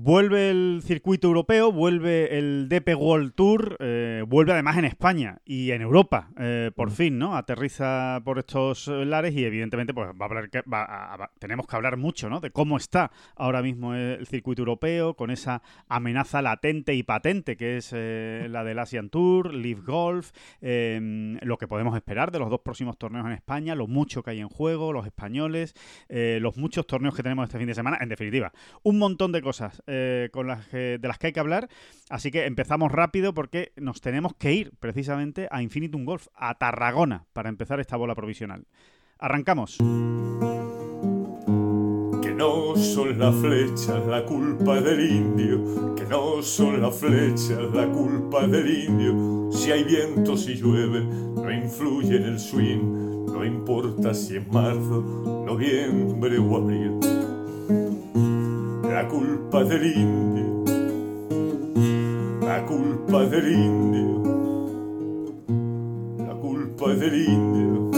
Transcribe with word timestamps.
Vuelve 0.00 0.50
el 0.50 0.80
circuito 0.84 1.26
europeo, 1.26 1.72
vuelve 1.72 2.38
el 2.38 2.68
DP 2.68 2.94
World 2.96 3.34
Tour, 3.34 3.76
eh, 3.80 4.22
vuelve 4.28 4.52
además 4.52 4.78
en 4.78 4.84
España 4.84 5.40
y 5.44 5.72
en 5.72 5.82
Europa, 5.82 6.30
eh, 6.38 6.70
por 6.76 6.92
fin, 6.92 7.18
¿no? 7.18 7.36
Aterriza 7.36 8.20
por 8.24 8.38
estos 8.38 8.86
lares 8.86 9.34
y 9.34 9.44
evidentemente 9.44 9.92
pues 9.92 10.10
va 10.10 10.26
a 10.26 10.28
hablar, 10.28 10.50
va 10.72 11.30
tenemos 11.40 11.66
que 11.66 11.74
hablar 11.74 11.96
mucho, 11.96 12.30
¿no? 12.30 12.38
De 12.38 12.52
cómo 12.52 12.76
está 12.76 13.10
ahora 13.34 13.60
mismo 13.60 13.92
el 13.92 14.24
circuito 14.28 14.62
europeo 14.62 15.14
con 15.14 15.32
esa 15.32 15.62
amenaza 15.88 16.42
latente 16.42 16.94
y 16.94 17.02
patente 17.02 17.56
que 17.56 17.78
es 17.78 17.90
eh, 17.92 18.46
la 18.48 18.62
del 18.62 18.78
Asian 18.78 19.10
Tour, 19.10 19.52
Live 19.52 19.82
Golf, 19.84 20.30
em, 20.60 21.38
lo 21.42 21.58
que 21.58 21.66
podemos 21.66 21.96
esperar 21.96 22.30
de 22.30 22.38
los 22.38 22.50
dos 22.50 22.60
próximos 22.60 22.98
torneos 22.98 23.26
en 23.26 23.32
España, 23.32 23.74
lo 23.74 23.88
mucho 23.88 24.22
que 24.22 24.30
hay 24.30 24.38
en 24.38 24.48
juego, 24.48 24.92
los 24.92 25.06
españoles, 25.06 25.74
los 26.08 26.56
muchos 26.56 26.86
torneos 26.86 27.16
que 27.16 27.24
tenemos 27.24 27.48
este 27.48 27.58
fin 27.58 27.66
de 27.66 27.74
semana, 27.74 27.98
en 28.00 28.08
definitiva, 28.08 28.52
un 28.84 28.98
montón 28.98 29.32
de 29.32 29.42
cosas 29.42 29.82
eh, 29.88 30.28
con 30.32 30.46
las 30.46 30.70
de 30.70 31.00
las 31.02 31.18
que 31.18 31.28
hay 31.28 31.32
que 31.32 31.40
hablar. 31.40 31.68
Así 32.10 32.30
que 32.30 32.46
empezamos 32.46 32.92
rápido 32.92 33.34
porque 33.34 33.72
nos 33.76 34.00
tenemos 34.00 34.34
que 34.34 34.52
ir 34.52 34.72
precisamente 34.78 35.48
a 35.50 35.62
Infinitum 35.62 36.04
Golf, 36.04 36.28
a 36.34 36.54
Tarragona, 36.54 37.24
para 37.32 37.48
empezar 37.48 37.80
esta 37.80 37.96
bola 37.96 38.14
provisional. 38.14 38.66
Arrancamos. 39.18 39.78
Que 42.22 42.30
no 42.34 42.76
son 42.76 43.18
las 43.18 43.34
flechas 43.34 44.06
la 44.06 44.24
culpa 44.24 44.80
del 44.80 45.10
indio, 45.10 45.94
que 45.96 46.04
no 46.04 46.42
son 46.42 46.80
las 46.80 46.96
flechas 46.96 47.72
la 47.74 47.88
culpa 47.88 48.46
del 48.46 48.84
indio. 48.84 49.50
Si 49.50 49.72
hay 49.72 49.84
viento, 49.84 50.36
si 50.36 50.54
llueve, 50.54 51.00
no 51.02 51.50
influye 51.50 52.16
en 52.16 52.24
el 52.24 52.38
swing, 52.38 53.26
no 53.26 53.44
importa 53.44 54.14
si 54.14 54.36
es 54.36 54.46
marzo, 54.48 55.44
noviembre 55.46 56.38
o 56.38 56.56
abril 56.56 57.27
la 58.98 59.06
culpa 59.06 59.62
del 59.62 59.96
indio, 59.96 60.64
la 62.40 62.66
culpa 62.66 63.26
del 63.26 63.52
indio, 63.52 64.24
la 66.26 66.34
culpa 66.34 66.88
del 66.94 67.14
indio, 67.28 67.90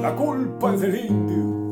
la 0.00 0.16
culpa 0.16 0.72
del 0.78 1.04
indio. 1.04 1.70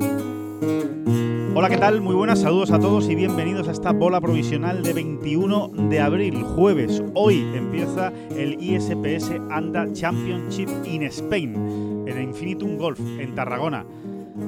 Hola, 1.55 1.71
¿qué 1.71 1.79
tal? 1.79 2.03
Muy 2.03 2.15
buenas, 2.15 2.41
saludos 2.41 2.71
a 2.73 2.79
todos 2.79 3.09
y 3.09 3.15
bienvenidos 3.15 3.69
a 3.69 3.73
esta 3.73 3.93
bola 3.93 4.21
provisional 4.21 4.83
de 4.83 4.93
21 4.93 5.69
de 5.89 6.01
abril, 6.01 6.43
jueves. 6.43 7.03
Hoy 7.15 7.41
empieza 7.55 8.13
el 8.37 8.63
ISPS 8.63 9.31
Anda 9.51 9.91
Championship 9.95 10.69
in 10.85 11.05
Spain, 11.05 12.05
en 12.07 12.23
Infinitum 12.23 12.77
Golf, 12.77 13.01
en 13.01 13.35
Tarragona. 13.35 13.87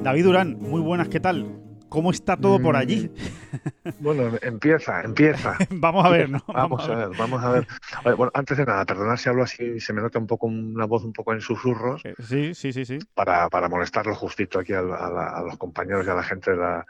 David 0.03 0.25
Durán, 0.25 0.59
muy 0.61 0.81
buenas, 0.81 1.09
¿qué 1.09 1.19
tal? 1.19 1.68
¿Cómo 1.89 2.11
está 2.11 2.37
todo 2.37 2.61
por 2.61 2.75
allí? 2.75 3.11
Mm, 3.83 3.89
bueno, 3.99 4.37
empieza, 4.41 5.01
empieza. 5.01 5.57
vamos 5.71 6.05
a 6.05 6.09
ver, 6.09 6.29
¿no? 6.29 6.43
Vamos, 6.47 6.87
a, 6.87 6.95
ver. 6.95 7.17
vamos 7.17 7.43
a 7.43 7.49
ver. 7.51 7.67
bueno, 8.15 8.31
antes 8.33 8.57
de 8.57 8.65
nada, 8.65 8.85
perdonad 8.85 9.17
si 9.17 9.29
hablo 9.29 9.43
así, 9.43 9.79
se 9.79 9.93
me 9.93 10.01
nota 10.01 10.19
un 10.19 10.27
poco 10.27 10.47
una 10.47 10.85
voz 10.85 11.03
un 11.03 11.13
poco 11.13 11.33
en 11.33 11.41
susurros. 11.41 12.05
Eh, 12.05 12.13
sí, 12.19 12.53
sí, 12.53 12.71
sí, 12.71 12.85
sí. 12.85 12.99
Para, 13.13 13.49
para 13.49 13.67
molestarlo 13.67 14.13
justito 14.15 14.59
aquí 14.59 14.73
a, 14.73 14.79
a 14.79 15.43
los 15.43 15.57
compañeros 15.57 16.05
y 16.05 16.09
a 16.09 16.15
la 16.15 16.23
gente 16.23 16.51
de 16.51 16.57
la, 16.57 16.85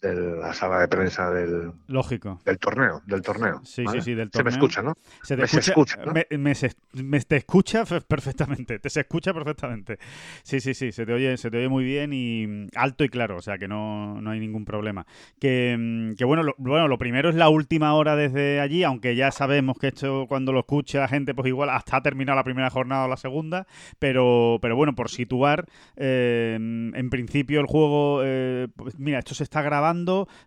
de 0.00 0.36
la 0.36 0.52
sala 0.52 0.80
de 0.80 0.88
prensa 0.88 1.30
del, 1.30 1.72
Lógico. 1.86 2.40
del 2.44 2.58
torneo, 2.58 3.02
del 3.06 3.22
torneo. 3.22 3.60
Sí, 3.64 3.84
sí, 3.90 4.00
sí, 4.02 4.14
del 4.14 4.30
torneo. 4.30 4.52
Se 4.52 4.58
me 4.58 4.64
escucha, 4.64 4.82
¿no? 4.82 4.94
Se 5.22 5.36
te 5.36 5.44
escucha, 5.44 5.98
Me, 6.36 7.20
te 7.20 7.36
escucha 7.36 7.84
perfectamente, 7.84 8.78
te 8.78 8.90
se 8.90 9.00
escucha 9.00 9.32
perfectamente. 9.32 9.98
Sí, 10.42 10.60
sí, 10.60 10.74
sí, 10.74 10.92
se 10.92 11.06
te 11.06 11.12
oye, 11.12 11.36
se 11.36 11.50
te 11.50 11.58
oye 11.58 11.68
muy 11.68 11.84
bien 11.84 12.12
y 12.12 12.46
mm, 12.46 12.68
alto 12.76 13.04
y 13.04 13.08
claro, 13.08 13.36
o 13.36 13.42
sea 13.42 13.56
que 13.58 13.68
no, 13.68 14.20
no 14.20 14.30
hay 14.30 14.40
ningún 14.40 14.64
problema. 14.64 15.06
Que, 15.40 15.76
mm, 15.78 16.14
que 16.16 16.24
bueno, 16.24 16.42
lo, 16.42 16.54
bueno, 16.58 16.88
lo 16.88 16.98
primero 16.98 17.30
es 17.30 17.34
la 17.34 17.48
última 17.48 17.94
hora 17.94 18.16
desde 18.16 18.60
allí, 18.60 18.84
aunque 18.84 19.16
ya 19.16 19.30
sabemos 19.30 19.78
que 19.78 19.88
esto 19.88 20.26
cuando 20.28 20.52
lo 20.52 20.60
escuche 20.60 20.98
la 20.98 21.08
gente, 21.08 21.34
pues 21.34 21.48
igual 21.48 21.70
hasta 21.70 21.96
ha 21.96 22.02
terminado 22.02 22.36
la 22.36 22.44
primera 22.44 22.68
jornada 22.68 23.06
o 23.06 23.08
la 23.08 23.16
segunda, 23.16 23.66
pero, 23.98 24.58
pero 24.60 24.76
bueno, 24.76 24.94
por 24.94 25.08
situar, 25.08 25.66
eh, 25.96 26.54
en 26.56 27.10
principio 27.10 27.60
el 27.60 27.66
juego, 27.66 28.20
eh, 28.24 28.68
pues 28.76 28.98
mira, 28.98 29.20
esto 29.20 29.34
se 29.34 29.44
está 29.44 29.62
grabando 29.62 29.85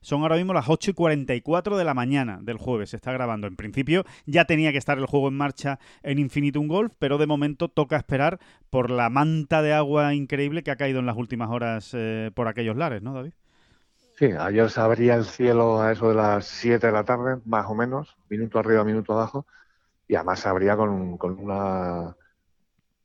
son 0.02 0.22
ahora 0.22 0.36
mismo 0.36 0.54
las 0.54 0.70
8 0.70 0.92
y 0.92 0.94
44 0.94 1.78
de 1.78 1.84
la 1.84 1.94
mañana 1.94 2.40
del 2.42 2.58
jueves. 2.58 2.90
Se 2.90 2.96
está 2.96 3.12
grabando. 3.12 3.48
En 3.48 3.56
principio 3.56 4.04
ya 4.26 4.46
tenía 4.46 4.72
que 4.72 4.78
estar 4.78 4.98
el 4.98 5.06
juego 5.06 5.28
en 5.28 5.36
marcha 5.36 5.80
en 6.04 6.20
Infinitum 6.20 6.68
Golf, 6.68 6.94
pero 7.00 7.18
de 7.18 7.28
momento 7.28 7.70
toca 7.70 7.98
esperar 7.98 8.40
por 8.70 8.90
la 8.90 9.10
manta 9.10 9.62
de 9.62 9.74
agua 9.74 10.14
increíble 10.14 10.64
que 10.64 10.72
ha 10.72 10.76
caído 10.76 11.00
en 11.00 11.06
las 11.06 11.18
últimas 11.18 11.50
horas 11.50 11.92
eh, 11.94 12.32
por 12.34 12.48
aquellos 12.48 12.76
lares, 12.76 13.02
¿no, 13.02 13.14
David? 13.14 13.34
Sí, 14.18 14.32
ayer 14.38 14.70
se 14.70 14.82
abría 14.82 15.16
el 15.16 15.24
cielo 15.24 15.82
a 15.82 15.94
eso 15.94 16.10
de 16.10 16.16
las 16.16 16.46
7 16.46 16.88
de 16.88 16.94
la 16.94 17.06
tarde, 17.06 17.38
más 17.46 17.68
o 17.68 17.76
menos, 17.76 18.18
minuto 18.30 18.60
arriba, 18.60 18.84
minuto 18.84 19.14
abajo, 19.14 19.46
y 20.10 20.16
además 20.16 20.42
se 20.42 20.50
abría 20.50 20.76
con, 20.76 21.18
una 21.22 22.16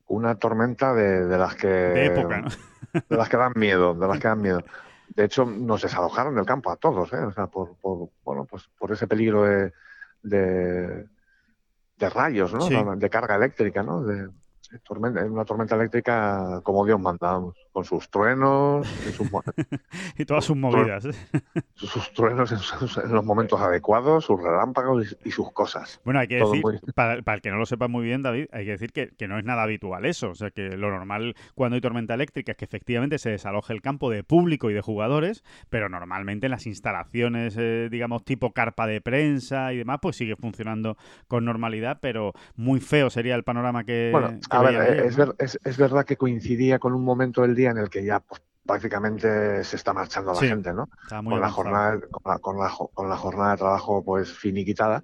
una 0.07 0.35
tormenta 0.35 0.93
de, 0.93 1.25
de 1.27 1.39
las 1.39 1.55
que 1.55 1.69
de 1.69 2.07
época, 2.07 2.41
¿no? 2.41 2.49
de 3.09 3.17
las 3.17 3.29
que 3.29 3.37
dan 3.37 3.53
miedo, 3.57 3.95
de 3.95 4.07
las 4.09 4.19
que 4.19 4.29
dan 4.29 4.43
miedo. 4.43 4.65
De 5.09 5.25
hecho, 5.25 5.45
nos 5.45 5.83
desalojaron 5.83 6.35
del 6.35 6.47
campo 6.47 6.71
a 6.71 6.77
todos, 6.77 7.13
¿eh? 7.13 7.19
o 7.19 7.33
sea, 7.33 7.47
por, 7.47 7.77
por, 7.77 8.09
bueno, 8.25 8.45
pues 8.45 8.69
por 8.79 8.91
ese 8.93 9.07
peligro 9.07 9.45
de, 9.45 9.73
de, 10.23 11.07
rayos, 12.11 12.53
¿no? 12.53 12.97
De 12.97 13.11
carga 13.11 13.37
eléctrica, 13.37 13.83
¿no? 13.83 14.03
De, 14.03 14.29
una 15.29 15.45
tormenta 15.45 15.77
eléctrica 15.77 16.61
como 16.63 16.85
Dios 16.85 16.99
manda, 16.99 17.41
con 17.75 17.85
sus 17.85 18.09
truenos 18.09 18.89
y, 20.17 20.25
todas 20.25 20.45
sus 20.45 20.57
movidas. 20.57 21.09
Sus, 21.75 22.13
truenos 22.13 22.53
en, 22.53 23.13
los 23.13 23.25
momentos 23.25 23.61
adecuados, 23.61 24.25
sus 24.25 24.41
relámpagos 24.41 25.17
y, 25.25 25.31
sus 25.33 25.51
cosas. 25.53 26.01
Bueno, 26.05 26.21
hay 26.21 26.29
que 26.29 26.37
decir, 26.37 26.63
para, 26.95 27.15
el 27.15 27.41
que 27.43 27.51
no 27.51 27.57
lo 27.57 27.67
sepa 27.67 27.89
muy 27.89 28.05
bien, 28.05 28.23
David, 28.23 28.47
hay 28.53 28.65
que 28.65 28.71
decir 28.71 28.93
que, 28.93 29.29
no 29.29 29.39
es 29.39 29.45
nada 29.45 29.65
habitual 29.65 30.07
eso. 30.07 30.31
O 30.31 30.35
sea, 30.37 30.51
que 30.51 30.77
lo 30.77 30.91
normal 30.91 31.35
cuando 31.57 31.75
hay 31.75 31.81
tormenta 31.81 32.15
eléctrica 32.15 32.53
es 32.53 32.59
que 32.59 32.65
efectivamente 32.65 33.19
se 33.19 33.31
desaloje 33.31 33.73
el 33.73 33.83
campo 33.83 34.09
de 34.09 34.23
público 34.23 34.71
y 34.71 34.75
de 34.75 34.81
jugadores, 34.81 35.43
pero 35.69 35.89
normalmente 35.89 36.47
en 36.47 36.53
las 36.53 36.67
instalaciones, 36.67 37.57
eh, 37.59 37.89
digamos, 37.91 38.25
tipo 38.25 38.53
carpa 38.53 38.87
de 38.87 39.01
prensa 39.01 39.73
y 39.73 39.79
demás, 39.79 39.99
pues 40.01 40.17
sigue 40.17 40.37
funcionando 40.37 40.97
con 41.27 41.45
normalidad, 41.45 41.99
pero 42.01 42.35
muy 42.55 42.79
feo 42.79 43.11
sería 43.11 43.35
el 43.35 43.43
panorama 43.43 43.83
que, 43.83 44.13
es, 45.39 45.77
verdad 45.77 46.05
que 46.05 46.17
coincidía 46.17 46.79
con 46.79 46.93
un 46.93 47.03
momento 47.05 47.43
del 47.43 47.57
día 47.57 47.64
en 47.71 47.79
el 47.79 47.91
que 47.91 48.05
ya 48.05 48.21
pues, 48.21 48.43
prácticamente 48.65 49.63
se 49.65 49.77
está 49.77 49.93
marchando 49.93 50.33
la 50.33 50.41
gente, 50.41 50.73
¿no? 50.73 50.89
Con 51.09 51.41
la, 51.41 51.51
jornada, 51.51 52.01
con, 52.11 52.59
la, 52.59 52.71
con, 52.93 53.09
la, 53.09 53.17
jornada 53.17 53.51
de 53.53 53.57
trabajo 53.59 54.05
pues 54.05 54.33
finiquitada. 54.33 55.03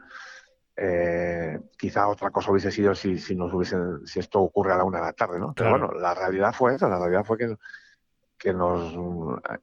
Eh, 0.77 1.61
quizá 1.77 2.09
otra 2.09 2.31
cosa 2.31 2.51
hubiese 2.51 2.71
sido 2.71 2.95
si, 2.95 3.19
si 3.19 3.37
nos 3.37 3.53
hubiesen, 3.53 4.07
si 4.07 4.19
esto 4.19 4.41
ocurre 4.41 4.73
a 4.73 4.77
la 4.79 4.85
una 4.85 4.99
de 4.99 5.05
la 5.05 5.13
tarde, 5.13 5.39
¿no? 5.39 5.53
Pero 5.55 5.71
bueno, 5.71 5.93
la 5.93 6.15
realidad 6.15 6.55
fue 6.55 6.75
esa, 6.75 6.89
la 6.89 6.99
realidad 6.99 7.25
fue 7.25 7.37
que, 7.37 7.57
que 8.39 8.55
nos 8.55 8.95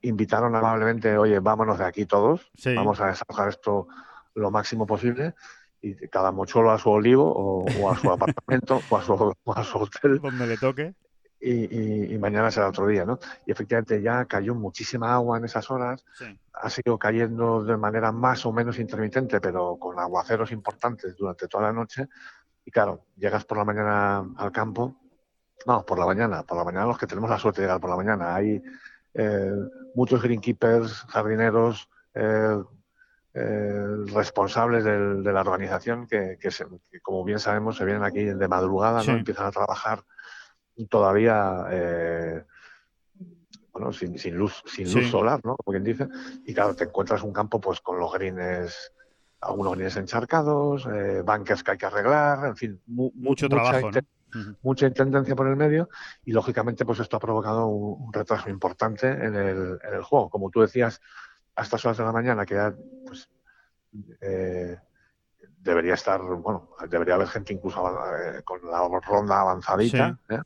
invitaron 0.02 0.54
amablemente, 0.54 1.18
oye, 1.18 1.40
vámonos 1.40 1.78
de 1.78 1.84
aquí 1.84 2.06
todos, 2.06 2.52
vamos 2.76 3.00
a 3.00 3.08
desalojar 3.08 3.48
esto 3.48 3.88
lo 4.34 4.52
máximo 4.52 4.86
posible 4.86 5.34
y 5.80 5.94
cada 6.08 6.32
mocholo 6.32 6.70
a 6.70 6.78
su 6.78 6.90
olivo 6.90 7.32
o, 7.32 7.90
a 7.90 7.96
su 7.96 8.10
apartamento 8.12 8.80
o, 8.88 8.96
a 8.96 9.02
su, 9.64 9.78
hotel. 9.78 10.20
Donde 10.20 10.46
le 10.46 10.56
toque. 10.56 10.94
Y, 11.40 12.18
mañana 12.18 12.50
será 12.50 12.68
otro 12.68 12.86
día, 12.86 13.04
¿no? 13.04 13.18
Y 13.46 13.52
efectivamente 13.52 14.02
ya 14.02 14.24
cayó 14.24 14.54
muchísima 14.54 15.14
agua 15.14 15.38
en 15.38 15.44
esas 15.44 15.70
horas, 15.70 16.04
ha 16.52 16.70
sido 16.70 16.98
cayendo 16.98 17.62
de 17.62 17.76
manera 17.76 18.10
más 18.10 18.44
o 18.44 18.52
menos 18.52 18.78
intermitente, 18.78 19.40
pero 19.40 19.76
con 19.76 19.98
aguaceros 19.98 20.50
importantes 20.50 21.16
durante 21.16 21.46
toda 21.46 21.64
la 21.64 21.72
noche. 21.72 22.08
Y 22.64 22.70
claro, 22.70 23.06
llegas 23.16 23.44
por 23.44 23.56
la 23.56 23.64
mañana 23.64 24.26
al 24.36 24.50
campo, 24.50 24.96
no, 25.66 25.84
por 25.84 25.98
la 25.98 26.06
mañana, 26.06 26.42
por 26.42 26.58
la 26.58 26.64
mañana 26.64 26.86
los 26.86 26.98
que 26.98 27.06
tenemos 27.06 27.30
la 27.30 27.38
suerte 27.38 27.60
de 27.60 27.66
llegar 27.66 27.80
por 27.80 27.90
la 27.90 27.96
mañana. 27.96 28.34
Hay 28.34 28.62
eh, 29.14 29.52
muchos 29.94 30.22
greenkeepers, 30.22 31.06
jardineros, 31.08 31.88
eh, 32.14 32.62
eh, 33.34 33.84
responsables 34.12 34.84
de 34.84 35.32
la 35.32 35.40
organización 35.40 36.06
que, 36.06 36.38
como 37.02 37.24
bien 37.24 37.38
sabemos, 37.38 37.76
se 37.76 37.84
vienen 37.84 38.02
aquí 38.02 38.24
de 38.24 38.48
madrugada, 38.48 39.02
¿no? 39.04 39.12
empiezan 39.12 39.46
a 39.46 39.52
trabajar 39.52 40.02
todavía 40.86 41.66
eh, 41.70 42.44
bueno, 43.72 43.92
sin, 43.92 44.36
luz, 44.36 44.62
sin 44.66 44.92
luz 44.92 45.10
solar, 45.10 45.40
¿no? 45.44 45.56
Como 45.56 45.72
quien 45.72 45.84
dice. 45.84 46.08
Y 46.44 46.54
claro, 46.54 46.74
te 46.74 46.84
encuentras 46.84 47.22
un 47.22 47.32
campo 47.32 47.60
pues 47.60 47.80
con 47.80 47.98
los 47.98 48.12
greens, 48.12 48.92
algunos 49.40 49.74
greens 49.74 49.96
encharcados, 49.96 50.86
eh, 50.86 51.22
bunkers 51.24 51.62
que 51.62 51.70
hay 51.72 51.78
que 51.78 51.86
arreglar, 51.86 52.46
en 52.46 52.56
fin, 52.56 52.82
mucho 52.86 53.48
trabajo. 53.48 53.90
Mucha 54.60 54.86
intendencia 54.86 55.34
por 55.34 55.48
el 55.48 55.56
medio 55.56 55.88
y 56.22 56.32
lógicamente 56.32 56.84
pues 56.84 57.00
esto 57.00 57.16
ha 57.16 57.20
provocado 57.20 57.68
un, 57.68 58.12
retraso 58.12 58.50
importante 58.50 59.08
en 59.08 59.34
el, 59.34 59.78
en 59.82 59.94
el 59.94 60.02
juego. 60.02 60.28
Como 60.28 60.50
tú 60.50 60.60
decías, 60.60 61.00
a 61.56 61.62
estas 61.62 61.84
horas 61.84 61.96
de 61.96 62.04
la 62.04 62.12
mañana, 62.12 62.44
que 62.44 62.54
ya, 62.54 62.74
pues, 63.06 63.30
eh, 64.20 64.76
debería 65.68 65.94
estar, 65.94 66.20
bueno, 66.20 66.70
debería 66.88 67.14
haber 67.14 67.28
gente 67.28 67.52
incluso 67.52 67.86
eh, 67.88 68.42
con 68.42 68.60
la 68.70 68.80
ronda 69.00 69.40
avanzadita, 69.40 70.18
¿eh? 70.28 70.40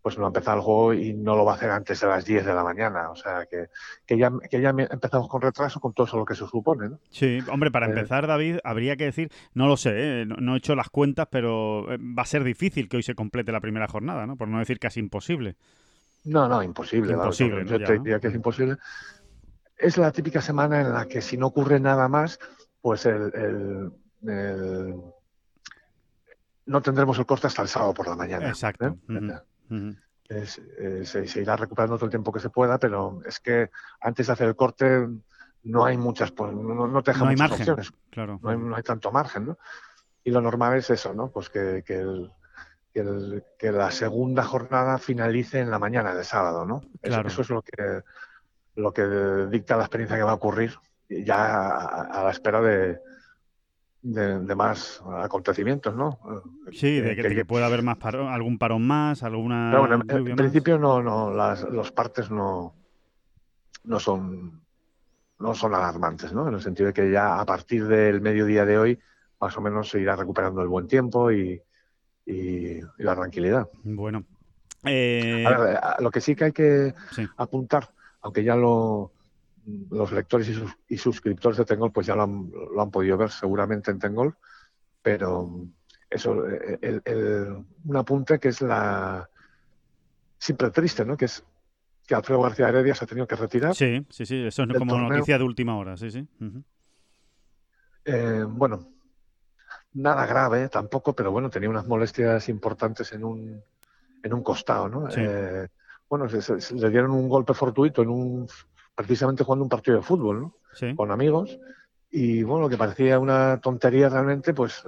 pues 0.00 0.16
no 0.16 0.24
ha 0.24 0.28
empezado 0.28 0.56
el 0.56 0.62
juego 0.62 0.94
y 0.94 1.12
no 1.12 1.36
lo 1.36 1.44
va 1.44 1.52
a 1.52 1.54
hacer 1.56 1.70
antes 1.70 2.00
de 2.00 2.06
las 2.06 2.24
10 2.24 2.46
de 2.46 2.54
la 2.54 2.64
mañana. 2.64 3.10
O 3.10 3.16
sea, 3.16 3.44
que, 3.50 3.66
que, 4.06 4.16
ya, 4.16 4.32
que 4.50 4.60
ya 4.60 4.70
empezamos 4.70 5.28
con 5.28 5.42
retraso 5.42 5.78
con 5.78 5.92
todo 5.92 6.06
eso 6.06 6.16
lo 6.16 6.24
que 6.24 6.34
se 6.34 6.46
supone. 6.46 6.88
¿no? 6.88 6.98
Sí, 7.10 7.40
hombre, 7.52 7.70
para 7.70 7.86
empezar, 7.86 8.26
David, 8.26 8.58
habría 8.64 8.96
que 8.96 9.04
decir, 9.04 9.30
no 9.52 9.66
lo 9.66 9.76
sé, 9.76 10.24
no, 10.26 10.36
no, 10.36 10.54
he 10.54 10.58
hecho 10.58 10.74
las 10.74 10.88
cuentas, 10.88 11.28
pero 11.30 11.86
va 11.86 12.22
a 12.22 12.26
ser 12.26 12.44
difícil 12.44 12.88
que 12.88 12.96
hoy 12.96 13.02
se 13.02 13.14
complete 13.14 13.52
la 13.52 13.60
primera 13.60 13.88
jornada, 13.88 14.26
¿no? 14.26 14.36
Por 14.36 14.48
no 14.48 14.58
decir 14.58 14.78
casi 14.78 15.00
imposible. 15.00 15.56
No, 16.24 16.48
no, 16.48 16.62
imposible. 16.62 17.12
Imposible. 17.12 17.64
Yo 17.66 17.78
te 17.78 17.98
diría 17.98 18.20
que 18.20 18.28
es 18.28 18.34
imposible. 18.34 18.76
Es 19.76 19.98
la 19.98 20.12
típica 20.12 20.40
semana 20.40 20.80
en 20.80 20.92
la 20.92 21.06
que 21.06 21.20
si 21.20 21.36
no 21.36 21.48
ocurre 21.48 21.80
nada 21.80 22.08
más, 22.08 22.38
pues 22.80 23.06
el, 23.06 23.92
no 24.22 25.12
tendremos 26.82 27.18
el 27.18 27.26
corte 27.26 27.46
hasta 27.46 27.62
el 27.62 27.68
sábado 27.68 27.94
por 27.94 28.08
la 28.08 28.16
mañana. 28.16 28.48
Exacto. 28.48 28.96
¿eh? 29.08 30.46
se, 30.46 31.40
irá 31.40 31.56
recuperando 31.56 31.96
todo 31.96 32.06
el 32.06 32.10
tiempo 32.10 32.32
que 32.32 32.40
se 32.40 32.50
pueda, 32.50 32.78
pero 32.78 33.20
es 33.26 33.40
que 33.40 33.70
antes 34.00 34.26
de 34.26 34.32
hacer 34.32 34.48
el 34.48 34.56
corte 34.56 35.08
no 35.62 35.84
hay 35.84 35.96
muchas, 35.96 36.30
pues, 36.32 36.52
no, 36.52 37.02
te 37.02 37.12
dejan 37.12 37.28
muchas 37.28 37.50
margen, 37.50 37.60
opciones. 37.60 37.92
Claro. 38.10 38.38
No 38.42 38.50
hay, 38.50 38.58
no 38.58 38.76
hay, 38.76 38.82
tanto 38.82 39.12
margen, 39.12 39.46
¿no? 39.46 39.58
Y 40.22 40.30
lo 40.30 40.40
normal 40.40 40.76
es 40.78 40.90
eso, 40.90 41.12
¿no? 41.14 41.30
Pues 41.30 41.50
que, 41.50 41.82
que 41.84 41.98
el, 41.98 42.32
que, 43.58 43.72
la 43.72 43.90
segunda 43.90 44.42
jornada 44.44 44.98
finalice 44.98 45.60
en 45.60 45.70
la 45.70 45.78
mañana 45.78 46.14
de 46.14 46.24
sábado, 46.24 46.64
¿no? 46.64 46.82
Claro. 47.02 47.28
Eso, 47.28 47.42
es 47.42 47.50
lo 47.50 47.62
que, 47.62 48.02
lo 48.74 48.92
que 48.92 49.04
dicta 49.50 49.76
la 49.76 49.84
experiencia 49.84 50.16
que 50.16 50.22
va 50.22 50.32
a 50.32 50.34
ocurrir 50.34 50.74
ya 51.08 51.68
a, 51.68 52.24
la 52.24 52.30
espera 52.30 52.60
de, 52.60 53.00
de, 54.02 54.54
más 54.54 55.02
acontecimientos, 55.06 55.94
¿no? 55.94 56.18
Sí, 56.72 57.00
de 57.00 57.16
que, 57.16 57.44
pueda 57.44 57.66
haber 57.66 57.82
más 57.82 57.98
algún 58.02 58.58
parón 58.58 58.86
más, 58.86 59.22
alguna. 59.22 59.78
Bueno, 59.78 60.02
en, 60.08 60.36
principio 60.36 60.78
no, 60.78 61.02
no, 61.02 61.32
las, 61.32 61.62
los 61.64 61.92
partes 61.92 62.30
no, 62.30 62.74
no 63.84 64.00
son 64.00 64.60
no 65.40 65.54
son 65.54 65.74
alarmantes, 65.74 66.32
¿no? 66.32 66.48
En 66.48 66.54
el 66.54 66.60
sentido 66.60 66.88
de 66.88 66.92
que 66.92 67.10
ya 67.10 67.40
a 67.40 67.46
partir 67.46 67.86
del 67.86 68.20
mediodía 68.20 68.64
de 68.66 68.78
hoy, 68.78 68.98
más 69.40 69.56
o 69.56 69.60
menos 69.60 69.88
se 69.88 69.98
irá 69.98 70.14
recuperando 70.14 70.60
el 70.60 70.68
buen 70.68 70.86
tiempo 70.86 71.32
y, 71.32 71.60
y, 72.26 72.80
la 72.98 73.14
tranquilidad. 73.16 73.68
Bueno. 73.82 74.24
Eh... 74.84 75.44
lo 75.98 76.10
que 76.10 76.20
sí 76.20 76.34
que 76.34 76.44
hay 76.44 76.52
que 76.52 76.94
apuntar, 77.36 77.90
aunque 78.22 78.44
ya 78.44 78.54
lo, 78.54 79.12
los 79.90 80.12
lectores 80.12 80.50
y, 80.88 80.96
suscriptores 80.96 81.58
de 81.58 81.64
Tengol 81.64 81.92
pues 81.92 82.06
ya 82.06 82.16
lo 82.16 82.22
han, 82.22 82.90
podido 82.90 83.16
ver 83.16 83.30
seguramente 83.30 83.90
en 83.90 83.98
Tengol, 83.98 84.36
pero 85.02 85.66
eso, 86.08 86.44
el, 86.46 87.64
un 87.84 87.96
apunte 87.96 88.38
que 88.38 88.48
es 88.48 88.60
la 88.62 89.28
siempre 90.38 90.70
triste, 90.70 91.04
¿no? 91.04 91.16
Que 91.16 91.26
es 91.26 91.44
que 92.06 92.14
Alfredo 92.14 92.42
García 92.42 92.68
Heredia 92.68 92.94
se 92.94 93.04
ha 93.04 93.08
tenido 93.08 93.26
que 93.26 93.36
retirar. 93.36 93.74
Sí, 93.74 94.04
sí, 94.10 94.26
sí, 94.26 94.44
eso 94.44 94.64
es 94.64 94.78
como 94.78 94.98
noticia 94.98 95.38
de 95.38 95.44
última 95.44 95.76
hora, 95.76 95.96
sí, 95.96 96.10
sí. 96.10 96.26
Eh, 98.04 98.44
bueno, 98.48 98.88
nada 99.92 100.26
grave 100.26 100.68
tampoco, 100.68 101.14
pero 101.14 101.30
bueno, 101.30 101.50
tenía 101.50 101.70
unas 101.70 101.86
molestias 101.86 102.48
importantes 102.48 103.12
en 103.12 103.24
un, 103.24 103.62
en 104.22 104.34
un 104.34 104.42
costado, 104.42 104.88
¿no? 104.88 105.08
Eh, 105.16 105.68
bueno, 106.08 106.28
se, 106.28 106.74
le 106.74 106.90
dieron 106.90 107.12
un 107.12 107.28
golpe 107.28 107.54
fortuito 107.54 108.02
en 108.02 108.08
un 108.08 108.48
precisamente 109.06 109.44
jugando 109.44 109.64
un 109.64 109.68
partido 109.68 109.96
de 109.96 110.02
fútbol, 110.02 110.40
¿no? 110.40 110.94
Con 110.96 111.10
amigos. 111.10 111.58
Y 112.10 112.42
bueno, 112.42 112.62
lo 112.62 112.68
que 112.68 112.76
parecía 112.76 113.18
una 113.18 113.60
tontería 113.60 114.08
realmente, 114.08 114.52
pues 114.52 114.84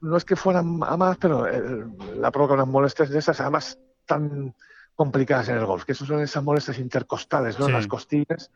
no 0.00 0.16
es 0.16 0.24
que 0.24 0.36
fueran 0.36 0.80
a 0.82 0.96
más, 0.96 1.16
pero 1.16 1.46
eh, 1.46 1.84
la 2.16 2.30
provoca 2.30 2.54
unas 2.54 2.68
molestias 2.68 3.10
de 3.10 3.18
esas, 3.18 3.40
además 3.40 3.78
tan 4.04 4.54
complicadas 4.94 5.48
en 5.48 5.56
el 5.56 5.66
golf, 5.66 5.84
que 5.84 5.92
eso 5.92 6.04
son 6.04 6.20
esas 6.20 6.42
molestias 6.42 6.78
intercostales, 6.78 7.58
¿no? 7.58 7.68
Las 7.68 7.86
costillas, 7.86 8.50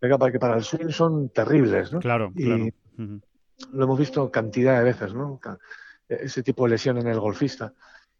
que 0.00 0.38
para 0.38 0.56
el 0.56 0.64
swing 0.64 0.90
son 0.90 1.30
terribles, 1.30 1.92
¿no? 1.92 2.00
Claro, 2.00 2.32
y 2.34 2.72
Lo 3.72 3.84
hemos 3.84 3.98
visto 3.98 4.30
cantidad 4.30 4.78
de 4.78 4.84
veces, 4.84 5.14
¿no? 5.14 5.40
Ese 6.08 6.42
tipo 6.42 6.64
de 6.64 6.70
lesión 6.70 6.98
en 6.98 7.06
el 7.06 7.20
golfista. 7.20 7.72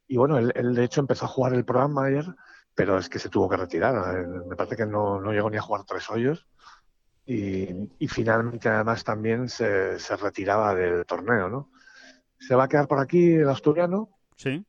Y 0.06 0.16
bueno, 0.16 0.38
él, 0.38 0.52
él 0.54 0.75
de 0.75 0.84
hecho 0.84 1.00
empezó 1.00 1.26
a 1.26 1.28
jugar 1.28 1.54
el 1.54 1.64
programa 1.64 2.06
ayer 2.06 2.34
pero 2.78 2.96
es 2.96 3.08
que 3.08 3.19
se 3.19 3.28
tuvo 3.28 3.48
que 3.48 3.56
retirar. 3.56 4.25
Me 4.46 4.54
parece 4.54 4.76
que 4.76 4.86
no, 4.86 5.20
no 5.20 5.32
llegó 5.32 5.50
ni 5.50 5.56
a 5.56 5.60
jugar 5.60 5.82
tres 5.84 6.08
hoyos 6.10 6.46
y, 7.26 7.66
y 7.98 8.06
finalmente 8.06 8.69
además 8.69 9.02
también 9.02 9.48
se, 9.48 9.98
se, 9.98 10.14
retiraba 10.14 10.76
del 10.76 11.04
torneo, 11.04 11.48
¿no? 11.48 11.72
Se 12.38 12.54
va 12.54 12.64
a 12.64 12.69
quedar 12.69 12.86
por 12.86 13.00
aquí 13.00 13.32
el 13.32 13.48
asturiano. 13.48 14.10
Sí. 14.36 14.64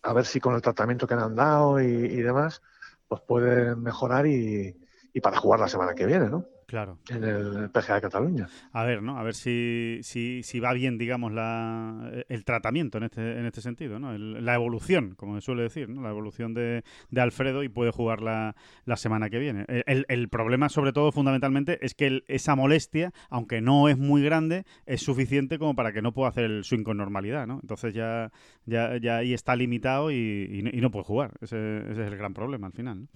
A 0.00 0.14
ver 0.14 0.24
si 0.24 0.40
con 0.40 0.54
el 0.54 0.62
tratamiento 0.62 1.06
que 1.06 1.14
le 1.14 1.20
han 1.20 1.36
dado 1.36 1.78
y, 1.82 1.84
y 1.84 2.22
demás, 2.22 2.62
pues 3.06 3.20
puede 3.28 3.76
mejorar 3.76 4.26
y, 4.26 4.74
y 5.12 5.20
para 5.20 5.36
jugar 5.36 5.60
la 5.60 5.68
semana 5.68 5.94
que 5.94 6.06
viene, 6.06 6.30
¿no? 6.30 6.46
Claro. 6.70 6.98
En 7.08 7.24
el 7.24 7.68
PGA 7.70 7.96
de 7.96 8.00
Cataluña. 8.00 8.48
A 8.72 8.84
ver, 8.84 9.02
¿no? 9.02 9.18
A 9.18 9.24
ver 9.24 9.34
si, 9.34 9.98
si, 10.02 10.44
si 10.44 10.60
va 10.60 10.72
bien, 10.72 10.98
digamos, 10.98 11.32
la, 11.32 12.12
el 12.28 12.44
tratamiento 12.44 12.98
en 12.98 13.04
este, 13.04 13.40
en 13.40 13.44
este 13.44 13.60
sentido, 13.60 13.98
¿no? 13.98 14.16
la 14.16 14.54
evolución, 14.54 15.16
como 15.16 15.34
se 15.34 15.40
suele 15.40 15.62
decir, 15.64 15.88
¿no? 15.88 16.00
La 16.00 16.10
evolución 16.10 16.54
de, 16.54 16.84
de 17.10 17.20
Alfredo 17.20 17.64
y 17.64 17.68
puede 17.68 17.90
jugar 17.90 18.22
la, 18.22 18.54
la 18.84 18.96
semana 18.96 19.30
que 19.30 19.40
viene. 19.40 19.64
El, 19.66 20.06
el, 20.06 20.28
problema, 20.28 20.68
sobre 20.68 20.92
todo, 20.92 21.10
fundamentalmente, 21.10 21.84
es 21.84 21.94
que 21.94 22.22
esa 22.28 22.54
molestia, 22.54 23.10
aunque 23.30 23.60
no 23.60 23.88
es 23.88 23.98
muy 23.98 24.22
grande, 24.22 24.64
es 24.86 25.02
suficiente 25.02 25.58
como 25.58 25.74
para 25.74 25.90
que 25.92 26.02
no 26.02 26.12
pueda 26.12 26.28
hacer 26.28 26.44
el 26.44 26.62
swing 26.62 26.84
con 26.84 26.98
normalidad, 26.98 27.48
¿no? 27.48 27.58
Entonces 27.62 27.94
ya, 27.94 28.30
ya, 28.64 28.96
ya 28.96 29.16
ahí 29.16 29.34
está 29.34 29.56
limitado 29.56 30.12
y, 30.12 30.70
y, 30.72 30.80
no 30.80 30.92
puede 30.92 31.04
jugar. 31.04 31.32
Ese, 31.40 31.78
ese 31.90 32.02
es 32.06 32.12
el 32.12 32.16
gran 32.16 32.32
problema 32.32 32.68
al 32.68 32.74
final, 32.74 33.00
¿no? 33.00 33.08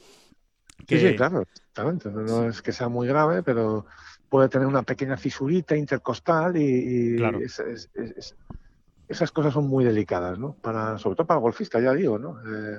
Sí, 0.89 0.99
sí, 0.99 1.17
claro, 1.17 1.43
exactamente. 1.43 2.11
No, 2.11 2.49
es 2.49 2.61
que 2.61 2.73
sea 2.73 2.89
muy 2.89 3.09
grave, 3.09 3.43
pero 3.43 3.87
puede 4.29 4.49
tener 4.49 4.67
una 4.67 4.83
pequeña 4.83 5.17
fisurita 5.17 5.77
intercostal 5.77 6.57
y, 6.57 7.17
esas 9.07 9.31
cosas 9.33 9.53
son 9.53 9.69
muy 9.69 9.85
delicadas, 9.85 10.39
¿no? 10.39 10.55
Para, 10.55 10.99
sobre 10.99 11.17
todo 11.17 11.27
para 11.27 11.39
el 11.39 11.43
golfista, 11.43 11.79
ya 11.79 11.93
digo, 11.93 12.19
¿no? 12.19 12.41
Eh, 12.41 12.79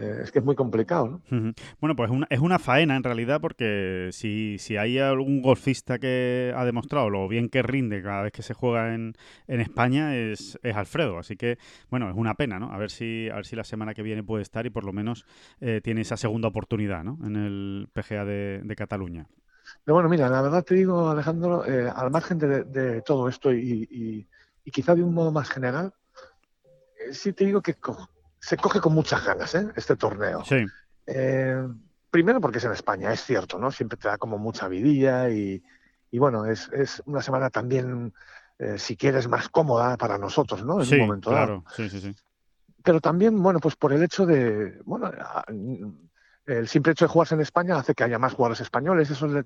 eh, 0.00 0.20
es 0.22 0.32
que 0.32 0.38
es 0.38 0.44
muy 0.44 0.56
complicado, 0.56 1.20
¿no? 1.30 1.52
Bueno, 1.80 1.94
pues 1.94 2.10
una, 2.10 2.26
es 2.30 2.40
una 2.40 2.58
faena 2.58 2.96
en 2.96 3.02
realidad 3.02 3.40
porque 3.40 4.08
si, 4.12 4.56
si 4.58 4.78
hay 4.78 4.98
algún 4.98 5.42
golfista 5.42 5.98
que 5.98 6.54
ha 6.56 6.64
demostrado 6.64 7.10
lo 7.10 7.28
bien 7.28 7.50
que 7.50 7.62
rinde 7.62 8.02
cada 8.02 8.22
vez 8.22 8.32
que 8.32 8.42
se 8.42 8.54
juega 8.54 8.94
en, 8.94 9.14
en 9.46 9.60
España 9.60 10.16
es, 10.16 10.58
es, 10.62 10.76
Alfredo. 10.76 11.18
Así 11.18 11.36
que, 11.36 11.58
bueno, 11.90 12.08
es 12.08 12.16
una 12.16 12.34
pena, 12.34 12.58
¿no? 12.58 12.72
A 12.72 12.78
ver 12.78 12.90
si, 12.90 13.28
a 13.28 13.36
ver 13.36 13.46
si 13.46 13.56
la 13.56 13.64
semana 13.64 13.92
que 13.92 14.02
viene 14.02 14.22
puede 14.22 14.42
estar 14.42 14.64
y 14.64 14.70
por 14.70 14.84
lo 14.84 14.92
menos 14.92 15.26
eh, 15.60 15.80
tiene 15.82 16.00
esa 16.00 16.16
segunda 16.16 16.48
oportunidad, 16.48 17.04
¿no? 17.04 17.18
En 17.22 17.36
el 17.36 17.88
PGA 17.92 18.24
de, 18.24 18.62
de 18.64 18.76
Cataluña. 18.76 19.26
Pero 19.84 19.94
bueno, 19.94 20.08
mira, 20.08 20.30
la 20.30 20.40
verdad 20.40 20.64
te 20.64 20.76
digo, 20.76 21.10
Alejandro, 21.10 21.66
eh, 21.66 21.92
al 21.94 22.10
margen 22.10 22.38
de, 22.38 22.64
de, 22.64 23.02
todo 23.02 23.28
esto 23.28 23.52
y, 23.52 23.86
y, 23.90 24.28
y, 24.64 24.70
quizá 24.70 24.94
de 24.94 25.02
un 25.02 25.14
modo 25.14 25.30
más 25.30 25.48
general, 25.50 25.92
sí 27.12 27.32
te 27.32 27.44
digo 27.44 27.60
que 27.60 27.74
se 28.40 28.56
coge 28.56 28.80
con 28.80 28.94
muchas 28.94 29.24
ganas 29.24 29.54
¿eh? 29.54 29.68
este 29.76 29.96
torneo. 29.96 30.44
Sí. 30.44 30.64
Eh, 31.06 31.68
primero 32.10 32.40
porque 32.40 32.58
es 32.58 32.64
en 32.64 32.72
España, 32.72 33.12
es 33.12 33.22
cierto, 33.22 33.58
¿no? 33.58 33.70
Siempre 33.70 33.98
te 33.98 34.08
da 34.08 34.18
como 34.18 34.38
mucha 34.38 34.66
vidilla 34.66 35.28
y, 35.30 35.62
y 36.10 36.18
bueno, 36.18 36.46
es, 36.46 36.68
es, 36.72 37.02
una 37.06 37.22
semana 37.22 37.50
también, 37.50 38.12
eh, 38.58 38.78
si 38.78 38.96
quieres, 38.96 39.28
más 39.28 39.48
cómoda 39.48 39.96
para 39.96 40.18
nosotros, 40.18 40.64
¿no? 40.64 40.80
En 40.80 40.86
sí, 40.86 40.94
un 40.94 41.02
momento 41.02 41.30
claro. 41.30 41.64
dado. 41.66 41.76
Sí, 41.76 41.88
sí, 41.90 42.00
sí. 42.00 42.16
Pero 42.82 43.00
también, 43.00 43.40
bueno, 43.42 43.60
pues 43.60 43.76
por 43.76 43.92
el 43.92 44.02
hecho 44.02 44.24
de, 44.24 44.80
bueno, 44.84 45.12
el 46.46 46.66
simple 46.66 46.92
hecho 46.92 47.04
de 47.04 47.10
jugarse 47.10 47.34
en 47.34 47.42
España 47.42 47.76
hace 47.76 47.94
que 47.94 48.04
haya 48.04 48.18
más 48.18 48.32
jugadores 48.32 48.62
españoles, 48.62 49.10
eso 49.10 49.26
le, 49.26 49.44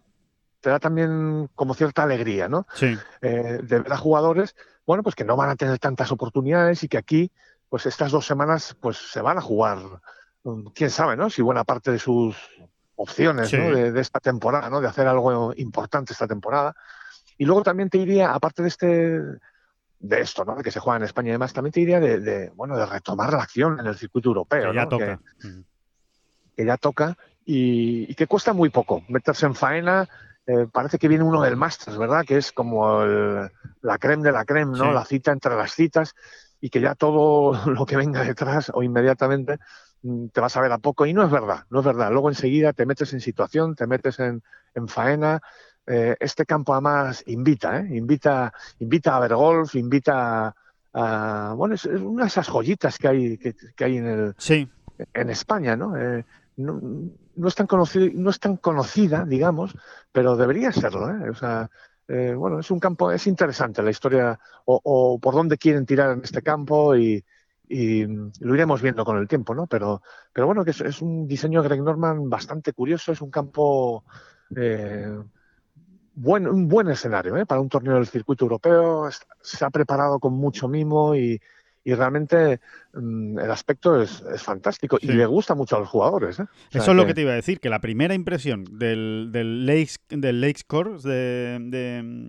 te 0.60 0.70
da 0.70 0.78
también 0.78 1.50
como 1.54 1.74
cierta 1.74 2.04
alegría, 2.04 2.48
¿no? 2.48 2.66
Sí. 2.74 2.96
Eh, 3.20 3.58
de 3.62 3.80
ver 3.80 3.92
a 3.92 3.96
jugadores, 3.96 4.54
bueno, 4.86 5.02
pues 5.02 5.14
que 5.14 5.24
no 5.24 5.36
van 5.36 5.50
a 5.50 5.56
tener 5.56 5.78
tantas 5.78 6.12
oportunidades 6.12 6.82
y 6.84 6.88
que 6.88 6.96
aquí 6.96 7.32
pues 7.74 7.86
estas 7.86 8.12
dos 8.12 8.24
semanas 8.24 8.76
pues 8.80 8.96
se 9.10 9.20
van 9.20 9.36
a 9.36 9.40
jugar, 9.40 9.78
mm, 10.44 10.66
quién 10.76 10.90
sabe, 10.90 11.16
¿no? 11.16 11.28
Si 11.28 11.42
buena 11.42 11.64
parte 11.64 11.90
de 11.90 11.98
sus 11.98 12.36
opciones 12.94 13.48
Sí. 13.48 13.56
¿no? 13.56 13.74
de, 13.74 13.90
de 13.90 14.00
esta 14.00 14.20
temporada, 14.20 14.70
¿no? 14.70 14.80
De 14.80 14.86
hacer 14.86 15.08
algo 15.08 15.52
importante 15.56 16.12
esta 16.12 16.28
temporada. 16.28 16.76
Y 17.36 17.44
luego 17.46 17.64
también 17.64 17.90
te 17.90 17.98
diría, 17.98 18.32
aparte 18.32 18.62
de 18.62 18.68
este 18.68 18.86
de 19.98 20.20
esto, 20.20 20.44
¿no? 20.44 20.54
De 20.54 20.62
que 20.62 20.70
se 20.70 20.78
juega 20.78 20.98
en 20.98 21.02
España 21.02 21.30
y 21.30 21.32
demás, 21.32 21.52
también 21.52 21.72
te 21.72 21.80
diría 21.80 21.98
de, 21.98 22.20
de, 22.20 22.50
bueno, 22.50 22.76
de 22.76 22.86
retomar 22.86 23.32
la 23.32 23.42
acción 23.42 23.80
en 23.80 23.86
el 23.88 23.96
circuito 23.96 24.28
europeo, 24.28 24.70
Que 24.70 24.76
ya 24.76 24.82
¿no? 24.84 24.88
toca. 24.90 25.18
Que, 25.40 25.48
Mm. 25.48 25.64
que 26.56 26.64
ya 26.64 26.76
toca 26.76 27.16
y, 27.44 28.08
y 28.08 28.14
que 28.14 28.28
cuesta 28.28 28.52
muy 28.52 28.68
poco 28.70 29.02
meterse 29.08 29.46
en 29.46 29.56
faena. 29.56 30.08
eh, 30.46 30.68
parece 30.70 30.98
que 30.98 31.08
viene 31.08 31.24
uno 31.24 31.40
del 31.42 31.56
Masters, 31.56 31.96
¿verdad? 31.98 32.22
Que 32.24 32.36
es 32.36 32.52
como 32.52 33.02
el- 33.02 33.50
la 33.80 33.96
creme 33.98 34.22
de 34.22 34.30
la 34.30 34.44
creme, 34.44 34.76
¿no? 34.78 34.84
Sí. 34.84 34.92
La 34.92 35.04
cita 35.06 35.32
entre 35.32 35.56
las 35.56 35.72
citas 35.72 36.14
y 36.64 36.70
que 36.70 36.80
ya 36.80 36.94
todo 36.94 37.52
lo 37.66 37.84
que 37.84 37.98
venga 37.98 38.24
detrás 38.24 38.72
o 38.72 38.82
inmediatamente 38.82 39.58
mm, 40.00 40.28
te 40.28 40.40
vas 40.40 40.56
a 40.56 40.62
ver 40.62 40.72
a 40.72 40.78
poco. 40.78 41.04
Y 41.04 41.12
no 41.12 41.22
es 41.22 41.30
verdad, 41.30 41.66
no 41.68 41.80
es 41.80 41.84
verdad. 41.84 42.10
Luego 42.10 42.30
enseguida 42.30 42.72
te 42.72 42.86
metes 42.86 43.12
en 43.12 43.20
situación, 43.20 43.74
te 43.74 43.86
metes 43.86 44.18
en, 44.18 44.42
en 44.74 44.88
faena, 44.88 45.42
este 45.86 46.46
campo 46.46 46.72
además 46.72 47.22
invita, 47.26 47.80
¿eh? 47.80 47.96
invita, 47.96 48.54
invita 48.78 49.14
a 49.14 49.20
ver 49.20 49.34
golf, 49.34 49.74
invita 49.74 50.54
a, 50.94 51.54
bueno, 51.54 51.74
es, 51.74 51.84
una 51.84 52.22
de 52.22 52.28
esas 52.28 52.48
joyitas 52.48 52.96
que 52.96 53.08
hay, 53.08 53.36
que, 53.36 53.84
hay 53.84 53.98
en 53.98 54.06
el, 54.06 54.34
sí. 54.38 54.66
en 55.12 55.28
España, 55.28 55.76
¿no? 55.76 55.92
no, 56.56 56.80
no, 57.36 57.48
es 57.48 57.54
tan 57.54 57.66
conocido, 57.66 58.08
no 58.14 58.30
es 58.30 58.40
tan 58.40 58.56
conocida, 58.56 59.26
digamos, 59.26 59.76
pero 60.10 60.36
debería 60.36 60.72
serlo, 60.72 61.10
¿eh? 61.10 61.28
O 61.28 61.34
sea, 61.34 61.68
eh, 62.08 62.34
bueno, 62.34 62.60
es 62.60 62.70
un 62.70 62.78
campo, 62.78 63.10
es 63.10 63.26
interesante 63.26 63.82
la 63.82 63.90
historia 63.90 64.38
o, 64.66 65.18
por 65.20 65.34
dónde 65.34 65.56
quieren 65.58 65.86
tirar 65.86 66.12
en 66.12 66.22
este 66.22 66.42
campo 66.42 66.96
y, 66.96 67.24
lo 67.66 68.54
iremos 68.54 68.82
viendo 68.82 69.04
con 69.04 69.18
el 69.18 69.26
tiempo, 69.26 69.54
¿no? 69.54 69.66
Pero, 69.66 70.02
pero 70.32 70.46
bueno, 70.46 70.64
que 70.64 70.70
es, 70.70 71.02
un 71.02 71.26
diseño 71.26 71.62
Greg 71.62 71.82
Norman 71.82 72.28
bastante 72.28 72.72
curioso, 72.72 73.10
es 73.10 73.20
un 73.20 73.30
campo 73.30 74.04
eh, 74.54 75.18
buen, 76.14 76.46
un 76.46 76.68
buen 76.68 76.88
escenario 76.90 77.36
¿eh? 77.36 77.46
para 77.46 77.60
un 77.60 77.68
torneo 77.68 77.94
del 77.94 78.06
circuito 78.06 78.44
europeo, 78.44 79.08
se 79.40 79.64
ha 79.64 79.70
preparado 79.70 80.20
con 80.20 80.34
mucho 80.34 80.68
mimo 80.68 81.16
y, 81.16 81.40
y 81.84 81.92
realmente 81.92 82.60
mm, 82.94 83.38
el 83.38 83.50
aspecto 83.50 84.00
es, 84.00 84.24
fantástico 84.38 84.98
y 85.00 85.08
le 85.08 85.26
gusta 85.26 85.54
mucho 85.54 85.76
a 85.76 85.80
los 85.80 85.88
jugadores. 85.88 86.40
¿eh? 86.40 86.46
Eso 86.72 86.90
es 86.90 86.96
lo 86.96 87.06
que 87.06 87.14
te 87.14 87.20
iba 87.20 87.32
a 87.32 87.36
decir, 87.36 87.60
que 87.60 87.68
la 87.68 87.80
primera 87.80 88.14
impresión 88.14 88.64
del, 88.78 89.28
del 89.30 89.66
Lakes, 89.66 89.96
del 90.08 90.40
Lakes 90.40 90.62
Core 90.66 90.98
de, 91.02 91.58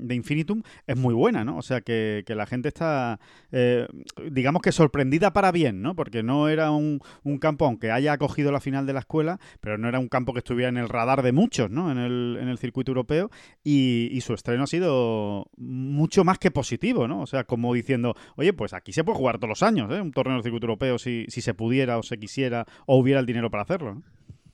de, 0.01 0.15
Infinitum 0.15 0.61
es 0.85 0.97
muy 0.97 1.13
buena, 1.13 1.45
¿no? 1.45 1.57
O 1.57 1.61
sea, 1.61 1.81
que, 1.81 2.23
la 2.27 2.45
gente 2.45 2.67
está, 2.67 3.19
eh, 3.51 3.87
digamos 4.29 4.61
que 4.61 4.73
sorprendida 4.73 5.31
para 5.31 5.53
bien, 5.53 5.81
¿no? 5.81 5.95
Porque 5.95 6.21
no 6.21 6.49
era 6.49 6.71
un, 6.71 6.99
campo, 7.39 7.65
aunque 7.65 7.91
haya 7.91 8.13
acogido 8.13 8.51
la 8.51 8.59
final 8.59 8.85
de 8.85 8.93
la 8.93 8.99
escuela, 8.99 9.39
pero 9.61 9.77
no 9.77 9.87
era 9.87 9.99
un 9.99 10.09
campo 10.09 10.33
que 10.33 10.39
estuviera 10.39 10.69
en 10.69 10.77
el 10.77 10.89
radar 10.89 11.21
de 11.21 11.31
muchos, 11.31 11.71
¿no? 11.71 11.91
En 11.91 11.97
el, 11.97 12.37
en 12.41 12.49
el 12.49 12.57
circuito 12.57 12.91
europeo 12.91 13.29
y, 13.63 14.09
y 14.11 14.21
su 14.21 14.33
estreno 14.33 14.63
ha 14.63 14.67
sido 14.67 15.47
mucho 15.55 16.25
más 16.25 16.39
que 16.39 16.51
positivo, 16.51 17.07
¿no? 17.07 17.21
O 17.21 17.25
sea, 17.25 17.45
como 17.45 17.73
diciendo, 17.73 18.15
oye, 18.35 18.51
pues 18.51 18.73
aquí 18.73 18.91
se 18.91 19.03
puede 19.03 19.17
jugar 19.17 19.39
los 19.47 19.63
años, 19.63 19.91
¿eh? 19.91 20.01
un 20.01 20.11
torneo 20.11 20.35
del 20.35 20.43
circuito 20.43 20.65
europeo, 20.65 20.97
si, 20.97 21.25
si 21.29 21.41
se 21.41 21.53
pudiera 21.53 21.97
o 21.97 22.03
se 22.03 22.17
quisiera 22.17 22.65
o 22.85 22.97
hubiera 22.97 23.19
el 23.19 23.25
dinero 23.25 23.49
para 23.49 23.63
hacerlo. 23.63 24.01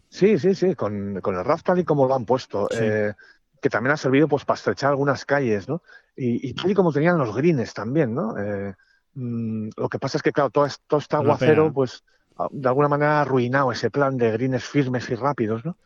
Sí, 0.10 0.38
sí, 0.38 0.56
sí, 0.56 0.76
con, 0.76 1.16
el 1.16 1.46
RAF 1.46 1.64
tal 1.64 1.80
y 1.80 1.86
como 1.86 2.06
lo 2.06 2.16
han 2.16 2.26
puesto, 2.26 2.68
eh, 2.72 3.14
que 3.62 3.70
también 3.70 3.94
ha 3.94 3.98
servido 3.98 4.28
pues 4.28 4.44
para 4.44 4.58
estrechar 4.58 4.90
algunas 4.90 5.26
calles, 5.26 5.70
¿no? 5.70 5.82
Y, 6.16 6.54
tal 6.54 6.70
y 6.70 6.74
como 6.74 6.92
tenían 6.92 7.18
los 7.18 7.34
greens 7.34 7.74
también, 7.74 8.14
¿no? 8.14 8.38
Eh, 8.38 8.76
mm, 9.14 9.70
lo 9.78 9.88
que 9.88 10.00
pasa 10.00 10.18
es 10.18 10.24
que, 10.24 10.34
claro, 10.34 10.50
todo, 10.50 10.68
todo 10.88 11.00
este 11.00 11.16
aguacero, 11.16 11.72
pues 11.72 12.04
de 12.50 12.68
alguna 12.68 12.88
manera 12.88 13.20
ha 13.20 13.22
arruinado 13.22 13.72
ese 13.72 13.90
plan 13.90 14.18
de 14.18 14.32
greens 14.32 14.64
firmes 14.66 15.10
y 15.10 15.16
rápidos, 15.16 15.64
¿no? 15.64 15.78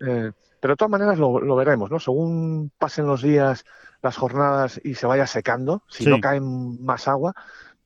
Eh, 0.00 0.32
pero 0.60 0.72
de 0.72 0.76
todas 0.76 0.90
maneras 0.90 1.18
lo, 1.18 1.56
veremos, 1.56 1.90
¿no? 1.90 2.00
Según 2.00 2.72
pasen 2.78 3.06
los 3.06 3.20
días, 3.20 3.64
las 4.00 4.16
jornadas 4.16 4.80
y 4.82 4.94
se 4.94 5.06
vaya 5.06 5.26
secando, 5.26 5.82
si 5.88 6.06
no 6.06 6.20
cae 6.20 6.40
más 6.40 7.06
agua, 7.06 7.34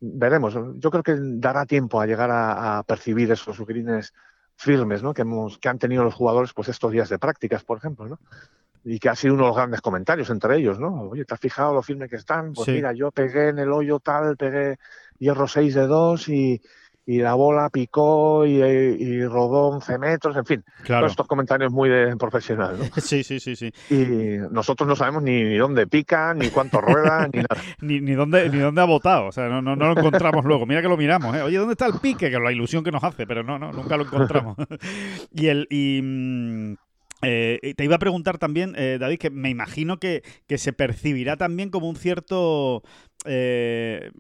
veremos. 0.00 0.54
Yo 0.76 0.90
creo 0.90 1.02
que 1.02 1.16
dará 1.18 1.66
tiempo 1.66 2.00
a 2.00 2.06
llegar 2.06 2.30
a, 2.32 2.82
percibir 2.86 3.30
esos 3.30 3.58
greens 3.66 4.12
firmes 4.56 5.02
¿no? 5.02 5.14
que, 5.14 5.22
hemos, 5.22 5.58
que 5.58 5.68
han 5.68 5.78
tenido 5.78 6.04
los 6.04 6.14
jugadores 6.14 6.52
pues 6.52 6.68
estos 6.68 6.92
días 6.92 7.08
de 7.08 7.18
prácticas, 7.18 7.64
por 7.64 7.78
ejemplo. 7.78 8.08
¿no? 8.08 8.18
Y 8.84 8.98
que 8.98 9.08
ha 9.08 9.14
sido 9.14 9.34
uno 9.34 9.44
de 9.44 9.48
los 9.48 9.56
grandes 9.56 9.80
comentarios 9.80 10.30
entre 10.30 10.56
ellos. 10.56 10.78
¿no? 10.78 11.08
Oye, 11.10 11.24
¿te 11.24 11.34
has 11.34 11.40
fijado 11.40 11.74
lo 11.74 11.82
firme 11.82 12.08
que 12.08 12.16
están? 12.16 12.52
Pues 12.52 12.68
mira, 12.68 12.92
yo 12.92 13.10
pegué 13.10 13.48
en 13.48 13.58
el 13.58 13.72
hoyo 13.72 14.00
tal, 14.00 14.36
pegué 14.36 14.78
hierro 15.18 15.46
6 15.46 15.74
de 15.74 15.86
2 15.86 16.28
y, 16.28 16.62
y 17.08 17.20
la 17.20 17.32
bola 17.32 17.70
picó 17.70 18.44
y, 18.44 19.24
rodó 19.24 19.68
11 19.68 19.98
metros, 19.98 20.36
en 20.36 20.44
fin. 20.44 20.64
Claro. 20.82 21.04
Todos 21.04 21.12
estos 21.12 21.26
comentarios 21.26 21.72
muy 21.72 21.88
de 21.88 22.14
profesional. 22.18 22.76
¿no? 22.78 22.84
Sí, 23.00 23.24
sí, 23.24 23.40
sí, 23.40 23.56
sí. 23.56 23.72
Y 23.88 24.36
nosotros 24.50 24.86
no 24.86 24.94
sabemos 24.94 25.22
ni, 25.22 25.56
dónde 25.56 25.86
pica, 25.86 26.34
ni 26.34 26.50
cuánto 26.50 26.82
rueda, 26.82 27.26
ni 27.32 27.38
nada. 27.38 27.62
ni, 27.80 28.02
ni, 28.02 28.12
dónde, 28.12 28.50
ni 28.50 28.58
dónde 28.58 28.82
ha 28.82 28.84
botado, 28.84 29.28
o 29.28 29.32
sea, 29.32 29.48
no, 29.48 29.62
no, 29.62 29.74
no, 29.74 29.94
lo 29.94 29.98
encontramos 29.98 30.44
luego. 30.44 30.66
Mira 30.66 30.82
que 30.82 30.88
lo 30.88 30.98
miramos, 30.98 31.34
¿eh? 31.34 31.40
Oye, 31.40 31.56
¿dónde 31.56 31.72
está 31.72 31.86
el 31.86 31.94
pique? 31.94 32.28
Que 32.28 32.36
es 32.36 32.42
la 32.42 32.52
ilusión 32.52 32.84
que 32.84 32.92
nos 32.92 33.02
hace, 33.02 33.26
pero 33.26 33.42
no, 33.42 33.58
no, 33.58 33.72
nunca 33.72 33.96
lo 33.96 34.02
encontramos. 34.04 34.58
y 35.32 35.46
el... 35.46 35.66
Y, 35.70 36.02
mm, 36.02 36.87
eh, 37.22 37.74
te 37.76 37.84
iba 37.84 37.96
a 37.96 37.98
preguntar 37.98 38.38
también, 38.38 38.74
eh, 38.76 38.98
David, 39.00 39.18
que 39.18 39.30
me 39.30 39.50
imagino 39.50 39.98
que, 39.98 40.22
se 40.56 40.72
percibirá 40.72 41.36
también 41.36 41.70
como 41.70 41.88
un 41.88 41.96
cierto 41.96 42.82
eh, 43.24 44.10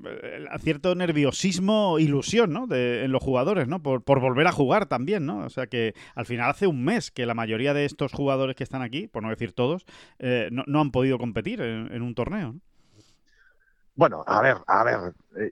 cierto 0.60 0.94
nerviosismo, 0.94 1.98
ilusión, 1.98 2.52
¿no? 2.52 2.66
en 2.74 3.12
los 3.12 3.22
jugadores, 3.22 3.68
¿no? 3.68 3.82
Por, 3.82 4.02
volver 4.02 4.46
a 4.46 4.52
jugar 4.52 4.86
también, 4.86 5.26
¿no? 5.26 5.38
O 5.44 5.50
sea 5.50 5.66
que 5.66 5.94
al 6.14 6.26
final 6.26 6.50
hace 6.50 6.66
un 6.66 6.84
mes 6.84 7.10
que 7.10 7.26
la 7.26 7.34
mayoría 7.34 7.74
de 7.74 7.84
estos 7.84 8.12
jugadores 8.12 8.56
que 8.56 8.64
están 8.64 8.82
aquí, 8.82 9.06
por 9.06 9.22
no 9.22 9.30
decir 9.30 9.52
todos, 9.52 9.86
no, 10.50 10.80
han 10.80 10.90
podido 10.90 11.18
competir 11.18 11.60
en, 11.60 12.02
un 12.02 12.14
torneo. 12.14 12.56
Bueno, 13.94 14.22
a 14.26 14.42
ver, 14.42 14.58
a 14.66 14.84
ver, 14.84 14.98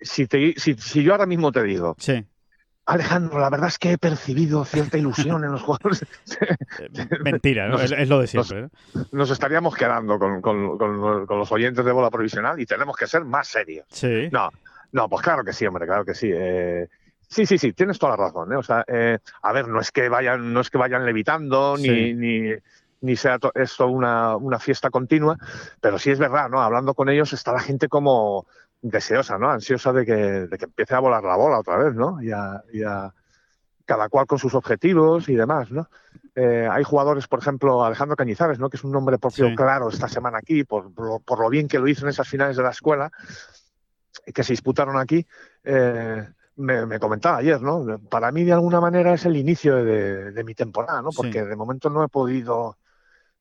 si, 0.03 0.27
si, 0.57 0.75
si 0.75 1.03
yo 1.03 1.13
ahora 1.13 1.27
mismo 1.27 1.51
te 1.51 1.63
digo 1.65 1.97
sí. 1.99 2.25
Alejandro, 2.87 3.41
la 3.41 3.51
verdad 3.51 3.67
es 3.67 3.79
que 3.79 3.93
he 3.93 3.99
percibido 3.99 4.65
cierta 4.65 4.97
ilusión 4.97 5.43
en 5.43 5.51
los 5.51 5.63
jugadores. 5.63 6.07
Mentira, 7.25 7.69
¿no? 7.69 7.81
es, 7.81 8.09
lo 8.09 8.21
de 8.21 8.29
siempre. 8.29 8.69
Nos, 9.11 9.31
estaríamos 9.31 9.75
quedando 9.75 10.19
con, 10.19 11.27
los 11.29 11.53
oyentes 11.53 11.85
de 11.85 11.93
bola 11.93 12.11
provisional 12.11 12.61
y 12.61 12.65
tenemos 12.65 12.97
que 12.97 13.09
ser 13.09 13.25
más 13.25 13.49
serios. 13.49 13.87
Sí. 13.91 14.29
No, 14.31 14.51
no, 14.93 15.09
pues 15.09 15.23
claro 15.23 15.43
que 15.43 15.53
sí, 15.53 15.67
hombre, 15.67 15.85
claro 15.85 16.05
que 16.05 16.15
sí. 16.15 16.31
Eh, 16.33 16.89
sí, 17.27 17.45
sí, 17.45 17.59
sí, 17.59 17.73
tienes 17.73 17.99
toda 17.99 18.17
la 18.17 18.25
razón. 18.25 18.53
¿eh? 18.53 18.57
O 18.57 18.63
sea, 18.63 18.85
eh, 18.87 19.19
a 19.43 19.53
ver, 19.53 19.67
no 19.67 19.81
es 19.81 19.91
que 19.91 20.09
vayan, 20.09 20.53
no 20.53 20.61
es 20.61 20.71
que 20.71 20.79
vayan 20.79 21.05
levitando 21.05 21.77
ni, 21.77 22.15
ni, 22.15 22.53
ni, 23.01 23.17
sea 23.17 23.41
esto 23.55 23.89
una, 23.89 24.37
una 24.37 24.61
fiesta 24.61 24.91
continua, 24.91 25.37
pero 25.81 25.99
sí 25.99 26.13
es 26.13 26.21
verdad, 26.21 26.49
¿no? 26.49 26.63
Hablando 26.63 26.95
con 26.95 27.09
ellos 27.09 27.33
está 27.33 27.53
la 27.53 27.61
gente 27.61 27.89
como 27.89 28.47
deseosa, 28.83 29.39
¿no? 29.39 29.51
Ansiosa 29.51 29.93
de 29.93 30.05
que, 30.05 30.15
de 30.15 30.59
que 30.59 30.65
empiece 30.65 30.95
a 30.95 31.01
volar 31.01 31.25
la 31.25 31.37
bola 31.37 31.59
otra 31.59 31.77
vez, 31.77 31.95
¿no? 31.95 32.23
Y 32.23 32.31
a, 32.31 32.63
y 32.73 32.83
a 32.83 33.13
cada 33.85 34.09
cual 34.09 34.27
con 34.27 34.39
sus 34.39 34.55
objetivos 34.55 35.29
y 35.29 35.35
demás, 35.35 35.71
¿no? 35.71 35.89
Eh, 36.35 36.69
hay 36.71 36.85
jugadores, 36.85 37.27
por 37.29 37.39
ejemplo, 37.39 37.85
Alejandro 37.85 38.17
Cañizares, 38.17 38.59
¿no? 38.59 38.69
Que 38.69 38.77
es 38.77 38.85
un 38.85 38.93
nombre 38.93 39.19
propio 39.19 39.55
claro 39.55 39.89
esta 39.89 40.09
semana 40.09 40.39
aquí, 40.39 40.65
por, 40.65 40.93
por, 40.93 41.41
lo 41.41 41.49
bien 41.49 41.69
que 41.69 41.79
lo 41.79 41.89
hizo 41.89 42.05
en 42.05 42.11
esas 42.11 42.29
finales 42.29 42.57
de 42.57 42.63
la 42.63 42.71
escuela, 42.71 43.11
que 44.35 44.43
se 44.43 44.53
disputaron 44.53 44.99
aquí. 44.99 45.27
Eh, 45.65 46.29
me, 46.57 46.99
comentaba 46.99 47.39
ayer, 47.39 47.61
¿no? 47.63 47.99
Para 48.11 48.33
mí, 48.33 48.45
de 48.45 48.53
alguna 48.53 48.81
manera, 48.81 49.15
es 49.15 49.25
el 49.25 49.37
inicio 49.37 49.77
de, 49.77 50.33
de 50.33 50.45
mi 50.45 50.55
temporada, 50.55 51.01
¿no? 51.01 51.11
Porque 51.11 51.45
de 51.45 51.57
momento 51.57 51.89
no 51.89 52.05
he 52.05 52.09
podido 52.09 52.77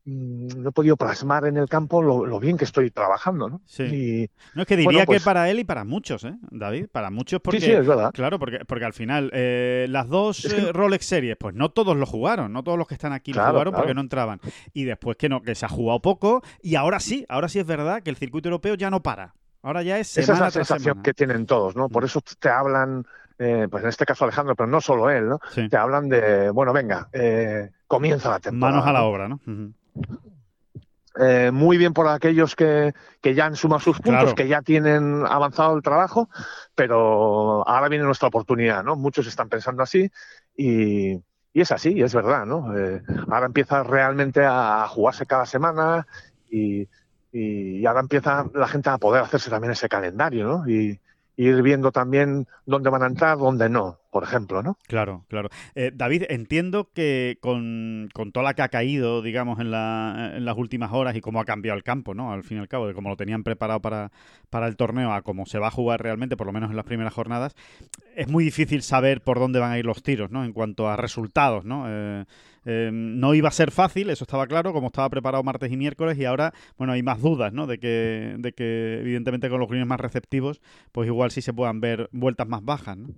no 0.05 0.69
he 0.69 0.71
podido 0.71 0.97
plasmar 0.97 1.45
en 1.47 1.57
el 1.57 1.67
campo 1.67 2.01
lo, 2.01 2.39
bien 2.39 2.57
que 2.57 2.65
estoy 2.65 2.91
trabajando, 2.91 3.49
¿no? 3.49 3.61
Sí. 3.65 4.29
no 4.53 4.61
es 4.61 4.67
que 4.67 4.77
diría 4.77 5.01
que 5.01 5.05
pues 5.07 5.23
para 5.23 5.49
él 5.49 5.59
y 5.59 5.63
para 5.63 5.83
muchos, 5.83 6.23
¿eh, 6.25 6.35
David? 6.51 6.87
Para 6.91 7.09
muchos 7.09 7.41
porque... 7.41 7.59
Sí, 7.59 7.67
sí, 7.67 7.71
es 7.71 7.87
verdad. 7.87 8.11
Claro, 8.13 8.37
porque, 8.37 8.59
porque 8.65 8.85
al 8.85 8.93
final 8.93 9.31
eh, 9.33 9.87
las 9.89 10.07
dos 10.07 10.45
eh, 10.45 10.71
Rolex 10.71 11.07
Series, 11.07 11.37
pues 11.37 11.55
no 11.55 11.69
todos 11.69 11.97
lo 11.97 12.05
jugaron, 12.05 12.53
no 12.53 12.63
todos 12.63 12.77
los 12.77 12.87
que 12.87 12.93
están 12.93 13.13
aquí 13.13 13.33
lo 13.33 13.43
jugaron 13.43 13.73
porque 13.73 13.95
no 13.95 14.01
entraban. 14.01 14.39
Y 14.73 14.83
después 14.83 15.17
que 15.17 15.27
no, 15.27 15.41
que 15.41 15.55
se 15.55 15.65
ha 15.65 15.69
jugado 15.69 15.99
poco 16.01 16.43
y 16.61 16.75
ahora 16.75 16.99
sí, 16.99 17.25
ahora 17.27 17.49
sí 17.49 17.57
es 17.57 17.65
verdad 17.65 18.03
que 18.03 18.11
el 18.11 18.15
circuito 18.15 18.49
europeo 18.49 18.75
ya 18.75 18.91
no 18.91 19.01
para. 19.01 19.33
Ahora 19.63 19.81
ya 19.81 19.97
es 19.97 20.07
semana 20.07 20.33
Esa 20.33 20.33
es 20.33 20.39
la 20.39 20.65
sensación 20.65 21.01
que 21.01 21.15
tienen 21.15 21.47
todos, 21.47 21.75
¿no? 21.75 21.89
Por 21.89 22.03
mm. 22.03 22.05
eso 22.05 22.21
te 22.39 22.49
hablan... 22.49 23.07
pues 23.37 23.83
en 23.83 23.89
este 23.89 24.05
caso 24.05 24.23
Alejandro, 24.25 24.55
pero 24.55 24.67
no 24.67 24.81
solo 24.81 25.09
él, 25.09 25.29
¿no? 25.29 25.39
Te 25.67 25.77
hablan 25.77 26.09
de, 26.09 26.51
bueno, 26.51 26.73
venga, 26.73 27.09
comienza 27.87 28.29
la 28.29 28.39
temporada. 28.39 28.77
Manos 28.77 28.87
a 28.87 28.93
la 28.93 29.03
obra, 29.03 29.27
¿no? 29.27 29.39
Eh, 31.17 31.49
muy 31.51 31.77
bien 31.77 31.93
por 31.93 32.07
aquellos 32.07 32.55
que, 32.55 32.93
ya 33.23 33.45
han 33.45 33.55
sumado 33.55 33.79
sus 33.79 33.99
puntos, 33.99 34.33
que 34.33 34.47
ya 34.47 34.61
tienen 34.61 35.23
avanzado 35.25 35.75
el 35.75 35.81
trabajo, 35.81 36.29
pero 36.75 37.67
ahora 37.67 37.87
viene 37.87 38.03
nuestra 38.03 38.27
oportunidad, 38.27 38.83
¿no? 38.83 38.95
Muchos 38.95 39.25
están 39.27 39.47
pensando 39.47 39.81
así 39.81 40.11
y, 40.57 41.21
es 41.53 41.71
así, 41.71 42.01
es 42.01 42.13
verdad, 42.13 42.45
¿no? 42.45 42.77
Eh, 42.77 43.01
ahora 43.29 43.45
empieza 43.45 43.81
realmente 43.83 44.41
a 44.43 44.85
jugarse 44.89 45.25
cada 45.25 45.45
semana 45.45 46.05
y, 46.49 46.89
y, 47.31 47.85
ahora 47.85 48.01
empieza 48.01 48.45
la 48.53 48.67
gente 48.67 48.89
a 48.89 48.97
poder 48.97 49.23
hacerse 49.23 49.49
también 49.49 49.71
ese 49.71 49.87
calendario, 49.87 50.45
¿no? 50.45 50.67
Y, 50.67 50.99
ir 51.37 51.61
viendo 51.61 51.91
también 51.91 52.47
dónde 52.65 52.89
van 52.89 53.03
a 53.03 53.07
entrar, 53.07 53.37
dónde 53.37 53.67
no, 53.67 53.99
por 54.15 54.23
ejemplo, 54.23 54.63
¿no? 54.63 54.77
Claro, 54.87 55.25
claro. 55.27 55.49
Eh, 55.75 55.91
David, 55.93 56.23
entiendo 56.29 56.89
que 56.93 57.37
con, 57.41 58.07
con, 58.13 58.31
toda 58.31 58.45
la 58.45 58.53
que 58.53 58.61
ha 58.61 58.69
caído, 58.69 59.21
digamos, 59.21 59.59
en, 59.59 59.71
la, 59.71 60.31
en, 60.37 60.45
las 60.45 60.57
últimas 60.57 60.93
horas 60.93 61.17
y 61.17 61.19
cómo 61.19 61.41
ha 61.41 61.43
cambiado 61.43 61.75
el 61.75 61.83
campo, 61.83 62.13
¿no? 62.13 62.31
Al 62.31 62.45
fin 62.45 62.55
y 62.55 62.61
al 62.61 62.69
cabo, 62.69 62.87
de 62.87 62.93
cómo 62.93 63.09
lo 63.09 63.17
tenían 63.17 63.43
preparado 63.43 63.81
para, 63.81 64.13
para 64.49 64.67
el 64.67 64.77
torneo 64.77 65.11
a 65.11 65.21
cómo 65.21 65.45
se 65.45 65.59
va 65.59 65.67
a 65.67 65.71
jugar 65.71 66.01
realmente, 66.01 66.37
por 66.37 66.47
lo 66.47 66.53
menos 66.53 66.69
en 66.69 66.77
las 66.77 66.85
primeras 66.85 67.13
jornadas, 67.13 67.57
es 68.15 68.29
muy 68.29 68.45
difícil 68.45 68.83
saber 68.83 69.19
por 69.19 69.37
dónde 69.37 69.59
van 69.59 69.73
a 69.73 69.79
ir 69.79 69.85
los 69.85 70.01
tiros, 70.01 70.31
¿no? 70.31 70.45
En 70.45 70.53
cuanto 70.53 70.87
a 70.87 70.95
resultados, 70.95 71.65
¿no? 71.65 71.83
Eh, 71.89 72.23
eh, 72.63 72.91
no 72.93 73.33
iba 73.33 73.49
a 73.49 73.51
ser 73.51 73.71
fácil, 73.71 74.09
eso 74.11 74.23
estaba 74.23 74.47
claro, 74.47 74.71
como 74.71 74.87
estaba 74.87 75.09
preparado 75.09 75.43
martes 75.43 75.73
y 75.73 75.75
miércoles, 75.75 76.17
y 76.17 76.23
ahora, 76.23 76.53
bueno, 76.77 76.93
hay 76.93 77.03
más 77.03 77.21
dudas, 77.21 77.51
¿no? 77.51 77.67
De 77.67 77.79
que, 77.79 78.35
de 78.37 78.53
que 78.53 79.01
evidentemente 79.01 79.49
con 79.49 79.59
los 79.59 79.67
greens 79.67 79.85
más 79.87 79.99
receptivos, 79.99 80.61
pues 80.93 81.07
igual 81.07 81.31
sí 81.31 81.41
se 81.41 81.51
puedan 81.51 81.81
ver 81.81 82.09
vueltas 82.13 82.47
más 82.47 82.63
bajas, 82.63 82.95
¿no? 82.95 83.09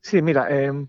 Sí, 0.00 0.22
mira, 0.22 0.48
em, 0.50 0.86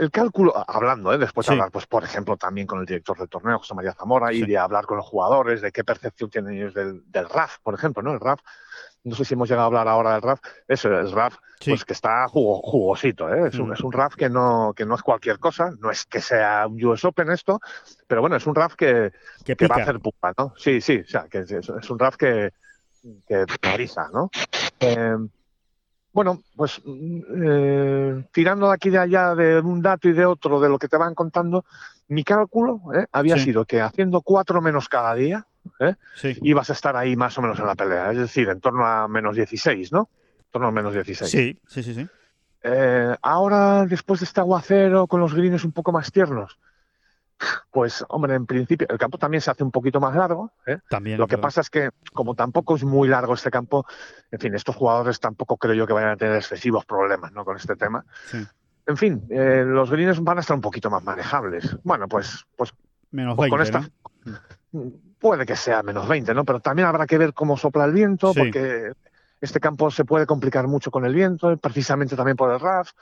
el 0.00 0.10
cálculo, 0.10 0.54
hablando, 0.66 1.12
¿eh? 1.12 1.18
después 1.18 1.46
de 1.46 1.52
hablar, 1.52 1.70
pues 1.70 1.86
por 1.86 2.02
ejemplo, 2.02 2.38
también 2.38 2.66
con 2.66 2.80
el 2.80 2.86
director 2.86 3.18
del 3.18 3.28
torneo, 3.28 3.58
José 3.58 3.74
María 3.74 3.92
Zamora, 3.92 4.32
y 4.32 4.42
de 4.46 4.56
hablar 4.56 4.86
con 4.86 4.96
los 4.96 5.06
jugadores, 5.06 5.60
de 5.60 5.72
qué 5.72 5.84
percepción 5.84 6.30
tienen 6.30 6.54
ellos 6.54 6.72
del, 6.72 7.02
del 7.10 7.28
RAF, 7.28 7.58
por 7.62 7.74
ejemplo, 7.74 8.02
¿no? 8.02 8.14
El 8.14 8.20
RAF, 8.20 8.40
no 9.04 9.14
sé 9.14 9.26
si 9.26 9.34
hemos 9.34 9.50
llegado 9.50 9.64
a 9.64 9.66
hablar 9.66 9.88
ahora 9.88 10.12
del 10.14 10.22
RAF, 10.22 10.40
eso, 10.66 10.88
el 10.88 11.12
RAF, 11.12 11.36
pues 11.62 11.84
que 11.84 11.92
está 11.92 12.26
jugosito, 12.28 13.28
¿eh? 13.28 13.48
es, 13.48 13.58
un, 13.58 13.68
mm. 13.68 13.72
es 13.74 13.80
un 13.80 13.92
RAF 13.92 14.14
que 14.14 14.30
no, 14.30 14.72
que 14.74 14.86
no 14.86 14.94
es 14.94 15.02
cualquier 15.02 15.38
cosa, 15.38 15.70
no 15.78 15.90
es 15.90 16.06
que 16.06 16.22
sea 16.22 16.66
un 16.66 16.82
US 16.82 17.04
Open 17.04 17.30
esto, 17.30 17.60
pero 18.06 18.22
bueno, 18.22 18.36
es 18.36 18.46
un 18.46 18.54
RAF 18.54 18.76
que, 18.76 19.12
que, 19.44 19.66
va 19.66 19.76
a 19.76 19.82
hacer 19.82 20.00
pupa, 20.00 20.32
¿no? 20.38 20.54
Sí, 20.56 20.80
sí, 20.80 21.00
o 21.00 21.06
sea, 21.06 21.26
que 21.28 21.40
es, 21.40 21.50
es 21.50 21.90
un 21.90 21.98
RAF 21.98 22.16
que, 22.16 22.54
que 23.28 23.44
prioriza, 23.60 24.08
¿no? 24.10 24.30
Eh, 24.80 25.16
bueno, 26.12 26.42
pues 26.56 26.80
eh, 26.86 28.24
tirando 28.32 28.68
de 28.68 28.74
aquí 28.74 28.90
de 28.90 28.98
allá 28.98 29.34
de 29.34 29.60
un 29.60 29.80
dato 29.80 30.08
y 30.08 30.12
de 30.12 30.26
otro 30.26 30.60
de 30.60 30.68
lo 30.68 30.78
que 30.78 30.88
te 30.88 30.96
van 30.96 31.14
contando, 31.14 31.64
mi 32.08 32.24
cálculo 32.24 32.80
eh, 32.94 33.06
había 33.12 33.38
sido 33.38 33.64
que 33.64 33.80
haciendo 33.80 34.20
cuatro 34.20 34.60
menos 34.60 34.88
cada 34.88 35.14
día, 35.14 35.46
eh, 35.78 35.94
ibas 36.42 36.70
a 36.70 36.72
estar 36.72 36.96
ahí 36.96 37.14
más 37.14 37.38
o 37.38 37.42
menos 37.42 37.58
en 37.60 37.66
la 37.66 37.74
pelea, 37.76 38.10
es 38.10 38.18
decir, 38.18 38.48
en 38.48 38.60
torno 38.60 38.84
a 38.84 39.06
menos 39.06 39.36
16, 39.36 39.92
¿no? 39.92 40.08
En 40.38 40.46
torno 40.50 40.68
a 40.68 40.72
menos 40.72 40.94
16. 40.94 41.30
Sí, 41.30 41.58
sí, 41.68 41.82
sí, 41.82 41.94
sí. 41.94 42.08
ahora, 43.22 43.86
después 43.86 44.20
de 44.20 44.24
este 44.24 44.40
aguacero 44.40 45.06
con 45.06 45.20
los 45.20 45.34
greens 45.34 45.64
un 45.64 45.72
poco 45.72 45.92
más 45.92 46.10
tiernos, 46.10 46.58
pues, 47.70 48.04
hombre, 48.08 48.34
en 48.34 48.46
principio, 48.46 48.86
el 48.90 48.98
campo 48.98 49.18
también 49.18 49.40
se 49.40 49.50
hace 49.50 49.64
un 49.64 49.70
poquito 49.70 50.00
más 50.00 50.14
largo. 50.14 50.52
¿eh? 50.66 50.78
También, 50.88 51.18
Lo 51.18 51.26
que 51.26 51.38
pasa 51.38 51.60
es 51.60 51.70
que, 51.70 51.90
como 52.12 52.34
tampoco 52.34 52.76
es 52.76 52.84
muy 52.84 53.08
largo 53.08 53.34
este 53.34 53.50
campo, 53.50 53.86
en 54.30 54.38
fin, 54.38 54.54
estos 54.54 54.76
jugadores 54.76 55.20
tampoco 55.20 55.56
creo 55.56 55.74
yo 55.74 55.86
que 55.86 55.92
vayan 55.92 56.10
a 56.10 56.16
tener 56.16 56.36
excesivos 56.36 56.84
problemas 56.84 57.32
¿no? 57.32 57.44
con 57.44 57.56
este 57.56 57.76
tema. 57.76 58.04
En 58.86 58.96
fin, 58.96 59.24
eh, 59.30 59.64
los 59.66 59.90
greens 59.90 60.20
van 60.22 60.38
a 60.38 60.40
estar 60.40 60.54
un 60.54 60.62
poquito 60.62 60.90
más 60.90 61.02
manejables. 61.04 61.76
Bueno, 61.84 62.08
pues, 62.08 62.46
pues, 62.56 62.74
menos 63.10 63.36
pues 63.36 63.50
con 63.50 63.60
esta. 63.60 63.88
Puede 65.18 65.44
que 65.44 65.56
sea 65.56 65.82
menos 65.82 66.08
20, 66.08 66.32
¿no? 66.34 66.44
Pero 66.44 66.60
también 66.60 66.88
habrá 66.88 67.06
que 67.06 67.18
ver 67.18 67.34
cómo 67.34 67.56
sopla 67.56 67.84
el 67.84 67.92
viento, 67.92 68.32
porque 68.34 68.92
este 69.40 69.60
campo 69.60 69.90
se 69.90 70.04
puede 70.04 70.26
complicar 70.26 70.66
mucho 70.66 70.90
con 70.90 71.04
el 71.04 71.14
viento, 71.14 71.56
precisamente 71.56 72.16
también 72.16 72.36
por 72.36 72.52
el 72.52 72.60
RAF. 72.60 72.92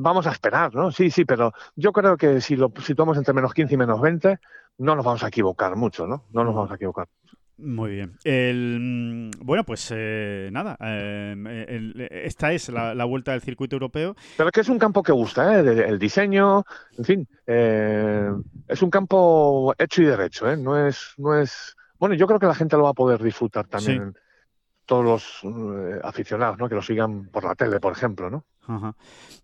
Vamos 0.00 0.26
a 0.26 0.32
esperar, 0.32 0.74
¿no? 0.74 0.90
Sí, 0.90 1.10
sí, 1.10 1.24
pero 1.24 1.52
yo 1.76 1.92
creo 1.92 2.16
que 2.16 2.40
si 2.40 2.56
lo 2.56 2.72
situamos 2.80 3.16
entre 3.16 3.34
menos 3.34 3.54
15 3.54 3.74
y 3.74 3.76
menos 3.76 4.00
20, 4.00 4.38
no 4.78 4.96
nos 4.96 5.04
vamos 5.04 5.22
a 5.22 5.28
equivocar 5.28 5.76
mucho, 5.76 6.06
¿no? 6.06 6.24
No 6.32 6.44
nos 6.44 6.54
vamos 6.54 6.70
a 6.70 6.74
equivocar. 6.74 7.08
Muy 7.56 7.92
bien. 7.92 8.18
El, 8.24 9.30
bueno, 9.38 9.62
pues 9.62 9.88
eh, 9.94 10.48
nada, 10.52 10.76
eh, 10.80 12.10
esta 12.24 12.52
es 12.52 12.68
la, 12.68 13.04
vuelta 13.04 13.30
del 13.30 13.42
circuito 13.42 13.76
europeo. 13.76 14.16
Pero 14.36 14.50
que 14.50 14.60
es 14.60 14.68
un 14.68 14.78
campo 14.78 15.04
que 15.04 15.12
gusta, 15.12 15.60
¿eh? 15.60 15.84
el 15.86 15.98
diseño, 16.00 16.64
en 16.98 17.04
fin, 17.04 17.28
eh, 17.46 18.28
es 18.66 18.82
un 18.82 18.90
campo 18.90 19.72
hecho 19.78 20.02
y 20.02 20.06
derecho, 20.06 20.50
¿eh? 20.50 20.56
No 20.56 20.84
es, 20.86 21.14
no 21.16 21.38
es. 21.38 21.76
Bueno, 21.98 22.16
yo 22.16 22.26
creo 22.26 22.40
que 22.40 22.46
la 22.46 22.56
gente 22.56 22.76
lo 22.76 22.84
va 22.84 22.90
a 22.90 22.94
poder 22.94 23.22
disfrutar 23.22 23.68
también 23.68 24.14
todos 24.86 25.04
los 25.04 25.40
eh, 25.44 26.00
aficionados, 26.02 26.58
¿no? 26.58 26.68
Que 26.68 26.74
lo 26.74 26.82
sigan 26.82 27.26
por 27.26 27.44
la 27.44 27.54
tele, 27.54 27.80
por 27.80 27.92
ejemplo, 27.92 28.30
¿no? 28.30 28.44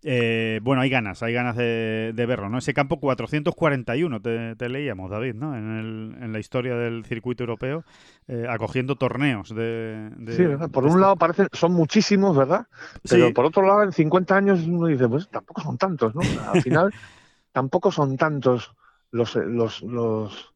Eh, 0.03 0.61
bueno, 0.63 0.81
hay 0.81 0.89
ganas, 0.89 1.23
hay 1.23 1.35
ganas 1.35 1.57
de, 1.57 2.13
verlo, 2.17 2.49
¿no? 2.49 2.59
Ese 2.59 2.73
campo 2.73 2.99
441, 3.01 4.21
te, 4.21 4.69
leíamos, 4.69 5.11
David, 5.11 5.35
¿no? 5.35 5.55
En, 5.57 6.33
la 6.33 6.39
historia 6.39 6.75
del 6.77 7.05
circuito 7.05 7.43
europeo, 7.43 7.85
eh, 8.29 8.47
acogiendo 8.49 8.97
torneos 8.97 9.55
de... 9.55 10.11
sí, 10.29 10.45
por 10.73 10.87
un 10.87 11.01
lado 11.01 11.17
parecen, 11.17 11.49
son 11.53 11.73
muchísimos, 11.73 12.37
¿verdad? 12.37 12.67
Pero 13.09 13.33
por 13.35 13.45
otro 13.47 13.67
lado, 13.67 13.83
en 13.83 13.93
50 13.93 14.37
años 14.37 14.61
uno 14.67 14.87
dice, 14.87 15.09
pues 15.09 15.29
tampoco 15.29 15.61
son 15.61 15.77
tantos, 15.77 16.15
¿no? 16.15 16.21
Al 16.53 16.63
final, 16.63 16.95
tampoco 17.53 17.91
son 17.91 18.17
tantos 18.17 18.75
los, 19.11 19.35
los, 19.37 19.83
los 19.83 20.50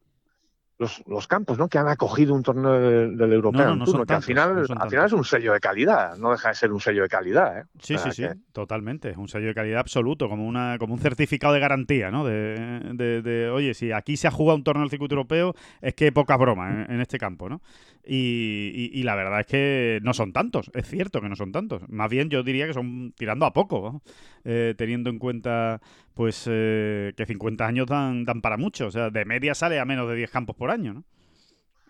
los, 0.77 1.03
los, 1.07 1.27
campos 1.27 1.57
¿no? 1.57 1.67
que 1.67 1.77
han 1.77 1.87
acogido 1.87 2.33
un 2.33 2.43
torneo 2.43 2.73
del, 2.73 3.33
europeo 3.33 3.77
que 4.05 4.13
al 4.13 4.21
final, 4.21 4.65
al 4.77 4.89
final 4.89 5.05
es 5.05 5.13
un 5.13 5.23
sello 5.23 5.53
de 5.53 5.59
calidad, 5.59 6.17
no 6.17 6.31
deja 6.31 6.49
de 6.49 6.55
ser 6.55 6.71
un 6.71 6.81
sello 6.81 7.03
de 7.03 7.07
calidad. 7.07 7.59
¿eh? 7.59 7.63
Sí, 7.79 7.97
sí, 7.97 8.11
sí, 8.11 8.25
totalmente, 8.51 9.09
es 9.09 9.17
un 9.17 9.27
sello 9.27 9.47
de 9.47 9.53
calidad 9.53 9.79
absoluto, 9.79 10.27
como 10.27 10.45
una 10.45 10.77
como 10.77 10.93
un 10.93 10.99
certificado 10.99 11.53
de 11.53 11.59
garantía, 11.59 12.11
¿no? 12.11 12.25
De, 12.25 13.21
de, 13.23 13.49
oye, 13.49 13.73
si 13.73 13.91
aquí 13.91 14.17
se 14.17 14.27
ha 14.27 14.31
jugado 14.31 14.57
un 14.57 14.63
torneo 14.63 14.81
del 14.81 14.89
circuito 14.89 15.15
europeo, 15.15 15.55
es 15.81 15.93
que 15.93 16.11
poca 16.11 16.35
broma 16.37 16.85
en, 16.89 16.99
este 16.99 17.17
campo, 17.17 17.49
¿no? 17.49 17.61
Y, 18.05 18.91
y, 18.93 19.01
la 19.01 19.15
verdad 19.15 19.39
es 19.39 19.47
que 19.47 19.99
no 20.03 20.13
son 20.13 20.31
tantos, 20.31 20.69
es 20.75 20.87
cierto 20.87 21.21
que 21.21 21.29
no 21.29 21.35
son 21.35 21.51
tantos, 21.51 21.81
más 21.89 22.07
bien 22.09 22.29
yo 22.29 22.43
diría 22.43 22.67
que 22.67 22.73
son 22.73 23.13
tirando 23.17 23.47
a 23.47 23.53
poco, 23.53 24.03
eh, 24.47 24.75
teniendo 24.77 25.09
en 25.09 25.17
cuenta 25.17 25.81
pues 26.13 26.45
eh, 26.47 27.13
que 27.17 27.25
50 27.25 27.65
años 27.65 27.87
dan, 27.87 28.25
dan 28.25 28.41
para 28.41 28.57
mucho. 28.57 28.87
O 28.87 28.91
sea, 28.91 29.09
de 29.09 29.25
media 29.25 29.55
sale 29.55 29.79
a 29.79 29.85
menos 29.85 30.07
de 30.07 30.15
10 30.15 30.29
campos 30.29 30.55
por 30.55 30.64
año, 30.71 30.93
¿no? 30.93 31.03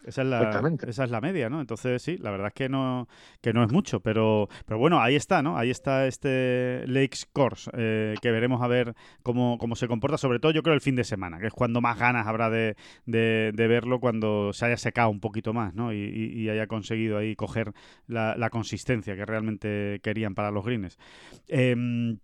Esa 0.05 0.21
es, 0.21 0.27
la, 0.27 0.77
esa 0.87 1.03
es 1.03 1.09
la 1.09 1.19
media, 1.19 1.49
¿no? 1.49 1.59
Entonces, 1.59 1.99
sí, 1.99 2.17
la 2.19 2.29
verdad 2.29 2.47
es 2.49 2.53
que 2.53 2.69
no, 2.69 3.07
que 3.41 3.53
no 3.53 3.63
es 3.63 3.71
mucho, 3.71 4.01
pero, 4.01 4.47
pero 4.67 4.77
bueno, 4.77 5.01
ahí 5.01 5.15
está, 5.15 5.41
¿no? 5.41 5.57
Ahí 5.57 5.71
está 5.71 6.05
este 6.05 6.83
Lakes 6.85 7.25
Course, 7.33 7.71
eh, 7.73 8.13
que 8.21 8.29
veremos 8.29 8.61
a 8.61 8.67
ver 8.67 8.93
cómo, 9.23 9.57
cómo 9.57 9.75
se 9.75 9.87
comporta, 9.87 10.19
sobre 10.19 10.39
todo 10.39 10.51
yo 10.51 10.61
creo 10.61 10.75
el 10.75 10.81
fin 10.81 10.95
de 10.95 11.03
semana, 11.03 11.39
que 11.39 11.47
es 11.47 11.53
cuando 11.53 11.81
más 11.81 11.97
ganas 11.97 12.27
habrá 12.27 12.51
de, 12.51 12.75
de, 13.07 13.51
verlo, 13.67 13.99
cuando 13.99 14.53
se 14.53 14.67
haya 14.67 14.77
secado 14.77 15.09
un 15.09 15.19
poquito 15.19 15.53
más, 15.53 15.73
¿no? 15.73 15.91
Y, 15.91 15.97
y, 15.97 16.49
haya 16.49 16.67
conseguido 16.67 17.17
ahí 17.17 17.35
coger 17.35 17.73
la, 18.05 18.35
la, 18.37 18.51
consistencia 18.51 19.15
que 19.15 19.25
realmente 19.25 19.99
querían 20.03 20.35
para 20.35 20.51
los 20.51 20.63
greens. 20.63 20.99
Eh, 21.47 22.15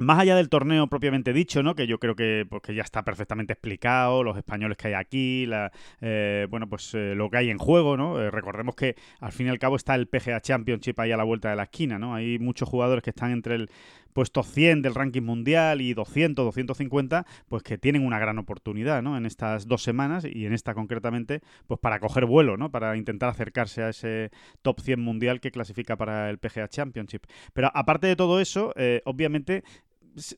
más 0.00 0.18
allá 0.18 0.34
del 0.34 0.48
torneo 0.48 0.86
propiamente 0.86 1.34
dicho, 1.34 1.62
¿no? 1.62 1.74
Que 1.74 1.86
yo 1.86 1.98
creo 1.98 2.16
que, 2.16 2.46
pues, 2.48 2.62
ya 2.74 2.82
está 2.82 3.04
perfectamente 3.04 3.52
explicado, 3.52 4.24
los 4.24 4.36
españoles 4.36 4.78
que 4.78 4.88
hay 4.88 4.94
aquí, 4.94 5.44
la, 5.44 5.70
eh, 6.00 6.46
bueno, 6.48 6.68
pues 6.68 6.94
eh, 6.94 7.14
lo 7.14 7.28
que 7.28 7.36
hay 7.36 7.50
en 7.50 7.58
juego, 7.58 7.98
¿no? 7.98 8.18
Eh, 8.18 8.30
recordemos 8.30 8.74
que 8.74 8.96
al 9.20 9.32
fin 9.32 9.48
y 9.48 9.50
al 9.50 9.58
cabo 9.58 9.76
está 9.76 9.94
el 9.94 10.08
PGA 10.08 10.40
Championship 10.40 10.98
ahí 10.98 11.12
a 11.12 11.18
la 11.18 11.24
vuelta 11.24 11.50
de 11.50 11.56
la 11.56 11.64
esquina, 11.64 11.98
¿no? 11.98 12.14
Hay 12.14 12.38
muchos 12.38 12.66
jugadores 12.66 13.04
que 13.04 13.10
están 13.10 13.30
entre 13.30 13.56
el 13.56 13.70
puesto 14.14 14.42
100 14.42 14.82
del 14.82 14.94
ranking 14.94 15.22
mundial 15.22 15.82
y 15.82 15.92
200, 15.92 16.46
250, 16.46 17.26
pues 17.48 17.62
que 17.62 17.76
tienen 17.76 18.04
una 18.04 18.18
gran 18.18 18.38
oportunidad, 18.38 19.02
¿no? 19.02 19.18
En 19.18 19.26
estas 19.26 19.68
dos 19.68 19.82
semanas 19.82 20.24
y 20.24 20.46
en 20.46 20.54
esta 20.54 20.72
concretamente, 20.72 21.42
pues 21.66 21.78
para 21.78 22.00
coger 22.00 22.24
vuelo, 22.24 22.56
¿no? 22.56 22.70
Para 22.70 22.96
intentar 22.96 23.28
acercarse 23.28 23.82
a 23.82 23.90
ese 23.90 24.30
top 24.62 24.80
100 24.80 24.98
mundial 24.98 25.40
que 25.40 25.50
clasifica 25.50 25.96
para 25.96 26.30
el 26.30 26.38
PGA 26.38 26.68
Championship. 26.68 27.24
Pero 27.52 27.70
aparte 27.74 28.06
de 28.06 28.16
todo 28.16 28.40
eso, 28.40 28.74
obviamente 29.04 29.62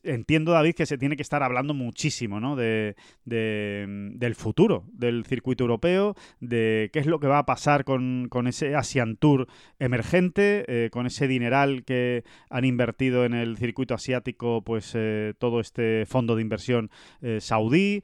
entiendo, 0.03 0.51
David, 0.51 0.75
que 0.75 0.85
se 0.85 0.97
tiene 0.97 1.15
que 1.15 1.21
estar 1.21 1.43
hablando 1.43 1.73
muchísimo 1.73 2.39
¿no? 2.39 2.55
de, 2.55 2.95
del 3.25 4.35
futuro 4.35 4.85
del 4.93 5.25
circuito 5.25 5.63
europeo, 5.63 6.15
de 6.39 6.89
qué 6.93 6.99
es 6.99 7.05
lo 7.05 7.19
que 7.19 7.27
va 7.27 7.39
a 7.39 7.45
pasar 7.45 7.83
con, 7.83 8.29
ese 8.47 8.75
Asian 8.75 9.17
Tour 9.17 9.47
emergente, 9.79 10.65
eh, 10.67 10.89
con 10.89 11.05
ese 11.05 11.27
dineral 11.27 11.83
que 11.83 12.23
han 12.49 12.65
invertido 12.65 13.25
en 13.25 13.33
el 13.33 13.57
circuito 13.57 13.93
asiático, 13.93 14.63
pues 14.63 14.93
eh, 14.95 15.33
todo 15.37 15.59
este 15.59 16.05
fondo 16.05 16.35
de 16.35 16.41
inversión 16.41 16.89
eh, 17.21 17.39
saudí, 17.41 18.01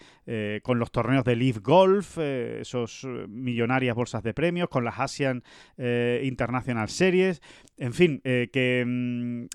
con 0.62 0.78
los 0.78 0.92
torneos 0.92 1.24
de 1.24 1.36
Leaf 1.36 1.58
Golf, 1.64 2.20
esos 2.20 3.04
millonarias 3.28 3.96
bolsas 3.96 4.22
de 4.22 4.36
premios, 4.36 4.70
con 4.70 4.86
las 4.86 5.00
Asian 5.00 5.44
International 6.22 6.88
Series, 6.88 7.42
en 7.78 7.94
fin, 7.94 8.22
que 8.24 8.84
mm, 8.86 9.46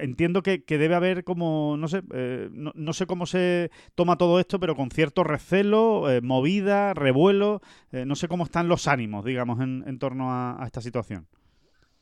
entiendo 0.00 0.42
que, 0.42 0.64
que 0.64 0.78
debe 0.78 0.96
haber 0.96 1.22
como, 1.24 1.76
no 1.76 1.88
sé, 1.88 2.02
eh, 2.12 2.48
no, 2.52 2.92
sé 2.92 3.06
cómo 3.06 3.26
se 3.26 3.70
toma 3.94 4.16
todo 4.16 4.38
esto, 4.38 4.60
pero 4.60 4.76
con 4.76 4.90
cierto 4.90 5.24
recelo, 5.24 6.10
eh, 6.10 6.20
movida, 6.20 6.94
revuelo, 6.94 7.60
eh, 7.92 8.04
no 8.04 8.14
sé 8.14 8.28
cómo 8.28 8.44
están 8.44 8.68
los 8.68 8.86
ánimos, 8.86 9.24
digamos, 9.24 9.60
en, 9.60 9.98
torno 9.98 10.32
a, 10.32 10.62
esta 10.64 10.80
situación. 10.80 11.26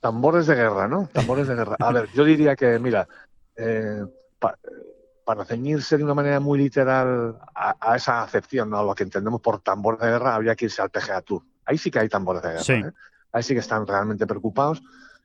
Tambores 0.00 0.46
de 0.46 0.56
guerra, 0.56 0.88
¿no? 0.88 1.08
Tambores 1.12 1.48
de 1.48 1.54
guerra. 1.54 1.76
A 1.78 1.92
ver, 1.92 2.08
yo 2.12 2.24
diría 2.24 2.56
que, 2.56 2.78
mira, 2.78 3.06
para 5.24 5.44
ceñirse 5.44 5.96
de 5.96 6.04
una 6.04 6.14
manera 6.14 6.40
muy 6.40 6.58
literal 6.58 7.38
a, 7.54 7.96
esa 7.96 8.22
acepción, 8.22 8.70
¿no? 8.70 8.78
a 8.78 8.82
lo 8.82 8.94
que 8.94 9.04
entendemos 9.04 9.40
por 9.40 9.60
tambor 9.60 9.98
de 9.98 10.08
guerra, 10.08 10.34
habría 10.34 10.56
que 10.56 10.64
irse 10.64 10.82
al 10.82 10.90
PGA 10.90 11.22
Tour. 11.22 11.42
Ahí 11.64 11.78
sí 11.78 11.90
que 11.90 12.00
hay 12.00 12.08
tambores 12.08 12.42
de 12.42 12.48
guerra. 12.48 12.92
Ahí 13.30 13.42
sí 13.42 13.54
que 13.54 13.60
están 13.60 13.86
realmente 13.86 14.26
preocupados 14.26 14.82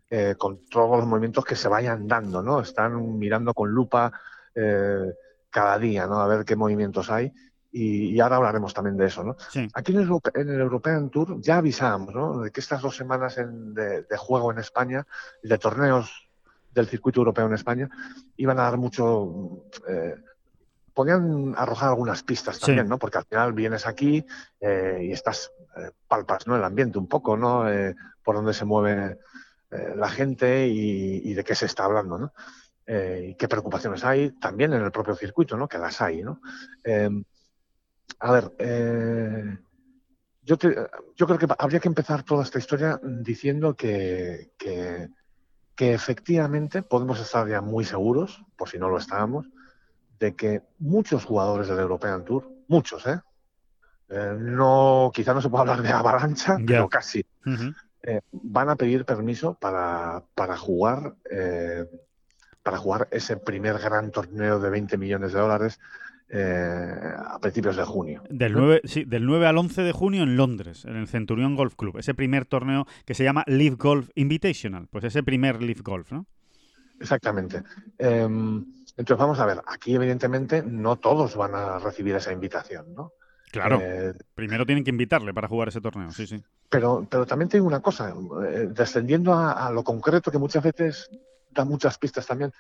eh, 0.10 0.36
con 0.38 0.66
todos 0.70 1.00
los 1.00 1.06
movimientos 1.06 1.44
que 1.44 1.58
se 1.58 1.68
vayan 1.68 2.08
dando, 2.08 2.42
¿no? 2.42 2.62
Están 2.62 3.20
mirando 3.20 3.54
con 3.54 3.70
lupa 3.70 4.10
eh, 4.56 5.14
cada 5.50 5.78
día, 5.78 6.08
¿no? 6.08 6.22
A 6.22 6.28
ver 6.28 6.46
qué 6.46 6.56
movimientos 6.56 7.10
hay. 7.10 7.34
Y, 7.74 8.18
ahora 8.22 8.38
hablaremos 8.38 8.74
también 8.74 8.96
de 8.96 9.08
eso, 9.08 9.26
¿no? 9.26 9.36
Aquí 9.74 9.92
en 9.92 10.00
el, 10.00 10.60
European 10.62 11.10
Tour 11.10 11.42
ya 11.42 11.58
avisamos, 11.58 12.16
¿no? 12.16 12.40
De 12.40 12.52
que 12.52 12.62
estas 12.62 12.82
dos 12.82 12.96
semanas 12.96 13.36
de, 13.36 14.06
juego 14.18 14.50
en 14.54 14.60
España, 14.60 15.06
de 15.44 15.58
torneos 15.58 16.30
del 16.74 16.88
circuito 16.88 17.20
europeo 17.20 17.46
en 17.46 17.54
España, 17.54 17.90
iban 18.38 18.60
a 18.60 18.64
dar 18.64 18.78
mucho... 18.78 19.66
Eh, 19.90 20.16
podían 20.94 21.54
arrojar 21.58 21.90
algunas 21.90 22.24
pistas 22.24 22.60
también, 22.60 22.88
¿no? 22.88 22.98
Porque 22.98 23.18
al 23.18 23.26
final 23.26 23.52
vienes 23.52 23.86
aquí 23.86 24.26
y 24.62 25.12
estás 25.12 25.52
palpas, 26.08 26.48
¿no? 26.48 26.56
El 26.56 26.64
ambiente 26.64 26.98
un 26.98 27.08
poco, 27.08 27.36
¿no? 27.36 27.66
por 28.24 28.36
donde 28.36 28.54
se 28.54 28.66
mueve 28.66 29.20
eh, 29.72 29.94
la 29.96 30.10
gente 30.10 30.68
y, 30.68 31.34
de 31.34 31.44
qué 31.44 31.56
se 31.56 31.66
está 31.66 31.86
hablando. 31.86 32.18
¿no? 32.18 32.34
eh, 32.88 33.36
qué 33.38 33.48
preocupaciones 33.50 34.04
hay 34.06 34.32
también 34.32 34.74
en 34.74 34.82
el 34.82 34.92
propio 34.92 35.14
circuito, 35.14 35.58
¿no? 35.58 35.68
Que 35.68 35.78
las 35.78 36.02
hay, 36.02 36.24
¿no? 36.24 36.42
Em, 36.84 37.24
a 38.20 38.32
ver, 38.32 38.54
eh, 38.58 39.58
yo, 40.42 40.58
yo 40.58 41.28
creo 41.28 41.38
que 41.38 41.48
habría 41.60 41.82
que 41.82 41.90
empezar 41.90 42.24
toda 42.24 42.44
esta 42.44 42.58
historia 42.58 43.00
diciendo 43.04 43.76
que, 43.76 44.54
que, 44.58 45.10
efectivamente 45.80 46.82
podemos 46.82 47.20
estar 47.20 47.48
ya 47.48 47.62
muy 47.62 47.86
seguros, 47.86 48.44
por 48.56 48.68
si 48.68 48.80
no 48.80 48.90
lo 48.90 48.98
estábamos, 48.98 49.48
de 50.18 50.36
que 50.36 50.64
muchos 50.80 51.24
jugadores 51.24 51.68
del 51.68 51.80
European 51.80 52.26
Tour, 52.26 52.50
muchos, 52.68 53.06
¿eh? 53.06 53.20
eh 54.10 54.36
no, 54.40 55.12
quizá 55.14 55.36
no 55.36 55.42
se 55.42 55.50
puede 55.50 55.62
hablar 55.62 55.84
de 55.84 55.90
avalancha, 55.90 56.58
pero 56.66 56.90
casi. 56.90 57.24
Van 58.32 58.70
a 58.70 58.76
pedir 58.76 59.06
permiso 59.06 59.56
para, 59.56 60.24
para 60.36 60.58
jugar 60.58 61.16
para 62.68 62.80
jugar 62.80 63.08
ese 63.12 63.38
primer 63.38 63.80
gran 63.80 64.12
torneo 64.12 64.60
de 64.60 64.70
20 64.70 64.98
millones 64.98 65.32
de 65.32 65.40
dólares 65.40 65.80
eh, 66.28 67.14
a 67.18 67.40
principios 67.40 67.78
de 67.78 67.86
junio. 67.86 68.24
Del 68.30 68.52
9, 68.52 68.82
sí, 68.84 69.06
del 69.06 69.26
9 69.26 69.48
al 69.48 69.58
11 69.58 69.84
de 69.84 69.94
junio 69.94 70.24
en 70.24 70.36
Londres, 70.36 70.84
en 70.84 70.98
el 70.98 71.08
Centurion 71.08 71.56
Golf 71.56 71.76
Club. 71.76 71.98
Ese 71.98 72.14
primer 72.14 72.44
torneo 72.44 72.86
que 73.06 73.14
se 73.14 73.24
llama 73.24 73.46
Live 73.48 73.78
Golf 73.78 74.10
Invitational. 74.16 74.90
Pues 74.92 75.06
ese 75.06 75.24
primer 75.24 75.62
Live 75.62 75.80
Golf, 75.82 76.12
¿no? 76.12 76.26
Exactamente. 77.00 77.64
Em, 77.98 78.66
entonces, 78.98 79.18
vamos 79.18 79.40
a 79.40 79.46
ver, 79.46 79.62
aquí 79.66 79.96
evidentemente 79.96 80.62
no 80.62 80.98
todos 80.98 81.38
van 81.38 81.56
a 81.56 81.80
recibir 81.80 82.16
esa 82.16 82.34
invitación, 82.34 82.94
¿no? 82.94 83.14
Claro. 83.52 83.80
Eh, 83.82 84.14
primero 84.36 84.66
tienen 84.66 84.84
que 84.84 84.90
invitarle 84.90 85.34
para 85.34 85.48
jugar 85.48 85.70
ese 85.70 85.82
torneo, 85.82 86.12
sí, 86.12 86.28
sí. 86.28 86.44
Pero, 86.70 87.08
pero 87.10 87.26
también 87.26 87.50
tengo 87.50 87.66
una 87.66 87.80
cosa, 87.80 88.14
eh, 88.46 88.68
descendiendo 88.70 89.34
a, 89.34 89.72
lo 89.72 89.84
concreto 89.84 90.32
que 90.32 90.38
muchas 90.38 90.64
veces 90.64 91.10
da 91.52 91.64
muchas 91.64 91.98
pistas 91.98 92.26
también. 92.26 92.52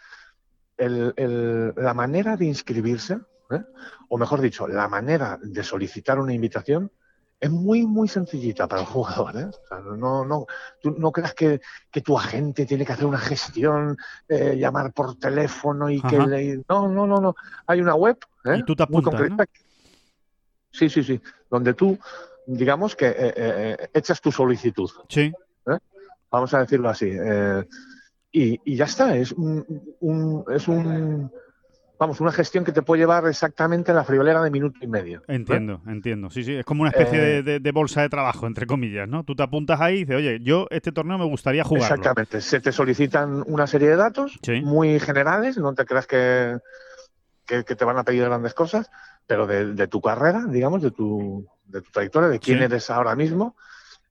la 0.77 1.93
manera 1.93 2.37
de 2.37 2.45
inscribirse, 2.45 3.19
¿eh? 3.51 3.63
o 4.09 4.17
mejor 4.17 4.41
dicho, 4.41 4.67
la 4.67 4.87
manera 4.87 5.37
de 5.41 5.63
solicitar 5.63 6.19
una 6.19 6.33
invitación 6.33 6.91
es 7.39 7.51
muy, 7.51 7.85
muy 7.85 8.07
sencillita 8.07 8.67
para 8.67 8.81
el 8.81 8.87
jugador. 8.87 9.37
¿eh? 9.37 9.49
no, 9.97 10.25
no, 10.25 10.47
tú 10.81 10.95
no 10.97 11.11
creas 11.11 11.33
que, 11.33 11.61
tu 12.03 12.17
agente 12.17 12.65
tiene 12.65 12.85
que 12.85 12.93
hacer 12.93 13.05
una 13.05 13.19
gestión, 13.19 13.97
eh, 14.27 14.55
llamar 14.57 14.93
por 14.93 15.19
teléfono 15.19 15.89
y 15.89 16.01
que 16.01 16.17
le... 16.17 16.63
No, 16.69 16.87
no, 16.87 17.05
no, 17.05 17.19
no. 17.19 17.35
Hay 17.67 17.81
una 17.81 17.95
web 17.95 18.17
¿Y 18.55 18.63
tú 18.63 18.75
te 18.75 18.83
apuntas, 18.83 19.13
muy 19.13 19.29
concreta. 19.29 19.51
Sí, 20.77 20.89
sí, 20.89 21.03
sí. 21.03 21.19
Donde 21.49 21.73
tú, 21.73 21.97
digamos 22.45 22.95
que 22.95 23.75
echas 23.93 24.21
tu 24.21 24.31
solicitud. 24.31 24.89
Sí. 25.09 25.31
Vamos 26.29 26.53
a 26.53 26.59
decirlo 26.59 26.89
así 26.89 27.11
y, 28.31 28.75
ya 28.75 28.85
está. 28.85 29.15
Es 29.15 29.31
un, 29.31 29.65
es 30.53 30.67
un 30.67 31.31
vamos, 31.99 32.21
una 32.21 32.31
gestión 32.31 32.63
que 32.63 32.71
te 32.71 32.81
puede 32.81 33.01
llevar 33.01 33.25
exactamente 33.27 33.93
la 33.93 34.03
friolera 34.03 34.41
de 34.43 34.51
minuto 34.51 34.77
y 34.81 34.87
medio. 34.87 35.23
Entiendo, 35.27 35.81
entiendo. 35.87 36.29
Sí, 36.29 36.43
sí, 36.43 36.53
es 36.53 36.65
como 36.65 36.81
una 36.81 36.91
especie 36.91 37.41
de, 37.41 37.55
eh, 37.55 37.71
bolsa 37.71 38.01
de 38.01 38.09
trabajo, 38.09 38.45
entre 38.45 38.67
comillas, 38.67 39.07
¿no? 39.07 39.23
Tú 39.23 39.35
te 39.35 39.43
apuntas 39.43 39.81
ahí 39.81 39.95
y 39.95 39.99
dices, 39.99 40.15
oye, 40.15 40.39
yo 40.41 40.67
este 40.69 40.91
torneo 40.91 41.17
me 41.17 41.25
gustaría 41.25 41.63
jugar. 41.63 41.83
Exactamente. 41.83 42.41
Se 42.41 42.59
te 42.59 42.71
solicitan 42.71 43.43
una 43.47 43.65
serie 43.65 43.89
de 43.89 43.95
datos 43.95 44.39
muy 44.63 44.99
generales, 44.99 45.57
no 45.57 45.73
te 45.73 45.85
creas 45.85 46.05
que, 46.05 46.57
que, 47.45 47.63
te 47.63 47.85
van 47.85 47.97
a 47.97 48.03
pedir 48.03 48.23
grandes 48.23 48.53
cosas, 48.53 48.91
pero 49.27 49.45
de, 49.45 49.87
tu 49.87 50.01
carrera, 50.01 50.45
digamos, 50.47 50.81
de 50.81 50.91
tu, 50.91 51.45
de 51.65 51.81
tu 51.81 51.91
trayectoria, 51.91 52.29
de 52.29 52.39
quién 52.39 52.63
eres 52.63 52.89
ahora 52.89 53.13
mismo. 53.15 53.55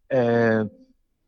Eh, 0.09 0.65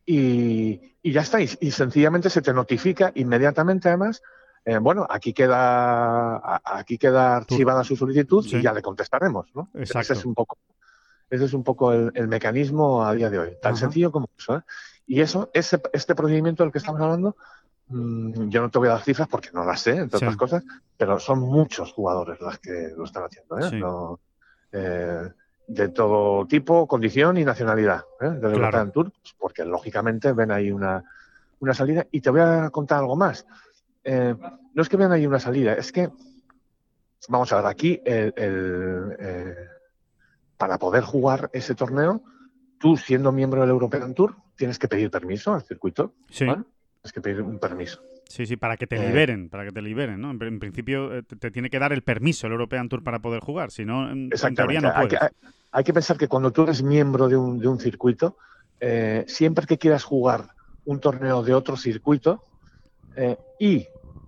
y, 0.05 1.11
ya 1.11 1.22
está. 1.22 1.40
Y, 1.40 1.70
sencillamente 1.70 2.29
se 2.31 2.42
te 2.42 2.53
notifica 2.53 3.11
inmediatamente, 3.14 3.88
además, 3.88 4.22
eh, 4.64 4.77
bueno, 4.79 5.07
aquí 5.09 5.33
queda, 5.33 6.61
aquí 6.62 6.98
queda 6.98 7.37
archivada 7.37 7.83
su 7.83 7.96
solicitud 7.96 8.44
y 8.46 8.61
ya 8.61 8.74
le 8.74 8.83
contestaremos, 8.83 9.46
¿no? 9.55 9.70
Ese 9.74 10.01
es 10.01 10.24
un 10.27 10.35
poco, 10.35 10.59
ese 11.31 11.46
es 11.46 11.55
un 11.55 11.64
poco 11.64 11.92
el, 11.92 12.29
mecanismo 12.29 13.05
a 13.05 13.14
día 13.14 13.31
de 13.31 13.38
hoy. 13.38 13.57
Tan 13.62 13.77
sencillo 13.77 14.12
como 14.12 14.29
eso. 14.38 14.57
¿eh? 14.57 14.61
Y 15.07 15.22
eso, 15.22 15.51
ese, 15.55 15.81
este 15.94 16.14
procedimiento 16.14 16.62
del 16.62 16.72
que 16.72 16.79
estamos 16.79 17.01
hablando, 17.01 17.37
yo 17.90 18.61
no 18.61 18.70
te 18.70 18.79
voy 18.79 18.88
a 18.88 18.92
dar 18.92 19.03
cifras 19.03 19.29
porque 19.29 19.51
no 19.53 19.64
las 19.64 19.81
sé, 19.81 19.96
entre 19.96 20.16
otras 20.16 20.37
cosas, 20.37 20.64
pero 20.96 21.18
son 21.18 21.40
muchos 21.40 21.92
jugadores 21.92 22.40
los 22.40 22.59
que 22.59 22.92
lo 22.96 23.05
están 23.05 23.24
haciendo. 23.24 23.59
¿eh? 23.59 23.79
No, 23.79 24.20
eh, 24.72 25.29
de 25.68 25.88
todo 25.90 26.46
tipo, 26.46 26.88
condición 26.88 27.37
y 27.37 27.44
nacionalidad 27.44 28.05
¿eh? 28.20 28.31
del 28.31 28.55
European 28.55 28.90
Tour, 28.90 29.12
pues, 29.12 29.35
porque 29.38 29.64
lógicamente 29.64 30.33
ven 30.33 30.51
ahí 30.51 30.72
una, 30.72 31.05
salida. 31.72 32.07
Y 32.11 32.22
te 32.22 32.31
voy 32.31 32.40
a 32.40 32.70
contar 32.70 33.01
algo 33.01 33.16
más. 33.16 33.46
Eh, 34.03 34.35
no 34.74 34.83
es 34.83 34.88
que 34.88 34.96
vean 34.96 35.12
ahí 35.12 35.27
una 35.27 35.38
salida, 35.38 35.74
es 35.74 35.92
que, 35.92 36.11
vamos 37.29 37.53
a 37.53 37.57
ver, 37.57 37.66
aquí 37.66 38.01
eh, 38.05 39.55
para 40.57 40.79
poder 40.79 41.05
jugar 41.05 41.51
ese 41.53 41.74
torneo, 41.74 42.22
tú 42.79 42.96
siendo 42.96 43.31
miembro 43.31 43.61
del 43.61 43.70
European 43.70 44.14
Tour, 44.14 44.37
tienes 44.57 44.79
que 44.79 44.88
pedir 44.88 45.11
permiso 45.11 45.53
al 45.53 45.62
circuito. 45.62 46.14
Sí. 46.31 46.46
Tienes 47.09 47.12
que 47.12 47.21
pedir 47.23 47.42
un 47.42 47.59
permiso. 47.59 48.03
Sí, 48.29 48.44
sí, 48.44 48.57
para 48.59 48.77
que 48.77 48.87
te 48.87 48.97
eh. 48.97 49.07
liberen, 49.07 49.49
para 49.49 49.64
que 49.64 49.73
te 49.73 49.81
liberen, 49.81 50.21
¿no? 50.21 50.31
En, 50.31 50.59
principio 50.59 51.16
eh, 51.16 51.23
te, 51.23 51.51
tiene 51.51 51.71
que 51.71 51.79
dar 51.79 51.94
el 51.94 52.03
permiso 52.03 52.47
el 52.47 52.53
European 52.53 52.90
Tour 52.90 53.03
para 53.03 53.21
poder 53.21 53.40
jugar, 53.40 53.71
si 53.71 53.87
no, 53.87 54.11
en, 54.11 54.29
teoría 54.55 54.83
no 54.83 54.92
puedes. 54.92 55.18
Hay 55.73 55.85
que, 55.85 55.94
pensar 55.94 56.18
que 56.18 56.29
cuando 56.29 56.51
tú 56.51 56.64
eres 56.64 56.83
miembro 56.83 57.29
de 57.29 57.37
un, 57.37 57.59
de 57.59 57.66
un 57.66 57.81
circuito, 57.81 58.37
eh, 58.81 59.25
siempre 59.27 59.64
que 59.66 59.79
quieras 59.79 60.05
jugar 60.05 60.49
un 60.85 61.01
torneo 61.01 61.42
de 61.42 61.55
otro 61.55 61.77
circuito 61.77 62.42
y 63.59 63.87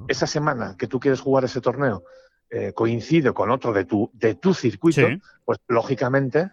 esa 0.09 0.27
semana 0.27 0.77
que 0.79 0.87
tú 0.87 0.99
quieres 0.99 1.21
jugar 1.21 1.45
ese 1.45 1.61
torneo 1.61 2.03
coincide 2.75 3.33
con 3.33 3.51
otro 3.51 3.73
de 3.73 3.85
tu, 3.85 4.11
de 4.15 4.35
tu 4.35 4.53
circuito, 4.53 5.07
pues 5.45 5.59
lógicamente 5.69 6.51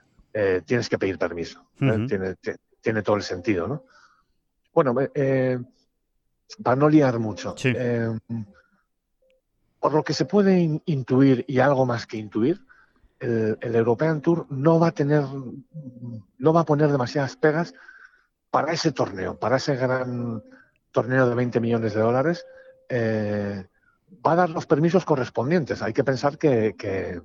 tienes 0.65 0.89
que 0.89 0.97
pedir 0.97 1.17
permiso. 1.17 1.65
tiene, 1.79 2.35
tiene, 2.81 3.01
todo 3.01 3.15
el 3.15 3.23
sentido, 3.23 3.67
¿no? 3.67 3.83
Bueno, 4.77 4.93
eh, 5.15 5.57
para 6.63 6.75
no 6.75 6.89
liar 6.89 7.19
mucho. 7.19 7.55
Eh, 7.63 8.17
por 9.79 9.93
lo 9.93 10.03
que 10.03 10.13
se 10.13 10.25
puede 10.25 10.81
intuir 10.85 11.45
y 11.47 11.59
algo 11.59 11.85
más 11.85 12.07
que 12.07 12.17
intuir, 12.17 12.65
el, 13.19 13.57
European 13.75 14.21
Tour 14.21 14.45
no 14.49 14.79
va 14.79 14.87
a 14.87 14.91
tener, 14.91 15.23
no 16.37 16.53
va 16.53 16.61
a 16.61 16.65
poner 16.65 16.91
demasiadas 16.91 17.35
pegas 17.35 17.73
para 18.51 18.71
ese 18.71 18.91
torneo, 18.91 19.37
para 19.37 19.57
ese 19.57 19.75
gran 19.75 20.43
torneo 20.91 21.27
de 21.27 21.35
20 21.35 21.59
millones 21.59 21.93
de 21.93 22.01
dólares. 22.01 22.45
Eh, 22.89 23.65
va 24.25 24.31
a 24.31 24.35
dar 24.35 24.49
los 24.49 24.65
permisos 24.65 25.05
correspondientes. 25.05 25.81
Hay 25.81 25.93
que 25.93 26.03
pensar 26.03 26.37
que, 26.37 26.75
que 26.77 27.21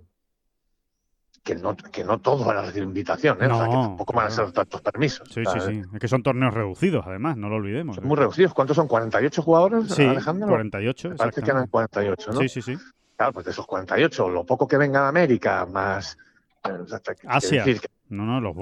no, 1.61 1.77
que 1.77 2.05
no 2.05 2.19
todos 2.19 2.47
van 2.47 2.59
a 2.59 2.63
recibir 2.63 2.85
invitación, 2.85 3.43
¿eh? 3.43 3.47
o 3.47 3.57
sea, 3.57 3.67
que 3.67 3.73
tampoco 3.73 4.13
van 4.13 4.27
a 4.29 4.31
ser 4.31 4.53
tantos 4.53 4.81
permisos. 4.81 5.29
Sí, 5.29 5.43
sí, 5.45 5.61
sí. 5.61 5.83
Es 5.93 6.01
que 6.01 6.09
son 6.09 6.23
torneos 6.23 6.55
reducidos, 6.55 7.05
además, 7.07 7.37
no 7.37 7.49
lo 7.49 7.57
olvidemos. 7.57 7.97
Son 7.97 8.07
muy 8.07 8.17
reducidos. 8.17 8.55
¿Cuántos 8.55 8.77
son? 8.77 8.89
¿48 8.89 9.43
jugadores, 9.43 9.89
sí, 9.93 10.05
Alejandro? 10.05 10.49
48, 10.49 11.11
Me 11.11 11.17
parece 11.17 11.43
que 11.43 11.51
eran 11.51 11.67
48, 11.67 12.33
¿no? 12.33 12.41
Sí, 12.41 12.49
sí, 12.49 12.63
sí. 12.63 12.79
Claro, 13.17 13.33
pues 13.33 13.47
de 13.47 13.53
esos 13.53 13.67
48, 13.67 14.29
lo 14.29 14.47
poco 14.47 14.69
que 14.69 14.77
venga 14.77 15.03
de 15.03 15.09
América, 15.09 15.67
más... 15.67 16.17
Asia. 17.27 17.65
No, 18.13 18.27
no, 18.27 18.41
los, 18.41 18.55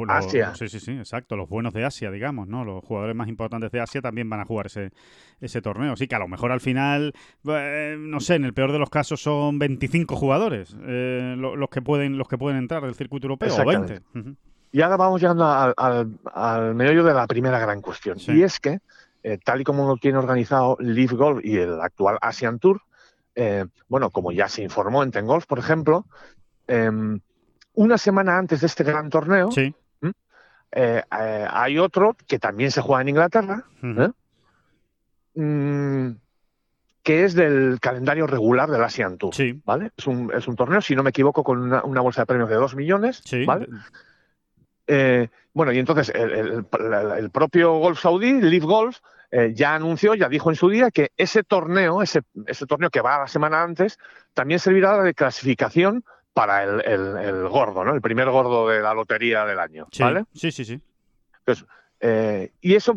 Sí, 0.56 0.68
sí, 0.68 0.78
sí, 0.78 0.92
exacto. 0.92 1.36
Los 1.36 1.48
buenos 1.48 1.74
de 1.74 1.84
Asia, 1.84 2.10
digamos, 2.10 2.46
¿no? 2.46 2.64
Los 2.64 2.84
jugadores 2.84 3.16
más 3.16 3.28
importantes 3.28 3.72
de 3.72 3.80
Asia 3.80 4.00
también 4.00 4.30
van 4.30 4.38
a 4.38 4.44
jugar 4.44 4.66
ese, 4.66 4.92
ese 5.40 5.60
torneo. 5.60 5.96
Sí, 5.96 6.06
que 6.06 6.14
a 6.14 6.20
lo 6.20 6.28
mejor 6.28 6.52
al 6.52 6.60
final, 6.60 7.12
eh, 7.48 7.96
no 7.98 8.20
sé, 8.20 8.36
en 8.36 8.44
el 8.44 8.54
peor 8.54 8.70
de 8.70 8.78
los 8.78 8.90
casos 8.90 9.20
son 9.20 9.58
25 9.58 10.14
jugadores 10.14 10.76
eh, 10.86 11.34
los, 11.36 11.68
que 11.68 11.82
pueden, 11.82 12.16
los 12.16 12.28
que 12.28 12.38
pueden 12.38 12.58
entrar 12.58 12.84
del 12.84 12.94
circuito 12.94 13.26
europeo, 13.26 13.52
o 13.52 13.66
20. 13.66 14.02
Y 14.70 14.82
ahora 14.82 14.96
vamos 14.96 15.20
llegando 15.20 15.44
al, 15.44 16.74
meollo 16.76 17.02
de 17.02 17.12
la 17.12 17.26
primera 17.26 17.58
gran 17.58 17.80
cuestión. 17.80 18.18
Y 18.28 18.42
es 18.44 18.60
que, 18.60 18.78
eh, 19.24 19.38
tal 19.44 19.62
y 19.62 19.64
como 19.64 19.88
lo 19.88 19.96
tiene 19.96 20.18
organizado 20.18 20.76
Leaf 20.78 21.12
Golf 21.12 21.44
y 21.44 21.56
el 21.56 21.80
actual 21.80 22.18
Asian 22.20 22.60
Tour, 22.60 22.80
bueno, 23.88 24.10
como 24.10 24.30
ya 24.30 24.48
se 24.48 24.62
informó 24.62 25.02
en 25.02 25.10
Ten 25.10 25.26
Golf, 25.26 25.46
por 25.46 25.58
ejemplo, 25.58 26.06
em, 26.68 27.20
una 27.74 27.98
semana 27.98 28.38
antes 28.38 28.60
de 28.60 28.66
este 28.66 28.84
gran 28.84 29.10
torneo, 29.10 29.50
eh, 30.72 31.02
eh, 31.20 31.46
hay 31.50 31.78
otro 31.78 32.16
que 32.26 32.38
también 32.38 32.70
se 32.70 32.80
juega 32.80 33.02
en 33.02 33.08
Inglaterra, 33.08 33.64
¿eh? 33.82 34.10
mm, 35.34 36.10
que 37.02 37.24
es 37.24 37.34
del 37.34 37.78
calendario 37.80 38.26
regular 38.26 38.70
del 38.70 38.84
Asian 38.84 39.18
Tour. 39.18 39.34
¿vale? 39.64 39.90
Es, 39.96 40.06
un, 40.06 40.30
es 40.32 40.46
un 40.46 40.56
torneo, 40.56 40.80
si 40.80 40.94
no 40.94 41.02
me 41.02 41.10
equivoco, 41.10 41.42
con 41.42 41.60
una, 41.60 42.00
bolsa 42.00 42.22
de 42.22 42.26
premios 42.26 42.48
de 42.48 42.56
2 42.56 42.76
millones. 42.76 43.22
¿vale? 43.46 43.68
bueno, 45.52 45.72
y 45.72 45.78
entonces 45.78 46.12
el, 46.14 47.30
propio 47.30 47.78
Golf 47.78 48.00
Saudí, 48.00 48.40
Live 48.40 48.66
Golf, 48.66 48.98
ya 49.54 49.76
anunció, 49.76 50.14
ya 50.14 50.28
dijo 50.28 50.50
en 50.50 50.56
su 50.56 50.68
día 50.68 50.90
que 50.90 51.12
ese 51.16 51.44
torneo, 51.44 52.02
ese, 52.02 52.22
ese 52.46 52.66
torneo 52.66 52.90
que 52.90 53.00
va 53.00 53.20
la 53.20 53.28
semana 53.28 53.62
antes, 53.62 53.98
también 54.34 54.58
servirá 54.58 55.00
de 55.02 55.14
clasificación 55.14 56.04
para 56.32 56.62
el, 56.64 56.80
el, 56.84 57.48
gordo, 57.48 57.84
¿no? 57.84 57.94
El 57.94 58.00
primer 58.00 58.30
gordo 58.30 58.68
de 58.68 58.80
la 58.80 58.94
lotería 58.94 59.44
del 59.44 59.58
año, 59.58 59.88
¿vale? 59.98 60.24
Sí, 60.32 60.52
sí, 60.52 60.64
sí. 60.64 60.80
Entonces, 61.38 61.66
Eh, 62.02 62.52
y 62.62 62.74
eso, 62.74 62.96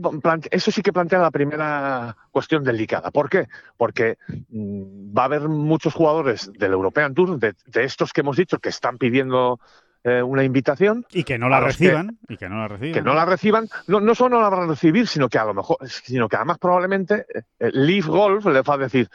eso 0.49 0.71
sí 0.71 0.81
que 0.81 0.93
plantea 0.93 1.19
la 1.19 1.31
primera 1.31 2.15
cuestión 2.31 2.63
delicada. 2.63 3.11
¿Por 3.11 3.29
qué? 3.29 3.49
Porque 3.75 4.17
mm, 4.49 5.15
va 5.15 5.23
a 5.23 5.25
haber 5.25 5.49
muchos 5.49 5.93
jugadores 5.93 6.49
del 6.53 6.71
European 6.71 7.13
Tour, 7.13 7.37
de, 7.37 7.53
estos 7.73 8.13
que 8.13 8.21
hemos 8.21 8.37
dicho, 8.37 8.59
que 8.59 8.69
están 8.69 8.97
pidiendo 8.97 9.59
eh, 10.05 10.23
una 10.23 10.45
invitación. 10.45 11.05
Y 11.11 11.25
que 11.25 11.37
no 11.37 11.49
la 11.49 11.59
reciban. 11.59 12.17
y 12.29 12.37
que 12.37 12.47
no 12.47 12.59
la 12.59 12.69
reciban. 12.69 12.93
Que 12.93 13.01
no 13.01 13.13
la 13.13 13.25
reciban. 13.25 13.67
No, 13.87 13.99
no 13.99 14.15
solo 14.15 14.37
no 14.37 14.41
la 14.41 14.49
van 14.49 14.63
a 14.63 14.67
recibir, 14.67 15.05
sino 15.05 15.27
que 15.27 15.37
a 15.37 15.43
lo 15.43 15.53
mejor, 15.53 15.77
sino 15.89 16.29
que 16.29 16.37
además 16.37 16.57
probablemente 16.57 17.25
eh, 17.59 17.71
Leaf 17.73 18.07
Golf 18.07 18.45
le 18.45 18.61
va 18.61 18.75
a 18.75 18.77
decir, 18.77 19.09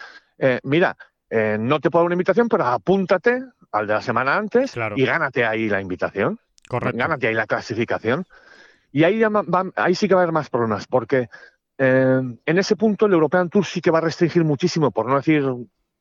mira, 0.64 0.96
no 1.30 1.80
te 1.80 1.90
puedo 1.90 2.02
dar 2.02 2.06
una 2.06 2.14
invitación, 2.14 2.48
pero 2.48 2.64
apúntate 2.66 3.42
al 3.72 3.86
de 3.86 3.94
la 3.94 4.02
semana 4.02 4.36
antes 4.36 4.74
y 4.96 5.04
gánate 5.04 5.44
ahí 5.44 5.68
la 5.68 5.80
invitación. 5.80 6.38
Correcto. 6.68 6.98
Gánate 6.98 7.28
ahí 7.28 7.34
la 7.34 7.46
clasificación. 7.46 8.26
Y 8.92 9.04
ahí, 9.04 9.22
ahí 9.76 9.94
sí 9.94 10.08
que 10.08 10.14
va 10.14 10.20
a 10.20 10.24
haber 10.24 10.32
más 10.32 10.48
problemas, 10.48 10.86
porque 10.86 11.28
eh, 11.76 12.20
en 12.46 12.58
ese 12.58 12.76
punto 12.76 13.06
el 13.06 13.12
European 13.12 13.48
Tour 13.50 13.64
sí 13.64 13.80
que 13.80 13.90
va 13.90 13.98
a 13.98 14.02
restringir 14.02 14.44
muchísimo, 14.44 14.90
por 14.90 15.06
no 15.06 15.16
decir 15.16 15.44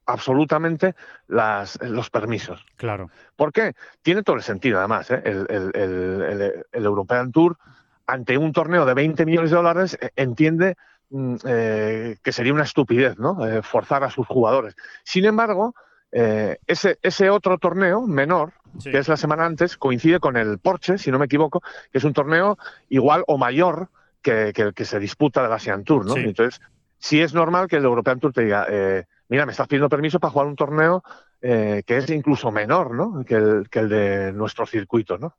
absolutamente, 0.05 0.95
las, 1.27 1.79
los 1.81 2.09
permisos. 2.09 2.65
Claro. 2.77 3.09
¿Por 3.35 3.51
qué? 3.51 3.73
Tiene 4.01 4.23
todo 4.23 4.37
el 4.37 4.41
sentido, 4.41 4.79
además. 4.79 5.11
¿eh? 5.11 5.21
El, 5.23 6.63
European 6.71 7.31
Tour, 7.31 7.57
ante 8.05 8.37
un 8.37 8.53
torneo 8.53 8.85
de 8.85 8.93
20 8.93 9.25
millones 9.25 9.51
de 9.51 9.57
dólares, 9.57 9.97
eh, 9.99 10.11
entiende 10.15 10.75
mm, 11.09 11.35
que 11.35 12.31
sería 12.31 12.53
una 12.53 12.63
estupidez, 12.63 13.19
¿no? 13.19 13.37
forzar 13.63 14.05
a 14.05 14.09
sus 14.09 14.25
jugadores. 14.25 14.75
Sin 15.03 15.25
embargo, 15.25 15.75
ese, 16.11 16.97
ese 17.01 17.29
otro 17.29 17.57
torneo 17.57 18.07
menor, 18.07 18.53
que 18.83 18.97
es 18.97 19.07
la 19.07 19.17
semana 19.17 19.45
antes, 19.45 19.77
coincide 19.77 20.19
con 20.19 20.37
el 20.37 20.59
Porsche, 20.59 20.97
si 20.97 21.11
no 21.11 21.19
me 21.19 21.25
equivoco, 21.25 21.61
que 21.91 21.97
es 21.97 22.03
un 22.03 22.13
torneo 22.13 22.57
igual 22.89 23.23
o 23.27 23.37
mayor 23.37 23.89
que, 24.21 24.53
el 24.55 24.73
que 24.73 24.85
se 24.85 24.99
disputa 24.99 25.43
del 25.43 25.51
Asian 25.51 25.83
Tour, 25.83 26.05
¿no? 26.05 26.15
Entonces, 26.15 26.61
sí 26.97 27.21
es 27.21 27.33
normal 27.33 27.67
que 27.67 27.77
el 27.77 27.85
European 27.85 28.19
Tour 28.19 28.33
te 28.33 28.43
diga, 28.43 28.65
eh, 28.69 29.05
mira, 29.29 29.45
me 29.45 29.51
estás 29.51 29.67
pidiendo 29.67 29.89
permiso 29.89 30.19
para 30.19 30.31
jugar 30.31 30.47
un 30.47 30.55
torneo 30.55 31.03
eh, 31.41 31.83
que 31.85 31.97
es 31.97 32.09
incluso 32.09 32.51
menor, 32.51 32.93
¿no? 32.93 33.23
Que 33.23 33.35
el, 33.35 33.69
que 33.69 33.79
el 33.79 33.89
de 33.89 34.33
nuestro 34.33 34.65
circuito, 34.65 35.17
¿no? 35.17 35.35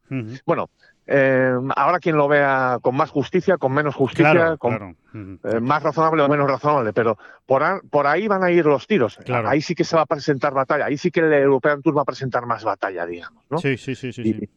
Bueno, 0.47 0.71
eh, 1.11 1.55
ahora 1.75 2.01
quien 2.01 2.17
lo 2.17 2.29
vea 2.29 2.81
con 2.83 2.95
más 2.95 3.09
justicia, 3.11 3.57
con 3.57 3.73
menos 3.73 3.95
justicia, 3.95 4.59
con 4.59 4.95
eh, 5.15 5.61
más 5.61 5.83
razonable 5.83 6.23
o 6.23 6.29
menos 6.29 6.47
razonable, 6.47 6.93
pero 6.93 7.17
por, 7.47 7.89
por 7.89 8.07
ahí 8.07 8.29
van 8.29 8.45
a 8.45 8.51
ir 8.51 8.67
los 8.67 8.87
tiros. 8.87 9.19
Ahí 9.47 9.63
sí 9.63 9.75
que 9.75 9.85
se 9.85 9.97
va 9.97 10.03
a 10.03 10.07
presentar 10.07 10.53
batalla, 10.53 10.85
ahí 10.85 10.99
sí 10.99 11.11
que 11.11 11.21
el 11.21 11.33
European 11.33 11.81
Tour 11.81 11.97
va 11.97 12.03
a 12.03 12.05
presentar 12.05 12.45
más 12.45 12.63
batalla, 12.63 13.07
digamos, 13.07 13.43
¿no? 13.49 13.57
Sí, 13.57 13.79
sí, 13.79 13.95
sí, 13.95 14.13
sí. 14.13 14.51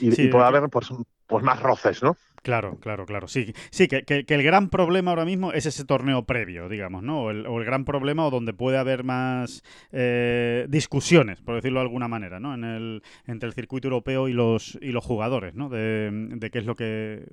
Y, 0.00 0.28
puede 0.28 0.44
haber 0.44 0.70
pues, 0.70 0.88
pues 1.26 1.44
más 1.44 1.60
roces, 1.60 2.02
¿no? 2.02 2.16
Claro, 2.44 2.76
claro, 2.78 3.06
claro. 3.06 3.26
Sí, 3.26 3.54
sí 3.70 3.88
que, 3.88 4.04
que, 4.04 4.22
el 4.28 4.42
gran 4.42 4.68
problema 4.68 5.12
ahora 5.12 5.24
mismo 5.24 5.54
es 5.54 5.64
ese 5.64 5.86
torneo 5.86 6.26
previo, 6.26 6.68
digamos, 6.68 7.02
¿no? 7.02 7.22
O 7.22 7.30
el, 7.30 7.64
gran 7.64 7.86
problema 7.86 8.26
o 8.26 8.30
donde 8.30 8.52
puede 8.52 8.76
haber 8.76 9.02
más 9.02 9.62
eh, 9.92 10.66
discusiones, 10.68 11.40
por 11.40 11.54
decirlo 11.54 11.80
de 11.80 11.86
alguna 11.86 12.06
manera, 12.06 12.40
¿no? 12.40 12.52
En 12.52 12.64
el, 12.64 13.02
entre 13.26 13.46
el 13.46 13.54
circuito 13.54 13.88
europeo 13.88 14.28
y 14.28 14.34
los, 14.34 14.78
y 14.82 14.92
los 14.92 15.02
jugadores, 15.02 15.54
¿no? 15.54 15.70
De, 15.70 16.10
de 16.12 16.50
qué 16.50 16.58
es 16.58 16.66
lo 16.66 16.74
que 16.74 17.24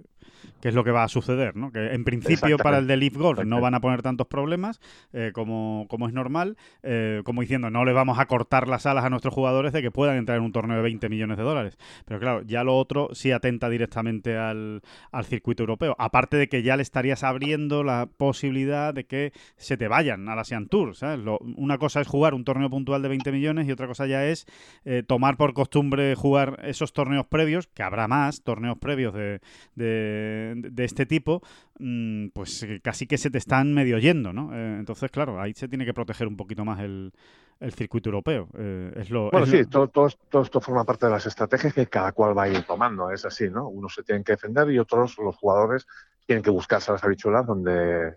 qué 0.62 0.70
es 0.70 0.76
lo 0.76 0.84
que 0.84 0.92
va 0.92 1.04
a 1.04 1.08
suceder, 1.08 1.56
¿no? 1.56 1.72
Que 1.72 1.94
en 1.94 2.04
principio 2.04 2.58
para 2.58 2.78
el 2.78 2.88
de 2.88 2.98
Leaf 2.98 3.16
Golf 3.16 3.44
no 3.44 3.60
van 3.62 3.74
a 3.74 3.82
poner 3.82 4.02
tantos 4.02 4.28
problemas 4.28 4.80
eh, 5.14 5.32
como, 5.34 5.88
como 5.90 6.08
es 6.08 6.14
normal, 6.14 6.58
eh, 6.84 7.22
como 7.26 7.42
diciendo, 7.42 7.70
no 7.70 7.84
le 7.86 7.94
vamos 7.94 8.20
a 8.20 8.26
cortar 8.28 8.68
las 8.68 8.86
alas 8.86 9.04
a 9.04 9.10
nuestros 9.10 9.34
jugadores 9.34 9.74
de 9.74 9.82
que 9.82 9.92
puedan 9.92 10.18
entrar 10.18 10.38
en 10.38 10.44
un 10.44 10.52
torneo 10.52 10.78
de 10.78 10.84
20 10.84 11.10
millones 11.10 11.38
de 11.38 11.44
dólares. 11.44 11.78
Pero 12.06 12.20
claro, 12.20 12.42
ya 12.44 12.64
lo 12.64 12.78
otro 12.78 13.10
sí 13.14 13.32
atenta 13.32 13.70
directamente 13.70 14.38
al 14.38 14.82
al 15.12 15.26
circuito 15.26 15.64
europeo. 15.64 15.96
Aparte 16.00 16.38
de 16.38 16.48
que 16.48 16.64
ya 16.64 16.76
le 16.78 16.84
estarías 16.84 17.24
abriendo 17.24 17.84
la 17.84 18.08
posibilidad 18.18 18.94
de 18.94 19.06
que 19.06 19.34
se 19.58 19.78
te 19.78 19.88
vayan 19.88 20.30
a 20.30 20.36
la 20.36 20.42
Asian 20.42 20.68
Tour. 20.68 20.94
una 21.40 21.78
cosa 21.78 22.02
es 22.02 22.08
jugar 22.08 22.34
un 22.34 22.44
torneo 22.44 22.70
puntual 22.70 23.02
de 23.02 23.10
20 23.10 23.32
millones 23.32 23.68
y 23.68 23.72
otra 23.72 23.88
cosa 23.88 24.08
ya 24.08 24.26
es 24.26 24.46
eh, 24.86 25.04
tomar 25.06 25.38
por 25.38 25.54
costumbre 25.54 26.16
jugar 26.16 26.60
esos 26.64 26.94
torneos 26.94 27.26
previos, 27.28 27.68
que 27.68 27.84
habrá 27.84 28.08
más 28.08 28.44
torneos 28.44 28.78
previos 28.78 29.14
de, 29.14 29.42
de, 29.76 30.84
este 30.84 31.06
tipo, 31.06 31.42
mm, 31.80 32.28
pues 32.34 32.66
casi 32.82 33.08
que 33.08 33.18
se 33.18 33.30
te 33.30 33.38
están 33.38 33.74
medio 33.74 33.98
yendo, 33.98 34.34
¿no? 34.34 34.54
Eh, 34.54 34.78
entonces, 34.80 35.12
claro, 35.12 35.40
ahí 35.40 35.54
se 35.54 35.68
tiene 35.68 35.86
que 35.86 35.94
proteger 35.94 36.28
un 36.28 36.38
poquito 36.38 36.66
más 36.66 36.80
el, 36.80 37.14
el 37.62 37.74
circuito 37.74 38.10
europeo. 38.10 38.50
Eh, 38.58 38.92
es 38.98 39.10
lo, 39.12 39.30
bueno, 39.30 39.46
sí, 39.46 39.66
Todo, 39.66 39.88
todo, 39.88 40.08
esto 40.42 40.60
forma 40.60 40.84
parte 40.84 41.06
de 41.06 41.12
las 41.12 41.26
estrategias 41.28 41.74
que 41.74 41.86
cada 41.88 42.12
cual 42.12 42.38
va 42.38 42.44
a 42.44 42.50
ir 42.50 42.64
tomando, 42.64 43.12
es 43.12 43.24
así, 43.24 43.50
¿no? 43.50 43.70
Unos 43.70 43.94
se 43.94 44.04
tienen 44.04 44.24
que 44.24 44.34
defender 44.34 44.70
y 44.72 44.80
otros, 44.80 45.18
los 45.20 45.36
jugadores, 45.38 45.86
tienen 46.26 46.44
que 46.44 46.50
buscarse 46.50 46.92
las 46.92 47.04
habichuelas 47.04 47.46
donde 47.46 48.16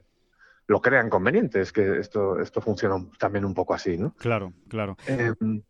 lo 0.67 0.81
crean 0.81 1.11
conveniente. 1.11 1.61
Es 1.61 1.73
que 1.73 1.99
esto, 1.99 2.41
esto 2.41 2.61
funciona 2.63 2.97
también 3.19 3.45
un 3.45 3.53
poco 3.53 3.75
así, 3.75 3.99
¿no? 3.99 4.15
Claro, 4.15 4.55
claro. 4.69 4.97
Em, 5.07 5.63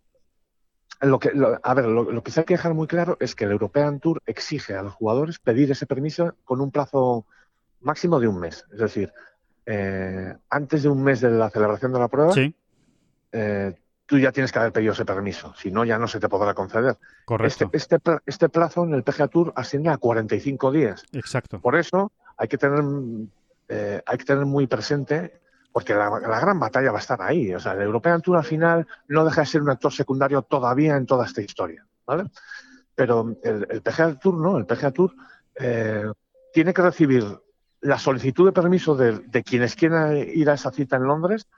lo 1.01 1.19
que, 1.19 1.33
a 1.63 1.75
ver, 1.75 1.87
lo, 1.87 2.23
que 2.23 2.31
se 2.31 2.41
hay 2.41 2.47
que 2.47 2.55
dejar 2.55 2.75
muy 2.75 2.87
claro 2.87 3.17
es 3.19 3.35
que 3.35 3.45
el 3.45 3.51
European 3.51 3.99
Tour 3.99 4.23
exige 4.25 4.75
a 4.75 4.83
los 4.83 4.95
jugadores 4.95 5.41
pedir 5.41 5.71
ese 5.73 5.87
permiso 5.87 6.37
con 6.45 6.61
un 6.61 6.71
plazo 6.71 7.27
máximo 7.81 8.21
de 8.21 8.29
un 8.29 8.39
mes. 8.39 8.65
Es 8.73 8.79
decir, 8.79 9.13
eh, 9.67 10.33
antes 10.49 10.85
de 10.85 10.89
un 10.89 11.03
mes 11.03 11.21
de 11.21 11.31
la 11.31 11.51
celebración 11.51 11.93
de 11.93 11.99
la 11.99 12.09
prueba, 12.09 12.33
sí 12.33 12.55
eh, 13.35 13.75
tú 14.07 14.19
ya 14.19 14.31
tienes 14.31 14.53
que 14.53 14.59
haber 14.61 14.73
pedido 14.73 14.93
ese 14.93 15.05
permiso, 15.05 15.53
si 15.57 15.71
no 15.71 15.85
ya 15.85 15.99
no 15.99 16.07
se 16.07 16.21
te 16.21 16.29
podrá 16.29 16.55
conceder. 16.55 16.97
Correcto. 17.25 17.71
Este, 17.73 17.97
este, 17.97 18.19
este 18.27 18.49
plazo 18.49 18.85
en 18.85 18.95
el 18.95 19.03
PGA 19.03 19.29
Tour 19.29 19.53
asciende 19.57 19.91
a 19.91 19.97
45 19.97 20.71
días. 20.71 21.03
Exacto. 21.13 21.61
Por 21.61 21.75
eso 21.75 22.13
hay 22.37 22.47
que 22.47 22.57
tener, 22.57 22.85
eh, 23.69 24.03
hay 24.07 24.19
que 24.19 24.25
tener 24.25 24.47
muy 24.47 24.69
presente, 24.69 25.41
porque 25.73 25.95
la, 25.95 26.11
gran 26.21 26.61
batalla 26.61 26.93
va 26.93 26.99
a 26.99 27.01
estar 27.01 27.21
ahí. 27.23 27.53
O 27.55 27.59
sea, 27.59 27.73
el 27.73 27.83
European 27.83 28.23
Tour 28.23 28.37
al 28.37 28.45
final 28.45 28.87
no 29.09 29.25
deja 29.25 29.41
de 29.41 29.47
ser 29.47 29.63
un 29.63 29.71
actor 29.71 29.93
secundario 29.93 30.43
todavía 30.43 30.97
en 30.97 31.07
toda 31.07 31.27
esta 31.27 31.43
historia, 31.43 31.85
¿vale? 32.07 32.31
Pero 32.95 33.37
el, 33.43 33.83
PGA 33.83 34.17
Tour 34.21 34.37
no, 34.37 34.59
el 34.59 34.67
PGA 34.67 34.93
Tour 34.93 35.13
eh, 35.57 36.05
tiene 36.53 36.73
que 36.73 36.83
recibir 36.83 37.25
la 37.81 37.99
solicitud 37.99 38.47
de 38.47 38.53
permiso 38.53 38.95
de, 38.95 39.19
de 39.19 39.43
quienes 39.43 39.75
quieran 39.75 40.17
ir 40.17 40.49
a 40.49 40.55
esa 40.55 40.71
cita 40.71 40.97
en 40.97 41.03
Londres 41.03 41.49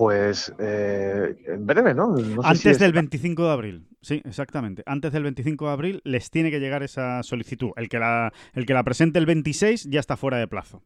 pues 0.00 0.50
eh, 0.58 1.36
en 1.46 1.66
breve, 1.66 1.92
¿no? 1.92 2.16
Antes 2.42 2.78
del 2.78 2.94
25 2.94 3.44
de 3.44 3.52
abril, 3.52 3.88
sí, 4.00 4.22
exactamente. 4.24 4.82
Antes 4.86 5.12
del 5.12 5.24
25 5.24 5.66
de 5.66 5.72
abril 5.72 6.00
les 6.04 6.30
tiene 6.30 6.50
que 6.50 6.58
llegar 6.58 6.82
esa 6.82 7.22
solicitud. 7.22 7.72
El 7.76 7.90
que 7.90 7.98
la, 7.98 8.32
el 8.54 8.64
que 8.64 8.72
la 8.72 8.82
presente 8.82 9.18
el 9.18 9.26
26 9.26 9.90
ya 9.90 10.00
está 10.00 10.16
fuera 10.16 10.38
de 10.38 10.48
plazo. 10.48 10.82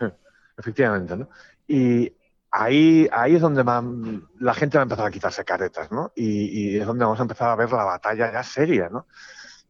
Efectivamente, 0.56 1.14
¿no? 1.14 1.28
Y 1.66 2.10
ahí, 2.50 3.06
ahí 3.12 3.34
es 3.34 3.42
donde 3.42 3.62
la 4.38 4.54
gente 4.54 4.78
va 4.78 4.82
a 4.82 4.84
empezar 4.84 5.04
a 5.04 5.10
quitarse 5.10 5.44
caretas, 5.44 5.92
¿no? 5.92 6.12
Y, 6.16 6.70
y, 6.70 6.78
es 6.78 6.86
donde 6.86 7.04
vamos 7.04 7.18
a 7.18 7.24
empezar 7.24 7.50
a 7.50 7.54
ver 7.54 7.70
la 7.70 7.84
batalla 7.84 8.32
ya 8.32 8.42
seria, 8.42 8.88
¿no? 8.88 9.04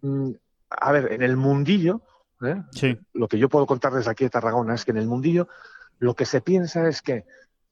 Mm, 0.03 0.31
a 0.71 0.93
ver, 0.93 1.14
en 1.14 1.23
el 1.23 1.37
mundillo, 1.37 2.01
¿eh? 2.43 2.62
sí. 2.71 2.97
lo 3.12 3.27
que 3.27 3.41
yo 3.41 3.49
puedo 3.49 3.67
contar 3.67 3.93
desde 3.93 4.12
aquí 4.12 4.23
de 4.23 4.31
Tarragona 4.31 4.77
es 4.77 4.85
que 4.85 4.93
en 4.93 4.99
el 4.99 5.09
mundillo 5.09 5.49
lo 5.99 6.14
que 6.14 6.27
se 6.27 6.41
piensa 6.41 6.87
es 6.87 7.03
que 7.03 7.25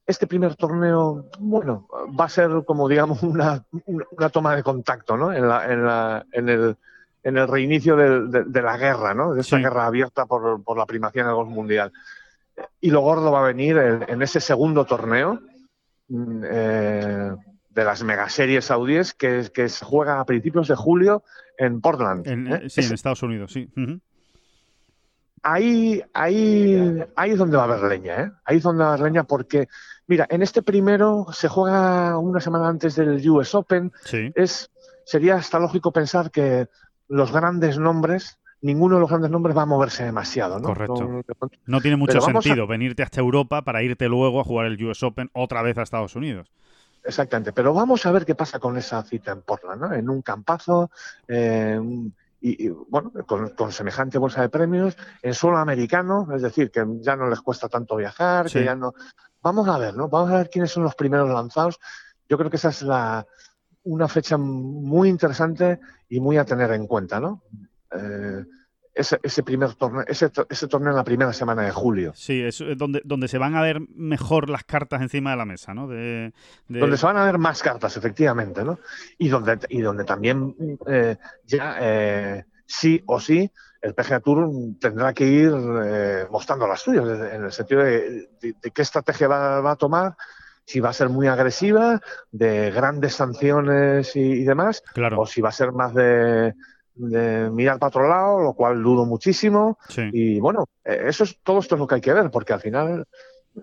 este 0.06 0.26
primer 0.26 0.54
torneo, 0.54 1.26
bueno, 1.40 1.88
va 2.18 2.26
a 2.26 2.28
ser 2.28 2.50
como, 2.64 2.88
digamos, 2.88 3.22
una, 3.22 3.64
una 3.86 4.28
toma 4.30 4.54
de 4.54 4.62
contacto, 4.62 5.16
¿no? 5.16 5.32
En, 5.32 5.48
la, 5.48 5.72
en, 5.72 5.84
la, 5.84 6.26
en, 6.32 6.48
el, 6.48 6.76
en 7.24 7.38
el 7.38 7.48
reinicio 7.48 7.96
de, 7.96 8.44
de, 8.44 8.62
la 8.62 8.76
guerra, 8.76 9.14
¿no? 9.14 9.34
De 9.34 9.40
esta 9.40 9.58
guerra 9.58 9.86
abierta 9.86 10.26
por, 10.26 10.62
por, 10.62 10.78
la 10.78 10.86
primacía 10.86 11.22
en 11.22 11.28
el 11.28 11.34
golf 11.34 11.50
mundial. 11.50 11.92
Y 12.80 12.90
lo 12.90 13.00
gordo 13.00 13.32
va 13.32 13.40
a 13.40 13.48
venir 13.48 13.76
en, 13.76 14.22
ese 14.22 14.40
segundo 14.40 14.84
torneo 14.84 15.40
mm, 16.08 16.42
eh, 16.44 17.32
de 17.70 17.84
las 17.84 18.04
megaseries 18.04 18.64
saudíes 18.64 19.12
que, 19.12 19.50
que 19.52 19.68
se 19.68 19.84
juega 19.84 20.20
a 20.20 20.24
principios 20.24 20.68
de 20.68 20.76
julio 20.76 21.24
en 21.58 21.80
Portland. 21.80 22.26
¿eh? 22.26 22.68
Sí, 22.70 22.82
en 22.82 22.94
Estados 22.94 23.22
Unidos, 23.24 23.52
sí. 23.52 23.68
Ahí, 25.42 26.02
ahí, 26.12 27.04
ahí 27.14 27.30
es 27.30 27.38
donde 27.38 27.56
va 27.56 27.64
a 27.64 27.66
haber 27.66 27.82
leña, 27.82 28.20
¿eh? 28.22 28.32
Ahí 28.44 28.56
es 28.56 28.62
donde 28.62 28.82
va 28.82 28.90
a 28.90 28.94
haber 28.94 29.06
leña 29.06 29.24
porque 29.24 29.68
Mira, 30.06 30.26
en 30.30 30.42
este 30.42 30.62
primero 30.62 31.26
se 31.32 31.48
juega 31.48 32.18
una 32.18 32.40
semana 32.40 32.68
antes 32.68 32.94
del 32.94 33.28
US 33.28 33.54
Open. 33.54 33.92
Es, 34.34 34.70
sería 35.04 35.36
hasta 35.36 35.58
lógico 35.58 35.92
pensar 35.92 36.30
que 36.30 36.68
los 37.08 37.32
grandes 37.32 37.78
nombres, 37.78 38.38
ninguno 38.60 38.96
de 38.96 39.00
los 39.00 39.10
grandes 39.10 39.30
nombres 39.30 39.56
va 39.56 39.62
a 39.62 39.66
moverse 39.66 40.04
demasiado. 40.04 40.60
¿no? 40.60 40.68
Correcto. 40.68 41.22
No, 41.66 41.80
tiene 41.80 41.96
mucho 41.96 42.20
sentido 42.20 42.66
venirte 42.66 43.02
hasta 43.02 43.20
Europa 43.20 43.62
para 43.62 43.82
irte 43.82 44.08
luego 44.08 44.40
a 44.40 44.44
jugar 44.44 44.66
el 44.66 44.84
US 44.84 45.02
Open 45.02 45.30
otra 45.32 45.62
vez 45.62 45.76
a 45.78 45.82
Estados 45.82 46.14
Unidos. 46.14 46.48
Exactamente, 47.02 47.52
pero 47.52 47.72
vamos 47.72 48.04
a 48.04 48.10
ver 48.10 48.26
qué 48.26 48.34
pasa 48.34 48.58
con 48.58 48.76
esa 48.76 49.00
cita 49.04 49.30
en 49.30 49.42
Portland, 49.42 49.80
¿no? 49.80 49.92
En 49.92 50.10
un 50.10 50.22
campazo, 50.22 50.90
eh, 51.28 51.80
y, 52.40 52.68
bueno, 52.68 53.12
con, 53.26 53.72
semejante 53.72 54.18
bolsa 54.18 54.42
de 54.42 54.48
premios, 54.48 54.96
en 55.22 55.32
suelo 55.32 55.58
americano, 55.58 56.26
es 56.34 56.42
decir, 56.42 56.70
que 56.70 56.84
ya 57.00 57.14
no 57.14 57.28
les 57.28 57.40
cuesta 57.40 57.68
tanto 57.68 57.94
viajar, 57.96 58.50
que 58.50 58.64
ya 58.64 58.74
no 58.74 58.92
vamos 59.46 59.68
a 59.68 59.78
ver, 59.78 59.94
¿no? 59.94 60.08
Vamos 60.08 60.32
a 60.32 60.38
ver 60.38 60.50
quiénes 60.50 60.72
son 60.72 60.82
los 60.82 60.96
primeros 60.96 61.30
lanzados. 61.30 61.78
Yo 62.28 62.36
creo 62.36 62.50
que 62.50 62.56
esa 62.56 62.70
es 62.70 62.82
la, 62.82 63.24
una 63.84 64.08
fecha 64.08 64.36
muy 64.36 65.08
interesante 65.08 65.78
y 66.08 66.18
muy 66.18 66.36
a 66.36 66.44
tener 66.44 66.72
en 66.72 66.88
cuenta, 66.88 67.20
¿no? 67.20 67.44
Eh, 67.92 68.44
ese, 68.92 69.42
primer 69.44 69.74
torneo, 69.74 70.04
ese, 70.08 70.30
torneo 70.30 70.90
en 70.90 70.96
la 70.96 71.04
primera 71.04 71.32
semana 71.32 71.62
de 71.62 71.70
julio. 71.70 72.12
Sí, 72.16 72.42
es 72.42 72.60
donde, 72.76 73.02
donde 73.04 73.28
se 73.28 73.38
van 73.38 73.54
a 73.54 73.62
ver 73.62 73.78
mejor 73.94 74.48
las 74.48 74.64
cartas 74.64 75.00
encima 75.00 75.30
de 75.30 75.36
la 75.36 75.44
mesa, 75.44 75.74
¿no? 75.74 75.82
Donde 75.82 76.32
se 76.96 77.06
van 77.06 77.18
a 77.18 77.24
ver 77.24 77.38
más 77.38 77.62
cartas, 77.62 77.96
efectivamente, 77.96 78.64
¿no? 78.64 78.80
Y 79.18 79.28
donde, 79.28 79.58
y 79.68 79.80
donde 79.80 80.04
también 80.04 80.56
eh, 80.88 81.18
ya 81.44 81.76
eh, 81.78 82.44
sí 82.66 83.00
o 83.06 83.20
sí 83.20 83.52
el 83.82 83.94
PGA 83.94 84.20
Tour 84.20 84.50
tendrá 84.80 85.12
que 85.12 85.26
ir 85.26 85.52
eh, 85.84 86.26
mostrando 86.30 86.66
las 86.66 86.80
suyas, 86.80 87.04
en 87.32 87.44
el 87.44 87.52
sentido 87.52 87.82
de, 87.82 88.28
qué 88.74 88.82
estrategia 88.82 89.28
va, 89.28 89.70
a 89.70 89.76
tomar, 89.76 90.16
si 90.64 90.80
va 90.80 90.90
a 90.90 90.94
ser 90.94 91.08
muy 91.08 91.28
agresiva, 91.28 92.00
de 92.30 92.70
grandes 92.70 93.14
sanciones 93.14 94.16
y, 94.16 94.44
demás, 94.44 94.82
o 95.16 95.26
si 95.26 95.40
va 95.40 95.50
a 95.50 95.52
ser 95.52 95.72
más 95.72 95.94
de, 95.94 96.54
mirar 96.96 97.78
para 97.78 97.88
otro 97.88 98.08
lado, 98.08 98.40
lo 98.40 98.54
cual 98.54 98.82
dudo 98.82 99.04
muchísimo. 99.04 99.78
Y 100.12 100.40
bueno, 100.40 100.66
eh, 100.84 101.04
eso 101.06 101.24
es, 101.24 101.38
todo 101.42 101.58
esto 101.58 101.74
es 101.74 101.80
lo 101.80 101.86
que 101.86 101.96
hay 101.96 102.00
que 102.00 102.14
ver, 102.14 102.30
porque 102.30 102.54
al 102.54 102.60
final 102.60 103.06
eh, 103.56 103.60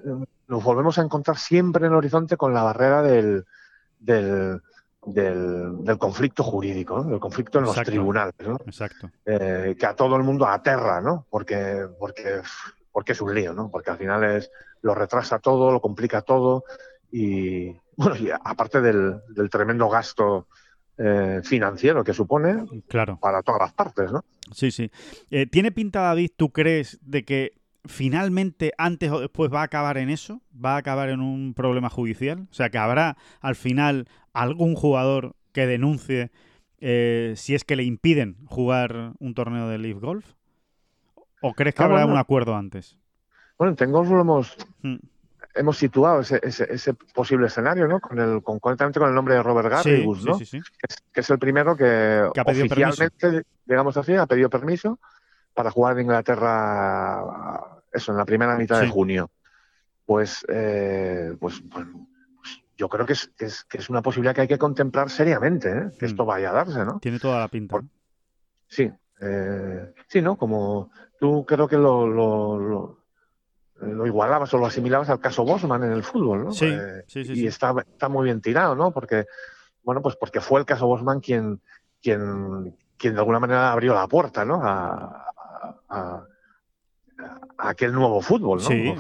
nos 0.47 0.63
volvemos 0.63 0.97
a 0.97 1.02
encontrar 1.02 1.38
siempre 1.38 1.86
en 1.86 1.91
el 1.91 1.97
horizonte 1.97 2.38
con 2.38 2.54
la 2.54 2.63
barrera 2.63 3.02
del, 3.02 3.45
del 3.99 4.62
del, 5.06 5.98
conflicto 5.98 6.44
jurídico, 6.44 7.04
del 7.04 7.20
conflicto 7.20 7.60
en 7.60 7.66
los 7.66 7.76
tribunales, 7.76 8.36
¿no? 8.46 8.58
Exacto. 8.66 9.10
Eh, 9.26 9.76
que 9.78 9.86
a 9.86 9.96
todo 9.96 10.16
el 10.16 10.24
mundo 10.24 10.48
aterra, 10.48 11.02
¿no? 11.02 11.26
Porque, 11.30 11.88
porque, 12.00 12.42
porque 12.92 13.12
es 13.12 13.22
un 13.22 13.34
lío, 13.34 13.54
¿no? 13.54 13.70
Porque 13.70 13.92
al 13.92 13.98
final 13.98 14.24
es, 14.24 14.52
lo 14.82 14.96
retrasa 14.96 15.39
todo, 15.39 15.72
lo 15.72 15.82
complica 15.82 16.22
todo 16.22 16.63
y, 17.12 17.72
bueno, 17.96 18.16
y 18.18 18.30
aparte 18.32 18.82
del, 18.82 19.22
tremendo 19.50 19.89
gasto 19.89 20.48
eh, 20.98 21.42
financiero 21.44 22.04
que 22.04 22.13
supone 22.13 22.66
claro. 22.88 23.18
para 23.20 23.42
todas 23.42 23.62
las 23.62 23.74
partes, 23.74 24.12
¿no? 24.12 24.24
Sí, 24.52 24.72
sí. 24.72 24.92
Eh, 25.32 25.48
¿Tiene 25.48 25.72
pinta, 25.72 26.02
David, 26.02 26.32
tú 26.36 26.52
crees, 26.52 27.00
de 27.02 27.24
que 27.24 27.62
finalmente 27.86 28.74
antes 28.78 29.12
o 29.12 29.19
después 29.19 29.52
va 29.52 29.62
a 29.62 29.65
acabar 29.65 29.98
en 29.98 30.10
eso, 30.10 30.41
va 30.54 30.76
a 30.76 30.78
acabar 30.78 31.10
en 31.10 31.19
un 31.19 31.54
problema 31.54 31.89
judicial, 31.89 32.48
o 32.50 32.54
sea 32.54 32.69
que 32.69 32.78
habrá 32.78 33.17
al 33.41 33.56
final 33.56 34.08
algún 34.34 34.76
jugador 34.76 35.36
que 35.52 35.67
denuncie 35.67 36.32
eh, 36.80 37.34
si 37.36 37.56
es 37.56 37.63
que 37.63 37.76
le 37.76 37.84
impiden 37.84 38.38
jugar 38.46 39.13
un 39.19 39.34
torneo 39.34 39.67
de 39.67 39.78
Leaf 39.78 40.00
Golf, 40.00 40.34
o 41.41 41.54
crees 41.54 41.76
que 41.76 41.84
ah, 41.84 41.86
habrá 41.86 42.06
un 42.06 42.17
acuerdo 42.17 42.56
antes. 42.56 42.98
Bueno, 43.58 43.72
en 43.72 43.76
Tengolf 43.76 44.10
lo 44.10 44.22
hemos 44.22 44.58
hmm. 44.82 44.96
hemos 45.56 45.78
situado 45.78 46.22
ese, 46.22 46.41
ese, 46.43 46.93
posible 47.13 47.48
escenario, 47.48 47.88
¿no? 47.88 48.00
Con 48.00 48.19
el 48.19 48.41
concretamente 48.41 49.00
con 49.00 49.10
el 49.10 49.15
nombre 49.15 49.36
de 49.36 49.43
Robert 49.43 49.69
Garribus, 49.69 50.26
¿no? 50.26 50.38
que, 50.38 51.22
es, 51.22 51.30
el 51.30 51.39
primero 51.39 51.76
que, 51.76 52.30
oficialmente, 52.46 53.43
digamos 53.65 53.96
así, 53.98 54.15
ha 54.15 54.26
pedido 54.26 54.50
permiso 54.50 55.00
para 55.54 55.72
jugar 55.72 55.98
en 55.98 56.04
Inglaterra 56.04 57.74
eso, 57.94 58.12
en 58.12 58.18
la 58.18 58.26
primera 58.26 58.58
mitad 58.58 58.82
de 58.82 58.89
junio. 58.89 59.30
Pues, 60.06 60.46
eh, 60.50 61.36
pues, 61.39 61.62
pues, 61.72 61.88
yo 62.76 62.89
creo 62.89 63.06
que 63.06 63.13
es, 63.13 63.32
que 63.38 63.46
es, 63.46 63.63
que, 63.66 63.78
es, 63.78 63.89
una 63.89 64.02
posibilidad 64.02 64.36
que 64.36 64.42
hay 64.42 64.48
que 64.48 64.58
contemplar 64.58 65.10
seriamente, 65.10 65.70
¿eh? 65.70 65.92
que 65.98 66.06
esto 66.06 66.24
mm. 66.24 66.28
vaya 66.28 66.50
a 66.50 66.54
darse, 66.54 66.84
¿no? 66.84 67.00
Tiene 67.00 67.20
toda 67.20 67.39
la 67.39 67.48
pinta. 67.48 67.82
sí, 68.68 68.92
eh, 69.22 69.94
sí, 70.08 70.22
¿no? 70.22 70.38
Como 70.38 70.92
tú 71.20 71.46
creo 71.46 71.68
que 71.68 71.78
lo, 71.78 72.08
lo, 72.08 72.98
lo, 73.80 74.06
igualabas 74.06 74.54
o 74.54 74.58
lo 74.58 74.66
asimilabas 74.66 75.10
al 75.10 75.20
caso 75.20 75.46
Bosman 75.46 75.84
en 75.84 75.92
el 75.92 76.04
fútbol, 76.04 76.46
¿no? 76.46 76.52
Sí, 76.52 76.70
sí, 77.08 77.24
sí. 77.24 77.34
Y 77.34 77.48
Está, 77.48 77.74
está 77.80 78.10
muy 78.10 78.26
bien 78.26 78.42
tirado, 78.42 78.76
¿no? 78.76 78.92
Porque, 78.92 79.26
bueno, 79.84 80.02
pues 80.02 80.16
porque 80.18 80.42
fue 80.42 80.60
el 80.60 80.66
caso 80.66 80.88
Bosman 80.88 81.22
quien, 81.22 81.62
quien, 82.02 82.76
quien 82.98 83.13
de 83.13 83.20
alguna 83.20 83.39
manera 83.39 83.72
abrió 83.72 83.94
la 83.94 84.08
puerta, 84.08 84.44
¿no? 84.44 84.62
a, 84.62 85.24
a, 85.89 86.23
aquel 87.58 87.94
nuevo 87.94 88.22
fútbol, 88.22 88.60
¿no? 88.60 88.66
Sí, 88.66 88.94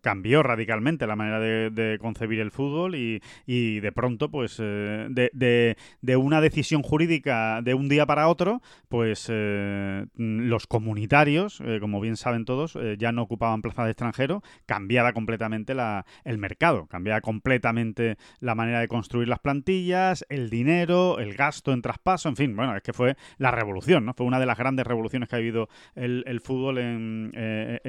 cambió 0.00 0.42
radicalmente 0.42 1.06
la 1.06 1.16
manera 1.16 1.40
de, 1.40 1.98
concebir 2.00 2.40
el 2.40 2.50
fútbol 2.50 2.94
y, 2.94 3.80
de 3.80 3.92
pronto, 3.92 4.30
pues, 4.30 4.58
eh, 4.60 5.08
de, 5.32 6.16
una 6.16 6.40
decisión 6.40 6.82
jurídica 6.82 7.60
de 7.62 7.74
un 7.74 7.88
día 7.88 8.06
para 8.06 8.28
otro, 8.28 8.62
pues 8.88 9.26
eh, 9.30 10.06
los 10.16 10.66
comunitarios, 10.66 11.60
eh, 11.64 11.78
como 11.80 12.00
bien 12.00 12.16
saben 12.16 12.44
todos, 12.44 12.78
ya 12.98 13.12
no 13.12 13.22
ocupaban 13.22 13.62
plaza 13.62 13.84
de 13.84 13.90
extranjero, 13.90 14.42
cambiaba 14.66 15.12
completamente 15.12 15.74
la, 15.74 16.06
el 16.24 16.38
mercado, 16.38 16.86
cambiaba 16.86 17.20
completamente 17.20 18.16
la 18.40 18.54
manera 18.54 18.80
de 18.80 18.88
construir 18.88 19.28
las 19.28 19.40
plantillas, 19.40 20.24
el 20.28 20.50
dinero, 20.50 21.18
el 21.18 21.34
gasto 21.34 21.72
en 21.72 21.82
traspaso, 21.82 22.28
en 22.28 22.36
fin, 22.36 22.56
bueno, 22.56 22.76
es 22.76 22.82
que 22.82 22.92
fue 22.92 23.16
la 23.38 23.50
revolución, 23.50 24.04
¿no? 24.04 24.14
Fue 24.14 24.26
una 24.26 24.40
de 24.40 24.46
las 24.46 24.58
grandes 24.58 24.86
revoluciones 24.86 25.28
que 25.28 25.36
ha 25.36 25.38
habido 25.38 25.68
el, 25.94 26.24
el 26.26 26.40
fútbol 26.40 26.78
en 26.78 27.04
en 27.04 27.32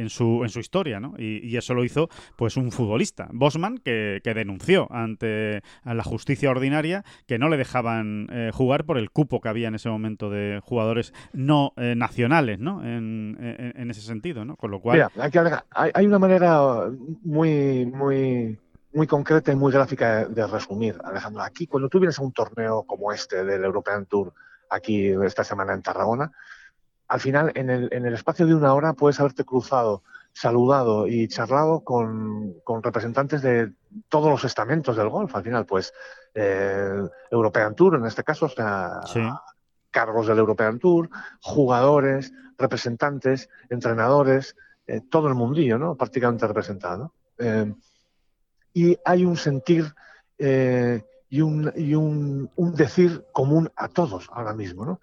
su, 0.09 0.41
en 0.43 0.49
su 0.49 0.59
historia, 0.59 0.99
¿no? 0.99 1.13
Y, 1.17 1.55
eso 1.55 1.73
lo 1.73 1.85
hizo 1.85 2.09
pues 2.35 2.57
un 2.57 2.71
futbolista, 2.71 3.29
Bosman, 3.31 3.77
que, 3.77 4.21
denunció 4.23 4.91
ante 4.91 5.61
la 5.85 6.03
justicia 6.03 6.49
ordinaria 6.49 7.05
que 7.27 7.39
no 7.39 7.47
le 7.47 7.55
dejaban 7.55 8.27
eh, 8.29 8.51
jugar 8.53 8.85
por 8.85 8.97
el 8.97 9.09
cupo 9.09 9.39
que 9.39 9.47
había 9.47 9.69
en 9.69 9.75
ese 9.75 9.87
momento 9.89 10.29
de 10.29 10.59
jugadores 10.61 11.13
no 11.31 11.71
eh, 11.77 11.95
nacionales, 11.95 12.59
¿no? 12.59 12.83
En, 12.83 13.35
ese 13.89 14.01
sentido, 14.01 14.43
¿no? 14.43 14.57
Con 14.57 14.71
lo 14.71 14.81
cual... 14.81 15.09
hay, 15.71 16.05
una 16.05 16.19
manera 16.19 16.89
muy, 17.23 17.85
muy 17.85 18.57
muy 18.95 19.07
concreta 19.07 19.51
y 19.51 19.55
muy 19.55 19.73
gráfica 19.73 20.25
de, 20.25 20.47
resumir, 20.47 20.97
Alejandro. 21.03 21.43
Aquí, 21.43 21.67
cuando 21.67 21.89
tú 21.89 21.99
vienes 21.99 22.17
a 22.17 22.23
un 22.23 22.31
torneo 22.31 22.83
como 22.83 23.11
este 23.11 23.43
del 23.43 23.63
European 23.65 24.05
Tour, 24.05 24.33
aquí 24.69 25.09
esta 25.25 25.43
semana 25.43 25.73
en 25.73 25.81
Tarragona, 25.81 26.31
al 27.07 27.19
final, 27.19 27.51
en 27.55 27.69
el, 27.69 27.89
en 27.91 28.05
el 28.05 28.13
espacio 28.13 28.47
de 28.47 28.55
una 28.55 28.73
hora 28.73 28.93
puedes 28.93 29.19
haberte 29.19 29.43
cruzado, 29.43 30.03
saludado 30.33 31.07
y 31.07 31.27
charlado 31.27 31.81
con, 31.81 32.55
representantes 32.83 33.41
de 33.41 33.71
todos 34.09 34.29
los 34.29 34.43
estamentos 34.43 34.97
del 34.97 35.09
golf. 35.09 35.33
Al 35.35 35.43
final, 35.43 35.65
pues, 35.65 35.93
eh, 36.33 37.07
European 37.31 37.75
Tour, 37.75 37.95
en 37.95 38.05
este 38.05 38.23
caso, 38.23 38.47
o 38.47 38.49
sea, 38.49 38.99
cargos 39.91 40.27
del 40.27 40.39
European 40.39 40.77
Tour, 40.79 41.09
jugadores, 41.41 42.33
representantes, 42.57 43.49
entrenadores, 43.69 44.55
eh, 44.87 45.01
todo 45.09 45.29
el 45.29 45.35
mundillo, 45.35 45.77
¿no? 45.77 45.95
Prácticamente 45.95 46.47
representado. 46.47 47.13
Eh, 47.37 47.73
y 48.73 48.97
hay 49.05 49.23
un 49.23 49.37
sentir 49.37 49.93
y, 50.37 51.41
un, 51.41 51.71
y 51.77 51.95
un, 51.95 52.51
un 52.57 52.75
decir 52.75 53.25
común 53.31 53.71
a 53.77 53.87
todos 53.87 54.27
ahora 54.33 54.53
mismo, 54.53 54.85
¿no? 54.85 54.99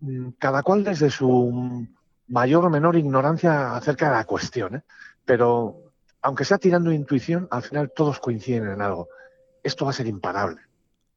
Mm, 0.00 0.30
cada 0.38 0.62
cual 0.62 0.84
desde 0.84 1.10
su 1.10 1.86
mayor 2.28 2.64
o 2.64 2.70
menor 2.70 2.96
ignorancia 2.96 3.74
acerca 3.74 4.10
de 4.10 4.16
la 4.16 4.24
cuestión, 4.24 4.76
¿eh? 4.76 4.82
pero 5.24 5.92
aunque 6.22 6.44
sea 6.44 6.58
tirando 6.58 6.92
intuición, 6.92 7.48
al 7.50 7.62
final 7.62 7.92
todos 7.94 8.20
coinciden 8.20 8.68
en 8.68 8.82
algo. 8.82 9.08
Esto 9.62 9.84
va 9.84 9.90
a 9.90 9.94
ser 9.94 10.06
imparable. 10.06 10.60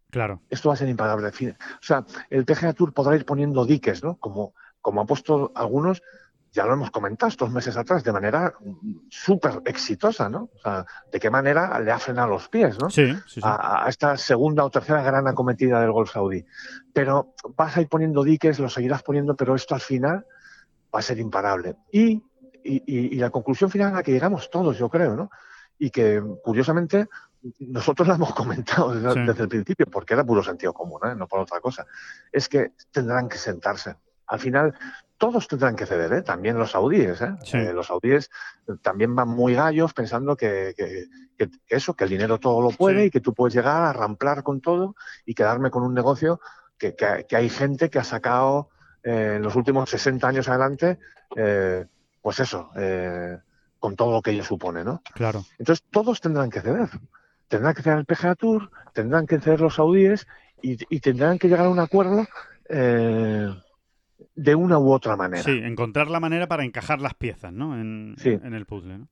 Claro. 0.10 0.41
Esto 0.50 0.70
va 0.70 0.76
a 0.76 0.78
ser 0.78 0.89
imparable. 0.89 1.28
O 1.28 1.54
sea, 1.82 2.06
el 2.30 2.46
PGA 2.46 2.74
Tour 2.74 2.94
podrá 2.94 3.15
ir 3.15 3.26
poniendo 3.26 3.65
diques, 3.65 4.04
¿no? 4.04 4.17
Como, 4.17 4.54
como 4.82 5.02
han 5.02 5.08
puesto 5.08 5.52
algunos, 5.56 6.02
ya 6.52 6.66
lo 6.66 6.74
hemos 6.74 6.92
comentado 6.92 7.30
estos 7.30 7.50
meses 7.50 7.78
atrás, 7.78 8.04
de 8.04 8.12
manera 8.12 8.54
súper 9.10 9.62
exitosa, 9.66 10.28
¿no? 10.30 10.50
O 10.54 10.60
sea, 10.62 10.86
de 11.10 11.20
qué 11.20 11.30
manera 11.30 11.80
le 11.80 11.92
ha 11.92 12.00
frenado 12.00 12.30
los 12.30 12.50
pies, 12.50 12.78
¿no? 12.78 12.90
Sí, 12.90 13.14
sí, 13.26 13.36
sí. 13.36 13.42
A, 13.44 13.86
esta 13.88 14.18
segunda 14.18 14.66
o 14.66 14.70
tercera 14.70 15.02
gran 15.02 15.28
acometida 15.28 15.80
del 15.80 15.94
Golf 15.94 16.12
Saudí. 16.12 16.46
Pero 16.92 17.34
vas 17.56 17.78
a 17.78 17.82
ir 17.82 17.88
poniendo 17.88 18.24
diques, 18.24 18.60
lo 18.60 18.70
seguirás 18.70 19.02
poniendo, 19.02 19.36
pero 19.36 19.56
esto 19.56 19.76
al 19.76 19.82
final 19.82 20.26
va 20.94 21.00
a 21.00 21.02
ser 21.02 21.20
imparable. 21.20 21.78
Y, 21.92 22.22
y, 22.64 23.16
la 23.16 23.30
conclusión 23.30 23.70
final 23.70 23.94
a 23.94 23.96
la 23.96 24.04
que 24.04 24.12
llegamos 24.12 24.50
todos, 24.50 24.78
yo 24.78 24.90
creo, 24.90 25.16
¿no? 25.16 25.30
Y 25.80 25.90
que, 25.90 26.22
curiosamente, 26.44 27.08
nosotros 27.60 28.08
la 28.08 28.16
hemos 28.16 28.34
comentado 28.36 28.94
desde, 28.94 29.26
desde 29.26 29.44
el 29.44 29.50
principio, 29.50 29.86
porque 29.88 30.14
era 30.14 30.26
puro 30.26 30.44
sentido 30.44 30.74
común, 30.74 31.00
¿eh? 31.06 31.16
no 31.16 31.28
por 31.28 31.40
otra 31.40 31.62
cosa, 31.62 31.88
es 32.30 32.50
que 32.50 32.74
tendrán 32.92 33.30
que 33.30 33.38
sentarse. 33.38 33.96
Al 34.28 34.40
final, 34.40 34.74
todos 35.21 35.47
tendrán 35.47 35.75
que 35.75 35.86
ceder, 35.86 36.12
¿eh? 36.13 36.21
también 36.23 36.57
los 36.57 36.71
saudíes. 36.71 37.21
¿eh? 37.21 37.36
¿eh? 37.53 37.73
los 37.73 37.86
saudíes 37.86 38.31
también 38.81 39.15
van 39.15 39.29
muy 39.29 39.53
gallos 39.53 39.93
pensando 39.93 40.36
que, 40.36 40.73
eso, 41.67 41.93
que 41.93 42.05
el 42.05 42.10
dinero 42.10 42.39
todo 42.39 42.60
lo 42.60 42.71
puede 42.71 43.05
y 43.05 43.12
que 43.12 43.21
tú 43.21 43.36
puedes 43.36 43.53
llegar 43.53 43.84
a 43.84 43.93
ramplar 43.93 44.41
con 44.41 44.62
todo 44.62 44.95
y 45.23 45.36
quedarme 45.36 45.69
con 45.69 45.84
un 45.84 45.93
negocio 45.93 46.41
que, 46.79 46.95
hay 47.36 47.49
gente 47.49 47.91
que 47.91 47.99
ha 47.99 48.03
sacado 48.03 48.69
eh, 49.03 49.34
en 49.36 49.43
los 49.43 49.55
últimos 49.55 49.91
60 49.91 50.27
años 50.27 50.49
adelante, 50.49 50.97
eh, 51.36 51.86
pues 52.19 52.39
eso, 52.39 52.72
con 53.78 53.95
todo 53.95 54.13
lo 54.13 54.24
que 54.24 54.32
ello 54.32 54.43
supone. 54.43 54.84
¿no? 54.84 55.03
Claro. 55.13 55.45
Entonces 55.59 55.86
todos 55.91 56.19
tendrán 56.19 56.49
que 56.49 56.61
ceder. 56.61 56.89
Tendrán 57.47 57.76
que 57.76 57.84
ceder 57.84 57.99
el 57.99 58.05
PGA 58.05 58.34
Tour, 58.34 58.72
tendrán 58.91 59.28
que 59.28 59.39
ceder 59.39 59.61
los 59.61 59.76
saudíes 59.76 60.26
y, 60.63 60.80
y 60.89 60.99
tendrán 60.99 61.38
que 61.38 61.47
llegar 61.47 61.67
a 61.67 61.69
un 61.69 61.80
acuerdo 61.80 62.26
de 64.36 64.55
una 64.55 64.79
u 64.79 64.91
otra 64.91 65.15
manera. 65.15 65.43
Sí, 65.43 65.59
encontrar 65.63 66.09
la 66.09 66.19
manera 66.19 66.47
para 66.47 66.63
encajar 66.63 67.01
las 67.01 67.13
piezas, 67.13 67.51
¿no? 67.53 67.79
En, 67.79 68.15
en 68.23 68.53
el 68.53 68.65
puzzle, 68.65 68.99
¿no? 68.99 69.07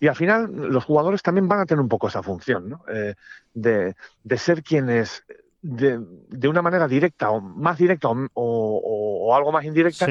Y 0.00 0.06
al 0.06 0.16
final 0.16 0.50
los 0.52 0.84
jugadores 0.84 1.22
también 1.22 1.48
van 1.48 1.60
a 1.60 1.66
tener 1.66 1.80
un 1.80 1.88
poco 1.88 2.08
esa 2.08 2.22
función, 2.22 2.68
¿no? 2.68 2.84
Eh, 2.88 3.14
de, 3.52 3.94
de, 4.22 4.38
ser 4.38 4.62
quienes, 4.62 5.24
de, 5.62 5.98
de, 6.28 6.48
una 6.48 6.62
manera 6.62 6.86
directa 6.86 7.30
o 7.30 7.40
más 7.40 7.78
directa 7.78 8.08
o, 8.08 8.28
o, 8.34 9.34
algo 9.34 9.50
más 9.50 9.64
indirecta, 9.64 10.06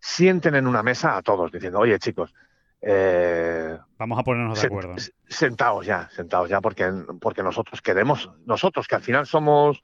sienten 0.00 0.54
en 0.54 0.66
una 0.66 0.82
mesa 0.82 1.16
a 1.16 1.22
todos 1.22 1.50
diciendo, 1.50 1.80
oye 1.80 1.98
chicos, 1.98 2.32
eh, 2.80 3.76
vamos 3.98 4.18
a 4.18 4.22
ponernos 4.22 4.60
de 4.60 4.66
acuerdo. 4.66 4.94
Sentados 5.26 5.84
ya, 5.84 6.08
sentados 6.10 6.48
ya, 6.48 6.60
porque, 6.60 6.88
porque 7.20 7.42
nosotros 7.42 7.82
queremos, 7.82 8.30
nosotros 8.46 8.86
que 8.86 8.94
al 8.94 9.02
final 9.02 9.26
somos 9.26 9.82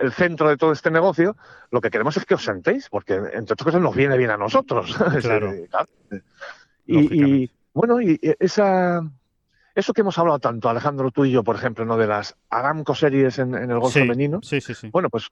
el 0.00 0.12
centro 0.12 0.48
de 0.48 0.56
todo 0.56 0.72
este 0.72 0.90
negocio, 0.90 1.36
lo 1.70 1.80
que 1.80 1.90
queremos 1.90 2.16
es 2.16 2.24
que 2.24 2.34
os 2.34 2.42
sentéis, 2.42 2.88
porque 2.88 3.14
entre 3.14 3.52
otras 3.52 3.64
cosas 3.64 3.82
nos 3.82 3.94
viene 3.94 4.16
bien 4.16 4.30
a 4.30 4.36
nosotros. 4.36 4.96
Claro. 5.20 5.52
y, 6.86 7.50
bueno, 7.72 8.00
y 8.00 8.18
esa, 8.40 9.02
eso 9.74 9.92
que 9.92 10.00
hemos 10.00 10.18
hablado 10.18 10.38
tanto, 10.38 10.68
Alejandro, 10.68 11.10
tú 11.10 11.24
y 11.24 11.30
yo, 11.30 11.44
por 11.44 11.54
ejemplo, 11.56 11.84
¿no? 11.84 11.96
de 11.96 12.06
las 12.06 12.36
Aramco 12.48 12.94
series 12.94 13.38
en, 13.38 13.54
el 13.54 13.78
golf 13.78 13.92
femenino, 13.92 14.40
sí, 14.42 14.60
sí, 14.60 14.74
sí. 14.74 14.88
bueno, 14.90 15.10
pues 15.10 15.28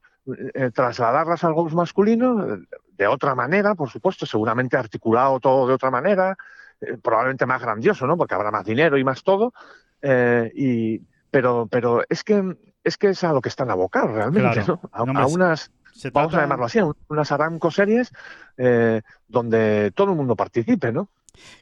eh, 0.55 0.71
trasladarlas 0.73 1.43
al 1.45 1.55
golf 1.55 1.73
masculino 1.73 2.59
de 2.93 3.07
otra 3.07 3.35
manera, 3.35 3.75
por 3.75 3.89
supuesto, 3.89 4.27
seguramente 4.27 4.77
articulado 4.77 5.41
todo 5.41 5.67
de 5.67 5.75
otra 5.75 5.91
manera, 5.91 6.37
eh, 6.81 6.99
probablemente 7.03 7.47
más 7.47 7.61
grandioso, 7.61 8.07
¿no? 8.07 8.17
Porque 8.17 8.35
habrá 8.35 8.51
más 8.51 8.65
dinero 8.65 8.99
y 8.99 9.05
más 9.05 9.23
todo. 9.23 9.53
Eh, 10.03 10.53
y, 10.55 11.01
pero, 11.31 11.67
pero 11.71 12.03
es 12.09 12.25
que 12.25 12.57
es 12.85 12.97
que 12.97 13.09
es 13.09 13.25
a 13.25 13.33
lo 13.33 13.41
que 13.41 13.49
están 13.49 13.71
abocados 13.71 14.13
realmente, 14.13 14.65
¿no? 14.67 14.81
A, 14.93 15.03
unas, 15.03 15.71
vamos 16.13 16.35
a 16.35 16.41
llamarlo 16.41 16.65
así, 16.65 16.79
unas 17.09 17.33
Aramco 17.33 17.71
series 17.71 18.13
donde 19.29 19.93
todo 19.95 20.11
el 20.11 20.17
mundo 20.17 20.37
participe, 20.37 20.93
¿no? 20.93 21.11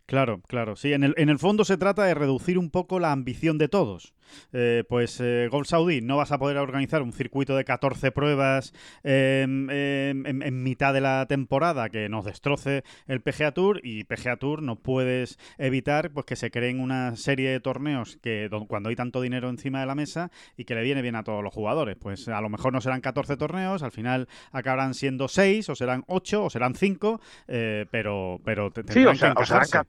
Claro, 0.06 0.40
claro. 0.46 0.76
Sí, 0.76 0.92
en 0.92 1.04
el, 1.04 1.14
en 1.16 1.28
el 1.28 1.38
fondo 1.38 1.64
se 1.64 1.76
trata 1.76 2.04
de 2.04 2.14
reducir 2.14 2.58
un 2.58 2.70
poco 2.70 3.00
la 3.00 3.12
ambición 3.12 3.58
de 3.58 3.68
todos. 3.68 4.14
Eh, 4.52 4.84
pues 4.88 5.20
eh, 5.20 5.48
Golf 5.50 5.68
Saudi 5.68 6.00
no 6.00 6.16
vas 6.16 6.32
a 6.32 6.38
poder 6.38 6.58
organizar 6.58 7.02
un 7.02 7.12
circuito 7.12 7.56
de 7.56 7.64
14 7.64 8.12
pruebas 8.12 8.72
em, 9.02 9.68
em, 9.70 10.42
en, 10.42 10.62
mitad 10.62 10.92
de 10.92 11.00
la 11.00 11.26
temporada 11.26 11.88
que 11.88 12.08
nos 12.08 12.24
destroce 12.24 12.84
el 13.06 13.20
PGA 13.20 13.52
Tour 13.52 13.80
y 13.82 14.04
PGA 14.04 14.36
Tour 14.36 14.62
no 14.62 14.76
puedes 14.76 15.38
evitar 15.58 16.10
pues 16.10 16.26
que 16.26 16.36
se 16.36 16.50
creen 16.50 16.80
una 16.80 17.16
serie 17.16 17.50
de 17.50 17.60
torneos 17.60 18.18
que 18.22 18.48
cuando 18.68 18.88
hay 18.88 18.96
tanto 18.96 19.20
dinero 19.20 19.48
encima 19.48 19.80
de 19.80 19.86
la 19.86 19.94
mesa 19.94 20.30
y 20.56 20.64
que 20.64 20.74
le 20.74 20.82
viene 20.82 21.02
bien 21.02 21.16
a 21.16 21.24
todos 21.24 21.42
los 21.42 21.52
jugadores. 21.52 21.96
Pues 21.96 22.28
a 22.28 22.40
lo 22.40 22.48
mejor 22.48 22.72
no 22.72 22.80
serán 22.80 23.00
14 23.00 23.36
torneos, 23.36 23.82
al 23.82 23.92
final 23.92 24.28
acabarán 24.52 24.94
siendo 24.94 25.28
6 25.28 25.68
o 25.68 25.74
serán 25.74 26.04
8 26.06 26.44
o 26.44 26.50
serán 26.50 26.74
5, 26.74 27.20
eh, 27.48 27.86
pero, 27.90 28.40
pero 28.44 28.72
sí, 28.88 29.04
o, 29.04 29.14
sea, 29.14 29.34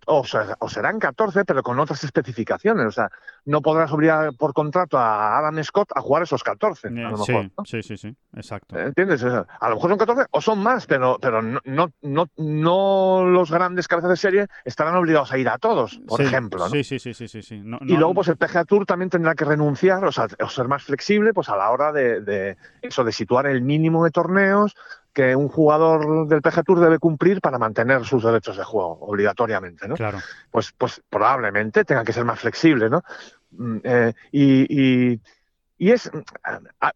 o, 0.05 0.23
o, 0.59 0.69
serán 0.69 0.99
14, 0.99 1.45
pero 1.45 1.63
con 1.63 1.79
otras 1.79 2.03
especificaciones. 2.03 2.85
O 2.85 2.91
sea, 2.91 3.09
no 3.45 3.61
podrás 3.61 3.91
obligar 3.91 4.26
por 4.33 4.53
contrato 4.53 4.97
a 4.97 5.37
Adam 5.37 5.63
Scott 5.63 5.91
a 5.95 6.01
jugar 6.01 6.23
esos 6.23 6.43
14. 6.43 6.87
A 6.87 6.91
lo 6.91 6.97
eh, 6.97 7.11
mejor, 7.11 7.51
sí, 7.65 7.83
sí, 7.83 7.97
sí, 7.97 8.15
exacto. 8.35 8.77
¿Entiendes? 8.77 9.23
A 9.23 9.69
lo 9.69 9.75
mejor 9.75 9.91
son 9.91 9.97
14 9.97 10.25
o 10.31 10.41
son 10.41 10.59
más, 10.59 10.85
pero, 10.85 11.17
pero 11.21 11.41
no, 11.41 11.59
no, 12.01 12.29
no, 12.37 13.25
los 13.25 13.51
grandes 13.51 13.87
cabezas 13.87 14.09
de 14.09 14.17
serie 14.17 14.47
estarán 14.65 14.95
obligados 14.95 15.31
a 15.31 15.37
ir 15.37 15.49
a 15.49 15.57
todos, 15.57 15.99
por 16.07 16.21
ejemplo. 16.21 16.67
Sí, 16.69 16.83
sí, 16.83 16.99
sí, 16.99 17.13
sí, 17.13 17.27
sí. 17.27 17.41
sí. 17.41 17.55
y 17.81 17.97
luego, 17.97 18.13
pues 18.13 18.27
el 18.27 18.37
PGA 18.37 18.65
Tour 18.65 18.85
también 18.85 19.09
tendrá 19.09 19.35
que 19.35 19.45
renunciar, 19.45 20.03
o 20.05 20.11
sea, 20.11 20.27
o 20.43 20.49
ser 20.49 20.67
más 20.67 20.83
flexible, 20.83 21.33
pues 21.33 21.49
a 21.49 21.57
la 21.57 21.69
hora 21.69 21.91
de, 21.91 22.21
de 22.21 22.57
eso, 22.81 23.03
de 23.03 23.11
situar 23.11 23.47
el 23.47 23.61
mínimo 23.61 24.03
de 24.03 24.11
torneos, 24.11 24.75
que 25.17 25.35
un 25.35 25.47
jugador 25.47 26.27
del 26.27 26.43
PGA 26.43 26.61
Tour 26.61 26.79
debe 26.79 26.99
cumplir 26.99 27.41
para 27.41 27.57
mantener 27.57 28.05
sus 28.05 28.23
derechos 28.23 28.55
de 28.55 28.63
juego, 28.63 28.99
obligatoriamente, 29.01 29.87
¿no? 29.87 29.95
Claro. 29.95 30.19
Pues, 30.51 30.71
pues 30.77 31.01
probablemente 31.09 31.83
tenga 31.85 32.03
que 32.03 32.13
ser 32.13 32.23
más 32.23 32.39
flexible, 32.39 32.87
¿no? 32.87 33.01
Mm, 33.51 33.77
eh, 33.83 34.13
y, 34.31 35.13
y, 35.77 35.91
es. 35.91 36.11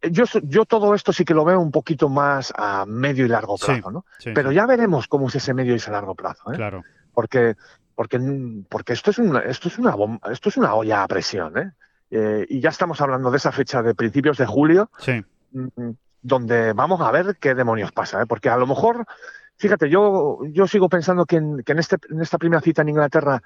Yo, 0.10 0.26
yo 0.44 0.66
todo 0.66 0.96
esto 0.96 1.14
sí 1.14 1.24
que 1.24 1.34
lo 1.34 1.46
veo 1.46 1.60
un 1.60 1.72
poquito 1.72 2.10
más 2.10 2.54
a 2.56 2.86
medio 2.86 3.26
y 3.26 3.30
largo 3.30 3.58
plazo, 3.58 3.92
¿no? 3.92 4.06
Pero 4.24 4.52
ya 4.52 4.66
veremos 4.66 5.08
cómo 5.08 5.28
es 5.28 5.36
ese 5.36 5.54
medio 5.54 5.74
y 5.74 5.78
ese 5.78 5.92
largo 5.92 6.16
plazo, 6.16 6.52
¿eh? 6.52 6.56
Claro. 6.56 6.84
Porque, 7.14 7.56
porque, 7.96 8.20
porque 8.70 8.94
esto, 8.94 9.12
es 9.12 9.20
una, 9.20 9.40
esto, 9.40 9.68
es 9.68 9.78
una 9.78 9.96
esto 10.32 10.50
es 10.50 10.58
una 10.58 10.74
olla 10.74 11.04
a 11.04 11.08
presión, 11.08 11.58
¿eh? 11.58 11.72
¿eh? 12.10 12.46
y 12.50 12.60
ya 12.60 12.70
estamos 12.70 13.02
hablando 13.02 13.32
de 13.32 13.38
esa 13.38 13.52
fecha 13.52 13.82
de 13.82 13.96
principios 13.96 14.38
de 14.38 14.46
julio. 14.46 14.90
Sí. 15.00 15.24
Mm, 15.52 15.92
donde 16.22 16.74
vamos 16.74 17.02
a 17.02 17.12
ver 17.12 17.38
qué 17.40 17.56
demonios 17.56 17.92
pasa, 17.92 18.22
¿eh? 18.22 18.26
porque 18.28 18.50
a 18.50 18.58
lo 18.58 18.68
mejor, 18.68 19.06
fíjate, 19.58 19.90
yo, 19.90 20.40
yo 20.50 20.68
sigo 20.68 20.88
pensando 20.88 21.26
que, 21.26 21.38
en, 21.38 21.64
que 21.64 21.72
en, 21.72 21.80
este, 21.80 21.98
en 22.10 22.22
esta 22.22 22.38
primera 22.38 22.62
cita 22.62 22.84
en 22.84 22.90
Inglaterra 22.90 23.42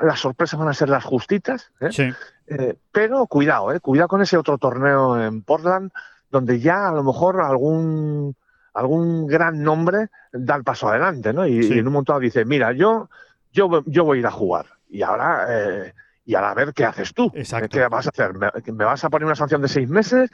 las 0.00 0.20
sorpresas 0.20 0.58
van 0.58 0.68
a 0.68 0.74
ser 0.74 0.88
las 0.88 1.04
justitas, 1.04 1.72
¿eh? 1.80 1.92
Sí. 1.92 2.12
Eh, 2.46 2.76
pero 2.90 3.26
cuidado, 3.26 3.72
¿eh? 3.72 3.80
cuidado 3.80 4.08
con 4.08 4.22
ese 4.22 4.36
otro 4.36 4.58
torneo 4.58 5.20
en 5.20 5.42
Portland, 5.42 5.90
donde 6.30 6.60
ya 6.60 6.88
a 6.88 6.92
lo 6.92 7.02
mejor 7.02 7.40
algún, 7.40 8.36
algún 8.74 9.26
gran 9.26 9.62
nombre 9.62 10.08
da 10.32 10.56
el 10.56 10.64
paso 10.64 10.88
adelante, 10.88 11.32
¿no? 11.32 11.46
Y, 11.46 11.78
en 11.78 11.86
un 11.86 11.92
momento 11.92 12.18
dice, 12.18 12.44
mira, 12.44 12.72
yo, 12.72 13.08
yo, 13.50 13.82
yo 13.86 14.04
voy 14.04 14.18
a 14.18 14.20
ir 14.20 14.26
a 14.26 14.32
jugar. 14.32 14.66
Y 14.88 15.02
ahora... 15.02 15.46
Eh, 15.48 15.94
y 16.24 16.36
ahora 16.36 16.52
a 16.52 16.54
ver 16.54 16.72
qué 16.72 16.84
haces 16.84 17.12
tú. 17.14 17.32
Exacto. 17.34 17.68
¿Qué 17.68 17.88
vas 17.88 18.06
a 18.06 18.10
hacer? 18.10 18.32
¿Me, 18.34 18.48
¿Me, 18.72 18.84
vas 18.84 19.02
a 19.02 19.10
poner 19.10 19.26
una 19.26 19.34
sanción 19.34 19.60
de 19.60 19.66
seis 19.66 19.88
meses? 19.88 20.30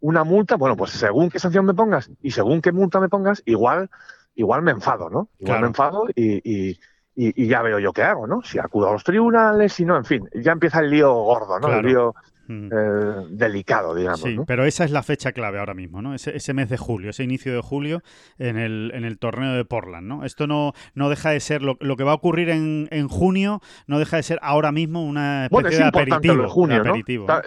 una 0.00 0.24
multa, 0.24 0.56
bueno, 0.56 0.76
pues 0.76 0.92
según 0.92 1.30
qué 1.30 1.38
sanción 1.38 1.66
me 1.66 1.74
pongas 1.74 2.10
y 2.22 2.30
según 2.30 2.62
qué 2.62 2.72
multa 2.72 3.00
me 3.00 3.08
pongas, 3.08 3.42
igual, 3.44 3.90
igual 4.34 4.62
me 4.62 4.72
enfado, 4.72 5.10
¿no? 5.10 5.28
Igual 5.38 5.60
me 5.60 5.66
enfado 5.68 6.06
y, 6.14 6.78
ya 7.16 7.62
veo 7.62 7.78
yo 7.78 7.92
qué 7.92 8.02
hago, 8.02 8.26
¿no? 8.26 8.42
Si 8.42 8.58
acudo 8.58 8.88
a 8.88 8.92
los 8.92 9.04
tribunales, 9.04 9.72
si 9.72 9.84
no, 9.84 9.96
en 9.96 10.04
fin, 10.04 10.28
ya 10.34 10.52
empieza 10.52 10.80
el 10.80 10.90
lío 10.90 11.12
gordo, 11.12 11.58
¿no? 11.58 11.68
El 11.68 11.84
lío 11.84 12.14
mm. 12.46 12.66
eh, 12.72 13.26
delicado, 13.30 13.94
digamos. 13.94 14.20
Sí, 14.20 14.38
pero 14.46 14.64
esa 14.64 14.84
es 14.84 14.90
la 14.90 15.02
fecha 15.02 15.32
clave 15.32 15.58
ahora 15.58 15.74
mismo, 15.74 16.00
¿no? 16.02 16.14
Ese, 16.14 16.36
ese, 16.36 16.54
mes 16.54 16.68
de 16.68 16.76
julio, 16.76 17.10
ese 17.10 17.24
inicio 17.24 17.52
de 17.54 17.60
julio 17.60 18.02
en 18.38 18.56
el, 18.56 18.92
en 18.94 19.04
el 19.04 19.18
torneo 19.18 19.52
de 19.52 19.64
Portland, 19.64 20.06
¿no? 20.06 20.24
Esto 20.24 20.46
no, 20.46 20.72
no 20.94 21.10
deja 21.10 21.30
de 21.30 21.40
ser 21.40 21.62
lo, 21.62 21.76
lo 21.80 21.96
que 21.96 22.04
va 22.04 22.12
a 22.12 22.16
ocurrir 22.16 22.48
en, 22.48 22.88
en, 22.90 23.08
junio, 23.08 23.60
no 23.86 23.98
deja 23.98 24.16
de 24.16 24.22
ser 24.22 24.38
ahora 24.42 24.72
mismo 24.72 25.04
una 25.04 25.46
especie 25.46 25.78
de 25.78 25.84
aperitivo. 25.84 26.48
junio, 26.48 26.80
aperitivo. 26.80 27.26
¿no? 27.26 27.40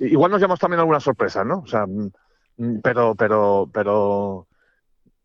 igual 0.00 0.30
nos 0.30 0.40
llevamos 0.40 0.60
también 0.60 0.80
alguna 0.80 1.00
sorpresa, 1.00 1.44
¿no? 1.44 1.58
O 1.58 1.66
sea, 1.66 1.86
mm, 1.86 2.80
pero, 2.82 3.14
pero, 3.14 3.68
pero. 3.72 4.46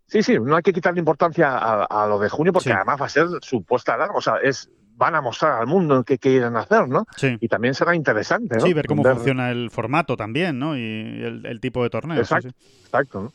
Sí, 0.10 0.24
sí, 0.24 0.38
no 0.39 0.55
hay 0.55 0.64
que 0.64 0.74
quitarle 0.74 0.99
importancia 0.99 1.57
a, 1.57 2.07
lo 2.07 2.18
de 2.20 2.30
junio 2.30 2.51
porque 2.51 2.74
además 2.74 2.99
va 2.99 3.05
a 3.05 3.10
ser 3.10 3.28
su 3.41 3.64
puesta 3.64 3.95
larga. 3.95 4.16
O 4.16 4.22
sea, 4.22 4.38
es, 4.41 4.70
van 4.95 5.14
a 5.14 5.22
mostrar 5.22 5.62
al 5.62 5.68
mundo 5.68 6.03
qué 6.03 6.18
quieren 6.18 6.55
hacer, 6.55 6.88
¿no? 6.88 7.05
Sí. 7.16 7.38
Y 7.39 7.47
también 7.47 7.76
será 7.76 7.95
interesante, 7.95 8.55
¿no? 8.55 8.62
Sí, 8.62 8.74
ver 8.74 8.88
cómo 8.88 9.03
funciona 9.03 9.51
el 9.51 9.70
formato 9.70 10.18
también, 10.18 10.57
¿no? 10.57 10.76
Y 10.76 10.82
el, 10.82 11.60
tipo 11.62 11.84
de 11.84 11.91
torneo. 11.91 12.20
Exacto, 12.20 12.49
exacto. 12.86 13.22
¿no? 13.22 13.34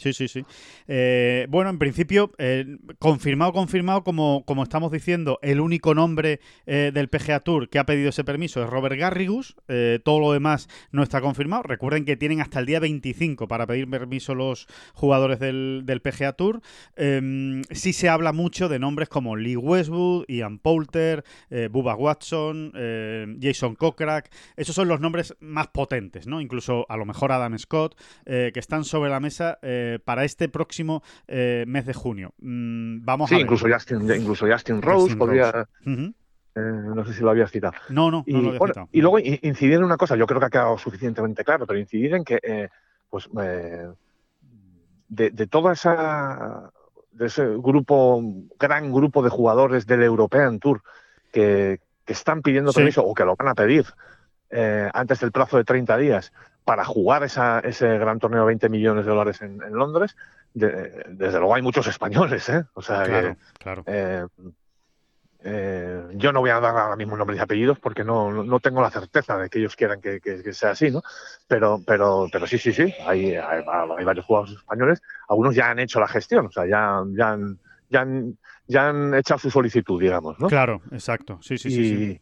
Sí, 0.00 0.14
sí, 0.14 0.28
sí. 0.28 0.44
Eh, 0.88 1.46
bueno, 1.50 1.68
en 1.68 1.78
principio, 1.78 2.32
eh, 2.38 2.78
confirmado, 2.98 3.52
confirmado, 3.52 4.02
como, 4.02 4.44
como 4.46 4.62
estamos 4.62 4.90
diciendo, 4.90 5.38
el 5.42 5.60
único 5.60 5.94
nombre 5.94 6.40
eh, 6.64 6.90
del 6.94 7.08
PGA 7.08 7.40
Tour 7.40 7.68
que 7.68 7.78
ha 7.78 7.84
pedido 7.84 8.08
ese 8.08 8.24
permiso 8.24 8.62
es 8.62 8.70
Robert 8.70 8.98
Garrigus. 8.98 9.56
todo 10.04 10.20
lo 10.20 10.32
demás 10.32 10.68
no 10.90 11.02
está 11.02 11.20
confirmado. 11.20 11.64
Recuerden 11.64 12.06
que 12.06 12.16
tienen 12.16 12.40
hasta 12.40 12.60
el 12.60 12.66
día 12.66 12.80
25 12.80 13.46
para 13.46 13.66
pedir 13.66 13.90
permiso 13.90 14.34
los 14.34 14.66
jugadores 14.94 15.38
del, 15.38 15.82
del 15.84 16.00
PGA 16.00 16.32
Tour. 16.32 16.62
Em, 16.96 17.62
sí 17.70 17.92
se 17.92 18.08
habla 18.08 18.32
mucho 18.32 18.68
de 18.70 18.78
nombres 18.78 19.08
como 19.10 19.36
Lee 19.36 19.56
Westwood, 19.56 20.24
Ian 20.28 20.58
Poulter, 20.58 21.24
Bubba 21.70 21.94
Watson, 21.94 22.72
Jason 23.40 23.74
Kokrak. 23.74 24.30
Esos 24.56 24.74
son 24.74 24.88
los 24.88 25.00
nombres 25.00 25.36
más 25.40 25.68
potentes, 25.68 26.26
¿no? 26.26 26.40
Incluso 26.40 26.86
a 26.88 26.96
lo 26.96 27.04
mejor 27.04 27.32
Adam 27.32 27.58
Scott, 27.58 28.00
que 28.24 28.52
están 28.54 28.84
sobre 28.84 29.10
la 29.10 29.20
mesa 29.20 29.58
para 29.98 30.24
este 30.24 30.48
próximo 30.48 31.02
eh, 31.26 31.64
mes 31.66 31.86
de 31.86 31.94
junio. 31.94 32.32
Mm, 32.38 33.04
vamos 33.04 33.28
sí, 33.28 33.34
a 33.34 33.38
ver. 33.38 33.44
incluso 33.44 33.66
Justin, 33.68 34.10
incluso 34.14 34.46
Justin 34.46 34.82
Rose 34.82 35.16
podría. 35.16 35.66
Eh, 35.86 36.60
no 36.60 37.04
sé 37.04 37.14
si 37.14 37.22
lo 37.22 37.30
había 37.30 37.46
citado. 37.46 37.74
No, 37.88 38.10
no, 38.10 38.24
y, 38.26 38.32
no 38.32 38.40
lo 38.40 38.48
había 38.48 38.66
citado. 38.66 38.88
Y 38.92 39.00
luego 39.00 39.18
incidir 39.18 39.74
en 39.74 39.84
una 39.84 39.96
cosa, 39.96 40.16
yo 40.16 40.26
creo 40.26 40.40
que 40.40 40.46
ha 40.46 40.50
quedado 40.50 40.78
suficientemente 40.78 41.44
claro, 41.44 41.66
pero 41.66 41.78
incidir 41.78 42.14
en 42.14 42.24
que, 42.24 42.40
eh, 42.42 42.68
pues, 43.08 43.28
de, 45.08 45.46
toda 45.48 45.72
esa, 45.72 46.70
de 47.12 47.26
ese 47.26 47.46
grupo, 47.46 48.22
gran 48.58 48.92
grupo 48.92 49.22
de 49.22 49.30
jugadores 49.30 49.86
del 49.86 50.02
European 50.02 50.58
Tour 50.58 50.82
que, 51.32 51.80
están 52.06 52.42
pidiendo 52.42 52.72
permiso 52.72 53.04
o 53.04 53.14
que 53.14 53.24
lo 53.24 53.36
van 53.36 53.46
a 53.46 53.54
pedir 53.54 53.86
antes 54.92 55.20
del 55.20 55.30
plazo 55.30 55.58
de 55.58 55.62
30 55.62 55.96
días 55.96 56.32
para 56.64 56.84
jugar 56.84 57.22
esa, 57.24 57.60
ese 57.60 57.98
gran 57.98 58.18
torneo 58.18 58.40
de 58.40 58.46
20 58.46 58.68
millones 58.68 59.04
de 59.04 59.10
dólares 59.10 59.42
en, 59.42 59.58
Londres, 59.72 60.16
desde 60.52 61.38
luego 61.38 61.54
hay 61.54 61.62
muchos 61.62 61.86
españoles, 61.86 62.48
¿eh? 62.48 62.64
O 62.74 62.82
sea, 62.82 63.04
claro, 63.04 63.36
claro. 63.58 63.84
Eh, 63.86 64.26
eh, 65.42 66.02
yo 66.14 66.32
no 66.32 66.40
voy 66.40 66.50
a 66.50 66.60
dar 66.60 66.76
ahora 66.76 66.96
mismo 66.96 67.16
nombres 67.16 67.38
y 67.38 67.42
apellidos 67.42 67.78
porque 67.78 68.04
no, 68.04 68.30
no, 68.30 68.60
tengo 68.60 68.82
la 68.82 68.90
certeza 68.90 69.38
de 69.38 69.48
que 69.48 69.58
ellos 69.58 69.74
quieran 69.74 70.00
que, 70.00 70.20
sea 70.52 70.72
así, 70.72 70.90
¿no? 70.90 71.02
Pero, 71.46 71.80
pero, 71.86 72.28
pero 72.30 72.46
sí, 72.46 72.58
sí, 72.58 72.72
sí, 72.72 72.92
hay, 73.06 73.36
hay, 73.36 74.04
varios 74.04 74.26
jugadores 74.26 74.56
españoles, 74.56 75.02
algunos 75.28 75.54
ya 75.54 75.70
han 75.70 75.78
hecho 75.78 75.98
la 75.98 76.08
gestión, 76.08 76.46
o 76.46 76.52
sea, 76.52 76.66
ya, 76.66 77.02
ya, 77.16 77.30
han, 77.30 77.58
ya, 77.88 78.00
han, 78.02 78.38
ya 78.66 78.88
han 78.88 79.14
echado 79.14 79.38
su 79.38 79.50
solicitud, 79.50 79.98
digamos, 79.98 80.38
¿no? 80.38 80.48
Claro, 80.48 80.82
exacto, 80.92 81.38
sí, 81.40 81.56
sí, 81.56 81.70
sí. 81.70 82.20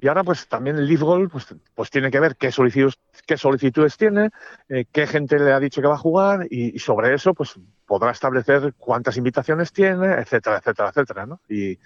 Y 0.00 0.08
ahora, 0.08 0.24
pues 0.24 0.48
también 0.48 0.76
el 0.76 0.86
Leaf 0.86 1.02
Goal, 1.02 1.28
pues, 1.28 1.54
pues 1.74 1.90
tiene 1.90 2.10
que 2.10 2.20
ver 2.20 2.36
qué 2.36 2.50
solicitudes, 2.50 2.98
qué 3.26 3.36
solicitudes 3.36 3.96
tiene, 3.96 4.30
eh, 4.68 4.86
qué 4.90 5.06
gente 5.06 5.38
le 5.38 5.52
ha 5.52 5.60
dicho 5.60 5.82
que 5.82 5.88
va 5.88 5.94
a 5.94 5.98
jugar 5.98 6.46
y, 6.50 6.78
sobre 6.78 7.14
eso, 7.14 7.34
pues, 7.34 7.58
podrá 7.86 8.10
establecer 8.10 8.74
cuántas 8.78 9.16
invitaciones 9.16 9.72
tiene, 9.72 10.14
etcétera, 10.14 10.58
etcétera, 10.58 10.88
etcétera, 10.88 11.26
¿no? 11.26 11.40
Y, 11.48 11.78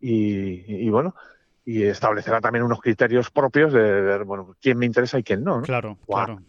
y, 0.00 0.90
bueno, 0.90 1.14
y 1.64 1.84
establecerá 1.84 2.40
también 2.40 2.64
unos 2.64 2.80
criterios 2.80 3.30
propios 3.30 3.72
de 3.72 3.80
ver, 3.80 4.24
bueno, 4.24 4.56
quién 4.60 4.78
me 4.78 4.86
interesa 4.86 5.18
y 5.18 5.22
quién 5.22 5.44
no. 5.44 5.62
Claro, 5.62 5.98
claro. 6.06 6.40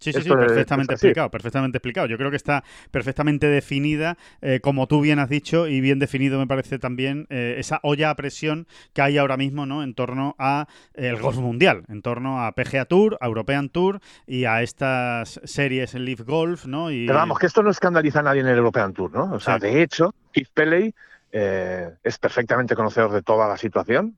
Sí, 0.00 0.12
sí, 0.12 0.22
sí, 0.22 0.28
perfectamente 0.28 0.94
explicado, 0.94 1.30
perfectamente 1.30 1.78
explicado. 1.78 2.06
Yo 2.06 2.16
creo 2.16 2.30
que 2.30 2.36
está 2.36 2.64
perfectamente 2.90 3.46
definida, 3.46 4.16
eh, 4.40 4.60
como 4.60 4.86
tú 4.86 5.00
bien 5.00 5.18
has 5.18 5.28
dicho, 5.28 5.68
y 5.68 5.80
bien 5.80 5.98
definido 5.98 6.38
me 6.38 6.46
parece 6.46 6.78
también 6.78 7.26
eh, 7.30 7.56
esa 7.58 7.80
olla 7.82 8.10
a 8.10 8.16
presión 8.16 8.66
que 8.92 9.02
hay 9.02 9.18
ahora 9.18 9.36
mismo, 9.36 9.66
¿no? 9.66 9.82
En 9.82 9.94
torno 9.94 10.34
a 10.38 10.66
el 10.94 11.16
golf 11.16 11.38
mundial, 11.38 11.84
en 11.88 12.02
torno 12.02 12.44
a 12.44 12.52
PGA 12.52 12.84
Tour, 12.84 13.16
a 13.20 13.26
European 13.26 13.68
Tour 13.68 14.00
y 14.26 14.44
a 14.44 14.62
estas 14.62 15.40
series 15.44 15.94
en 15.94 16.04
Leaf 16.04 16.20
Golf, 16.20 16.66
¿no? 16.66 16.90
Y... 16.90 17.06
Pero 17.06 17.18
vamos, 17.18 17.38
que 17.38 17.46
esto 17.46 17.62
no 17.62 17.70
escandaliza 17.70 18.20
a 18.20 18.22
nadie 18.22 18.40
en 18.40 18.48
el 18.48 18.58
European 18.58 18.92
Tour, 18.92 19.12
¿no? 19.12 19.32
O 19.32 19.40
sea, 19.40 19.58
de 19.58 19.82
hecho, 19.82 20.14
Keith 20.32 20.48
Pelley 20.52 20.94
eh, 21.32 21.94
es 22.02 22.18
perfectamente 22.18 22.74
conocedor 22.74 23.12
de 23.12 23.22
toda 23.22 23.46
la 23.46 23.56
situación. 23.56 24.16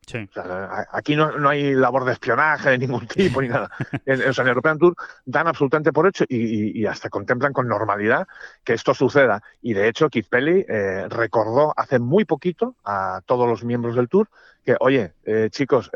aquí 0.93 1.15
no, 1.15 1.49
hay 1.49 1.75
labor 1.75 2.05
de 2.05 2.13
espionaje 2.13 2.71
de 2.71 2.79
ningún 2.79 3.07
tipo 3.07 3.43
ni 3.43 3.49
nada. 3.49 3.71
en, 4.07 4.29
o 4.29 4.33
sea, 4.33 4.43
en 4.43 4.49
European 4.49 4.79
Tour 4.79 4.97
dan 5.27 5.47
absolutamente 5.47 5.93
por 5.93 6.07
hecho 6.07 6.25
y, 6.27 6.87
hasta 6.87 7.11
contemplan 7.11 7.53
con 7.53 7.69
normalidad 7.69 8.27
que 8.65 8.73
esto 8.73 8.95
suceda. 8.95 9.43
Y 9.61 9.75
de 9.75 9.89
hecho, 9.89 10.09
Keith 10.09 10.29
Pelly 10.29 10.65
eh, 10.69 11.07
recordó 11.09 11.75
hace 11.77 11.99
muy 11.99 12.25
poquito 12.25 12.77
a 12.85 13.21
todos 13.27 13.47
los 13.49 13.63
miembros 13.63 13.95
del 13.95 14.09
Tour 14.09 14.29
que, 14.65 14.77
oye, 14.81 15.13
eh, 15.25 15.49
chicos, 15.51 15.91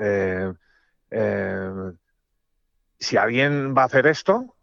si 2.98 3.16
alguien 3.16 3.74
va 3.76 3.82
a 3.82 3.86
hacer 3.86 4.06
esto, 4.06 4.56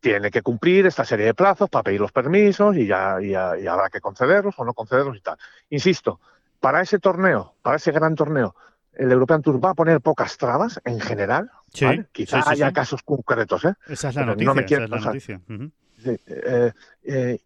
tiene 0.00 0.30
que 0.30 0.42
cumplir 0.42 0.86
esta 0.86 1.04
serie 1.04 1.26
de 1.26 1.34
plazos 1.34 1.68
para 1.68 1.84
pedir 1.84 2.00
los 2.00 2.12
permisos 2.12 2.76
y 2.76 2.86
ya, 2.86 3.20
y, 3.20 3.34
habrá 3.34 3.90
que 3.90 4.00
concederlos 4.00 4.54
o 4.58 4.64
no 4.64 4.72
concederlos 4.72 5.16
y 5.16 5.20
tal. 5.20 5.36
Insisto, 5.68 6.20
para 6.58 6.80
ese 6.80 6.98
torneo, 6.98 7.54
para 7.62 7.76
ese 7.76 7.92
gran 7.92 8.14
torneo, 8.14 8.54
el 8.94 9.12
European 9.12 9.42
Tour 9.42 9.64
va 9.64 9.70
a 9.70 9.74
poner 9.74 10.00
pocas 10.00 10.36
trabas 10.36 10.80
en 10.84 11.00
general. 11.00 11.50
Sí, 11.72 11.86
Quizá 12.12 12.42
haya 12.46 12.72
casos 12.72 13.02
concretos. 13.02 13.64
¿eh? 13.64 13.74
Esa 13.88 14.08
es 14.08 14.14
la 14.16 14.24
noticia. 14.24 15.40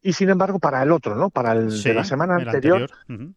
y 0.03 0.13
sin 0.13 0.31
embargo, 0.31 0.59
para 0.59 0.83
el 0.83 0.91
otro, 0.91 1.17
¿no? 1.17 1.31
Para 1.31 1.53
el 1.53 1.83
de 1.83 1.95
la 1.95 2.05
semana 2.05 2.37
anterior, 2.37 2.91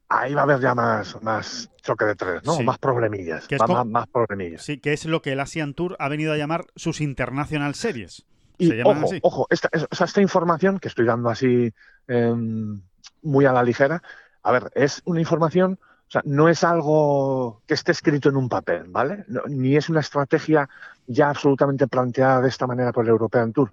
ahí 0.07 0.33
va 0.33 0.41
a 0.41 0.43
haber 0.43 0.59
ya 0.59 0.73
más, 0.73 1.21
más 1.21 1.69
choque 1.81 2.05
de 2.05 2.15
tres, 2.15 2.43
¿no? 2.45 2.59
Más 2.61 2.77
problemillas. 2.77 3.47
más, 3.67 3.85
más, 3.85 4.07
problemillas. 4.07 4.63
Sí, 4.63 4.77
que 4.77 4.93
es 4.93 5.05
lo 5.05 5.21
que 5.21 5.33
el 5.33 5.39
Asian 5.39 5.73
Tour 5.73 5.95
ha 5.99 6.07
venido 6.07 6.33
a 6.33 6.37
llamar 6.37 6.65
sus 6.75 7.01
International 7.01 7.75
Series. 7.75 8.25
Y 8.57 8.81
ojo, 8.81 9.09
ojo, 9.21 9.47
esta, 9.49 9.69
esta, 9.73 10.21
información 10.21 10.79
que 10.79 10.87
estoy 10.87 11.05
dando 11.05 11.29
así 11.29 11.71
em, 12.07 12.81
muy 13.21 13.45
a 13.45 13.53
la 13.53 13.63
ligera, 13.63 14.01
a 14.41 14.51
ver, 14.51 14.71
es 14.73 15.01
una 15.05 15.19
información, 15.19 15.79
o 16.07 16.11
sea, 16.11 16.21
no 16.25 16.49
es 16.49 16.63
algo 16.63 17.61
que 17.67 17.75
esté 17.75 17.91
escrito 17.91 18.29
en 18.29 18.37
un 18.37 18.49
papel, 18.49 18.85
¿vale? 18.87 19.25
ni 19.47 19.75
es 19.75 19.89
una 19.89 19.99
estrategia 19.99 20.69
ya 21.05 21.29
absolutamente 21.29 21.87
planteada 21.87 22.41
de 22.41 22.49
esta 22.49 22.65
manera 22.65 22.91
por 22.91 23.05
el 23.05 23.09
European 23.09 23.53
Tour, 23.53 23.71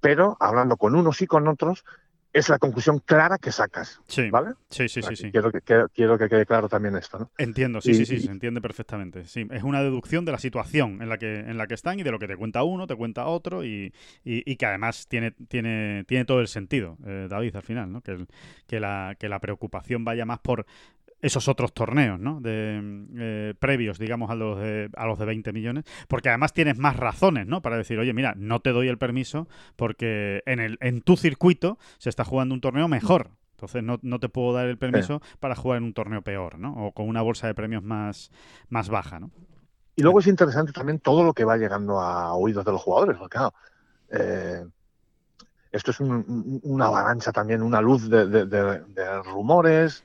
pero 0.00 0.36
hablando 0.38 0.76
con 0.76 0.94
unos 0.94 1.22
y 1.22 1.26
con 1.26 1.48
otros, 1.48 1.84
es 2.36 2.50
la 2.50 2.58
conclusión 2.58 2.98
clara 2.98 3.38
que 3.38 3.50
sacas. 3.50 4.00
Sí. 4.06 4.28
¿Vale? 4.30 4.52
Sí, 4.68 4.88
sí, 4.88 5.00
sí, 5.00 5.16
sí. 5.16 5.30
Quiero 5.30 5.50
que, 5.50 5.60
quiero 5.60 6.18
que 6.18 6.28
quede 6.28 6.44
claro 6.44 6.68
también 6.68 6.94
esto, 6.96 7.18
¿no? 7.18 7.30
Entiendo, 7.38 7.80
sí, 7.80 7.94
sí, 7.94 8.04
sí, 8.04 8.20
se 8.20 8.30
entiende 8.30 8.60
perfectamente. 8.60 9.24
Sí, 9.24 9.46
es 9.50 9.62
una 9.62 9.82
deducción 9.82 10.26
de 10.26 10.32
la 10.32 10.38
situación 10.38 11.00
en 11.00 11.08
la 11.08 11.16
que, 11.16 11.40
en 11.40 11.56
la 11.56 11.66
que 11.66 11.74
están 11.74 11.98
y 11.98 12.02
de 12.02 12.10
lo 12.10 12.18
que 12.18 12.28
te 12.28 12.36
cuenta 12.36 12.62
uno, 12.62 12.86
te 12.86 12.94
cuenta 12.94 13.26
otro 13.26 13.64
y, 13.64 13.94
y, 14.22 14.56
que 14.56 14.66
además 14.66 15.06
tiene, 15.08 15.30
tiene, 15.48 16.04
tiene 16.06 16.26
todo 16.26 16.40
el 16.40 16.48
sentido, 16.48 16.98
eh, 17.06 17.26
David, 17.30 17.56
al 17.56 17.62
final, 17.62 17.90
¿no? 17.90 18.02
Que, 18.02 18.26
que, 18.66 18.80
la, 18.80 19.16
que 19.18 19.30
la 19.30 19.38
preocupación 19.40 20.04
vaya 20.04 20.26
más 20.26 20.40
por 20.40 20.66
esos 21.20 21.48
otros 21.48 21.72
torneos, 21.72 22.20
¿no? 22.20 22.40
De, 22.40 22.80
eh, 23.16 23.54
previos, 23.58 23.98
digamos, 23.98 24.30
a 24.30 24.34
los, 24.34 24.58
de, 24.58 24.90
a 24.96 25.06
los 25.06 25.18
de 25.18 25.24
20 25.24 25.52
millones, 25.52 25.84
porque 26.08 26.28
además 26.28 26.52
tienes 26.52 26.78
más 26.78 26.96
razones, 26.96 27.46
¿no? 27.46 27.62
Para 27.62 27.76
decir, 27.76 27.98
oye, 27.98 28.12
mira, 28.12 28.34
no 28.36 28.60
te 28.60 28.70
doy 28.70 28.88
el 28.88 28.98
permiso 28.98 29.48
porque 29.76 30.42
en, 30.46 30.60
el, 30.60 30.78
en 30.80 31.00
tu 31.00 31.16
circuito 31.16 31.78
se 31.98 32.10
está 32.10 32.24
jugando 32.24 32.54
un 32.54 32.60
torneo 32.60 32.88
mejor. 32.88 33.30
Entonces 33.52 33.82
no, 33.82 33.98
no 34.02 34.20
te 34.20 34.28
puedo 34.28 34.52
dar 34.52 34.66
el 34.66 34.76
permiso 34.76 35.22
para 35.40 35.56
jugar 35.56 35.78
en 35.78 35.84
un 35.84 35.94
torneo 35.94 36.20
peor, 36.20 36.58
¿no? 36.58 36.74
O 36.74 36.92
con 36.92 37.08
una 37.08 37.22
bolsa 37.22 37.46
de 37.46 37.54
premios 37.54 37.82
más, 37.82 38.30
más 38.68 38.90
baja, 38.90 39.18
¿no? 39.18 39.30
Y 39.94 40.02
luego 40.02 40.18
es 40.18 40.26
interesante 40.26 40.72
también 40.72 40.98
todo 40.98 41.24
lo 41.24 41.32
que 41.32 41.44
va 41.44 41.56
llegando 41.56 41.98
a 41.98 42.34
oídos 42.34 42.66
de 42.66 42.72
los 42.72 42.82
jugadores, 42.82 43.16
porque 43.16 43.38
claro, 43.38 43.54
eh, 44.10 44.66
esto 45.72 45.90
es 45.90 46.00
una 46.00 46.84
avalancha 46.84 47.32
también, 47.32 47.62
una 47.62 47.80
luz 47.80 48.10
de 48.10 49.22
rumores, 49.24 50.04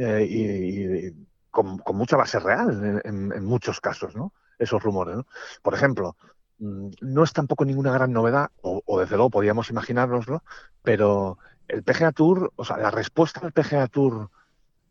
eh, 0.00 0.26
y, 0.26 1.26
con, 1.50 1.82
mucha 1.92 2.16
base 2.16 2.38
real 2.38 3.02
en, 3.04 3.44
muchos 3.44 3.80
casos, 3.80 4.16
¿no? 4.16 4.32
Esos 4.58 4.82
rumores, 4.82 5.16
¿no? 5.16 5.26
Por 5.62 5.74
ejemplo, 5.74 6.16
mm, 6.58 6.88
no 7.02 7.22
es 7.22 7.32
tampoco 7.34 7.66
ninguna 7.66 7.92
gran 7.92 8.12
novedad, 8.12 8.50
o, 8.62 8.98
desde 8.98 9.16
luego 9.16 9.30
podíamos 9.30 9.68
imaginárnoslo, 9.68 10.42
pero 10.82 11.38
el 11.68 11.82
PGA 11.82 12.12
Tour, 12.12 12.52
o 12.56 12.64
sea, 12.64 12.78
la 12.78 12.90
respuesta 12.90 13.40
del 13.40 13.52
PGA 13.52 13.88
Tour, 13.88 14.30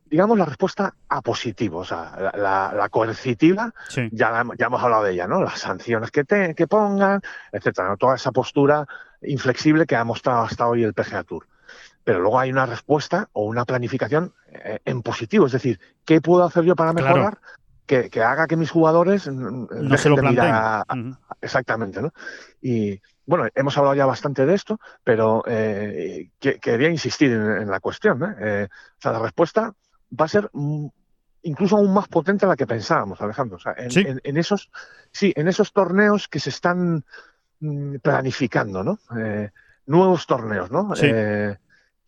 digamos 0.05 0.38
la 0.38 0.45
respuesta 0.45 0.93
a 1.07 1.22
positivo, 1.22 1.80
o 1.80 1.86
sea, 1.86 2.32
la, 2.36 2.89
coercitiva, 2.91 3.74
ya, 4.12 4.43
ya 4.57 4.66
hemos 4.68 4.84
hablado 4.84 5.03
de 5.05 5.14
ella, 5.14 5.28
¿no? 5.28 5.41
Las 5.41 5.60
sanciones 5.60 6.12
que, 6.12 6.24
te, 6.24 6.53
que 6.53 6.68
pongan, 6.68 7.22
etcétera, 7.51 7.97
toda 7.97 8.16
esa 8.16 8.32
postura 8.32 8.86
inflexible 9.24 9.88
que 9.88 9.95
ha 9.95 10.03
mostrado 10.03 10.43
hasta 10.43 10.68
hoy 10.68 10.84
el 10.84 10.93
PGA 10.93 11.24
Tour 11.24 11.47
pero 12.10 12.22
luego 12.22 12.39
hay 12.39 12.49
una 12.49 12.66
respuesta 12.66 13.30
o 13.34 13.43
una 13.45 13.66
planificación 13.66 14.34
eh, 14.47 14.80
en 14.84 15.03
positivo. 15.03 15.45
Es 15.45 15.51
decir, 15.51 15.80
¿qué 16.05 16.22
puedo 16.22 16.43
hacer 16.43 16.64
yo 16.64 16.76
para 16.76 16.91
mejorar? 16.91 17.38
Que, 17.86 18.10
haga 18.24 18.47
que 18.47 18.55
mis 18.55 18.72
jugadores 18.72 19.28
no 19.28 19.68
se 19.95 20.10
lo 20.10 20.16
planteen. 20.16 21.16
exactamente, 21.39 22.01
¿no? 22.01 22.12
Y 22.64 22.99
bueno, 23.28 23.47
hemos 23.53 23.78
hablado 23.78 23.93
ya 23.93 24.07
bastante 24.07 24.47
de 24.47 24.55
esto, 24.55 24.80
pero 25.03 25.43
eh, 25.45 26.32
quería 26.39 26.89
insistir 26.89 27.32
en, 27.32 27.70
la 27.70 27.80
cuestión. 27.80 28.24
¿eh? 28.39 28.68
o 28.72 28.99
sea, 28.99 29.12
la 29.12 29.20
respuesta 29.20 29.72
va 30.20 30.26
a 30.26 30.30
ser 30.30 30.49
incluso 31.43 31.78
aún 31.78 31.93
más 31.93 32.07
potente 32.07 32.47
de 32.47 32.49
la 32.49 32.55
que 32.55 32.66
pensábamos, 32.66 33.22
Alejandro. 33.22 33.57
O 33.57 33.60
sea, 33.60 33.76
en, 33.78 34.38
esos, 34.38 34.72
sí, 35.12 35.32
en 35.36 35.47
esos 35.47 35.74
torneos 35.74 36.28
que 36.28 36.39
se 36.39 36.49
están 36.49 37.05
mm, 37.60 37.97
planificando, 37.97 38.84
¿no? 38.84 38.97
nuevos 39.86 40.26
torneos, 40.26 40.72
¿no? 40.72 40.89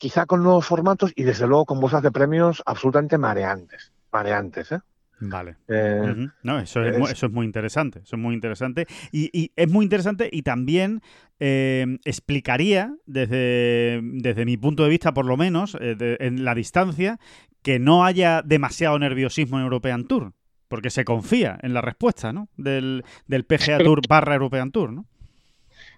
Quizá 0.02 0.26
con 0.26 0.41
nuevos 0.41 0.66
formatos 0.66 1.14
y 1.16 1.22
desde 1.22 1.45
luego 1.45 1.66
con 1.66 1.80
bolsas 1.80 2.02
de 2.02 2.12
premios 2.12 2.64
absolutamente 2.66 3.20
mareantes. 3.20 3.93
Mareantes, 4.12 4.72
¿eh? 4.72 4.80
Vale. 5.20 5.58
Eh, 5.68 6.28
no, 6.41 6.60
eso 6.60 6.84
es, 6.84 7.12
eso 7.12 7.28
es, 7.28 7.32
muy 7.32 7.45
interesante. 7.45 7.99
Eso 7.99 8.16
es 8.16 8.22
muy 8.22 8.34
interesante. 8.34 8.88
Y, 9.12 9.52
es 9.56 9.70
muy 9.70 9.86
interesante 9.86 10.28
y 10.32 10.41
también 10.41 11.02
eh, 11.39 11.99
explicaría, 12.04 12.95
desde, 13.06 14.02
desde 14.02 14.45
mi 14.45 14.58
punto 14.58 14.82
de 14.84 14.89
vista, 14.89 15.14
por 15.14 15.28
lo 15.28 15.38
menos, 15.38 15.78
eh, 15.80 16.18
en 16.20 16.43
la 16.43 16.56
distancia, 16.56 17.20
que 17.62 17.78
no 17.78 18.04
haya 18.04 18.41
demasiado 18.41 18.97
nerviosismo 18.97 19.60
en 19.60 19.66
European 19.66 20.06
Tour. 20.06 20.34
Porque 20.68 20.89
se 20.89 21.06
confía 21.06 21.60
en 21.62 21.76
la 21.76 21.82
respuesta, 21.82 22.34
¿no? 22.34 22.47
Del, 22.58 23.04
del 23.28 23.45
PGA 23.45 23.78
Tour 23.78 24.02
barra 24.10 24.34
European 24.34 24.72
Tour, 24.72 24.93
¿no? 24.93 25.06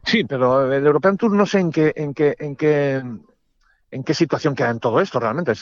Sí, 0.03 0.25
pero 0.25 0.73
el 0.73 0.85
European 0.85 1.15
Tour 1.15 1.31
no 1.31 1.45
sé 1.45 1.59
en 1.59 1.71
qué, 1.71 1.93
en 1.95 2.13
qué, 2.13 2.35
en 2.37 2.57
qué 2.57 3.01
en 3.93 4.03
qué 4.03 4.13
situación 4.13 4.55
queda 4.55 4.71
en 4.71 4.79
todo 4.79 4.99
esto 4.99 5.19
realmente. 5.19 5.53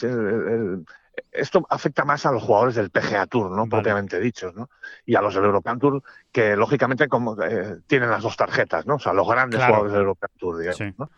esto 1.32 1.66
afecta 1.68 2.04
más 2.04 2.24
a 2.24 2.32
los 2.32 2.42
jugadores 2.42 2.74
del 2.74 2.90
PGA 2.90 3.26
Tour, 3.26 3.50
¿no? 3.50 3.68
Propiamente 3.68 4.18
dichos, 4.18 4.54
¿no? 4.54 4.70
Y 5.04 5.14
a 5.14 5.20
los 5.20 5.34
del 5.34 5.44
European 5.44 5.78
Tour, 5.78 6.02
que 6.32 6.56
lógicamente 6.56 7.08
como, 7.08 7.40
eh, 7.42 7.80
tienen 7.86 8.10
las 8.10 8.22
dos 8.22 8.36
tarjetas, 8.36 8.86
¿no? 8.86 8.94
O 8.94 8.98
sea, 8.98 9.12
los 9.12 9.28
grandes 9.28 9.62
jugadores 9.62 9.92
del 9.92 10.00
European 10.00 10.30
Tour, 10.38 10.58
digamos, 10.58 10.98
¿no? 10.98 11.10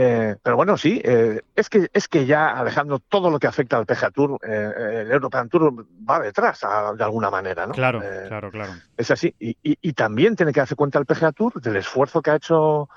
Eh, 0.00 0.36
pero 0.42 0.54
bueno, 0.56 0.76
sí, 0.76 1.00
eh, 1.04 1.42
es, 1.56 1.68
que, 1.68 1.88
es 1.92 2.06
que 2.06 2.24
ya, 2.24 2.50
Alejandro, 2.50 3.00
todo 3.00 3.30
lo 3.30 3.40
que 3.40 3.48
afecta 3.48 3.76
al 3.76 3.84
PGA 3.84 4.10
Tour, 4.10 4.38
el 4.42 5.10
European 5.10 5.48
Tour 5.48 5.86
va 6.08 6.20
detrás 6.20 6.60
de 6.96 7.04
alguna 7.04 7.30
manera, 7.30 7.66
¿no? 7.66 7.74
Claro, 7.74 8.00
claro, 8.28 8.50
claro. 8.50 8.72
Es 8.96 9.10
así. 9.10 9.34
Y, 9.38 9.56
y, 9.62 9.92
también 9.94 10.36
tiene 10.36 10.52
que 10.52 10.60
darse 10.60 10.76
cuenta 10.76 11.00
el 11.00 11.06
PGA 11.06 11.32
Tour 11.32 11.60
del 11.60 11.76
esfuerzo 11.76 12.22
que 12.22 12.30
ha 12.30 12.36
hecho 12.36 12.88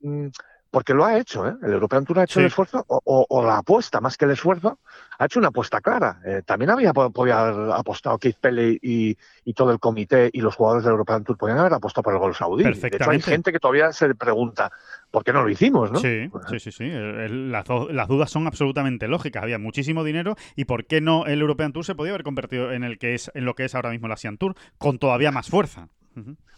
mm, 0.00 0.28
porque 0.72 0.94
lo 0.94 1.04
ha 1.04 1.18
hecho, 1.18 1.46
¿eh? 1.46 1.54
El 1.62 1.74
European 1.74 2.06
Tour 2.06 2.20
ha 2.20 2.24
hecho 2.24 2.40
el 2.40 2.46
esfuerzo, 2.46 2.82
o, 2.88 3.44
la 3.44 3.58
apuesta, 3.58 4.00
más 4.00 4.16
que 4.16 4.24
el 4.24 4.30
esfuerzo, 4.30 4.78
ha 5.18 5.26
hecho 5.26 5.38
una 5.38 5.48
apuesta 5.48 5.82
clara. 5.82 6.18
Eh, 6.24 6.40
también 6.46 6.70
había 6.70 6.94
podido 6.94 7.36
haber 7.36 7.72
apostado 7.72 8.18
Keith 8.18 8.38
Pelley 8.40 8.78
y, 8.80 9.16
todo 9.52 9.70
el 9.70 9.78
comité 9.78 10.30
y 10.32 10.40
los 10.40 10.56
jugadores 10.56 10.84
del 10.84 10.92
European 10.92 11.24
Tour 11.24 11.36
podían 11.36 11.58
haber 11.58 11.74
apostado 11.74 12.04
por 12.04 12.14
el 12.14 12.20
gol 12.20 12.34
saudí. 12.34 12.64
De 12.64 12.70
hecho, 12.70 13.10
hay 13.10 13.20
gente 13.20 13.52
que 13.52 13.58
todavía 13.58 13.92
se 13.92 14.14
pregunta, 14.14 14.72
¿por 15.10 15.22
qué 15.24 15.34
no 15.34 15.42
lo 15.42 15.50
hicimos, 15.50 15.92
no? 15.92 15.98
Sí, 15.98 16.30
sí, 16.48 16.58
sí. 16.58 16.72
sí. 16.72 16.88
las, 16.88 17.66
las, 17.90 18.08
dudas 18.08 18.30
son 18.30 18.46
absolutamente 18.46 19.08
lógicas. 19.08 19.42
Había 19.42 19.58
muchísimo 19.58 20.04
dinero 20.04 20.36
y 20.56 20.64
¿por 20.64 20.86
qué 20.86 21.02
no 21.02 21.26
el 21.26 21.42
European 21.42 21.74
Tour 21.74 21.84
se 21.84 21.94
podía 21.94 22.12
haber 22.12 22.22
convertido 22.22 22.72
en, 22.72 22.82
el 22.82 22.98
que 22.98 23.12
es, 23.12 23.30
en 23.34 23.44
lo 23.44 23.54
que 23.54 23.66
es 23.66 23.74
ahora 23.74 23.90
mismo 23.90 24.06
el 24.06 24.14
Asian 24.14 24.38
Tour 24.38 24.54
con 24.78 24.98
todavía 24.98 25.32
más 25.32 25.50
fuerza? 25.50 25.88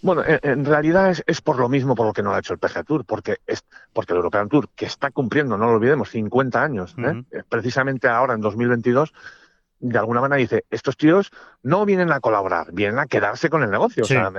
Bueno, 0.03 0.23
en, 0.27 0.65
realidad 0.65 1.15
es, 1.27 1.41
por 1.41 1.59
lo 1.59 1.69
mismo 1.69 1.95
por 1.95 2.07
lo 2.07 2.13
que 2.13 2.23
no 2.23 2.31
lo 2.31 2.37
ha 2.37 2.41
hecho 2.41 2.53
el 2.53 2.59
PGA 2.59 2.83
Tour, 2.83 3.05
porque, 3.05 3.39
es, 3.47 3.65
porque 3.93 4.13
el 4.13 4.19
European 4.19 4.49
Tour, 4.49 4.69
que 4.75 4.87
está 4.87 5.11
cumpliendo, 5.11 5.57
no 5.57 5.67
lo 5.67 5.75
olvidemos, 5.75 6.11
50 6.11 6.63
años, 6.63 6.95
¿eh? 6.99 7.25
Eh, 7.31 7.43
precisamente 7.49 8.09
ahora 8.09 8.35
en 8.35 8.41
2022, 8.41 9.13
de 9.81 9.99
alguna 9.99 10.21
manera 10.21 10.39
dice, 10.39 10.65
estos 10.71 10.97
tíos 10.97 11.31
no 11.63 11.87
vienen 11.87 12.13
a 12.13 12.21
colaborar, 12.21 12.73
vienen 12.73 12.99
a 12.99 13.07
quedarse 13.07 13.49
con 13.49 13.63
el 13.63 13.71
negocio. 13.71 14.05
O 14.05 14.07
sea, 14.07 14.31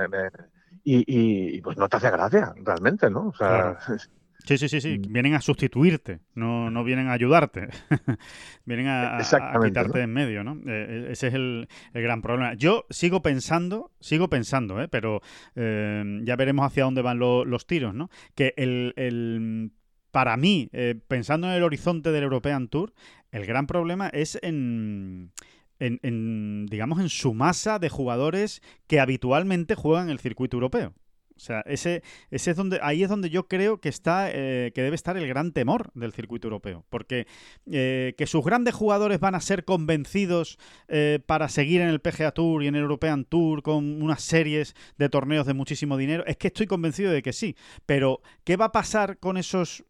y, 0.84 1.60
pues 1.62 1.76
no 1.76 1.88
te 1.88 1.96
hace 1.96 2.10
gracia, 2.10 2.54
realmente, 2.62 3.10
¿no? 3.10 3.28
O 3.28 3.34
sea, 3.34 3.78
Sí, 4.46 4.58
sí, 4.58 4.68
sí, 4.68 4.80
sí. 4.80 4.98
Mm. 4.98 5.12
Vienen 5.12 5.34
a 5.34 5.40
sustituirte, 5.40 6.20
no, 6.34 6.70
no 6.70 6.84
vienen 6.84 7.08
a 7.08 7.12
ayudarte. 7.12 7.68
vienen 8.64 8.86
a, 8.86 9.18
quitarte 9.64 10.02
en 10.02 10.12
medio, 10.12 10.44
¿no? 10.44 10.54
Eh, 10.70 10.86
eh, 10.88 11.06
ese 11.10 11.28
es 11.28 11.34
el, 11.34 11.68
gran 11.92 12.22
problema. 12.22 12.54
Yo 12.54 12.86
sigo 12.88 13.22
pensando, 13.22 13.90
sigo 14.00 14.30
pensando, 14.30 14.80
¿eh? 14.80 14.86
pero 14.88 15.20
eh, 15.56 16.20
ya 16.22 16.36
veremos 16.36 16.64
hacia 16.64 16.84
dónde 16.84 17.02
van 17.02 17.18
los 17.18 17.66
tiros, 17.66 17.92
¿no? 17.92 18.08
Que 18.36 18.54
el, 18.56 19.72
para 20.12 20.36
mí, 20.36 20.70
pensando 21.08 21.48
en 21.48 21.54
el 21.54 21.64
horizonte 21.64 22.12
del 22.12 22.22
European 22.22 22.68
Tour, 22.68 22.94
el 23.32 23.46
gran 23.46 23.66
problema 23.66 24.08
es 24.08 24.38
en, 24.42 25.32
en, 25.80 26.66
digamos, 26.66 27.00
en 27.00 27.08
su 27.08 27.34
masa 27.34 27.80
de 27.80 27.88
jugadores 27.88 28.62
que 28.86 29.00
habitualmente 29.00 29.74
juegan 29.74 30.08
el 30.08 30.20
circuito 30.20 30.56
europeo. 30.56 30.94
O 31.36 31.40
sea, 31.40 31.60
ese, 31.66 32.02
ese 32.30 32.50
es 32.52 32.56
donde, 32.56 32.78
ahí 32.82 33.02
es 33.02 33.10
donde 33.10 33.28
yo 33.28 33.46
creo 33.46 33.78
que 33.78 33.90
está, 33.90 34.30
eh, 34.32 34.72
que 34.74 34.82
debe 34.82 34.96
estar 34.96 35.16
el 35.16 35.28
gran 35.28 35.52
temor 35.52 35.90
del 35.94 36.12
circuito 36.12 36.46
europeo. 36.46 36.84
Porque 36.88 37.26
eh, 37.70 38.14
que 38.16 38.26
sus 38.26 38.44
grandes 38.44 38.74
jugadores 38.74 39.20
van 39.20 39.34
a 39.34 39.40
ser 39.40 39.64
convencidos 39.64 40.58
eh, 40.88 41.20
para 41.26 41.48
seguir 41.48 41.82
en 41.82 41.88
el 41.88 42.00
PGA 42.00 42.32
Tour 42.32 42.62
y 42.62 42.68
en 42.68 42.74
el 42.74 42.82
European 42.82 43.24
Tour 43.24 43.62
con 43.62 44.02
unas 44.02 44.22
series 44.22 44.74
de 44.96 45.08
torneos 45.10 45.46
de 45.46 45.54
muchísimo 45.54 45.96
dinero, 45.96 46.24
es 46.26 46.38
que 46.38 46.48
estoy 46.48 46.66
convencido 46.66 47.12
de 47.12 47.22
que 47.22 47.34
sí. 47.34 47.54
Pero, 47.84 48.22
¿qué 48.44 48.56
va 48.56 48.66
a 48.66 48.72
pasar 48.72 49.18
con 49.18 49.36
esos 49.36 49.84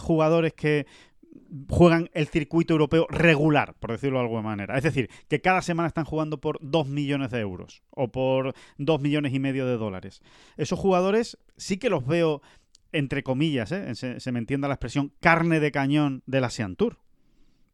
jugadores 0.00 0.54
que 0.54 0.86
juegan 1.68 2.10
el 2.12 2.26
circuito 2.28 2.74
europeo 2.74 3.06
regular, 3.08 3.74
por 3.78 3.92
decirlo 3.92 4.18
de 4.18 4.24
alguna 4.24 4.42
manera. 4.42 4.76
Es 4.76 4.84
decir, 4.84 5.10
que 5.28 5.40
cada 5.40 5.62
semana 5.62 5.86
están 5.86 6.04
jugando 6.04 6.40
por 6.40 6.58
2 6.60 6.88
millones 6.88 7.30
de 7.30 7.40
euros 7.40 7.82
o 7.90 8.08
por 8.08 8.54
2 8.78 9.00
millones 9.00 9.34
y 9.34 9.38
medio 9.38 9.66
de 9.66 9.76
dólares. 9.76 10.22
Esos 10.56 10.78
jugadores 10.78 11.38
sí 11.56 11.78
que 11.78 11.90
los 11.90 12.06
veo, 12.06 12.42
entre 12.92 13.22
comillas, 13.22 13.72
¿eh? 13.72 13.94
se, 13.94 14.20
se, 14.20 14.32
me 14.32 14.38
entienda 14.38 14.68
la 14.68 14.74
expresión, 14.74 15.12
carne 15.20 15.60
de 15.60 15.72
cañón 15.72 16.22
de 16.26 16.40
la 16.40 16.50
Sean 16.50 16.76
Tour 16.76 16.98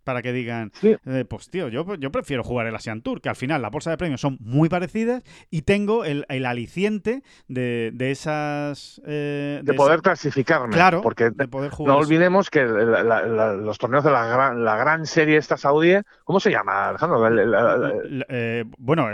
para 0.09 0.22
que 0.22 0.32
digan, 0.32 0.72
eh, 0.82 1.26
pues 1.28 1.50
tío, 1.50 1.68
yo, 1.68 1.94
yo 1.96 2.11
prefiero 2.11 2.42
jugar 2.42 2.66
el 2.66 2.74
Asian 2.74 3.02
Tour, 3.02 3.20
que 3.20 3.28
al 3.28 3.36
final 3.36 3.61
las 3.61 3.70
bolsas 3.70 3.90
de 3.90 3.98
premios 3.98 4.22
son 4.22 4.38
muy 4.40 4.70
parecidas 4.70 5.22
y 5.50 5.62
tengo 5.62 6.06
el, 6.06 6.24
aliciente 6.46 7.22
de, 7.46 7.92
esas... 7.98 9.02
Eh, 9.06 9.61
de, 9.62 9.74
poder 9.74 10.00
clasificarme. 10.00 10.72
Claro, 10.72 11.02
porque 11.02 11.30
no 11.30 11.98
olvidemos 11.98 12.48
que 12.48 12.64
los 12.64 13.76
torneos 13.76 14.02
de 14.02 14.11
la 14.11 14.24
gran, 14.28 14.64
la 14.64 14.76
gran 14.76 15.04
serie 15.04 15.36
esta 15.36 15.59
saudí, 15.59 15.92
¿cómo 16.24 16.40
se 16.40 16.52
llama, 16.52 16.88
Alejandro? 16.88 17.28
Eh, 18.30 18.64
bueno, 18.78 19.11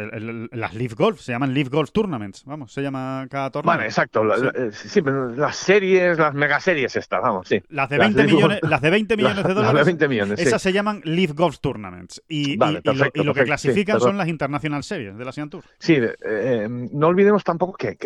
las 0.52 0.74
Leaf 0.74 0.94
Golf, 0.94 1.18
se 1.22 1.32
llaman 1.32 1.52
Leaf 1.54 1.70
Golf 1.70 1.90
Tournaments, 1.90 2.44
vamos, 2.44 2.72
se 2.72 2.82
llama 2.82 3.26
cada 3.28 3.50
torneo. 3.50 3.74
Vale, 3.74 3.86
exacto, 3.86 4.22
sí. 4.70 5.02
las 5.34 5.56
series, 5.56 6.18
las 6.18 6.34
megaseries 6.34 6.94
estas, 6.94 7.20
vamos, 7.20 7.48
sí. 7.48 7.60
Las 7.70 7.88
de 7.88 7.98
20, 7.98 8.22
millones, 8.22 8.60
las 8.62 8.80
de 8.80 8.90
20 8.90 9.16
millones 9.16 9.42
de 9.42 9.54
dólares. 9.54 9.74
Las 9.74 9.86
de 9.86 9.90
20 9.90 10.08
millones, 10.08 10.38
esas 10.38 10.62
se 10.62 10.72
llaman 10.72 10.83
llaman 10.84 11.02
Leaf 11.04 11.32
Golf 11.32 11.58
Tournaments. 11.60 12.22
Y, 12.28 12.56
lo, 12.56 13.34
que 13.34 13.44
clasifican 13.44 14.00
son 14.00 14.18
las 14.18 14.28
International 14.28 14.84
Series 14.84 15.16
de 15.16 15.24
la 15.24 15.30
Asian 15.30 15.48
Tour. 15.48 15.64
Sí, 15.78 15.94
eh, 15.94 16.16
eh, 16.22 16.68
no 16.68 17.08
olvidemos 17.08 17.42
tampoco 17.42 17.74
que, 17.74 17.96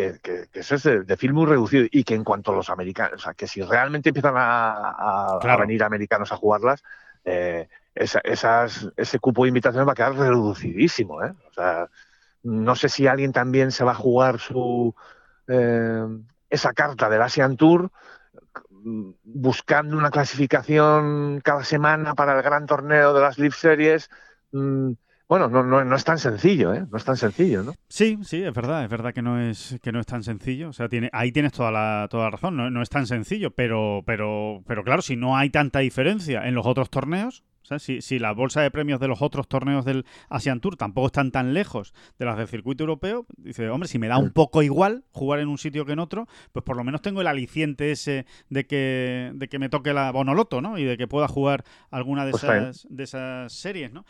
eso 0.53 0.75
es 0.75 0.83
de, 0.83 1.17
film 1.17 1.35
muy 1.35 1.45
reducido 1.45 1.85
y 1.91 2.03
que 2.03 2.15
en 2.15 2.23
cuanto 2.23 2.51
a 2.51 2.55
los 2.55 2.69
americanos, 2.69 3.15
o 3.15 3.23
sea, 3.23 3.33
que 3.33 3.47
si 3.47 3.61
realmente 3.61 4.09
empiezan 4.09 4.35
a, 4.37 5.39
venir 5.59 5.83
americanos 5.83 6.31
a 6.31 6.37
jugarlas, 6.37 6.83
eh, 7.25 7.67
esas, 7.93 8.89
ese 8.95 9.19
cupo 9.19 9.43
de 9.43 9.49
invitaciones 9.49 9.87
va 9.87 9.91
a 9.91 9.95
quedar 9.95 10.15
reducidísimo. 10.15 11.23
¿eh? 11.23 11.33
O 11.49 11.53
sea, 11.53 11.89
no 12.43 12.75
sé 12.75 12.87
si 12.87 13.07
alguien 13.07 13.33
también 13.33 13.71
se 13.71 13.83
va 13.83 13.91
a 13.91 13.95
jugar 13.95 14.39
su 14.39 14.95
esa 16.49 16.73
carta 16.73 17.09
del 17.09 17.23
Asian 17.23 17.57
Tour 17.57 17.91
buscando 19.23 19.97
una 19.97 20.11
clasificación 20.11 21.41
cada 21.43 21.63
semana 21.63 22.15
para 22.15 22.37
el 22.37 22.43
gran 22.43 22.65
torneo 22.65 23.13
de 23.13 23.21
las 23.21 23.37
Leaf 23.37 23.55
Series, 23.55 24.09
mm, 24.51 24.91
bueno, 25.29 25.47
no, 25.47 25.63
no, 25.63 25.85
no, 25.85 25.95
es 25.95 26.03
tan 26.03 26.17
sencillo, 26.17 26.73
¿eh? 26.73 26.87
No 26.89 26.97
es 26.97 27.05
tan 27.05 27.15
sencillo, 27.15 27.61
¿no? 27.61 27.73
Sí, 27.87 28.17
sí, 28.23 28.41
es 28.41 28.51
verdad, 28.51 28.83
es 28.83 28.89
verdad 28.89 29.13
que 29.13 29.21
no 29.21 29.39
es 29.39 29.77
que 29.83 29.91
no 29.91 29.99
es 29.99 30.07
tan 30.07 30.23
sencillo. 30.23 30.69
O 30.69 30.73
sea, 30.73 30.89
tiene, 30.89 31.11
ahí 31.13 31.31
tienes 31.31 31.53
toda 31.53 31.71
la, 31.71 32.07
toda 32.09 32.23
la 32.23 32.31
razón, 32.31 32.57
no, 32.57 32.71
no 32.71 32.81
es 32.81 32.89
tan 32.89 33.05
sencillo, 33.05 33.51
pero, 33.51 34.01
pero, 34.07 34.63
pero 34.65 34.83
claro, 34.83 35.03
si 35.03 35.15
no 35.15 35.37
hay 35.37 35.51
tanta 35.51 35.79
diferencia 35.79 36.47
en 36.47 36.55
los 36.55 36.65
otros 36.65 36.89
torneos, 36.89 37.43
si, 37.77 38.01
si 38.01 38.17
la 38.17 38.31
bolsa 38.31 38.61
de 38.61 38.71
premios 38.71 38.99
de 38.99 39.07
los 39.07 39.21
otros 39.21 39.47
torneos 39.47 39.85
del 39.85 40.05
Asian 40.29 40.59
Tour 40.61 40.75
tampoco 40.77 41.07
están 41.07 41.31
tan 41.31 41.53
lejos 41.53 41.93
de 42.17 42.25
las 42.25 42.37
del 42.37 42.47
circuito 42.47 42.83
europeo, 42.83 43.27
dice, 43.37 43.69
hombre, 43.69 43.87
si 43.87 43.99
me 43.99 44.07
da 44.07 44.17
un 44.17 44.31
poco 44.31 44.63
igual 44.63 45.03
jugar 45.11 45.39
en 45.39 45.49
un 45.49 45.57
sitio 45.57 45.85
que 45.85 45.91
en 45.91 45.99
otro, 45.99 46.27
pues 46.51 46.63
por 46.63 46.77
lo 46.77 46.83
menos 46.83 47.01
tengo 47.01 47.21
el 47.21 47.27
aliciente 47.27 47.91
ese 47.91 48.25
de 48.49 48.65
que, 48.65 49.31
de 49.35 49.47
que 49.47 49.59
me 49.59 49.69
toque 49.69 49.93
la 49.93 50.11
Bonoloto, 50.11 50.61
¿no? 50.61 50.77
Y 50.77 50.85
de 50.85 50.97
que 50.97 51.07
pueda 51.07 51.27
jugar 51.27 51.63
alguna 51.91 52.25
de, 52.25 52.31
pues 52.31 52.43
esas, 52.43 52.87
de 52.89 53.03
esas 53.03 53.53
series, 53.53 53.91
¿no? 53.91 54.05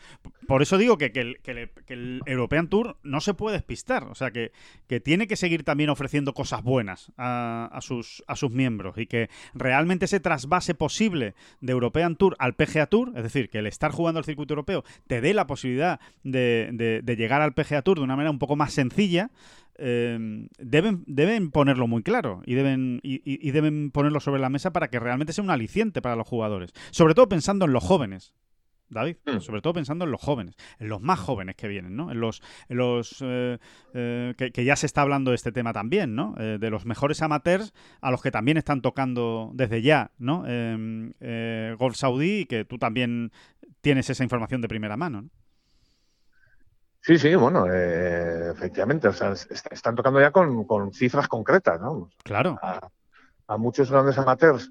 Por 0.46 0.62
eso 0.62 0.78
digo 0.78 0.96
que, 0.96 1.12
el, 1.14 1.40
que, 1.42 1.70
el, 1.88 2.22
European 2.26 2.68
Tour 2.68 2.96
no 3.02 3.20
se 3.20 3.34
puede 3.34 3.56
despistar, 3.56 4.04
o 4.04 4.14
sea, 4.14 4.30
que, 4.30 4.52
que 4.86 5.00
tiene 5.00 5.26
que 5.26 5.36
seguir 5.36 5.64
también 5.64 5.90
ofreciendo 5.90 6.32
cosas 6.32 6.62
buenas 6.62 7.12
a, 7.16 7.68
a, 7.72 7.80
sus, 7.80 8.22
a 8.26 8.36
sus 8.36 8.50
miembros 8.50 8.96
y 8.96 9.06
que 9.06 9.28
realmente 9.54 10.06
ese 10.06 10.20
trasvase 10.20 10.74
posible 10.74 11.34
de 11.60 11.72
European 11.72 12.16
Tour 12.16 12.36
al 12.38 12.54
PGA 12.54 12.86
Tour, 12.86 13.12
es 13.16 13.22
decir, 13.22 13.49
que 13.50 13.58
el 13.58 13.66
estar 13.66 13.92
jugando 13.92 14.18
al 14.18 14.24
circuito 14.24 14.54
europeo 14.54 14.84
te 15.06 15.20
dé 15.20 15.34
la 15.34 15.46
posibilidad 15.46 16.00
de, 16.22 17.02
llegar 17.16 17.42
al 17.42 17.54
PGA 17.54 17.82
Tour 17.82 17.98
de 17.98 18.04
una 18.04 18.16
manera 18.16 18.30
un 18.30 18.38
poco 18.38 18.56
más 18.56 18.72
sencilla, 18.72 19.30
em, 19.76 20.48
deben, 20.58 21.04
deben 21.06 21.50
ponerlo 21.50 21.86
muy 21.86 22.02
claro 22.02 22.42
y 22.46 22.54
deben, 22.54 23.00
y, 23.02 23.50
deben 23.50 23.90
ponerlo 23.90 24.20
sobre 24.20 24.40
la 24.40 24.48
mesa 24.48 24.72
para 24.72 24.88
que 24.88 25.00
realmente 25.00 25.32
sea 25.32 25.44
un 25.44 25.50
aliciente 25.50 26.02
para 26.02 26.16
los 26.16 26.26
jugadores. 26.26 26.72
Sobre 26.90 27.14
todo 27.14 27.28
pensando 27.28 27.64
en 27.64 27.72
los 27.72 27.84
jóvenes. 27.84 28.32
David, 28.90 29.16
mm. 29.24 29.38
sobre 29.38 29.62
todo 29.62 29.72
pensando 29.72 30.04
en 30.04 30.10
los 30.10 30.20
jóvenes, 30.20 30.56
en 30.78 30.88
los 30.88 31.00
más 31.00 31.18
jóvenes 31.18 31.56
que 31.56 31.68
vienen, 31.68 31.96
¿no? 31.96 32.10
En 32.10 32.20
los, 32.20 32.42
los 32.68 33.18
eh, 33.22 33.58
eh, 33.94 34.34
que, 34.36 34.64
ya 34.64 34.76
se 34.76 34.86
está 34.86 35.02
hablando 35.02 35.30
de 35.30 35.36
este 35.36 35.52
tema 35.52 35.72
también, 35.72 36.14
¿no? 36.14 36.34
Eh, 36.38 36.58
de 36.60 36.70
los 36.70 36.84
mejores 36.84 37.22
amateurs 37.22 37.72
a 38.00 38.10
los 38.10 38.20
que 38.20 38.30
también 38.30 38.56
están 38.56 38.82
tocando 38.82 39.50
desde 39.54 39.80
ya, 39.82 40.10
¿no? 40.18 40.44
Em, 40.46 41.12
Golf 41.78 41.96
Saudí 41.96 42.40
y 42.40 42.46
que 42.46 42.64
tú 42.64 42.78
también 42.78 43.32
tienes 43.80 44.10
esa 44.10 44.24
información 44.24 44.60
de 44.60 44.68
primera 44.68 44.96
mano, 44.96 45.22
¿no? 45.22 45.30
Sí, 47.02 47.18
sí, 47.18 47.34
bueno, 47.34 47.64
efectivamente, 47.66 49.08
o 49.08 49.12
sea, 49.14 49.32
están 49.32 49.94
tocando 49.94 50.20
ya 50.20 50.32
con, 50.32 50.92
cifras 50.92 51.28
concretas, 51.28 51.80
¿no? 51.80 52.10
Claro. 52.22 52.58
a 52.62 53.56
muchos 53.56 53.90
grandes 53.90 54.18
amateurs 54.18 54.70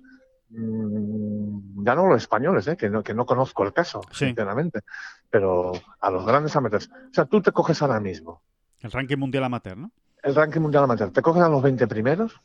ya 0.52 1.96
no 1.96 2.08
los 2.08 2.22
españoles, 2.22 2.68
¿eh? 2.68 2.76
que, 2.76 2.90
no, 2.90 3.04
que 3.04 3.14
no 3.14 3.26
conozco 3.26 3.64
el 3.64 3.74
caso, 3.74 4.02
sinceramente, 4.12 4.82
pero 5.30 5.74
a 6.00 6.10
los 6.10 6.26
grandes 6.26 6.56
amateurs. 6.56 6.90
O 6.90 7.14
sea, 7.14 7.26
tú 7.26 7.42
te 7.42 7.52
coges 7.52 7.82
ahora 7.82 8.00
mismo. 8.00 8.42
El 8.82 8.92
ranking 8.92 9.18
mundial 9.18 9.44
amateur, 9.44 9.78
¿no? 9.78 9.92
El 10.24 10.36
ranking 10.36 10.62
mundial 10.62 10.84
amateur. 10.86 11.12
Te 11.12 11.22
coges 11.22 11.44
a 11.44 11.50
los 11.50 11.62
20 11.62 11.88
primeros 11.88 12.42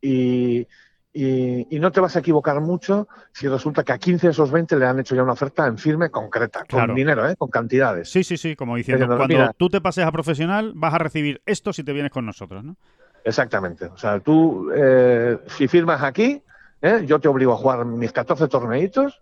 y, 0.00 0.66
y, 1.12 1.78
no 1.78 1.92
te 1.92 2.00
vas 2.00 2.16
a 2.16 2.18
equivocar 2.18 2.60
mucho 2.60 3.08
si 3.32 3.48
resulta 3.48 3.84
que 3.84 3.92
a 3.92 3.98
15 3.98 4.26
de 4.26 4.30
esos 4.32 4.50
20 4.50 4.76
le 4.76 4.86
han 4.86 4.98
hecho 4.98 5.14
ya 5.14 5.22
una 5.22 5.32
oferta 5.32 5.66
en 5.66 5.78
firme 5.78 6.10
concreta, 6.10 6.64
con 6.68 6.94
dinero, 6.94 7.28
¿eh? 7.28 7.36
con 7.36 7.48
cantidades. 7.48 8.10
Sí, 8.10 8.24
sí, 8.24 8.36
sí, 8.36 8.56
como 8.56 8.76
diciendo, 8.76 9.06
cuando 9.16 9.52
tú 9.56 9.68
te 9.68 9.80
pases 9.80 10.04
a 10.04 10.12
profesional 10.12 10.72
vas 10.74 10.94
a 10.94 10.98
recibir 10.98 11.40
esto 11.46 11.72
si 11.72 11.84
te 11.84 11.92
vienes 11.92 12.10
con 12.10 12.26
nosotros, 12.26 12.64
¿no? 12.64 12.76
Exactamente. 13.24 13.86
O 13.86 13.96
sea, 13.96 14.20
tú, 14.20 14.70
eh, 14.74 15.38
si 15.46 15.66
firmas 15.66 16.02
aquí, 16.02 16.42
¿eh? 16.82 17.04
Yo 17.06 17.20
te 17.20 17.28
obligo 17.28 17.52
a 17.52 17.56
jugar 17.56 17.84
mis 17.84 18.12
14 18.12 18.48
torneitos 18.48 19.20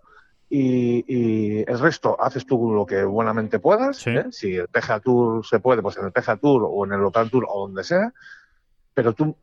y, 0.51 1.65
el 1.69 1.79
resto 1.79 2.17
haces 2.21 2.47
tú 2.47 2.73
lo 2.73 2.87
que 2.87 3.05
buenamente 3.05 3.59
puedas. 3.59 4.07
¿eh? 4.07 4.27
Si 4.31 4.57
el 4.57 4.69
PGA 4.69 5.01
Tour 5.01 5.45
se 5.45 5.59
puede, 5.59 5.83
pues 5.83 5.97
en 5.97 6.07
el 6.07 6.13
PGA 6.13 6.37
Tour 6.37 6.69
o 6.69 6.85
en 6.85 6.93
el 6.93 7.01
Local 7.01 7.31
Tour 7.31 7.47
o 7.49 7.67
donde 7.67 7.85
sea. 7.85 8.13
Pero 8.93 9.13
tú, 9.13 9.37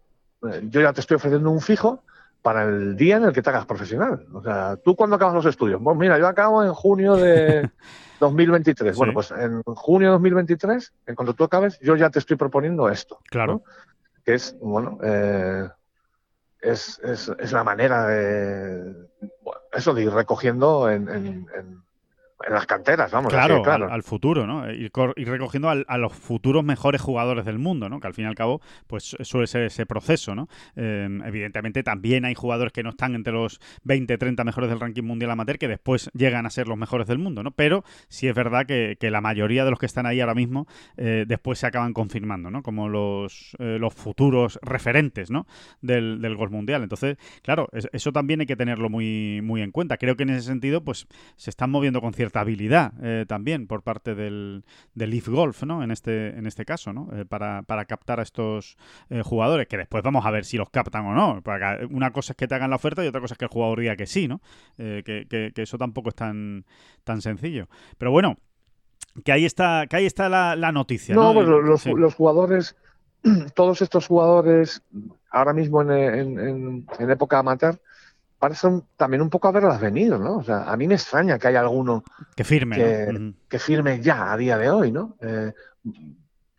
eh, 0.49 0.61
yo 0.69 0.81
ya 0.81 0.93
te 0.93 1.01
estoy 1.01 1.15
ofreciendo 1.15 1.49
un 1.49 1.61
fijo 1.61 2.03
para 2.41 2.63
el 2.63 2.95
día 2.95 3.17
en 3.17 3.25
el 3.25 3.33
que 3.33 3.41
te 3.41 3.49
hagas 3.49 3.65
profesional. 3.65 4.25
O 4.33 4.41
sea, 4.41 4.77
¿tú 4.77 4.95
cuándo 4.95 5.15
acabas 5.15 5.35
los 5.35 5.45
estudios? 5.45 5.81
Pues 5.83 5.97
mira, 5.97 6.17
yo 6.17 6.27
acabo 6.27 6.63
en 6.63 6.73
junio 6.73 7.15
de 7.15 7.69
2023. 8.19 8.95
Bueno, 8.95 9.13
pues 9.13 9.31
en 9.31 9.61
junio 9.63 10.09
de 10.09 10.13
2023, 10.13 10.93
en 11.07 11.15
cuanto 11.15 11.33
tú 11.33 11.43
acabes, 11.43 11.79
yo 11.81 11.95
ya 11.95 12.09
te 12.09 12.19
estoy 12.19 12.37
proponiendo 12.37 12.89
esto. 12.89 13.19
Claro. 13.29 13.63
Que 14.23 14.35
es, 14.35 14.55
bueno, 14.61 14.97
eh, 15.03 15.67
es, 16.61 16.99
es, 17.03 17.31
es 17.39 17.51
la 17.51 17.63
manera 17.63 18.07
de 18.07 19.09
eso 19.73 19.93
de 19.93 20.03
ir 20.03 20.11
recogiendo 20.11 20.89
en, 20.89 21.09
en 21.09 21.81
las 22.49 22.65
canteras, 22.65 23.11
vamos. 23.11 23.31
Claro, 23.31 23.61
claro. 23.61 23.91
Al, 23.91 24.03
futuro, 24.03 24.47
¿no? 24.47 24.71
Ir, 24.71 24.91
recogiendo 25.15 25.69
a 25.69 25.97
los 25.97 26.13
futuros 26.13 26.63
mejores 26.63 27.01
jugadores 27.01 27.45
del 27.45 27.59
mundo, 27.59 27.89
¿no? 27.89 27.99
Que 27.99 28.07
al 28.07 28.13
fin 28.13 28.25
y 28.25 28.27
al 28.27 28.35
cabo, 28.35 28.61
pues 28.87 29.15
suele 29.21 29.47
ser 29.47 29.63
ese 29.63 29.85
proceso, 29.85 30.35
¿no? 30.35 30.47
Em, 30.75 31.21
evidentemente 31.23 31.83
también 31.83 32.25
hay 32.25 32.35
jugadores 32.35 32.73
que 32.73 32.83
no 32.83 32.91
están 32.91 33.15
entre 33.15 33.33
los 33.33 33.59
20, 33.83 34.17
30 34.17 34.43
mejores 34.43 34.69
del 34.69 34.79
ranking 34.79 35.03
mundial 35.03 35.31
amateur 35.31 35.57
que 35.57 35.67
después 35.67 36.09
llegan 36.13 36.45
a 36.45 36.49
ser 36.49 36.67
los 36.67 36.77
mejores 36.77 37.07
del 37.07 37.17
mundo, 37.17 37.43
¿no? 37.43 37.51
Pero 37.51 37.83
sí 38.07 38.27
es 38.27 38.35
verdad 38.35 38.65
que, 38.65 38.97
la 39.11 39.19
mayoría 39.19 39.65
de 39.65 39.71
los 39.71 39.79
que 39.79 39.85
están 39.85 40.05
ahí 40.05 40.21
ahora 40.21 40.35
mismo 40.35 40.67
eh, 40.95 41.25
después 41.27 41.59
se 41.59 41.67
acaban 41.67 41.91
confirmando, 41.91 42.49
¿no? 42.49 42.63
Como 42.63 42.87
los, 42.87 43.57
eh, 43.59 43.77
los 43.77 43.93
futuros 43.93 44.57
referentes, 44.61 45.29
¿no? 45.29 45.47
Del, 45.81 46.21
del 46.21 46.37
golf 46.37 46.51
mundial. 46.51 46.81
Entonces, 46.81 47.17
claro, 47.41 47.67
eso 47.73 48.13
también 48.13 48.39
hay 48.39 48.45
que 48.45 48.55
tenerlo 48.55 48.89
muy, 48.89 49.41
muy 49.43 49.61
en 49.61 49.71
cuenta. 49.71 49.97
Creo 49.97 50.15
que 50.15 50.23
en 50.23 50.29
ese 50.29 50.47
sentido, 50.47 50.81
pues 50.83 51.07
se 51.35 51.49
están 51.49 51.71
moviendo 51.71 51.99
con 51.99 52.13
cierta 52.13 52.30
eh, 53.01 53.25
también 53.27 53.67
por 53.67 53.83
parte 53.83 54.15
del, 54.15 54.63
del, 54.93 55.09
Leaf 55.09 55.27
Golf, 55.27 55.63
¿no? 55.63 55.83
En 55.83 55.91
este, 55.91 56.29
en 56.29 56.47
este 56.47 56.65
caso, 56.65 56.93
¿no? 56.93 57.09
Eh, 57.13 57.25
para, 57.25 57.63
para, 57.63 57.85
captar 57.85 58.19
a 58.19 58.23
estos 58.23 58.77
eh, 59.09 59.21
jugadores, 59.23 59.67
que 59.67 59.77
después 59.77 60.03
vamos 60.03 60.25
a 60.25 60.31
ver 60.31 60.45
si 60.45 60.57
los 60.57 60.69
captan 60.69 61.05
o 61.05 61.13
no. 61.13 61.41
Una 61.89 62.11
cosa 62.11 62.33
es 62.33 62.37
que 62.37 62.47
te 62.47 62.55
hagan 62.55 62.69
la 62.69 62.75
oferta 62.77 63.03
y 63.03 63.07
otra 63.07 63.21
cosa 63.21 63.33
es 63.33 63.37
que 63.37 63.45
el 63.45 63.51
jugador 63.51 63.79
diga 63.79 63.95
que 63.95 64.05
sí, 64.05 64.27
¿no? 64.27 64.41
Que, 64.77 65.27
que, 65.29 65.61
eso 65.61 65.77
tampoco 65.77 66.09
es 66.09 66.15
tan, 66.15 66.65
tan 67.03 67.21
sencillo. 67.21 67.67
Pero 67.97 68.11
bueno, 68.11 68.37
que 69.23 69.31
ahí 69.31 69.45
está, 69.45 69.85
que 69.87 69.97
ahí 69.97 70.05
está 70.05 70.29
la, 70.29 70.71
noticia. 70.71 71.15
No, 71.15 71.33
pues 71.33 71.47
los, 71.47 71.85
los, 71.85 72.15
jugadores, 72.15 72.75
todos 73.55 73.81
estos 73.81 74.07
jugadores, 74.07 74.83
ahora 75.29 75.53
mismo 75.53 75.81
en, 75.81 75.91
en, 75.91 76.87
en 76.99 77.11
época 77.11 77.39
amateur, 77.39 77.79
parecen 78.41 78.83
también 78.97 79.21
un 79.21 79.29
poco 79.29 79.47
haberlas 79.47 79.79
venido, 79.79 80.17
¿no? 80.17 80.37
O 80.37 80.43
sea, 80.43 80.63
a 80.63 80.75
mí 80.75 80.87
me 80.87 80.95
extraña 80.95 81.37
que 81.37 81.47
haya 81.47 81.59
alguno 81.59 82.03
que 82.35 82.43
firme, 82.43 83.35
que, 83.47 83.59
firme 83.59 84.01
ya 84.01 84.33
a 84.33 84.37
día 84.37 84.57
de 84.57 84.71
hoy, 84.71 84.91
¿no? 84.91 85.15
Eh, 85.21 85.53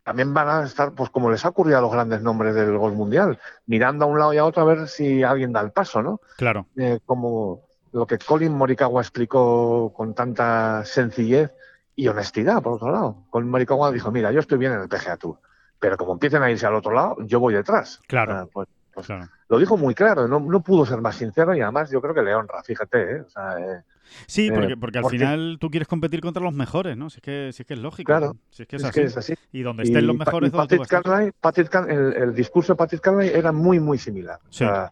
también 0.05 0.33
van 0.33 0.49
a 0.49 0.65
estar, 0.65 0.93
pues 0.93 1.11
como 1.11 1.29
les 1.29 1.45
ha 1.45 1.49
ocurrido 1.49 1.79
a 1.79 1.81
los 1.81 1.91
grandes 1.91 2.23
nombres 2.23 2.55
del 2.55 2.79
gol 2.79 2.93
mundial, 2.93 3.41
mirando 3.67 4.05
a 4.05 4.09
un 4.09 4.17
lado 4.17 4.33
y 4.33 4.39
a 4.39 4.45
otro 4.45 4.63
a 4.63 4.65
ver 4.65 4.87
si 4.87 5.25
alguien 5.25 5.53
da 5.53 5.61
el 5.61 5.73
paso, 5.73 6.03
¿no? 6.03 6.21
Claro. 6.37 6.69
Eh, 6.77 7.01
como 7.05 7.63
lo 7.91 8.07
que 8.07 8.19
Colin 8.19 8.53
Morikawa 8.53 9.01
explicó 9.01 9.93
con 9.93 10.15
tanta 10.15 10.85
sencillez 10.85 11.51
y 11.97 12.07
honestidad, 12.07 12.63
por 12.63 12.75
otro 12.75 12.93
lado. 12.93 13.25
Colin 13.29 13.51
Morikawa 13.51 13.91
dijo, 13.91 14.13
mira, 14.13 14.31
yo 14.31 14.39
estoy 14.39 14.59
bien 14.59 14.73
en 14.73 14.83
el 14.83 14.89
PGA 14.89 15.17
Tour, 15.17 15.41
pero 15.81 15.97
como 15.97 16.13
empiecen 16.13 16.45
a 16.45 16.51
irse 16.53 16.65
al 16.65 16.77
otro 16.77 16.93
lado, 16.93 17.17
yo 17.27 17.41
voy 17.41 17.55
detrás. 17.55 18.01
Claro. 18.07 18.49
pues, 18.53 18.69
pues 18.95 19.09
lo 19.53 19.59
dijo 19.59 19.77
muy 19.77 19.95
claro, 19.95 20.27
no, 20.27 20.41
no, 20.41 20.63
pudo 20.63 20.87
ser 20.87 21.03
más 21.03 21.17
sincero 21.17 21.55
y 21.55 21.61
además 21.61 21.91
yo 21.91 22.01
creo 22.01 22.15
que 22.15 22.23
le 22.23 22.35
honra, 22.35 22.63
fíjate. 22.63 23.17
¿eh? 23.17 23.21
O 23.21 23.29
sea, 23.29 23.59
eh, 23.59 23.83
sí, 24.27 24.47
eh, 24.47 24.51
porque, 24.51 24.79
porque 24.79 24.99
al 24.99 25.05
final 25.05 25.59
tú 25.61 25.69
quieres 25.69 25.87
competir 25.87 26.23
contra 26.23 26.43
los 26.43 26.55
mejores, 26.55 26.97
¿no? 26.97 27.11
Si 27.11 27.19
es 27.19 27.23
que, 27.23 27.51
si 27.53 27.63
es, 27.63 27.67
que 27.67 27.75
es 27.75 27.81
lógico. 27.81 28.07
Claro. 28.07 28.35
Si 28.49 28.63
es 28.63 28.67
que 28.67 28.77
es, 28.77 29.17
así. 29.19 29.35
Y 29.53 29.61
donde 29.61 29.83
estén 29.83 30.07
los 30.07 30.17
mejores... 30.17 30.53
Patrick 30.53 30.87
Carney, 30.87 31.33
Patrick 31.39 31.75
el, 31.87 32.15
el, 32.15 32.35
discurso 32.35 32.73
de 32.73 32.79
Patrick 32.79 33.03
Carney 33.03 33.29
era 33.29 33.53
muy, 33.53 33.79
muy 33.79 33.99
similar. 33.99 34.41
O 34.49 34.53
sea, 34.53 34.91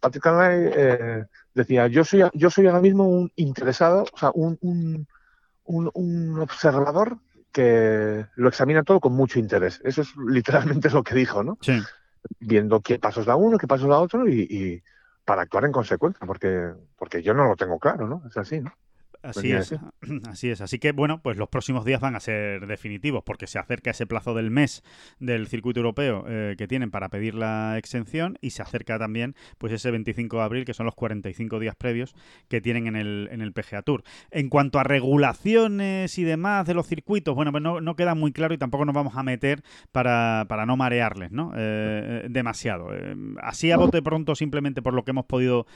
Patrick 0.00 0.24
Carney 0.24 0.72
eh, 0.74 1.24
decía, 1.54 1.86
yo 1.86 2.04
soy, 2.04 2.24
yo 2.34 2.50
soy 2.50 2.66
ahora 2.66 2.80
mismo 2.80 3.08
un 3.08 3.30
interesado, 3.36 4.06
o 4.12 4.18
sea, 4.18 4.32
un, 4.34 4.58
un, 4.60 5.06
un, 5.66 5.90
un 5.94 6.40
observador 6.40 7.18
que 7.52 8.26
lo 8.34 8.48
examina 8.48 8.82
todo 8.82 8.98
con 8.98 9.12
mucho 9.12 9.38
interés. 9.38 9.80
Eso 9.84 10.02
es 10.02 10.08
literalmente 10.16 10.90
lo 10.90 11.04
que 11.04 11.14
dijo, 11.14 11.44
¿no? 11.44 11.58
Sí 11.60 11.80
viendo 12.38 12.80
qué 12.80 12.98
pasos 12.98 13.26
da 13.26 13.36
uno, 13.36 13.58
qué 13.58 13.66
pasos 13.66 13.88
da 13.88 13.98
otro 14.00 14.28
y, 14.28 14.82
para 15.24 15.42
actuar 15.42 15.64
en 15.64 15.72
consecuencia, 15.72 16.26
porque, 16.26 16.72
porque 16.96 17.22
yo 17.22 17.34
no 17.34 17.46
lo 17.46 17.56
tengo 17.56 17.78
claro, 17.78 18.06
¿no? 18.06 18.22
Es 18.28 18.36
así, 18.36 18.60
¿no? 18.60 18.72
Así 19.24 19.52
es, 19.52 19.74
así 20.28 20.50
es. 20.50 20.60
Así 20.60 20.78
que 20.78 20.92
bueno, 20.92 21.20
pues 21.22 21.38
los 21.38 21.48
próximos 21.48 21.84
días 21.84 22.00
van 22.00 22.14
a 22.14 22.20
ser 22.20 22.66
definitivos 22.66 23.24
porque 23.24 23.46
se 23.46 23.58
acerca 23.58 23.90
ese 23.90 24.06
plazo 24.06 24.34
del 24.34 24.50
mes 24.50 24.82
del 25.18 25.46
circuito 25.48 25.80
europeo 25.80 26.24
eh, 26.28 26.54
que 26.58 26.68
tienen 26.68 26.90
para 26.90 27.08
pedir 27.08 27.34
la 27.34 27.78
exención 27.78 28.36
y 28.42 28.50
se 28.50 28.62
acerca 28.62 28.98
también 28.98 29.34
pues 29.56 29.72
ese 29.72 29.90
25 29.90 30.36
de 30.36 30.42
abril 30.42 30.64
que 30.66 30.74
son 30.74 30.84
los 30.84 30.94
45 30.94 31.58
días 31.58 31.74
previos 31.74 32.14
que 32.48 32.60
tienen 32.60 32.86
en 32.86 32.96
el, 32.96 33.28
en 33.32 33.40
el 33.40 33.52
PGA 33.52 33.82
Tour. 33.82 34.04
En 34.30 34.50
cuanto 34.50 34.78
a 34.78 34.84
regulaciones 34.84 36.18
y 36.18 36.24
demás 36.24 36.66
de 36.66 36.74
los 36.74 36.86
circuitos, 36.86 37.34
bueno, 37.34 37.50
pues 37.50 37.62
no, 37.62 37.96
queda 37.96 38.14
muy 38.14 38.32
claro 38.32 38.52
y 38.52 38.58
tampoco 38.58 38.84
nos 38.84 38.94
vamos 38.94 39.16
a 39.16 39.22
meter 39.22 39.62
para, 39.90 40.44
para 40.48 40.66
no 40.66 40.76
marearles, 40.76 41.30
¿no? 41.30 41.52
Eh, 41.56 42.26
demasiado. 42.28 42.94
Eh, 42.94 43.14
así 43.40 43.70
a 43.70 43.76
bote 43.78 44.02
pronto 44.02 44.34
simplemente 44.34 44.82
por 44.82 44.92
lo 44.92 45.04
que 45.04 45.12
hemos 45.12 45.24
podido 45.24 45.66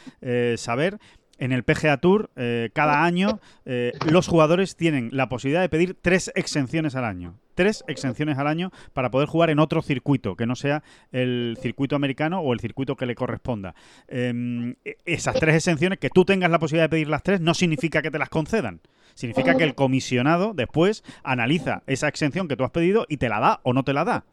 saber 0.57 0.99
en 1.39 1.53
el 1.53 1.63
PGA 1.63 1.97
Tour, 1.99 2.31
eh, 2.37 2.71
cada 2.73 3.05
año, 3.05 3.41
eh, 3.65 3.93
los 4.11 4.29
jugadores 4.29 4.77
tienen 4.77 5.11
la 5.13 5.29
posibilidad 5.29 5.61
de 5.61 5.69
pedir 5.69 5.97
tres 6.01 6.33
exenciones 6.35 6.95
al 6.95 7.05
año. 7.05 7.35
Tres 7.55 7.85
exenciones 7.89 8.39
al 8.39 8.47
año 8.47 8.71
para 8.93 9.11
poder 9.11 9.29
jugar 9.29 9.51
en 9.51 9.59
otro 9.59 9.83
circuito, 9.83 10.37
que 10.37 10.47
no 10.47 10.55
sea 10.55 10.83
el 11.11 11.59
circuito 11.61 11.97
americano 11.97 12.41
o 12.41 12.53
el 12.53 12.61
circuito 12.61 12.97
que 12.97 13.07
le 13.07 13.15
corresponda. 13.15 13.75
Em, 14.07 14.77
e, 14.85 14.97
esas 15.05 15.35
tres 15.37 15.57
exenciones, 15.57 15.99
que 15.99 16.11
tú 16.11 16.25
tengas 16.25 16.51
la 16.51 16.59
posibilidad 16.59 16.85
de 16.85 16.91
pedir 16.91 17.09
las 17.09 17.23
tres, 17.23 17.41
no 17.41 17.55
significa 17.55 18.03
que 18.03 18.11
te 18.11 18.19
las 18.19 18.29
concedan. 18.29 18.81
Significa 19.15 19.57
que 19.57 19.65
el 19.65 19.75
comisionado 19.75 20.55
después 20.55 21.03
analiza 21.25 21.83
esa 21.87 22.07
exención 22.07 22.47
que 22.47 22.57
tú 22.57 22.63
has 22.63 22.71
pedido 22.71 23.07
y 23.09 23.17
te 23.17 23.29
la 23.29 23.41
da 23.41 23.61
o 23.65 23.73
no 23.73 23.83
te 23.83 23.93
la 23.93 24.05
da 24.05 24.25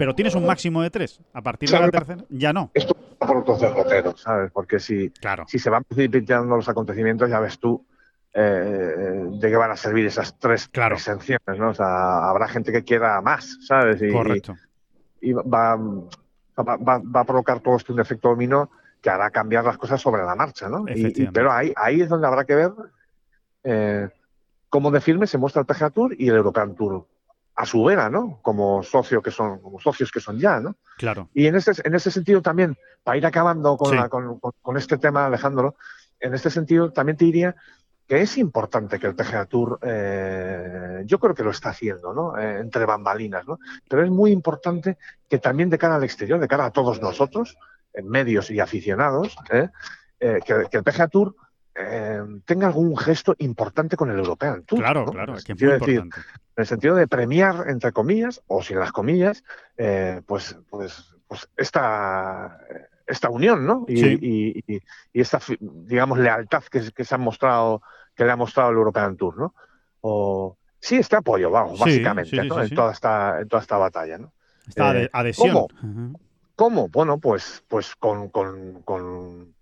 pero 0.00 0.14
tienes 0.14 0.34
un 0.34 0.46
máximo 0.46 0.80
de 0.80 0.88
tres. 0.88 1.20
A 1.34 1.42
partir 1.42 1.68
de 1.68 1.78
la 1.78 1.90
tercera, 1.90 2.24
ya 2.30 2.54
no. 2.54 2.70
Esto 2.72 2.96
por 3.26 3.36
otros 3.36 3.60
derroteros, 3.60 4.22
¿sabes? 4.22 4.50
Porque 4.50 4.80
si, 4.80 5.12
si 5.46 5.58
se 5.58 5.70
van 5.70 5.84
precipitando 5.84 6.56
los 6.56 6.68
acontecimientos, 6.68 7.28
ya 7.28 7.38
ves 7.38 7.58
tú 7.58 7.84
eh, 8.32 9.26
de 9.30 9.48
qué 9.48 9.56
van 9.56 9.70
a 9.70 9.76
servir 9.76 10.06
esas 10.06 10.38
tres 10.38 10.70
exenciones, 10.72 11.58
¿no? 11.58 11.70
O 11.70 11.74
sea, 11.74 12.28
habrá 12.28 12.48
gente 12.48 12.72
que 12.72 12.82
quiera 12.82 13.20
más, 13.20 13.58
¿sabes? 13.66 14.00
Y, 14.00 14.10
Correcto. 14.10 14.56
Y, 15.20 15.32
va, 15.32 15.76
va, 15.76 17.20
a 17.20 17.24
provocar 17.24 17.60
todo 17.60 17.76
esto 17.76 17.92
un 17.92 18.00
efecto 18.00 18.28
dominó 18.28 18.70
que 19.02 19.10
hará 19.10 19.30
cambiar 19.30 19.64
las 19.64 19.76
cosas 19.76 20.00
sobre 20.00 20.22
la 20.22 20.34
marcha, 20.34 20.68
¿no? 20.68 20.84
pero 21.32 21.52
ahí, 21.52 21.72
ahí 21.76 22.02
es 22.02 22.08
donde 22.08 22.26
habrá 22.26 22.44
que 22.44 22.54
ver 22.54 22.72
eh, 23.64 24.08
cómo 24.68 24.90
de 24.90 25.00
firme 25.00 25.26
se 25.26 25.38
muestra 25.38 25.60
el 25.60 25.66
PGA 25.66 25.90
Tour 25.90 26.14
y 26.18 26.28
el 26.28 26.36
European 26.36 26.74
Tour 26.74 27.06
a 27.54 27.66
su 27.66 27.84
vera, 27.84 28.08
¿no? 28.08 28.38
Como 28.42 28.82
socio 28.82 29.22
que 29.22 29.30
son, 29.30 29.60
como 29.60 29.80
socios 29.80 30.10
que 30.10 30.20
son 30.20 30.38
ya, 30.38 30.60
¿no? 30.60 30.76
Claro. 30.96 31.28
Y 31.34 31.46
en 31.46 31.56
ese, 31.56 31.72
en 31.84 31.94
ese 31.94 32.10
sentido 32.10 32.40
también, 32.42 32.76
para 33.02 33.18
ir 33.18 33.26
acabando 33.26 33.76
con, 33.76 34.38
con, 34.62 34.76
este 34.76 34.98
tema, 34.98 35.26
Alejandro, 35.26 35.76
en 36.20 36.34
este 36.34 36.50
sentido 36.50 36.92
también 36.92 37.16
te 37.16 37.24
diría 37.24 37.54
que 38.06 38.22
es 38.22 38.38
importante 38.38 38.98
que 38.98 39.06
el 39.06 39.14
PGA 39.14 39.44
Tour, 39.46 39.78
eh, 39.82 41.02
yo 41.04 41.18
creo 41.18 41.34
que 41.34 41.44
lo 41.44 41.50
está 41.50 41.70
haciendo, 41.70 42.12
¿no? 42.12 42.36
Eh, 42.38 42.60
entre 42.60 42.84
bambalinas, 42.84 43.46
¿no? 43.46 43.58
Pero 43.88 44.04
es 44.04 44.10
muy 44.10 44.32
importante 44.32 44.98
que 45.28 45.38
también 45.38 45.70
de 45.70 45.78
cara 45.78 45.96
al 45.96 46.04
exterior, 46.04 46.40
de 46.40 46.48
cara 46.48 46.66
a 46.66 46.72
todos 46.72 47.00
nosotros, 47.00 47.56
en 47.92 48.08
medios 48.08 48.50
y 48.50 48.58
aficionados, 48.60 49.36
¿eh? 49.50 49.68
que, 50.18 50.66
que 50.70 50.76
el 50.76 50.84
PGA 50.84 51.08
Tour 51.08 51.34
eh, 51.74 52.20
tenga 52.44 52.66
algún 52.66 52.96
gesto 52.96 53.34
importante 53.38 53.96
con 53.96 54.10
el 54.10 54.18
European 54.18 54.64
Tour. 54.64 54.80
Claro, 54.80 55.04
claro, 55.06 55.36
es 55.36 55.44
que 55.44 55.52
es 55.52 55.62
muy 55.62 55.72
decir, 55.72 56.00
en 56.00 56.10
el 56.56 56.66
sentido 56.66 56.94
de 56.96 57.06
premiar, 57.06 57.66
entre 57.68 57.92
comillas, 57.92 58.42
o 58.48 58.62
sin 58.62 58.78
las 58.78 58.92
comillas, 58.92 59.44
eh, 59.76 60.20
pues, 60.26 60.58
pues, 60.68 61.14
pues 61.28 61.48
esta, 61.56 62.58
esta 63.06 63.30
unión, 63.30 63.66
¿no? 63.66 63.84
Y, 63.88 64.82
esta, 65.12 65.40
digamos, 65.60 66.18
lealtad 66.18 66.64
que, 66.64 66.90
que, 66.92 67.04
se 67.04 67.14
ha 67.14 67.18
mostrado, 67.18 67.82
que 68.14 68.24
le 68.24 68.32
ha 68.32 68.36
mostrado 68.36 68.70
el 68.70 68.76
European 68.76 69.16
Tour, 69.16 69.38
¿no? 69.38 69.54
O, 70.00 70.56
sí, 70.80 70.96
este 70.96 71.16
apoyo, 71.16 71.50
vamos, 71.50 71.78
básicamente, 71.78 72.36
En, 72.36 72.48
toda 72.48 72.92
esta, 72.92 73.40
en 73.40 73.48
toda 73.48 73.62
esta 73.62 73.76
batalla, 73.76 74.18
¿no? 74.18 74.32
Esta 74.66 74.98
eh, 74.98 75.10
adhesión. 75.12 75.66
¿Cómo? 75.80 76.18
¿Cómo? 76.56 76.88
Bueno, 76.88 77.18
pues, 77.18 77.64
pues 77.68 77.94
con, 77.96 78.28
con, 78.28 78.82
con 78.82 79.54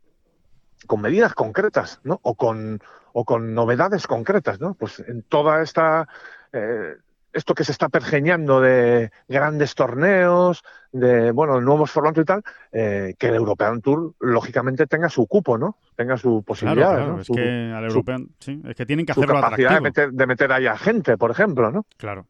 con 0.87 1.01
medidas 1.01 1.35
concretas, 1.35 2.01
¿no? 2.05 2.21
O 2.23 2.35
con, 2.35 2.81
o 3.13 3.25
con 3.25 3.55
novedades 3.55 4.07
concretas, 4.07 4.61
¿no? 4.61 4.75
Pues 4.75 5.01
en 5.01 5.23
toda 5.23 5.63
esta 5.63 6.09
eh, 6.53 6.95
esto 7.33 7.55
que 7.55 7.65
se 7.65 7.73
está 7.73 7.89
pergeñando 7.89 8.61
de 8.61 9.11
grandes 9.29 9.75
torneos, 9.75 10.65
de 10.93 11.31
bueno, 11.31 11.61
nuevos 11.61 11.91
formatos 11.91 12.23
y 12.23 12.25
tal, 12.25 12.43
eh, 12.73 13.15
que 13.19 13.29
el 13.29 13.35
European 13.35 13.81
Tour 13.81 14.15
lógicamente 14.21 14.87
tenga 14.87 15.09
su 15.09 15.27
cupo, 15.27 15.59
¿no? 15.59 15.77
Tenga 15.95 16.17
su 16.17 16.43
posibilidad. 16.43 16.97
Claro, 16.97 17.21
Es 17.21 17.29
que 17.29 17.73
al 17.75 17.85
European, 17.85 18.29
sí, 18.39 18.61
es 18.67 18.75
que 18.75 18.87
tienen 18.87 19.05
que 19.07 19.13
hacerlo 19.13 19.35
capacidad 19.41 19.75
De 19.75 19.81
meter, 19.81 20.11
de 20.13 20.27
meter 20.27 20.53
ahí 20.53 20.67
a 20.67 20.77
gente, 20.77 21.17
por 21.17 21.31
ejemplo, 21.31 21.71
¿no? 21.71 21.87
Claro. 21.97 22.27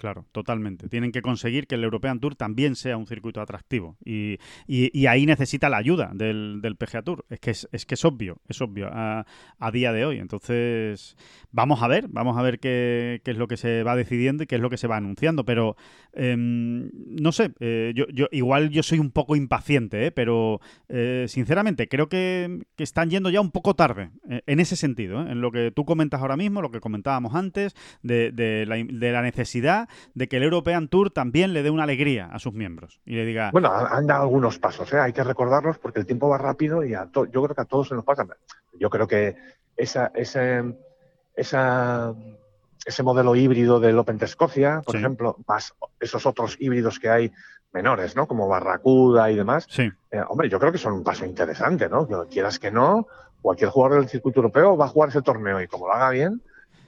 Claro, 0.00 0.24
totalmente. 0.32 0.88
Tienen 0.88 1.12
que 1.12 1.20
conseguir 1.20 1.66
que 1.66 1.74
el 1.74 1.84
European 1.84 2.20
Tour 2.20 2.34
también 2.34 2.74
sea 2.74 2.96
un 2.96 3.06
circuito 3.06 3.42
atractivo. 3.42 3.98
Y, 4.02 4.38
y, 4.66 5.06
ahí 5.06 5.26
necesita 5.26 5.68
la 5.68 5.76
ayuda 5.76 6.10
del, 6.14 6.60
del, 6.62 6.76
PGA 6.76 7.02
Tour. 7.02 7.26
Es 7.28 7.38
que 7.38 7.50
es, 7.50 7.68
es, 7.70 7.84
que 7.84 7.96
es 7.96 8.04
obvio, 8.06 8.40
es 8.48 8.62
obvio 8.62 8.88
a, 8.90 9.26
a, 9.58 9.70
día 9.70 9.92
de 9.92 10.06
hoy. 10.06 10.18
Entonces, 10.18 11.18
vamos 11.52 11.82
a 11.82 11.88
ver, 11.88 12.06
vamos 12.08 12.38
a 12.38 12.42
ver 12.42 12.60
qué, 12.60 13.20
qué, 13.24 13.32
es 13.32 13.36
lo 13.36 13.46
que 13.46 13.58
se 13.58 13.82
va 13.82 13.94
decidiendo 13.94 14.42
y 14.42 14.46
qué 14.46 14.54
es 14.54 14.62
lo 14.62 14.70
que 14.70 14.78
se 14.78 14.86
va 14.86 14.96
anunciando. 14.96 15.44
Pero, 15.44 15.76
eh, 16.14 16.34
no 16.38 17.32
sé, 17.32 17.52
eh, 17.60 17.92
yo, 17.94 18.06
yo, 18.08 18.28
igual 18.32 18.70
yo 18.70 18.82
soy 18.82 19.00
un 19.00 19.10
poco 19.10 19.36
impaciente, 19.36 20.06
¿eh? 20.06 20.12
pero 20.12 20.62
eh, 20.88 21.26
sinceramente 21.28 21.88
creo 21.88 22.08
que, 22.08 22.62
que, 22.74 22.84
están 22.84 23.10
yendo 23.10 23.28
ya 23.28 23.42
un 23.42 23.50
poco 23.50 23.74
tarde 23.74 24.10
eh, 24.30 24.40
en 24.46 24.60
ese 24.60 24.76
sentido, 24.76 25.20
en 25.26 25.42
lo 25.42 25.52
que 25.52 25.70
tú 25.70 25.84
comentas 25.84 26.22
ahora 26.22 26.38
mismo, 26.38 26.62
lo 26.62 26.70
que 26.70 26.80
comentábamos 26.80 27.34
antes, 27.34 27.74
de, 28.02 28.32
de, 28.32 28.64
la, 28.66 28.76
de 28.76 29.12
la 29.12 29.20
necesidad 29.20 29.89
de 30.14 30.28
que 30.28 30.36
el 30.36 30.42
European 30.42 30.88
Tour 30.88 31.10
también 31.10 31.52
le 31.52 31.62
dé 31.62 31.70
una 31.70 31.84
alegría 31.84 32.28
a 32.32 32.38
sus 32.38 32.52
miembros 32.52 33.00
y 33.04 33.14
le 33.14 33.24
diga... 33.24 33.50
Bueno, 33.52 33.72
han 33.72 34.06
dado 34.06 34.22
algunos 34.22 34.58
pasos, 34.58 34.92
¿eh? 34.92 34.98
hay 34.98 35.12
que 35.12 35.24
recordarlos 35.24 35.78
porque 35.78 36.00
el 36.00 36.06
tiempo 36.06 36.28
va 36.28 36.38
rápido 36.38 36.84
y 36.84 36.94
a 36.94 37.08
yo 37.12 37.42
creo 37.42 37.54
que 37.54 37.62
a 37.62 37.66
todos 37.66 37.88
se 37.88 37.94
nos 37.94 38.04
pasa. 38.04 38.26
Yo 38.78 38.90
creo 38.90 39.06
que 39.06 39.36
esa, 39.76 40.10
ese, 40.14 40.74
esa, 41.34 42.14
ese 42.84 43.02
modelo 43.02 43.34
híbrido 43.34 43.80
del 43.80 43.98
Open 43.98 44.18
de 44.18 44.26
Escocia, 44.26 44.82
por 44.84 44.94
sí. 44.94 44.98
ejemplo, 44.98 45.36
más 45.46 45.74
esos 45.98 46.26
otros 46.26 46.56
híbridos 46.60 46.98
que 46.98 47.08
hay 47.08 47.32
menores, 47.72 48.16
¿no? 48.16 48.26
Como 48.26 48.48
Barracuda 48.48 49.30
y 49.30 49.36
demás. 49.36 49.66
Sí. 49.68 49.90
Eh, 50.10 50.20
hombre, 50.28 50.48
yo 50.48 50.58
creo 50.58 50.72
que 50.72 50.78
son 50.78 50.92
un 50.92 51.04
paso 51.04 51.24
interesante, 51.24 51.88
¿no? 51.88 52.06
Que 52.06 52.14
quieras 52.28 52.58
que 52.58 52.70
no, 52.70 53.06
cualquier 53.40 53.70
jugador 53.70 54.00
del 54.00 54.08
circuito 54.08 54.40
europeo 54.40 54.76
va 54.76 54.86
a 54.86 54.88
jugar 54.88 55.10
ese 55.10 55.22
torneo 55.22 55.60
y 55.60 55.68
como 55.68 55.86
lo 55.86 55.94
haga 55.94 56.10
bien, 56.10 56.42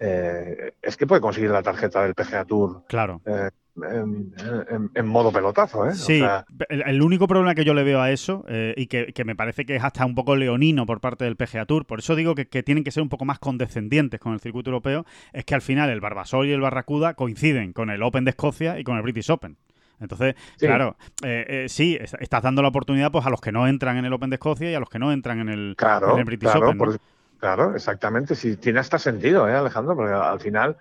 eh, 0.04 0.74
es 0.82 0.96
que 0.96 1.06
puede 1.06 1.20
conseguir 1.20 1.50
la 1.50 1.62
tarjeta 1.62 2.02
del 2.02 2.14
PGA 2.14 2.44
Tour. 2.44 2.82
Claro. 2.88 3.20
Eh, 3.24 3.50
en, 3.76 4.34
en, 4.68 4.90
en, 4.94 5.06
modo 5.06 5.32
pelotazo, 5.32 5.88
¿eh? 5.88 5.94
Sí, 5.94 6.20
o 6.20 6.24
sea... 6.24 6.44
el, 6.68 6.82
el, 6.82 7.02
único 7.02 7.26
problema 7.26 7.54
que 7.54 7.64
yo 7.64 7.72
le 7.72 7.84
veo 7.84 8.00
a 8.00 8.10
eso, 8.10 8.44
eh, 8.48 8.74
y 8.76 8.86
que, 8.86 9.12
que, 9.14 9.24
me 9.24 9.34
parece 9.34 9.64
que 9.64 9.76
es 9.76 9.84
hasta 9.84 10.04
un 10.04 10.14
poco 10.14 10.36
leonino 10.36 10.84
por 10.86 11.00
parte 11.00 11.24
del 11.24 11.36
PGA 11.36 11.64
Tour, 11.64 11.86
por 11.86 12.00
eso 12.00 12.16
digo 12.16 12.34
que, 12.34 12.48
que, 12.48 12.62
tienen 12.62 12.84
que 12.84 12.90
ser 12.90 13.02
un 13.02 13.08
poco 13.08 13.24
más 13.24 13.38
condescendientes 13.38 14.20
con 14.20 14.34
el 14.34 14.40
circuito 14.40 14.70
europeo, 14.70 15.06
es 15.32 15.44
que 15.44 15.54
al 15.54 15.62
final 15.62 15.88
el 15.88 16.00
Barbasol 16.00 16.48
y 16.48 16.52
el 16.52 16.60
Barracuda 16.60 17.14
coinciden 17.14 17.72
con 17.72 17.88
el 17.88 18.02
Open 18.02 18.24
de 18.24 18.30
Escocia 18.30 18.78
y 18.78 18.84
con 18.84 18.96
el 18.96 19.02
British 19.02 19.30
Open. 19.30 19.56
Entonces, 20.02 20.34
sí. 20.56 20.66
claro, 20.66 20.96
eh, 21.24 21.46
eh, 21.48 21.68
sí, 21.68 21.96
estás 22.00 22.42
dando 22.42 22.60
la 22.60 22.68
oportunidad 22.68 23.12
pues 23.12 23.24
a 23.24 23.30
los 23.30 23.40
que 23.40 23.52
no 23.52 23.68
entran 23.68 23.96
en 23.96 24.04
el 24.04 24.12
Open 24.12 24.30
de 24.30 24.36
Escocia 24.36 24.70
y 24.70 24.74
a 24.74 24.80
los 24.80 24.90
que 24.90 24.98
no 24.98 25.12
entran 25.12 25.38
en 25.38 25.48
el, 25.48 25.74
claro, 25.76 26.12
en 26.14 26.18
el 26.18 26.24
British 26.24 26.50
claro, 26.50 26.66
Open. 26.66 26.78
¿no? 26.78 26.84
por, 26.84 27.00
claro, 27.42 27.74
exactamente. 27.74 28.36
Sí, 28.36 28.56
tiene 28.56 28.78
hasta 28.78 28.98
sentido, 29.00 29.48
¿eh, 29.48 29.54
Alejandro? 29.56 29.96
Porque 29.96 30.12
al 30.14 30.38
final, 30.38 30.76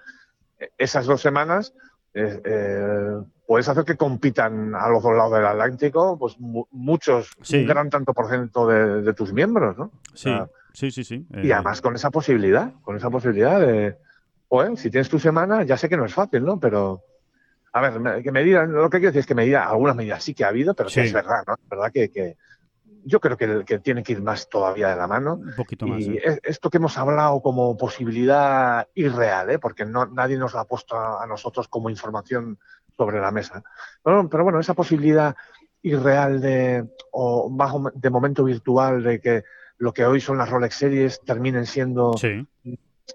esas 0.77 1.07
dos 1.07 1.19
semanas 1.19 1.73
eh, 2.13 2.39
eh, 2.45 3.17
puedes 3.47 3.67
hacer 3.67 3.83
que 3.83 3.97
compitan 3.97 4.75
a 4.75 4.87
los 4.89 5.01
dos 5.01 5.13
lados 5.15 5.33
del 5.33 5.45
Atlántico, 5.47 6.19
pues 6.19 6.39
mu 6.39 6.65
muchos, 6.69 7.31
Sí. 7.41 7.57
un 7.61 7.65
gran 7.65 7.89
tanto 7.89 8.13
por 8.13 8.29
ciento 8.29 8.67
de, 8.67 9.01
de 9.01 9.13
tus 9.15 9.33
miembros, 9.33 9.75
¿no? 9.75 9.85
O 9.85 9.91
Sí, 10.13 10.29
sea, 10.29 10.47
sí, 10.73 10.91
sí, 10.91 11.03
sí. 11.03 11.25
y 11.41 11.49
Eh, 11.49 11.53
además 11.53 11.81
con 11.81 11.95
esa 11.95 12.11
posibilidad, 12.11 12.71
con 12.83 12.95
esa 12.95 13.09
posibilidad 13.09 13.59
de, 13.59 13.97
oye, 14.49 14.77
si 14.77 14.91
tienes 14.91 15.09
tu 15.09 15.17
semana, 15.17 15.63
ya 15.63 15.77
sé 15.77 15.89
que 15.89 15.97
no 15.97 16.05
es 16.05 16.13
fácil, 16.13 16.45
¿no? 16.45 16.59
Pero, 16.59 17.01
a 17.73 17.81
ver, 17.81 17.99
me- 17.99 18.21
que 18.21 18.31
medidas, 18.31 18.69
lo 18.69 18.87
que 18.91 18.99
quiero 18.99 19.09
decir 19.13 19.21
es 19.21 19.25
que 19.25 19.33
medida, 19.35 19.67
algunas 19.67 19.95
medidas 19.95 20.23
sí 20.23 20.35
que 20.35 20.43
ha 20.45 20.49
habido, 20.49 20.75
pero 20.75 20.89
que 20.89 20.93
Sí. 20.93 20.99
es 21.07 21.13
verdad, 21.13 21.43
¿no? 21.47 21.53
Es 21.55 21.69
verdad 21.69 21.91
que, 21.91 22.11
que 22.11 22.37
yo 23.03 23.19
creo 23.19 23.37
que, 23.37 23.63
que 23.65 23.79
tiene 23.79 24.03
que 24.03 24.13
ir 24.13 24.21
más 24.21 24.47
todavía 24.49 24.89
de 24.89 24.95
la 24.95 25.07
mano. 25.07 25.35
un 25.35 25.55
poquito 25.55 25.87
más. 25.87 26.01
Y 26.01 26.17
es- 26.17 26.39
esto 26.43 26.69
que 26.69 26.77
hemos 26.77 26.97
hablado 26.97 27.41
como 27.41 27.75
posibilidad 27.77 28.87
irreal, 28.95 29.49
¿eh? 29.49 29.59
porque 29.59 29.85
no, 29.85 30.05
nadie 30.05 30.37
nos 30.37 30.53
la 30.53 30.61
ha 30.61 30.65
puesto 30.65 30.95
a, 30.95 31.23
a 31.23 31.27
nosotros 31.27 31.67
como 31.67 31.89
información 31.89 32.57
sobre 32.97 33.19
la 33.19 33.31
mesa. 33.31 33.63
Pero, 34.03 34.29
pero 34.29 34.43
bueno, 34.43 34.59
esa 34.59 34.73
posibilidad 34.73 35.35
irreal 35.81 36.39
de, 36.41 36.87
o 37.11 37.49
más 37.49 37.73
o 37.73 37.79
me- 37.79 37.91
de 37.93 38.09
momento 38.09 38.43
virtual 38.43 39.01
de 39.03 39.19
que 39.19 39.43
lo 39.77 39.93
que 39.93 40.05
hoy 40.05 40.21
son 40.21 40.37
las 40.37 40.49
Rolex 40.49 40.75
Series 40.75 41.21
terminen 41.21 41.65
siendo 41.65 42.13
Sí, 42.17 42.47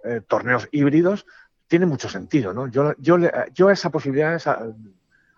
eh, 0.04 0.20
torneos 0.26 0.68
híbridos, 0.72 1.26
tiene 1.68 1.86
mucho 1.86 2.08
sentido, 2.08 2.52
¿no? 2.52 2.66
Yo, 2.68 2.92
yo, 2.98 3.16
yo 3.54 3.70
esa 3.70 3.90
posibilidad 3.90 4.34
es 4.34 4.46
a, 4.48 4.60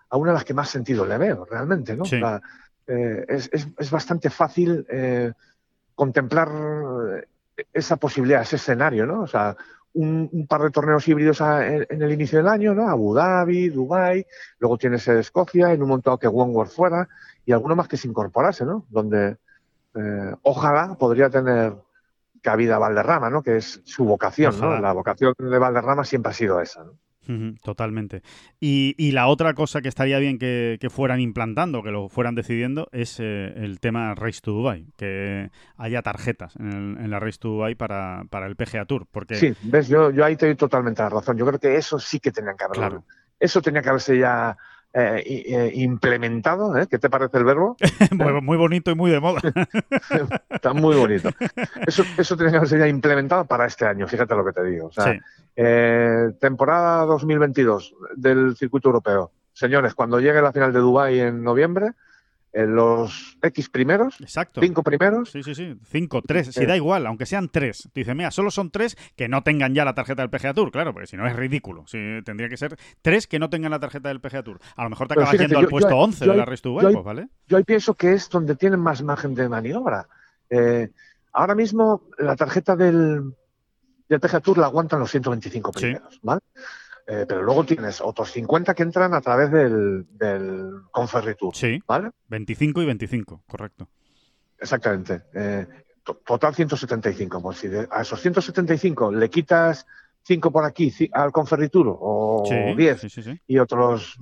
a 0.09 0.17
una 0.17 0.31
de 0.31 0.33
las 0.35 0.43
que 0.43 0.53
más 0.55 0.69
sentido 0.69 1.05
le 1.05 1.17
veo, 1.19 1.45
realmente, 1.45 1.95
¿no? 1.95 2.05
Sí. 2.05 2.17
Sea, 2.19 2.41
eh, 2.89 3.25
es, 3.27 3.49
es, 3.53 3.67
es 3.77 3.89
bastante 3.91 4.29
fácil 4.29 4.85
eh, 4.89 5.31
contemplar 5.95 6.49
eh, 7.17 7.27
esa 7.73 7.95
posibilidad, 7.97 8.41
ese 8.41 8.55
escenario, 8.57 9.05
¿no? 9.05 9.21
O 9.21 9.27
sea, 9.27 9.55
un, 9.93 10.29
un 10.31 10.47
par 10.47 10.61
de 10.61 10.69
torneos 10.71 11.07
híbridos 11.07 11.41
a- 11.41 11.65
en, 11.67 11.85
en 11.89 12.01
el 12.01 12.11
inicio 12.11 12.37
del 12.39 12.47
año, 12.47 12.73
¿no? 12.73 12.89
Abu 12.89 13.13
Dhabi, 13.13 13.69
Dubai, 13.69 14.25
luego 14.59 14.77
tienes 14.77 15.07
eh, 15.07 15.19
Escocia, 15.19 15.71
en 15.73 15.81
un 15.81 15.89
momento 15.89 16.09
dado 16.09 16.19
que 16.19 16.27
Wentworth 16.27 16.71
fuera, 16.71 17.07
y 17.45 17.51
alguno 17.51 17.75
más 17.75 17.87
que 17.87 17.97
se 17.97 18.07
incorporase, 18.07 18.65
¿no? 18.65 18.85
Donde 18.89 19.37
eh, 19.95 20.33
ojalá 20.43 20.95
podría 20.99 21.29
tener 21.29 21.73
cabida 22.41 22.77
Valderrama, 22.77 23.29
¿no? 23.29 23.41
Que 23.43 23.57
es 23.57 23.81
su 23.83 24.05
vocación, 24.05 24.53
Ojalá. 24.55 24.75
¿no? 24.75 24.81
La 24.81 24.93
vocación 24.93 25.33
de 25.37 25.57
Valderrama 25.57 26.03
siempre 26.05 26.29
ha 26.31 26.33
sido 26.33 26.61
esa, 26.61 26.83
¿no? 26.83 26.93
Totalmente. 27.63 28.23
Y, 28.59 28.95
y 28.97 29.11
la 29.11 29.27
otra 29.27 29.53
cosa 29.53 29.81
que 29.81 29.87
estaría 29.87 30.17
bien 30.17 30.39
que, 30.39 30.77
que 30.81 30.89
fueran 30.89 31.19
implantando, 31.19 31.83
que 31.83 31.91
lo 31.91 32.09
fueran 32.09 32.33
decidiendo, 32.33 32.89
es 32.91 33.19
eh, 33.19 33.53
el 33.55 33.79
tema 33.79 34.15
Race 34.15 34.39
to 34.41 34.51
Dubai, 34.51 34.87
que 34.97 35.51
haya 35.77 36.01
tarjetas 36.01 36.55
en, 36.55 36.67
el- 36.97 36.97
en 37.05 37.11
la 37.11 37.19
Race 37.19 37.37
to 37.39 37.49
Dubai 37.49 37.75
para, 37.75 38.23
para 38.31 38.47
el 38.47 38.55
PGA 38.55 38.85
Tour, 38.85 39.05
porque 39.11 39.35
Sí, 39.35 39.53
ves, 39.63 39.87
yo, 39.87 40.09
yo 40.09 40.25
ahí 40.25 40.35
te 40.37 40.47
doy 40.47 40.55
totalmente 40.55 41.03
la 41.03 41.09
razón. 41.09 41.37
Yo 41.37 41.45
creo 41.45 41.59
que 41.59 41.75
eso 41.75 41.99
sí 41.99 42.19
que 42.19 42.31
tenían 42.31 42.57
que 42.57 42.63
haberlo. 42.63 42.81
Claro. 42.87 43.03
Eso 43.39 43.61
tenía 43.61 43.81
que 43.83 43.89
haberse 43.89 44.17
ya 44.17 44.57
eh, 44.93 45.23
eh, 45.25 45.71
implementado. 45.75 46.77
¿eh? 46.77 46.87
¿Qué 46.89 46.97
te 46.97 47.09
parece 47.09 47.37
el 47.37 47.43
verbo? 47.45 47.77
muy, 48.11 48.41
muy 48.41 48.57
bonito 48.57 48.91
y 48.91 48.95
muy 48.95 49.11
de 49.11 49.19
moda. 49.19 49.39
Está 50.49 50.73
muy 50.73 50.95
bonito. 50.95 51.29
Eso, 51.85 52.03
eso 52.17 52.35
tenía 52.35 52.51
que 52.51 52.57
haberse 52.57 52.79
ya 52.79 52.87
implementado 52.87 53.45
para 53.45 53.65
este 53.65 53.85
año, 53.85 54.07
fíjate 54.07 54.35
lo 54.35 54.45
que 54.45 54.51
te 54.53 54.63
digo. 54.63 54.87
O 54.87 54.91
sea, 54.91 55.13
Sí. 55.13 55.19
eh, 55.55 56.31
temporada 56.39 57.05
2022 57.05 57.93
del 58.15 58.55
circuito 58.57 58.89
europeo. 58.89 59.31
Señores, 59.53 59.93
cuando 59.93 60.19
llegue 60.19 60.41
la 60.41 60.53
final 60.53 60.71
de 60.73 60.79
Dubái 60.79 61.19
en 61.19 61.43
noviembre, 61.43 61.91
eh, 62.51 62.65
los 62.65 63.37
X 63.43 63.69
primeros, 63.69 64.19
Exacto. 64.21 64.59
cinco 64.61 64.81
primeros, 64.83 65.31
Sí, 65.31 65.43
sí, 65.43 65.53
sí. 65.53 65.75
Cinco, 65.85 66.21
tres. 66.21 66.47
Si 66.53 66.63
Eh. 66.63 66.65
da 66.65 66.75
igual, 66.75 67.05
aunque 67.05 67.25
sean 67.27 67.47
tres. 67.49 67.83
Tú 67.83 67.91
dices, 67.99 68.15
mira, 68.15 68.31
solo 68.31 68.49
son 68.49 68.71
tres 68.71 68.97
que 69.15 69.27
no 69.27 69.43
tengan 69.43 69.73
ya 69.75 69.85
la 69.85 69.93
tarjeta 69.93 70.23
del 70.23 70.29
PGA 70.31 70.53
Tour. 70.53 70.71
Claro, 70.71 70.91
porque 70.93 71.07
si 71.07 71.15
no 71.17 71.27
es 71.27 71.35
ridículo. 71.35 71.85
Sí, 71.87 71.97
tendría 72.25 72.49
que 72.49 72.57
ser 72.57 72.75
tres 73.01 73.27
que 73.27 73.37
no 73.39 73.49
tengan 73.49 73.71
la 73.71 73.79
tarjeta 73.79 74.09
del 74.09 74.19
PGA 74.19 74.41
Tour. 74.43 74.59
A 74.75 74.83
lo 74.83 74.89
mejor 74.89 75.07
te 75.07 75.13
acabas 75.13 75.29
fíjate, 75.31 75.47
yendo 75.47 75.59
al 75.59 75.67
puesto 75.67 75.91
yo- 75.91 75.97
11 75.97 76.25
yo 76.25 76.31
de 76.31 76.37
la 76.37 76.45
Race 76.45 76.61
to 76.63 76.73
pues, 76.73 77.03
¿vale? 77.03 77.27
yo 77.47 77.57
ahí 77.57 77.63
pienso 77.63 77.93
que 77.93 78.13
es 78.13 78.29
donde 78.29 78.55
tienen 78.55 78.79
más 78.79 79.03
margen 79.03 79.35
de 79.35 79.47
maniobra. 79.47 80.07
Eh, 80.49 80.89
ahora 81.33 81.53
mismo 81.53 82.03
la 82.17 82.35
tarjeta 82.35 82.75
del, 82.75 83.31
del 84.07 84.19
PGA 84.19 84.39
Tour 84.39 84.57
la 84.57 84.65
aguantan 84.65 84.99
los 84.99 85.11
125 85.11 85.71
Sí. 85.75 85.81
primeros, 85.81 86.19
¿vale? 86.23 86.41
Eh, 87.11 87.25
pero 87.27 87.41
luego 87.41 87.63
tienes 87.63 88.01
otros 88.01 88.31
50 88.31 88.75
que 88.75 88.83
entran 88.83 89.15
a 89.15 89.21
través 89.21 89.49
del, 89.51 90.05
del 90.11 90.69
Conferry 90.91 91.33
Tour, 91.35 91.55
Sí, 91.55 91.81
¿vale? 91.87 92.11
25 92.27 92.83
y 92.83 92.85
25, 92.85 93.41
correcto. 93.47 93.89
Exactamente. 94.59 95.23
Eh, 95.33 95.65
to- 96.03 96.21
total 96.25 96.53
175. 96.53 97.41
Pues 97.41 97.57
si 97.57 97.67
de- 97.67 97.87
a 97.89 98.01
esos 98.01 98.21
175 98.21 99.11
le 99.11 99.27
quitas 99.29 99.87
5 100.23 100.51
por 100.51 100.63
aquí 100.65 100.93
al 101.13 101.31
Conferry 101.31 101.69
Tour 101.69 101.97
o 101.99 102.43
Sí, 102.47 102.75
10 102.75 103.01
sí, 103.01 103.09
sí, 103.09 103.41
y 103.47 103.57
otros 103.57 104.15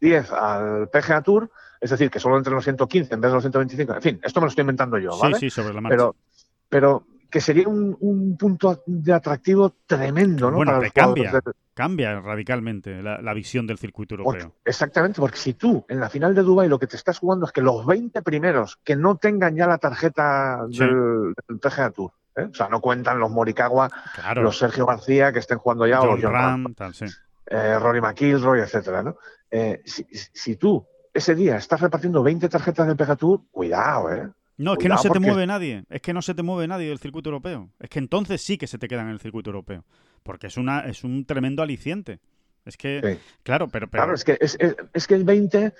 10 0.00 0.30
al 0.30 0.88
PGA 0.90 1.20
Tour, 1.22 1.50
es 1.80 1.90
decir, 1.90 2.10
que 2.10 2.20
solo 2.20 2.36
entre 2.36 2.52
los 2.52 2.62
115 2.62 3.14
en 3.14 3.20
vez 3.20 3.30
de 3.30 3.34
los 3.34 3.42
125. 3.42 3.94
En 3.94 4.02
fin, 4.02 4.20
esto 4.22 4.40
me 4.40 4.44
lo 4.44 4.48
estoy 4.50 4.62
inventando 4.62 4.98
yo, 4.98 5.18
¿vale? 5.18 5.34
Sí, 5.38 5.50
sí, 5.50 5.50
sobre 5.50 5.74
la 5.74 5.80
marcha. 5.80 5.96
pero, 5.96 6.16
pero 6.68 7.06
que 7.34 7.40
sería 7.40 7.66
un, 7.66 7.96
un 7.98 8.36
punto 8.36 8.84
de 8.86 9.12
atractivo 9.12 9.74
tremendo, 9.86 10.52
¿no? 10.52 10.58
Bueno, 10.58 10.70
Para 10.70 10.88
jugadores 10.88 11.32
cambia. 11.32 11.42
Cambia 11.74 12.20
radicalmente 12.20 13.02
la, 13.02 13.20
la 13.20 13.34
visión 13.34 13.66
del 13.66 13.76
circuito 13.78 14.14
porque- 14.22 14.42
europeo. 14.42 14.60
exactamente, 14.64 15.20
porque 15.20 15.36
si 15.38 15.54
tú 15.54 15.84
en 15.88 15.98
la 15.98 16.08
final 16.08 16.32
de 16.32 16.42
Dubai 16.44 16.68
lo 16.68 16.78
que 16.78 16.86
te 16.86 16.94
estás 16.94 17.18
jugando 17.18 17.46
es 17.46 17.50
que 17.50 17.60
los 17.60 17.84
20 17.84 18.22
primeros 18.22 18.78
que 18.84 18.94
no 18.94 19.16
tengan 19.16 19.56
ya 19.56 19.66
la 19.66 19.78
tarjeta 19.78 20.64
Sí. 20.70 20.78
del, 20.78 21.34
del 21.48 21.58
PGA 21.58 21.90
Tour, 21.90 22.12
¿eh? 22.36 22.44
o 22.52 22.54
sea, 22.54 22.68
no 22.68 22.80
cuentan 22.80 23.18
los 23.18 23.32
Morikawa, 23.32 23.90
Claro. 24.14 24.42
los 24.44 24.56
Sergio 24.56 24.86
García 24.86 25.32
que 25.32 25.40
estén 25.40 25.58
jugando 25.58 25.88
ya, 25.88 25.98
o 26.00 26.02
John 26.04 26.10
los 26.12 26.22
John 26.22 26.32
Ram, 26.32 26.64
Ram, 26.66 26.74
tal, 26.74 26.94
sí. 26.94 27.06
eh, 27.46 27.76
Rory 27.80 28.00
McIlroy, 28.00 28.60
etcétera, 28.60 29.02
¿no? 29.02 29.16
Eh, 29.50 29.82
si, 29.84 30.06
si 30.12 30.54
tú 30.54 30.86
ese 31.12 31.34
día 31.34 31.56
estás 31.56 31.80
repartiendo 31.80 32.22
20 32.22 32.48
tarjetas 32.48 32.86
del 32.86 32.96
PGA 32.96 33.16
Tour, 33.16 33.40
cuidado, 33.50 34.12
¿eh? 34.12 34.28
No, 34.56 34.72
es 34.74 34.78
que 34.78 34.88
no 34.88 34.98
se 34.98 35.10
te 35.10 35.20
mueve 35.20 35.46
nadie. 35.46 35.84
Es 35.90 36.00
que 36.00 36.12
no 36.12 36.22
se 36.22 36.34
te 36.34 36.42
mueve 36.42 36.68
nadie 36.68 36.88
del 36.88 36.98
circuito 36.98 37.28
europeo. 37.30 37.70
Es 37.80 37.88
que 37.90 37.98
entonces 37.98 38.40
sí 38.42 38.56
que 38.56 38.66
se 38.66 38.78
te 38.78 38.88
quedan 38.88 39.06
en 39.06 39.12
el 39.12 39.20
circuito 39.20 39.50
europeo. 39.50 39.84
Porque 40.22 40.46
es 40.46 40.56
una 40.56 40.80
es 40.80 41.04
un 41.04 41.24
tremendo 41.24 41.62
aliciente. 41.62 42.20
Es 42.64 42.76
que, 42.76 43.00
Sí. 43.20 43.32
claro, 43.42 43.68
pero, 43.68 43.88
pero 43.88 44.02
Claro, 44.04 44.14
es 44.14 44.24
que, 44.24 44.38
es, 44.40 44.56
es- 44.58 44.76
es 44.92 45.06
que 45.06 45.14
el 45.14 45.24
20, 45.24 45.74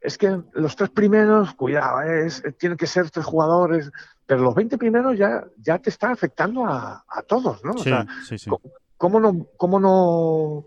es 0.00 0.18
que 0.18 0.38
los 0.52 0.76
tres 0.76 0.90
primeros, 0.90 1.54
cuidado, 1.54 2.02
¿eh? 2.02 2.26
es, 2.26 2.42
tienen 2.58 2.76
que 2.76 2.86
ser 2.86 3.08
tres 3.10 3.24
jugadores, 3.24 3.90
pero 4.26 4.42
los 4.42 4.54
20 4.54 4.76
primeros 4.76 5.16
ya, 5.16 5.44
ya 5.56 5.78
te 5.78 5.88
está 5.88 6.10
afectando 6.10 6.66
a, 6.66 7.04
a 7.08 7.22
todos, 7.22 7.64
¿no? 7.64 7.72
O 7.72 7.78
sí, 7.78 7.84
sea, 7.88 8.06
sí, 8.26 8.50
¿cómo 8.98 9.20
no, 9.20 9.46
cómo 9.56 9.80
no 9.80 10.66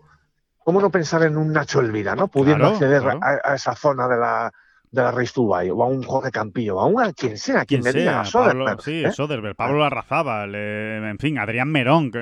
¿cómo 0.64 0.80
no 0.80 0.90
pensar 0.90 1.22
en 1.24 1.36
un 1.36 1.52
Nacho 1.52 1.80
Elvira, 1.80 2.14
¿no? 2.16 2.28
Pudiendo 2.28 2.66
acceder 2.68 3.02
A, 3.20 3.54
esa 3.54 3.74
zona 3.74 4.08
de 4.08 4.16
la, 4.16 4.52
de 4.92 5.02
la 5.02 5.10
Race 5.10 5.32
to 5.34 5.42
Buy, 5.44 5.70
o 5.70 5.82
a 5.82 5.88
un 5.88 6.02
Jorge 6.02 6.30
Campillo, 6.30 6.76
o 6.76 6.80
a, 6.80 6.86
un, 6.86 7.12
quien 7.14 7.38
sea, 7.38 7.64
quien, 7.64 7.82
me 7.82 7.92
diga, 7.92 8.22
Pablo, 8.30 8.78
sí, 8.78 9.02
¿eh? 9.04 9.10
Soderbergh, 9.10 9.56
Pablo 9.56 9.78
Larrazábal, 9.78 10.54
en 10.54 11.18
fin, 11.18 11.38
Adrián 11.38 11.70
Merón, 11.70 12.12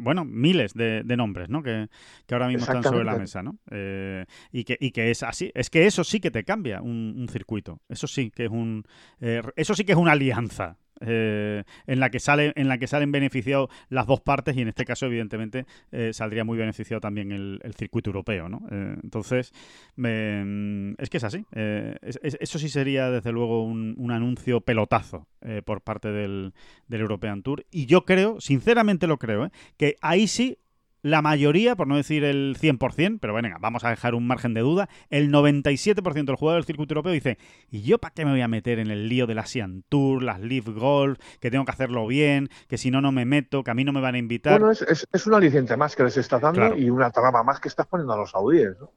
bueno, 0.00 0.24
miles 0.24 0.72
de, 0.74 1.02
nombres, 1.16 1.48
¿no? 1.48 1.62
Que, 1.62 1.88
ahora 2.30 2.46
mismo 2.46 2.62
están 2.62 2.84
sobre 2.84 3.04
la 3.04 3.16
mesa, 3.16 3.42
¿no? 3.42 3.58
Eh, 3.70 4.24
y, 4.52 4.62
que, 4.62 4.78
y 4.80 4.92
que 4.92 5.10
es 5.10 5.24
así, 5.24 5.50
es 5.54 5.70
que 5.70 5.86
eso 5.86 6.04
sí 6.04 6.20
que 6.20 6.30
te 6.30 6.44
cambia 6.44 6.80
un, 6.80 7.28
circuito, 7.30 7.80
eso 7.88 8.06
sí 8.06 8.30
que 8.30 8.44
es 8.44 8.50
un, 8.50 8.84
eh, 9.20 9.42
eso 9.56 9.74
sí 9.74 9.84
que 9.84 9.92
es 9.92 9.98
una 9.98 10.12
alianza, 10.12 10.76
eh, 11.00 11.64
en 11.86 12.00
la 12.00 12.10
que 12.10 12.20
sale, 12.20 12.52
en 12.56 12.68
la 12.68 12.78
que 12.78 12.86
salen 12.86 13.10
beneficiados 13.10 13.70
las 13.88 14.06
dos 14.06 14.20
partes 14.20 14.56
y 14.56 14.60
en 14.60 14.68
este 14.68 14.84
caso 14.84 15.06
evidentemente 15.06 15.66
eh, 15.92 16.12
saldría 16.12 16.44
muy 16.44 16.58
beneficiado 16.58 17.00
también 17.00 17.32
el, 17.32 17.60
circuito 17.76 18.10
europeo 18.10 18.48
¿no? 18.48 18.66
Eh, 18.70 18.96
entonces 19.02 19.52
es 19.96 21.10
que 21.10 21.16
es 21.16 21.24
así 21.24 21.44
eso 21.52 22.58
sí 22.58 22.68
sería 22.68 23.10
desde 23.10 23.32
luego 23.32 23.64
un, 23.64 24.10
anuncio 24.10 24.60
pelotazo 24.60 25.28
por 25.64 25.82
parte 25.82 26.10
del, 26.10 26.52
del 26.88 27.00
European 27.00 27.42
Tour 27.42 27.64
y 27.70 27.86
yo 27.86 28.04
creo 28.04 28.40
sinceramente 28.40 29.06
lo 29.06 29.18
creo 29.18 29.50
que 29.76 29.96
ahí 30.00 30.26
sí 30.26 30.58
la 31.02 31.22
mayoría, 31.22 31.76
por 31.76 31.86
no 31.86 31.96
decir 31.96 32.24
el 32.24 32.56
100%, 32.58 33.18
pero 33.20 33.32
bueno, 33.32 33.48
vamos 33.60 33.84
a 33.84 33.90
dejar 33.90 34.14
un 34.14 34.26
margen 34.26 34.54
de 34.54 34.60
duda, 34.60 34.88
el 35.08 35.32
97% 35.32 36.24
del 36.24 36.36
jugador 36.36 36.60
del 36.60 36.66
circuito 36.66 36.94
europeo 36.94 37.12
dice, 37.12 37.38
¿y 37.70 37.82
yo 37.82 37.98
para 37.98 38.12
qué 38.14 38.24
me 38.24 38.32
voy 38.32 38.42
a 38.42 38.48
meter 38.48 38.78
en 38.78 38.90
el 38.90 39.08
lío 39.08 39.26
de 39.26 39.34
la 39.34 39.46
Sian 39.46 39.82
Tour, 39.88 40.22
las 40.22 40.40
Leaf 40.40 40.68
Golf, 40.68 41.18
que 41.40 41.50
tengo 41.50 41.64
que 41.64 41.72
hacerlo 41.72 42.06
bien, 42.06 42.48
que 42.68 42.78
si 42.78 42.90
no, 42.90 43.00
no 43.00 43.12
me 43.12 43.24
meto, 43.24 43.64
que 43.64 43.70
a 43.70 43.74
mí 43.74 43.84
no 43.84 43.92
me 43.92 44.00
van 44.00 44.14
a 44.14 44.18
invitar? 44.18 44.60
Bueno, 44.60 44.72
es, 44.72 45.06
es, 45.10 45.26
un 45.26 45.34
aliciente 45.34 45.76
más 45.76 45.96
que 45.96 46.04
les 46.04 46.16
estás 46.16 46.40
dando 46.40 46.76
y 46.76 46.90
una 46.90 47.10
trama 47.10 47.42
más 47.42 47.60
que 47.60 47.68
estás 47.68 47.86
poniendo 47.86 48.12
a 48.12 48.16
los 48.16 48.30
saudíes, 48.30 48.78
¿no? 48.78 48.92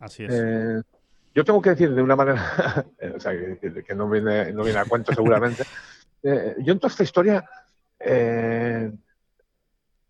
Así 0.00 0.24
es. 0.24 0.34
Eh, 0.34 0.82
yo 1.34 1.44
tengo 1.44 1.62
que 1.62 1.70
decir 1.70 1.94
de 1.94 2.02
una 2.02 2.16
manera, 2.16 2.84
o 3.16 3.20
sea, 3.20 3.32
que, 3.32 3.94
no, 3.94 4.08
viene, 4.08 4.52
no 4.52 4.62
viene 4.62 4.78
a 4.78 4.84
cuento 4.84 5.12
seguramente, 5.12 5.62
eh, 6.22 6.56
yo 6.58 6.72
en 6.72 6.78
toda 6.78 6.90
esta 6.90 7.02
historia... 7.02 7.44
Eh, 7.98 8.90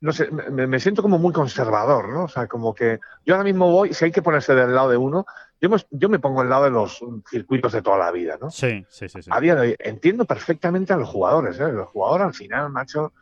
no 0.07 0.13
sé, 0.13 0.31
me, 0.31 0.79
siento 0.79 1.03
como 1.03 1.19
muy 1.19 1.33
conservador, 1.33 2.09
¿no? 2.11 2.25
O 2.25 2.29
sea, 2.29 2.47
como 2.47 2.73
que 2.73 3.01
yo 3.25 3.35
ahora 3.35 3.43
mismo 3.43 3.73
voy, 3.73 3.93
si 3.93 4.05
hay 4.05 4.13
que 4.13 4.23
ponerse 4.23 4.55
del 4.55 4.73
lado 4.73 4.89
de 4.89 4.97
uno, 4.97 5.27
yo 5.61 5.69
me, 5.69 5.79
yo 5.91 6.09
me 6.09 6.21
pongo 6.21 6.43
al 6.43 6.49
lado 6.49 6.65
de 6.65 6.71
los 6.71 7.01
circuitos 7.29 7.73
de 7.73 7.83
toda 7.83 7.99
la 7.99 8.13
vida, 8.13 8.39
¿no? 8.41 8.49
Sí, 8.49 8.87
sí, 8.89 9.09
sí. 9.09 9.21
A 9.29 9.41
día 9.41 9.57
de 9.57 9.61
hoy 9.61 9.77
entiendo 9.81 10.25
perfectamente 10.25 10.93
a 10.93 10.97
los 10.97 11.09
jugadores, 11.09 11.59
¿eh? 11.59 11.65
El 11.65 11.83
jugador 11.87 12.23
al 12.23 12.35
final, 12.35 12.71
macho, 12.71 13.13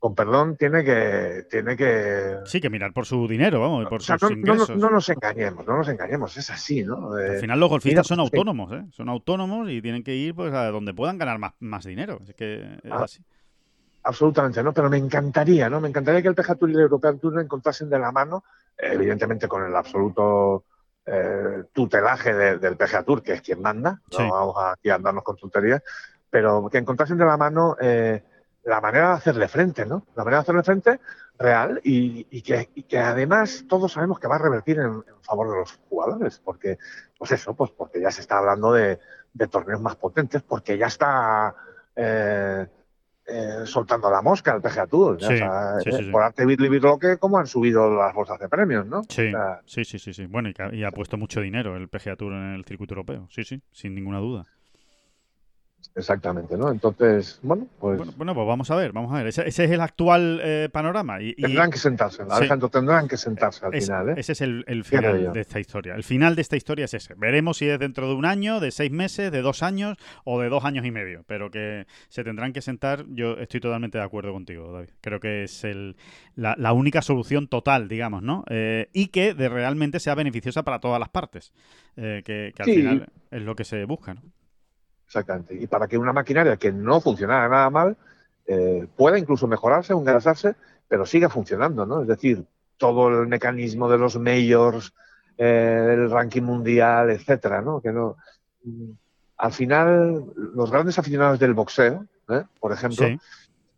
con 0.00 0.16
perdón, 0.16 0.56
tiene 0.56 0.82
que, 0.82 1.44
tiene 1.48 1.76
que... 1.76 2.38
Sí, 2.46 2.60
que 2.60 2.68
mirar 2.68 2.92
por 2.92 3.06
su 3.06 3.28
dinero, 3.28 3.60
vamos, 3.60 3.86
por 3.86 4.02
sus 4.02 4.20
no, 4.20 4.30
ingresos. 4.30 4.76
No, 4.76 4.90
nos 4.90 5.08
engañemos, 5.08 5.64
no 5.64 5.76
nos 5.76 5.88
engañemos, 5.88 6.36
es 6.36 6.50
así, 6.50 6.82
¿no? 6.82 7.12
al 7.14 7.38
final 7.38 7.60
los 7.60 7.68
golfistas 7.68 8.08
son 8.08 8.18
autónomos, 8.18 8.72
¿eh? 8.72 8.84
Son 8.90 9.08
autónomos 9.08 9.70
y 9.70 9.80
tienen 9.80 10.02
que 10.02 10.16
ir 10.16 10.34
pues 10.34 10.52
a 10.52 10.68
donde 10.72 10.92
puedan 10.94 11.16
ganar 11.16 11.38
más, 11.38 11.52
más 11.60 11.84
dinero, 11.84 12.18
es 12.26 12.34
que 12.34 12.56
es 12.82 12.90
ah, 12.90 13.04
así 13.04 13.22
absolutamente, 14.04 14.62
¿no? 14.62 14.72
Pero 14.72 14.90
me 14.90 14.98
encantaría, 14.98 15.68
¿no? 15.68 15.80
Me 15.80 15.88
encantaría 15.88 16.22
que 16.22 16.28
el 16.28 16.34
PGA 16.34 16.54
Tour 16.54 16.70
y 16.70 16.74
el 16.74 16.80
European 16.80 17.18
Tour 17.18 17.40
encontrasen 17.40 17.88
de 17.88 17.98
la 17.98 18.12
mano, 18.12 18.44
evidentemente 18.76 19.48
con 19.48 19.64
el 19.64 19.74
absoluto 19.74 20.64
eh, 21.06 21.64
tutelaje 21.72 22.34
del 22.34 22.76
PGA 22.76 23.02
Tour, 23.02 23.22
que 23.22 23.32
es 23.32 23.42
quien 23.42 23.60
manda, 23.62 24.00
no 24.18 24.30
vamos 24.30 24.56
aquí 24.72 24.90
a 24.90 24.96
andarnos 24.96 25.24
con 25.24 25.36
tonterías, 25.36 25.82
pero 26.28 26.68
que 26.70 26.78
encontrasen 26.78 27.16
de 27.16 27.24
la 27.24 27.36
mano 27.36 27.76
eh, 27.80 28.22
la 28.64 28.80
manera 28.80 29.08
de 29.08 29.14
hacerle 29.14 29.48
frente, 29.48 29.86
¿no? 29.86 30.06
La 30.14 30.24
manera 30.24 30.38
de 30.38 30.42
hacerle 30.42 30.62
frente 30.62 31.00
real 31.38 31.80
y, 31.82 32.42
que, 32.42 32.68
que, 32.88 32.98
además 32.98 33.64
todos 33.68 33.92
sabemos 33.92 34.20
que 34.20 34.28
va 34.28 34.36
a 34.36 34.42
revertir 34.42 34.78
en, 34.78 35.02
favor 35.22 35.50
de 35.50 35.58
los 35.60 35.80
jugadores, 35.88 36.40
porque, 36.44 36.78
pues 37.18 37.32
eso, 37.32 37.54
pues 37.54 37.70
porque 37.70 38.00
ya 38.00 38.10
se 38.10 38.20
está 38.20 38.38
hablando 38.38 38.72
de, 38.72 38.98
torneos 39.50 39.80
más 39.80 39.96
potentes, 39.96 40.42
porque 40.42 40.76
ya 40.76 40.86
está... 40.86 41.54
Eh, 41.96 42.66
eh, 43.26 43.62
soltando 43.64 44.10
la 44.10 44.20
mosca 44.20 44.52
al 44.52 44.60
PGA 44.60 44.86
Tour. 44.86 45.18
Eh, 45.22 46.10
por 46.10 46.22
arte 46.22 46.44
lo 46.44 46.98
que 46.98 47.16
como 47.18 47.38
han 47.38 47.46
subido 47.46 47.90
las 47.94 48.14
bolsas 48.14 48.38
de 48.38 48.48
premios, 48.48 48.86
¿no? 48.86 49.02
Sí, 49.08 49.32
sí, 49.66 49.98
sí, 49.98 50.12
sí, 50.12 50.26
Bueno, 50.26 50.50
y, 50.72 50.84
ha 50.84 50.90
puesto 50.90 51.16
mucho 51.16 51.40
dinero 51.40 51.76
el 51.76 51.88
PGA 51.88 52.16
Tour 52.16 52.32
en 52.32 52.54
el 52.54 52.64
circuito 52.64 52.94
europeo. 52.94 53.26
Sí, 53.30 53.44
sí, 53.44 53.62
sin 53.72 53.94
ninguna 53.94 54.18
duda. 54.18 54.44
Exactamente, 55.94 56.56
¿no? 56.56 56.70
Entonces, 56.70 57.38
bueno, 57.42 57.66
pues... 57.78 57.98
Bueno, 58.16 58.34
pues 58.34 58.46
vamos 58.46 58.70
a 58.70 58.76
ver, 58.76 58.92
vamos 58.92 59.12
a 59.12 59.18
ver. 59.18 59.28
Ese, 59.28 59.46
es 59.46 59.58
el 59.58 59.80
actual 59.80 60.40
eh, 60.42 60.68
panorama. 60.72 61.20
Y, 61.20 61.34
tendrán 61.34 61.70
que 61.70 61.78
sentarse, 61.78 62.22
Alejandro, 62.28 62.68
tendrán 62.68 63.08
que 63.08 63.16
sentarse 63.16 63.64
al 63.66 63.72
final, 63.72 64.10
¿eh? 64.10 64.14
Ese 64.16 64.32
es 64.32 64.40
el, 64.40 64.84
final 64.84 65.32
de 65.32 65.40
esta 65.40 65.60
historia. 65.60 65.94
El 65.94 66.04
final 66.04 66.36
de 66.36 66.42
esta 66.42 66.56
historia 66.56 66.84
es 66.86 66.94
ese. 66.94 67.14
Veremos 67.14 67.58
si 67.58 67.68
es 67.68 67.78
dentro 67.78 68.08
de 68.08 68.14
un 68.14 68.24
año, 68.24 68.60
de 68.60 68.70
seis 68.70 68.90
meses, 68.90 69.30
de 69.30 69.42
dos 69.42 69.62
años 69.62 69.96
o 70.24 70.40
de 70.40 70.48
dos 70.48 70.64
años 70.64 70.84
y 70.84 70.90
medio. 70.90 71.24
Pero 71.26 71.50
que 71.50 71.86
se 72.08 72.24
tendrán 72.24 72.52
que 72.52 72.62
sentar, 72.62 73.04
yo 73.08 73.34
estoy 73.38 73.60
totalmente 73.60 73.98
de 73.98 74.04
acuerdo 74.04 74.32
contigo, 74.32 74.72
David. 74.72 74.90
Creo 75.00 75.20
que 75.20 75.44
es 75.44 75.64
el, 75.64 75.96
la, 76.36 76.72
única 76.72 77.02
solución 77.02 77.48
total, 77.48 77.88
digamos, 77.88 78.22
¿no? 78.22 78.44
Eh, 78.48 78.88
y 78.92 79.08
que 79.08 79.34
de 79.34 79.48
realmente 79.48 80.00
sea 80.00 80.14
beneficiosa 80.14 80.62
para 80.62 80.80
todas 80.80 80.98
las 80.98 81.08
partes. 81.08 81.52
Eh, 81.96 82.22
que, 82.24 82.52
al 82.58 82.64
final 82.64 83.08
es 83.30 83.42
lo 83.42 83.54
que 83.54 83.64
se 83.64 83.84
busca, 83.84 84.14
¿no? 84.14 84.22
Exactamente. 85.06 85.54
Y 85.54 85.66
para 85.66 85.86
que 85.86 85.98
una 85.98 86.12
maquinaria 86.12 86.56
que 86.56 86.72
no 86.72 87.00
funcionara 87.00 87.48
nada 87.48 87.70
mal 87.70 87.96
eh, 88.46 88.86
pueda 88.96 89.18
incluso 89.18 89.46
mejorarse 89.46 89.92
engrasarse, 89.92 90.54
pero 90.88 91.06
siga 91.06 91.28
funcionando, 91.28 91.86
¿no? 91.86 92.02
Es 92.02 92.08
decir, 92.08 92.44
todo 92.76 93.08
el 93.08 93.28
mecanismo 93.28 93.88
de 93.88 93.98
los 93.98 94.18
majors, 94.18 94.92
eh, 95.38 95.90
el 95.94 96.10
ranking 96.10 96.42
mundial, 96.42 97.10
etcétera, 97.10 97.62
¿no? 97.62 97.80
Que 97.80 97.92
no. 97.92 98.16
Al 99.36 99.52
final, 99.52 100.24
los 100.54 100.70
grandes 100.70 100.98
aficionados 100.98 101.38
del 101.38 101.54
boxeo, 101.54 102.06
¿eh? 102.28 102.44
por 102.60 102.72
ejemplo, 102.72 103.06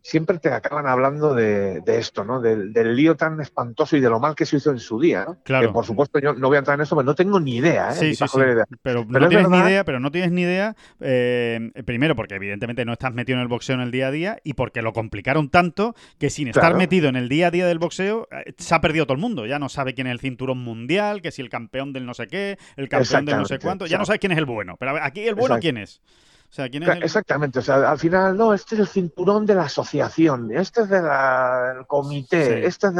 siempre 0.07 0.39
te 0.39 0.49
acaban 0.53 0.87
hablando 0.87 1.35
de, 1.35 1.83
esto, 1.85 2.23
¿no? 2.23 2.39
Del, 2.39 2.95
lío 2.95 3.17
tan 3.17 3.41
espantoso 3.41 3.97
y 3.97 3.99
de 3.99 4.09
lo 4.09 4.21
mal 4.21 4.35
que 4.35 4.45
se 4.45 4.55
hizo 4.55 4.71
en 4.71 4.79
su 4.79 5.01
día. 5.01 5.25
¿no? 5.27 5.37
Claro. 5.43 5.67
Que, 5.67 5.73
por 5.73 5.85
supuesto, 5.85 6.17
yo 6.19 6.33
no 6.33 6.47
voy 6.47 6.55
a 6.55 6.59
entrar 6.59 6.75
en 6.75 6.83
eso, 6.83 6.95
pero 6.95 7.05
no 7.05 7.13
tengo 7.13 7.41
ni 7.41 7.57
idea. 7.57 7.89
¿eh? 7.89 7.93
Sí, 7.93 8.15
sí, 8.15 8.25
sí. 8.25 8.39
Pero, 8.81 9.03
no 9.05 9.27
tienes 9.27 9.49
ni 9.49 9.57
idea, 9.57 9.83
pero 9.83 9.99
no 9.99 10.09
tienes 10.09 10.31
ni 10.31 10.43
idea, 10.43 10.77
eh, 11.01 11.71
primero 11.85 12.15
porque 12.15 12.35
evidentemente 12.35 12.85
no 12.85 12.93
estás 12.93 13.13
metido 13.13 13.37
en 13.37 13.41
el 13.41 13.49
boxeo 13.49 13.75
en 13.75 13.81
el 13.81 13.91
día 13.91 14.07
a 14.07 14.11
día 14.11 14.39
y 14.45 14.53
porque 14.53 14.81
lo 14.81 14.93
complicaron 14.93 15.49
tanto 15.49 15.93
que 16.19 16.29
sin 16.29 16.47
estar 16.47 16.73
metido 16.75 17.09
en 17.09 17.17
el 17.17 17.27
día 17.27 17.47
a 17.47 17.51
día 17.51 17.67
del 17.67 17.77
boxeo 17.77 18.29
eh, 18.31 18.53
se 18.57 18.75
ha 18.75 18.79
perdido 18.79 19.07
todo 19.07 19.15
el 19.15 19.21
mundo. 19.21 19.45
Ya 19.45 19.59
no 19.59 19.67
sabe 19.67 19.93
quién 19.93 20.07
es 20.07 20.13
el 20.13 20.19
cinturón 20.21 20.59
mundial, 20.59 21.21
que 21.21 21.31
si 21.31 21.41
el 21.41 21.49
campeón 21.49 21.91
del 21.91 22.05
no 22.05 22.13
sé 22.13 22.27
qué, 22.27 22.57
el 22.77 22.87
campeón 22.87 23.25
del 23.25 23.37
no 23.39 23.45
sé 23.45 23.59
cuánto, 23.59 23.85
ya 23.87 23.97
no 23.97 24.05
sabes 24.05 24.21
quién 24.21 24.31
es 24.31 24.37
el 24.37 24.45
bueno. 24.45 24.77
Pero 24.79 25.03
aquí 25.03 25.27
el 25.27 25.35
bueno, 25.35 25.57
¿quién 25.59 25.75
es? 25.77 26.01
Exactamente, 27.03 27.59
o 27.59 27.61
sea, 27.61 27.89
al 27.89 27.99
final, 27.99 28.35
no, 28.37 28.53
este 28.53 28.75
es 28.75 28.81
el 28.81 28.87
cinturón 28.87 29.45
de 29.45 29.55
la 29.55 29.63
asociación, 29.63 30.51
este 30.51 30.81
es 30.81 30.89
del 30.89 31.05
comité, 31.87 32.65
este 32.65 32.87
es 32.87 32.93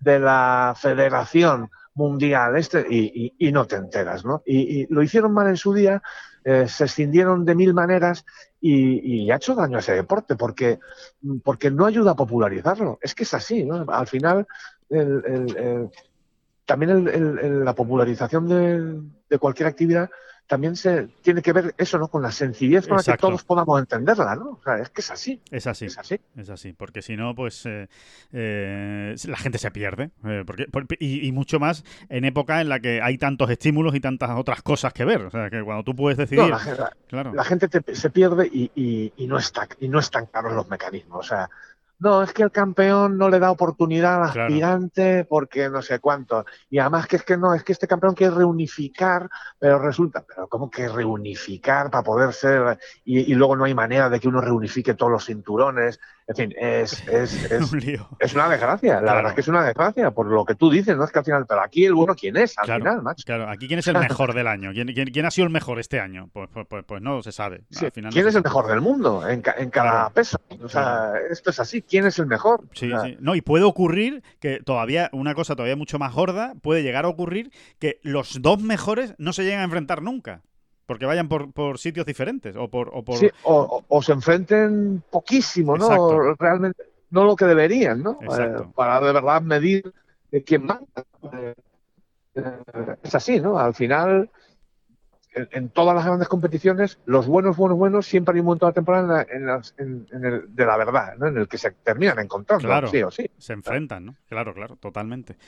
de, 0.00 0.18
la 0.18 0.74
federación 0.76 1.70
mundial, 1.94 2.56
este, 2.56 2.86
y, 2.88 3.52
no 3.52 3.66
te 3.66 3.76
enteras, 3.76 4.24
¿no? 4.24 4.42
Y, 4.44 4.92
lo 4.92 5.02
hicieron 5.02 5.32
mal 5.32 5.48
en 5.48 5.56
su 5.56 5.72
día, 5.72 6.02
eh, 6.44 6.66
se 6.68 6.84
escindieron 6.84 7.44
de 7.44 7.54
mil 7.54 7.72
maneras 7.72 8.24
y, 8.60 9.30
ha 9.30 9.36
hecho 9.36 9.54
daño 9.54 9.78
a 9.78 9.80
ese 9.80 9.94
deporte 9.94 10.36
porque, 10.36 10.78
porque 11.42 11.70
no 11.70 11.86
ayuda 11.86 12.12
a 12.12 12.16
popularizarlo. 12.16 12.98
Es 13.00 13.14
que 13.14 13.22
es 13.22 13.34
así, 13.34 13.64
¿no? 13.64 13.84
Al 13.88 14.06
final, 14.06 14.46
también 16.66 17.64
la 17.64 17.74
popularización 17.74 19.12
de 19.28 19.38
cualquier 19.38 19.68
actividad 19.68 20.10
también 20.46 20.76
se 20.76 21.08
tiene 21.22 21.40
que 21.40 21.52
ver 21.52 21.74
eso, 21.78 21.98
¿no? 21.98 22.08
Con 22.08 22.22
la 22.22 22.30
sencillez 22.30 22.86
con 22.86 22.98
la 22.98 23.02
que 23.02 23.16
todos 23.16 23.42
podamos 23.44 23.80
entenderla, 23.80 24.36
¿no? 24.36 24.50
O 24.50 24.60
sea, 24.62 24.76
es 24.78 24.90
que 24.90 25.00
es 25.00 25.10
así. 25.10 25.40
Es 25.50 25.66
así. 25.66 25.86
Es 25.86 25.98
así. 25.98 26.20
Es 26.36 26.50
así. 26.50 26.72
Porque 26.72 27.02
si 27.02 27.16
no, 27.16 27.34
pues 27.34 27.64
eh, 27.66 27.88
eh, 28.32 29.14
la 29.26 29.36
gente 29.36 29.58
se 29.58 29.70
pierde. 29.70 30.10
Eh, 30.24 30.44
porque, 30.46 30.66
y, 30.98 31.32
mucho 31.32 31.58
más 31.58 31.84
en 32.08 32.24
época 32.24 32.60
en 32.60 32.68
la 32.68 32.80
que 32.80 33.00
hay 33.00 33.18
tantos 33.18 33.50
estímulos 33.50 33.94
y 33.94 34.00
tantas 34.00 34.30
otras 34.30 34.62
cosas 34.62 34.92
que 34.92 35.04
ver. 35.04 35.22
O 35.22 35.30
sea, 35.30 35.48
que 35.48 35.62
cuando 35.62 35.84
tú 35.84 35.96
puedes 35.96 36.18
decidir. 36.18 36.48
la, 36.48 36.92
claro. 37.08 37.32
la 37.32 37.44
gente 37.44 37.68
se 37.94 38.10
pierde 38.10 38.46
y, 38.52 39.12
y, 39.16 39.26
no 39.26 39.38
está, 39.38 39.66
y 39.80 39.88
no 39.88 40.00
están 40.00 40.26
claros 40.26 40.52
los 40.52 40.68
mecanismos. 40.68 41.20
O 41.20 41.28
sea, 41.28 41.48
no, 42.02 42.20
es 42.24 42.32
que 42.32 42.42
el 42.42 42.50
campeón 42.50 43.16
no 43.16 43.28
le 43.28 43.38
da 43.38 43.52
oportunidad 43.52 44.16
al 44.16 44.28
aspirante 44.28 45.24
porque 45.24 45.70
no 45.70 45.82
sé 45.82 46.00
cuánto. 46.00 46.44
Y 46.68 46.80
además 46.80 47.06
que 47.06 47.14
es 47.14 47.22
que 47.22 47.36
no, 47.36 47.54
es 47.54 47.62
que 47.62 47.70
este 47.70 47.86
campeón 47.86 48.14
quiere 48.14 48.34
reunificar, 48.34 49.30
pero 49.56 49.78
resulta, 49.78 50.24
pero 50.26 50.48
¿cómo 50.48 50.68
que 50.68 50.88
reunificar 50.88 51.92
para 51.92 52.02
poder 52.02 52.32
ser? 52.32 52.76
Y, 53.04 53.32
luego 53.36 53.54
no 53.54 53.64
hay 53.64 53.74
manera 53.74 54.10
de 54.10 54.18
que 54.18 54.26
uno 54.26 54.40
reunifique 54.40 54.94
todos 54.94 55.12
los 55.12 55.26
cinturones. 55.26 56.00
En 56.32 56.50
fin, 56.50 56.54
es, 56.58 57.06
es, 57.08 57.44
es, 57.50 57.74
es 58.18 58.34
una 58.34 58.48
desgracia. 58.48 59.00
La 59.00 59.14
verdad 59.14 59.30
es 59.30 59.34
que 59.34 59.40
es 59.40 59.48
una 59.48 59.64
desgracia, 59.64 60.10
por 60.10 60.26
lo 60.26 60.44
que 60.44 60.54
tú 60.54 60.70
dices, 60.70 60.96
¿no? 60.96 61.04
Es 61.04 61.12
que 61.12 61.18
al 61.18 61.24
final, 61.24 61.46
pero 61.46 61.62
aquí 61.62 61.84
el 61.84 61.94
bueno, 61.94 62.14
¿quién 62.14 62.36
es? 62.36 62.58
Al 62.58 62.78
final, 62.78 63.02
macho. 63.02 63.24
Claro, 63.24 63.48
aquí 63.48 63.66
quién 63.66 63.78
es 63.78 63.86
el 63.86 63.98
mejor 63.98 64.34
del 64.34 64.46
año. 64.46 64.72
¿Quién, 64.72 64.88
quién, 64.88 65.26
ha 65.26 65.30
sido 65.30 65.46
el 65.46 65.52
mejor 65.52 65.78
este 65.78 66.00
año? 66.00 66.28
Pues, 66.32 66.48
pues, 66.52 66.66
pues, 66.68 66.84
pues 66.84 67.02
no 67.02 67.22
se 67.22 67.32
sabe. 67.32 67.64
¿Quién 68.10 68.26
es 68.26 68.34
el 68.34 68.42
mejor 68.42 68.66
del 68.68 68.80
mundo 68.80 69.28
en, 69.28 69.42
en 69.56 69.70
cada 69.70 70.10
peso? 70.10 70.38
O 70.62 70.68
sea, 70.68 71.12
esto 71.30 71.50
es 71.50 71.60
así. 71.60 71.82
¿Quién 71.82 72.06
es 72.06 72.18
el 72.18 72.26
mejor? 72.26 72.62
Sí, 72.72 72.90
sí. 73.02 73.16
No, 73.20 73.34
y 73.34 73.40
puede 73.40 73.64
ocurrir 73.64 74.22
que 74.40 74.60
todavía, 74.60 75.08
una 75.12 75.34
cosa 75.34 75.54
todavía 75.54 75.76
mucho 75.76 75.98
más 75.98 76.12
gorda, 76.12 76.54
puede 76.62 76.82
llegar 76.82 77.04
a 77.04 77.08
ocurrir 77.08 77.50
que 77.78 78.00
los 78.02 78.40
dos 78.42 78.62
mejores 78.62 79.14
no 79.18 79.32
se 79.32 79.42
lleguen 79.42 79.60
a 79.60 79.64
enfrentar 79.64 80.02
nunca. 80.02 80.42
Porque 80.92 81.06
vayan 81.06 81.26
por, 81.26 81.50
por 81.54 81.78
sitios 81.78 82.04
diferentes 82.04 82.54
o 82.54 82.68
por... 82.68 82.90
O, 82.92 83.02
por... 83.02 83.16
Sí, 83.16 83.30
o, 83.44 84.02
se 84.02 84.12
enfrenten 84.12 85.02
poquísimo, 85.10 85.78
¿no? 85.78 86.34
Realmente, 86.34 86.82
no 87.08 87.24
lo 87.24 87.34
que 87.34 87.46
deberían, 87.46 88.02
¿no? 88.02 88.18
Eh, 88.20 88.62
para 88.74 89.00
de 89.00 89.10
verdad 89.10 89.40
medir 89.40 89.90
quién 90.44 90.66
manda. 90.66 90.84
Eh, 91.32 91.54
es 93.02 93.14
así, 93.14 93.40
¿no? 93.40 93.58
Al 93.58 93.72
final, 93.72 94.28
en, 95.32 95.70
todas 95.70 95.94
las 95.94 96.04
grandes 96.04 96.28
competiciones, 96.28 96.98
los 97.06 97.26
buenos, 97.26 97.56
buenos, 97.56 97.78
buenos, 97.78 98.06
siempre 98.06 98.34
hay 98.34 98.40
un 98.40 98.44
momento 98.44 98.66
de 98.66 98.70
la 98.70 98.74
temporada 98.74 99.26
en, 99.30 99.48
el, 100.24 100.54
de 100.54 100.66
la 100.66 100.76
verdad, 100.76 101.16
¿no? 101.16 101.28
En 101.28 101.38
el 101.38 101.48
que 101.48 101.56
se 101.56 101.70
terminan 101.70 102.18
encontrando, 102.18 102.68
claro, 102.68 102.88
sí 102.88 103.02
o 103.02 103.10
sí. 103.10 103.30
Se 103.38 103.54
enfrentan, 103.54 104.04
¿no? 104.04 104.16
Claro, 104.28 104.52
claro, 104.52 104.76
totalmente. 104.76 105.38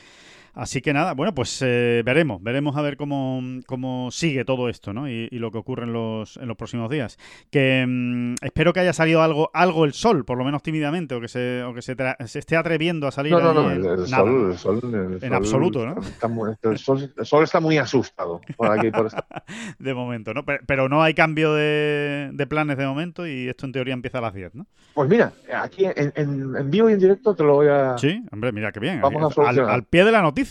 Así 0.54 0.80
que 0.80 0.92
nada, 0.92 1.14
bueno, 1.14 1.34
pues 1.34 1.60
eh, 1.62 2.02
veremos, 2.04 2.40
veremos 2.40 2.76
a 2.76 2.82
ver 2.82 2.96
cómo, 2.96 3.42
cómo 3.66 4.10
sigue 4.12 4.44
todo 4.44 4.68
esto, 4.68 4.92
¿no? 4.92 5.08
Y, 5.08 5.28
lo 5.34 5.50
que 5.50 5.58
ocurre 5.58 5.82
en 5.82 5.92
los, 5.92 6.36
en 6.36 6.46
los 6.46 6.56
próximos 6.56 6.88
días. 6.88 7.18
Que 7.50 7.84
mm, 7.86 8.36
espero 8.40 8.72
que 8.72 8.80
haya 8.80 8.92
salido 8.92 9.20
algo, 9.20 9.50
algo 9.52 9.84
el 9.84 9.92
sol, 9.92 10.24
por 10.24 10.38
lo 10.38 10.44
menos 10.44 10.62
tímidamente, 10.62 11.16
o 11.16 11.20
que 11.20 11.26
se, 11.26 11.64
o 11.64 11.74
que 11.74 11.82
se, 11.82 11.96
esté 12.38 12.56
atreviendo 12.56 13.08
a 13.08 13.10
salir. 13.10 13.32
No, 13.32 13.40
no, 13.40 13.52
no, 13.52 13.70
el, 13.70 14.06
sol, 14.06 14.52
el, 14.52 14.58
sol, 14.58 15.18
en 15.20 15.34
absoluto, 15.34 15.84
¿no? 15.84 15.96
el, 16.62 16.78
sol, 16.78 17.42
está 17.42 17.58
muy 17.58 17.78
asustado 17.78 18.40
por 18.56 18.78
aquí, 18.78 18.90
por 18.90 19.10
De 19.78 19.92
momento, 19.92 20.32
¿no? 20.32 20.44
Pero, 20.44 20.88
no 20.88 21.02
hay 21.02 21.14
cambio 21.14 21.52
de, 21.52 22.46
planes 22.48 22.78
de 22.78 22.86
momento 22.86 23.26
y 23.26 23.48
esto 23.48 23.66
en 23.66 23.72
teoría 23.72 23.94
empieza 23.94 24.18
a 24.18 24.22
las 24.22 24.34
10, 24.34 24.54
¿no? 24.54 24.66
Pues 24.94 25.10
mira, 25.10 25.32
aquí 25.60 25.84
en, 25.84 26.12
en, 26.14 26.70
vivo 26.70 26.88
y 26.88 26.92
en 26.92 27.00
directo 27.00 27.34
te 27.34 27.42
lo 27.42 27.54
voy 27.54 27.66
a. 27.66 27.98
Sí, 27.98 28.22
hombre, 28.30 28.52
mira 28.52 28.70
qué 28.70 28.78
bien. 28.78 29.00
Vamos 29.00 29.36
a 29.36 29.48
al, 29.48 29.58
al 29.58 29.82
pie 29.82 30.04
de 30.04 30.12
la 30.12 30.22
noticia. 30.22 30.43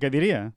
¿Qué 0.00 0.10
diría? 0.10 0.52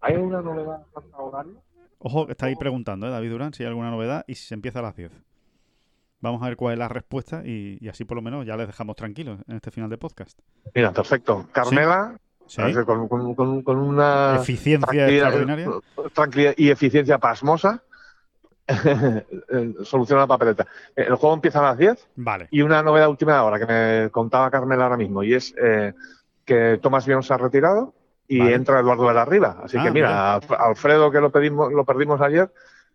¿Hay 0.00 0.14
alguna 0.14 0.42
novedad 0.42 0.86
horario? 1.16 1.62
Ojo, 1.98 2.28
está 2.28 2.46
ahí 2.46 2.56
preguntando, 2.56 3.06
¿eh, 3.06 3.10
David 3.10 3.30
Durán, 3.30 3.54
si 3.54 3.62
hay 3.62 3.68
alguna 3.68 3.90
novedad 3.90 4.24
y 4.26 4.34
si 4.34 4.46
se 4.46 4.54
empieza 4.54 4.80
a 4.80 4.82
las 4.82 4.96
10. 4.96 5.10
Vamos 6.20 6.42
a 6.42 6.46
ver 6.46 6.56
cuál 6.56 6.74
es 6.74 6.78
la 6.78 6.88
respuesta 6.88 7.42
y, 7.44 7.86
así 7.88 8.04
por 8.04 8.16
lo 8.16 8.22
menos 8.22 8.46
ya 8.46 8.56
les 8.56 8.66
dejamos 8.66 8.96
tranquilos 8.96 9.40
en 9.48 9.56
este 9.56 9.70
final 9.70 9.88
de 9.88 9.98
podcast. 9.98 10.38
Mira, 10.74 10.92
perfecto. 10.92 11.46
Carmela, 11.52 12.18
Con, 12.86 13.78
una 13.78 14.36
eficiencia 14.36 15.08
extraordinaria. 15.08 15.70
Tranquilidad 16.12 16.54
y 16.56 16.70
eficiencia 16.70 17.18
pasmosa. 17.18 17.82
soluciona 19.82 20.22
la 20.22 20.26
papeleta. 20.26 20.66
El 20.96 21.14
juego 21.16 21.34
empieza 21.34 21.60
a 21.60 21.70
las 21.70 21.78
10. 21.78 22.08
Vale. 22.16 22.48
Y 22.50 22.62
una 22.62 22.82
novedad 22.82 23.08
última 23.08 23.42
hora 23.42 23.58
que 23.58 23.66
me 23.66 24.10
contaba 24.10 24.50
Carmela 24.50 24.84
ahora 24.84 24.96
mismo, 24.96 25.22
y 25.22 25.34
es 25.34 25.54
eh, 25.62 25.92
que 26.44 26.78
Tomás 26.82 27.06
Bion 27.06 27.22
se 27.22 27.34
ha 27.34 27.38
retirado 27.38 27.94
y 28.26 28.40
entra 28.40 28.80
Eduardo 28.80 29.08
de 29.08 29.14
la 29.14 29.24
Riva. 29.24 29.60
Así 29.62 29.80
que 29.80 29.88
ah, 29.88 29.92
mira, 29.92 30.34
Alfredo, 30.34 31.10
que 31.10 31.20
lo, 31.20 31.30
pedimos, 31.30 31.72
lo 31.72 31.84
perdimos 31.84 32.20
ayer, 32.20 32.50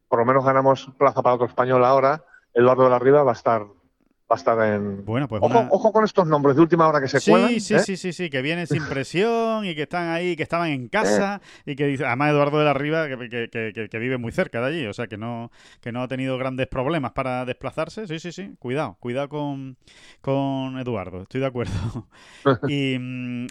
por 0.07 0.19
lo 0.19 0.25
menos 0.25 0.43
ganamos 0.43 0.91
plaza 0.97 1.21
para 1.21 1.35
otro 1.35 1.47
español 1.47 1.85
ahora. 1.85 2.23
Eduardo 2.53 2.85
de 2.85 2.89
la 2.89 2.99
Riva 2.99 3.23
va 3.23 3.31
a 3.31 3.35
estar 3.35 3.65
va 4.29 4.35
a 4.35 4.37
estar 4.37 4.73
en. 4.73 5.03
Bueno, 5.05 5.27
pues 5.27 5.41
ojo, 5.43 5.91
con 5.91 6.03
estos 6.03 6.27
nombres 6.27 6.55
de 6.55 6.61
última 6.61 6.87
hora 6.87 7.01
que 7.01 7.07
se 7.07 7.19
sí, 7.19 7.31
cuelan. 7.31 7.59
Sí, 7.59 7.73
¿eh? 7.73 7.79
sí, 7.79 7.97
sí, 7.97 8.13
sí, 8.13 8.29
que 8.29 8.41
vienen 8.41 8.67
sin 8.67 8.85
presión 8.87 9.65
y 9.65 9.73
que 9.73 9.83
están 9.83 10.09
ahí, 10.09 10.35
que 10.35 10.43
estaban 10.43 10.69
en 10.69 10.87
casa 10.87 11.41
y 11.65 11.75
que 11.75 11.87
dice, 11.87 12.05
además 12.05 12.31
Eduardo 12.31 12.59
de 12.59 12.65
la 12.65 12.73
Riva 12.73 13.07
que, 13.07 13.49
que, 13.49 13.89
que, 13.89 13.99
vive 13.99 14.17
muy 14.17 14.31
cerca 14.31 14.61
de 14.61 14.67
allí, 14.67 14.85
o 14.85 14.93
sea 14.93 15.07
que 15.07 15.17
no, 15.17 15.51
que 15.81 15.91
no 15.91 16.03
ha 16.03 16.07
tenido 16.07 16.37
grandes 16.37 16.67
problemas 16.67 17.13
para 17.13 17.43
desplazarse. 17.45 18.07
Sí, 18.07 18.19
sí, 18.19 18.31
sí, 18.31 18.55
cuidado, 18.59 18.97
cuidado 18.99 19.29
con, 19.29 19.77
con 20.21 20.77
Eduardo, 20.77 21.23
estoy 21.23 21.41
de 21.41 21.47
acuerdo. 21.47 22.07
y, 22.67 22.95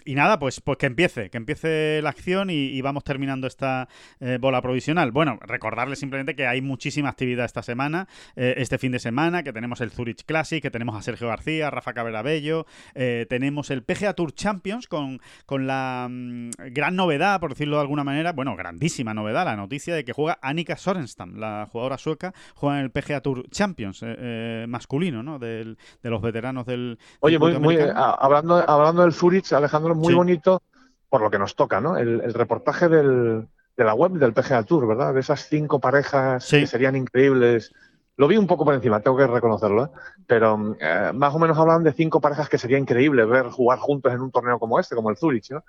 y, 0.05 0.15
nada, 0.15 0.39
pues, 0.39 0.61
pues 0.61 0.77
que 0.77 0.85
empiece, 0.85 1.29
que 1.29 1.37
empiece 1.37 2.01
la 2.01 2.09
acción 2.09 2.49
y, 2.49 2.79
vamos 2.79 3.03
terminando 3.03 3.45
esta 3.45 3.89
eh, 4.21 4.37
bola 4.39 4.61
provisional. 4.61 5.11
Bueno, 5.11 5.37
recordarle 5.41 5.97
simplemente 5.97 6.33
que 6.33 6.47
hay 6.47 6.61
muchísima 6.61 7.09
actividad 7.09 7.45
esta 7.45 7.61
semana, 7.61 8.07
eh, 8.37 8.53
este 8.57 8.77
fin 8.77 8.93
de 8.93 8.99
semana, 8.99 9.43
que 9.43 9.51
tenemos 9.51 9.81
el 9.81 9.91
Zurich 9.91 10.23
Classic, 10.25 10.68
tenemos 10.71 10.95
a 10.95 11.01
Sergio 11.01 11.27
García, 11.27 11.69
Rafa 11.69 11.93
Cabrera 11.93 12.21
Bello, 12.21 12.65
eh, 12.95 13.25
tenemos 13.29 13.69
el 13.71 13.83
PGA 13.83 14.13
Tour 14.13 14.33
Champions 14.33 14.87
con, 14.87 15.21
con 15.45 15.67
la 15.67 16.07
mm, 16.09 16.51
gran 16.71 16.95
novedad, 16.95 17.39
por 17.39 17.51
decirlo 17.51 17.77
de 17.77 17.81
alguna 17.81 18.03
manera, 18.03 18.33
bueno, 18.33 18.55
grandísima 18.55 19.13
novedad, 19.13 19.45
la 19.45 19.55
noticia 19.55 19.95
de 19.95 20.03
que 20.03 20.13
juega 20.13 20.39
Annika 20.41 20.77
Sorenstam, 20.77 21.35
la 21.37 21.67
jugadora 21.71 21.97
sueca, 21.97 22.33
juega 22.55 22.79
en 22.79 22.85
el 22.85 22.91
PGA 22.91 23.21
Tour 23.21 23.49
Champions 23.49 24.03
eh, 24.03 24.15
eh, 24.17 24.65
masculino, 24.67 25.23
¿no? 25.23 25.39
de 25.39 25.75
los 26.03 26.21
veteranos 26.21 26.65
del. 26.65 26.97
Oye, 27.19 27.39
muy, 27.39 27.77
hablando, 27.95 28.57
hablando 28.69 29.01
del 29.03 29.13
Zurich, 29.13 29.51
Alejandro, 29.53 29.95
muy 29.95 30.13
bonito 30.13 30.61
por 31.09 31.21
lo 31.21 31.31
que 31.31 31.39
nos 31.39 31.55
toca, 31.55 31.81
¿no? 31.81 31.97
El, 31.97 32.33
reportaje 32.33 32.87
de 32.87 33.47
la 33.77 33.93
web 33.93 34.11
del 34.13 34.33
PGA 34.33 34.63
Tour, 34.63 34.87
¿verdad? 34.87 35.13
De 35.13 35.19
esas 35.19 35.47
cinco 35.49 35.79
parejas 35.79 36.47
que 36.49 36.67
serían 36.67 36.95
increíbles 36.95 37.73
lo 38.19 38.27
vi 38.27 38.35
un 38.35 38.47
poco 38.47 38.65
por 38.65 38.73
encima, 38.73 38.99
tengo 38.99 39.15
que 39.15 39.25
reconocerlo, 39.25 39.85
¿eh? 39.85 39.89
pero 40.27 40.75
eh, 40.77 41.11
más 41.13 41.33
o 41.33 41.39
menos 41.39 41.57
hablan 41.57 41.85
de 41.85 41.93
cinco 41.93 42.19
parejas 42.19 42.49
que 42.49 42.57
sería 42.57 42.77
increíble 42.77 43.23
ver 43.23 43.45
jugar 43.45 43.79
juntos 43.79 44.11
en 44.11 44.19
un 44.19 44.29
torneo 44.29 44.59
como 44.59 44.77
este, 44.77 44.93
como 44.93 45.09
el 45.09 45.15
Zurich, 45.15 45.49
¿no? 45.51 45.63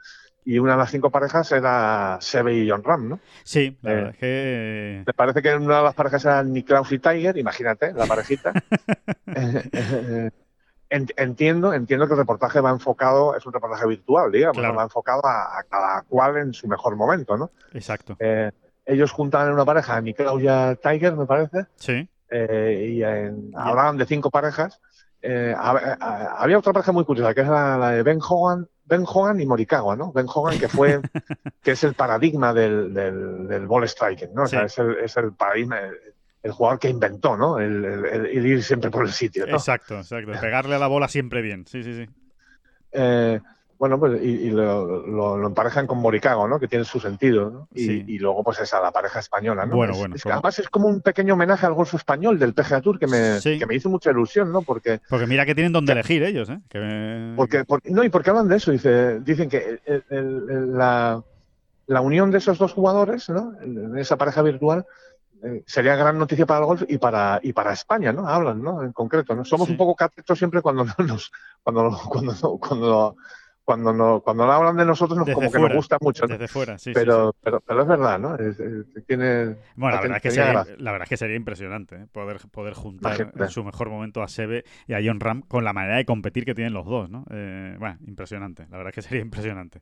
Y 0.45 0.59
una 0.59 0.73
de 0.73 0.79
las 0.79 0.91
cinco 0.91 1.11
parejas 1.11 1.53
era 1.53 2.19
Sebe 2.21 2.55
y 2.55 2.69
John 2.69 2.83
Ram, 2.83 3.09
¿no? 3.09 3.21
Sí, 3.45 3.79
la 3.83 3.93
verdad 3.93 4.11
es 4.11 4.17
que... 4.17 5.05
Me 5.07 5.13
parece 5.13 5.43
que 5.43 5.55
una 5.55 5.77
de 5.77 5.83
las 5.85 5.95
parejas 5.95 6.25
era 6.25 6.43
Niklaus 6.43 6.91
y 6.91 6.99
Tiger, 6.99 7.39
imagínate, 7.39 7.93
la 7.93 8.07
parejita. 8.07 8.53
entiendo, 10.91 11.73
entiendo 11.73 12.07
que 12.09 12.15
el 12.15 12.19
reportaje 12.19 12.61
va 12.61 12.71
enfocado, 12.71 13.37
es 13.37 13.47
un 13.47 13.53
reportaje 13.53 13.87
virtual, 13.87 14.33
digamos, 14.33 14.77
va 14.77 14.83
enfocado 14.83 15.23
a, 15.25 15.63
cada 15.71 16.03
cual 16.03 16.39
en 16.39 16.53
su 16.53 16.67
mejor 16.67 16.97
momento, 16.97 17.37
¿no? 17.37 17.53
Exacto. 17.75 18.17
ellos 18.85 19.13
juntan 19.13 19.47
en 19.47 19.53
una 19.53 19.65
pareja, 19.65 20.01
Niklaus 20.01 20.43
y 20.43 20.77
Tiger, 20.83 21.15
me 21.15 21.27
parece. 21.27 21.67
Sí 21.77 22.09
eh, 22.31 22.89
y 22.93 23.03
hablaban 23.57 23.97
de 23.97 24.07
cinco 24.07 24.31
parejas. 24.31 24.81
Eh, 25.23 25.55
había 25.57 26.59
otra 26.59 26.73
pareja 26.73 26.93
muy 26.93 27.05
curiosa, 27.05 27.35
que 27.35 27.43
es 27.43 27.49
la, 27.49 27.91
de 27.91 28.03
Ben 28.03 28.21
Hogan, 28.27 28.67
Ben 28.85 29.05
Hogan 29.07 29.41
y 29.41 29.47
Morikawa, 29.47 29.95
¿no? 29.95 30.13
Ben 30.13 30.27
Hogan, 30.33 30.59
que 30.59 30.69
fue, 30.69 31.01
que 31.63 31.73
es 31.73 31.85
el 31.85 31.95
paradigma 31.95 32.55
del, 32.55 32.95
del, 32.95 33.67
ball 33.67 33.87
striking, 33.89 34.33
¿no? 34.35 34.45
O 34.45 34.47
sea, 34.47 34.65
es 34.65 34.79
el, 34.79 34.97
es 34.97 35.17
el 35.17 35.33
paradigma, 35.33 35.79
el, 36.43 36.53
jugador 36.53 36.79
que 36.79 36.89
inventó, 36.89 37.37
¿no? 37.37 37.59
El, 37.59 38.31
ir 38.33 38.63
siempre 38.63 38.91
por 38.91 39.05
el 39.05 39.13
sitio, 39.13 39.47
Exacto, 39.47 39.99
exacto. 39.99 40.33
Pegarle 40.41 40.77
a 40.77 40.79
la 40.79 40.87
bola 40.87 41.09
siempre 41.09 41.43
bien, 41.43 41.67
sí, 41.67 41.83
sí, 41.83 41.93
sí. 41.95 42.11
Eh, 42.93 43.41
bueno, 43.81 43.99
pues 43.99 44.23
y, 44.23 44.51
lo, 44.51 45.47
emparejan 45.47 45.87
con 45.87 45.97
Morikawa, 46.01 46.47
¿no? 46.47 46.61
Que 46.61 46.69
tiene 46.69 46.85
su 46.85 47.01
sentido, 47.01 47.49
¿no? 47.49 47.69
Y, 47.75 48.19
luego, 48.19 48.45
pues 48.45 48.61
esa, 48.61 48.79
la 48.79 48.93
pareja 48.93 49.21
española, 49.21 49.65
¿no? 49.65 49.75
Bueno, 49.75 49.95
bueno. 49.97 50.17
además 50.23 50.59
es 50.59 50.69
como 50.69 50.87
un 50.87 51.01
pequeño 51.01 51.33
homenaje 51.33 51.65
al 51.65 51.73
golfo 51.73 51.97
español 51.97 52.39
del 52.39 52.53
PGA 52.53 52.83
Tour 52.83 52.99
que 52.99 53.07
me, 53.07 53.39
que 53.43 53.65
me 53.65 53.75
hizo 53.75 53.89
mucha 53.89 54.11
ilusión, 54.11 54.53
¿no? 54.53 54.61
Porque, 54.61 55.01
porque 55.09 55.27
mira 55.27 55.47
que 55.47 55.55
tienen 55.55 55.73
donde 55.73 55.93
elegir 55.93 56.23
ellos, 56.25 56.51
¿eh? 56.51 56.61
Porque, 57.35 57.65
no, 57.85 58.05
y 58.05 58.11
porque 58.11 58.29
hablan 58.29 58.49
de 58.49 58.57
eso, 58.57 58.71
dice, 58.71 59.19
dicen 59.21 59.49
que 59.49 59.81
la, 60.11 61.23
la, 61.87 62.01
unión 62.03 62.31
de 62.31 62.37
esos 62.37 62.59
dos 62.59 62.75
jugadores, 62.75 63.31
¿no? 63.31 63.55
En 63.63 63.97
esa 63.97 64.19
pareja 64.19 64.43
virtual, 64.43 64.85
eh, 65.43 65.63
sería 65.67 65.97
gran 65.97 66.19
noticia 66.19 66.45
para 66.45 66.61
el 66.61 66.67
golf 66.67 66.83
y 66.87 66.99
para 66.99 67.41
y 67.43 67.55
para 67.55 67.73
España, 67.73 68.13
¿no? 68.13 68.29
Hablan, 68.29 68.61
¿no? 68.63 68.83
En 68.83 68.93
concreto, 68.93 69.35
¿no? 69.35 69.43
Somos 69.47 69.71
un 69.71 69.79
poco 69.79 69.95
catetos 69.95 70.37
siempre 70.37 70.61
cuando 70.61 70.85
nos 70.99 71.33
cuando 71.63 71.99
cuando 72.11 72.35
cuando 72.39 72.59
cuando 72.59 73.17
no, 73.77 74.21
cuando 74.21 74.47
no 74.47 74.53
hablan 74.53 74.77
de 74.77 74.85
nosotros 74.85 75.19
nos, 75.19 75.31
como 75.31 75.51
que 75.51 75.59
nos 75.59 75.73
gusta 75.75 75.99
mucho. 76.01 76.27
Desde 76.27 76.49
fuera, 76.49 76.79
sí, 76.79 76.93
pero, 76.93 77.35
Pero, 77.43 77.61
pero 77.61 77.83
es 77.83 77.89
verdad, 77.89 78.19
¿no? 78.19 78.37
tiene, 79.07 79.57
bueno, 79.77 79.97
la 79.97 80.03
verdad, 80.03 80.17
es 80.17 80.23
que 80.23 80.31
sería, 80.31 80.67
la 80.79 80.93
verdad, 80.93 81.05
es 81.05 81.09
que 81.09 81.17
sería, 81.17 81.37
impresionante 81.37 81.97
¿eh? 81.97 82.07
poder, 82.11 82.39
poder 82.51 82.75
juntar 82.75 83.33
en 83.35 83.49
su 83.49 83.65
mejor 83.65 83.89
momento 83.91 84.23
a 84.23 84.29
Sebe 84.29 84.65
y 84.87 84.95
a 84.95 85.01
John 85.05 85.21
Ram 85.21 85.43
con 85.43 85.65
la 85.65 85.73
manera 85.73 85.97
de 85.97 86.05
competir 86.05 86.45
que 86.45 86.55
tienen 86.55 86.73
los 86.73 86.87
dos, 86.87 87.11
¿no? 87.11 87.25
Eh, 87.31 87.77
bueno, 87.79 87.99
impresionante. 88.07 88.67
La 88.71 88.77
verdad 88.77 88.91
es 88.91 88.95
que 88.95 89.03
sería 89.03 89.23
impresionante. 89.23 89.81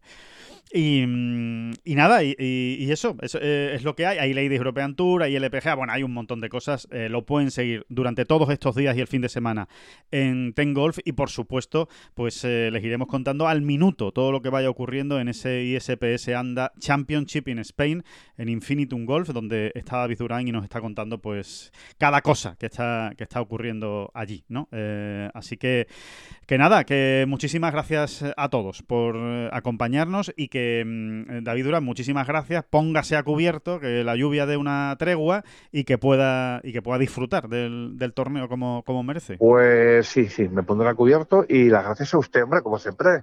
Y, 0.72 1.02
y 1.02 1.94
nada, 1.94 2.22
y, 2.22 2.34
y 2.38 2.90
eso, 2.92 3.16
eh, 3.40 3.72
es 3.74 3.84
lo 3.84 3.94
que 3.94 4.06
hay. 4.06 4.18
Hay 4.18 4.34
Ladies 4.34 4.58
European 4.58 4.94
Tour, 4.94 5.22
hay 5.22 5.34
LPGA, 5.36 5.74
bueno, 5.74 5.92
hay 5.92 6.02
un 6.02 6.12
montón 6.12 6.40
de 6.40 6.48
cosas. 6.48 6.86
lo 6.90 7.24
pueden 7.24 7.50
seguir 7.50 7.86
durante 7.88 8.24
todos 8.24 8.50
estos 8.50 8.76
días 8.76 8.96
y 8.96 9.00
el 9.00 9.06
fin 9.06 9.22
de 9.22 9.28
semana 9.28 9.68
en 10.10 10.52
Ten 10.52 10.74
Golf 10.74 10.98
y 11.04 11.12
por 11.12 11.30
supuesto, 11.30 11.88
pues 12.14 12.44
les 12.44 12.84
iremos 12.84 13.08
contando 13.08 13.48
al 13.48 13.62
minuto 13.62 13.77
minuto 13.78 14.10
todo 14.10 14.32
lo 14.32 14.42
que 14.42 14.50
vaya 14.50 14.68
ocurriendo 14.68 15.20
en 15.20 15.28
ese 15.28 15.62
ISPS 15.62 16.30
ANDA 16.30 16.72
Championship 16.80 17.46
in 17.46 17.60
Spain 17.60 18.02
en 18.36 18.48
Infinitum 18.48 19.06
Golf, 19.06 19.28
donde 19.28 19.70
está 19.76 19.98
David 19.98 20.18
Durán 20.18 20.48
y 20.48 20.50
nos 20.50 20.64
está 20.64 20.80
contando 20.80 21.18
pues 21.18 21.72
cada 21.96 22.20
cosa 22.20 22.56
que 22.58 22.66
está, 22.66 23.12
que 23.16 23.22
está 23.22 23.40
ocurriendo 23.40 24.10
allí, 24.14 24.44
¿no? 24.48 24.66
Eh, 24.72 25.30
así 25.32 25.56
que, 25.58 25.86
que 26.46 26.58
nada, 26.58 26.82
que 26.82 27.24
muchísimas 27.28 27.72
gracias 27.72 28.24
a 28.36 28.48
todos 28.48 28.82
por 28.82 29.14
eh, 29.16 29.48
acompañarnos 29.52 30.32
y 30.36 30.48
que 30.48 30.82
mm, 30.84 31.44
David 31.44 31.66
Durán, 31.66 31.84
muchísimas 31.84 32.26
gracias, 32.26 32.64
póngase 32.68 33.14
a 33.14 33.22
cubierto, 33.22 33.78
que 33.78 34.02
la 34.02 34.16
lluvia 34.16 34.44
dé 34.46 34.56
una 34.56 34.96
tregua 34.98 35.44
y 35.70 35.84
que 35.84 35.98
pueda, 35.98 36.60
y 36.64 36.72
que 36.72 36.82
pueda 36.82 36.98
disfrutar 36.98 37.48
del, 37.48 37.96
del 37.96 38.12
torneo 38.12 38.48
como, 38.48 38.82
como 38.84 39.04
merece. 39.04 39.36
Pues 39.36 40.08
sí, 40.08 40.26
sí, 40.26 40.48
me 40.48 40.64
pondré 40.64 40.88
a 40.88 40.94
cubierto 40.94 41.46
y 41.48 41.68
las 41.68 41.84
gracias 41.84 42.12
a 42.12 42.18
usted, 42.18 42.42
hombre, 42.42 42.60
como 42.62 42.80
siempre. 42.80 43.22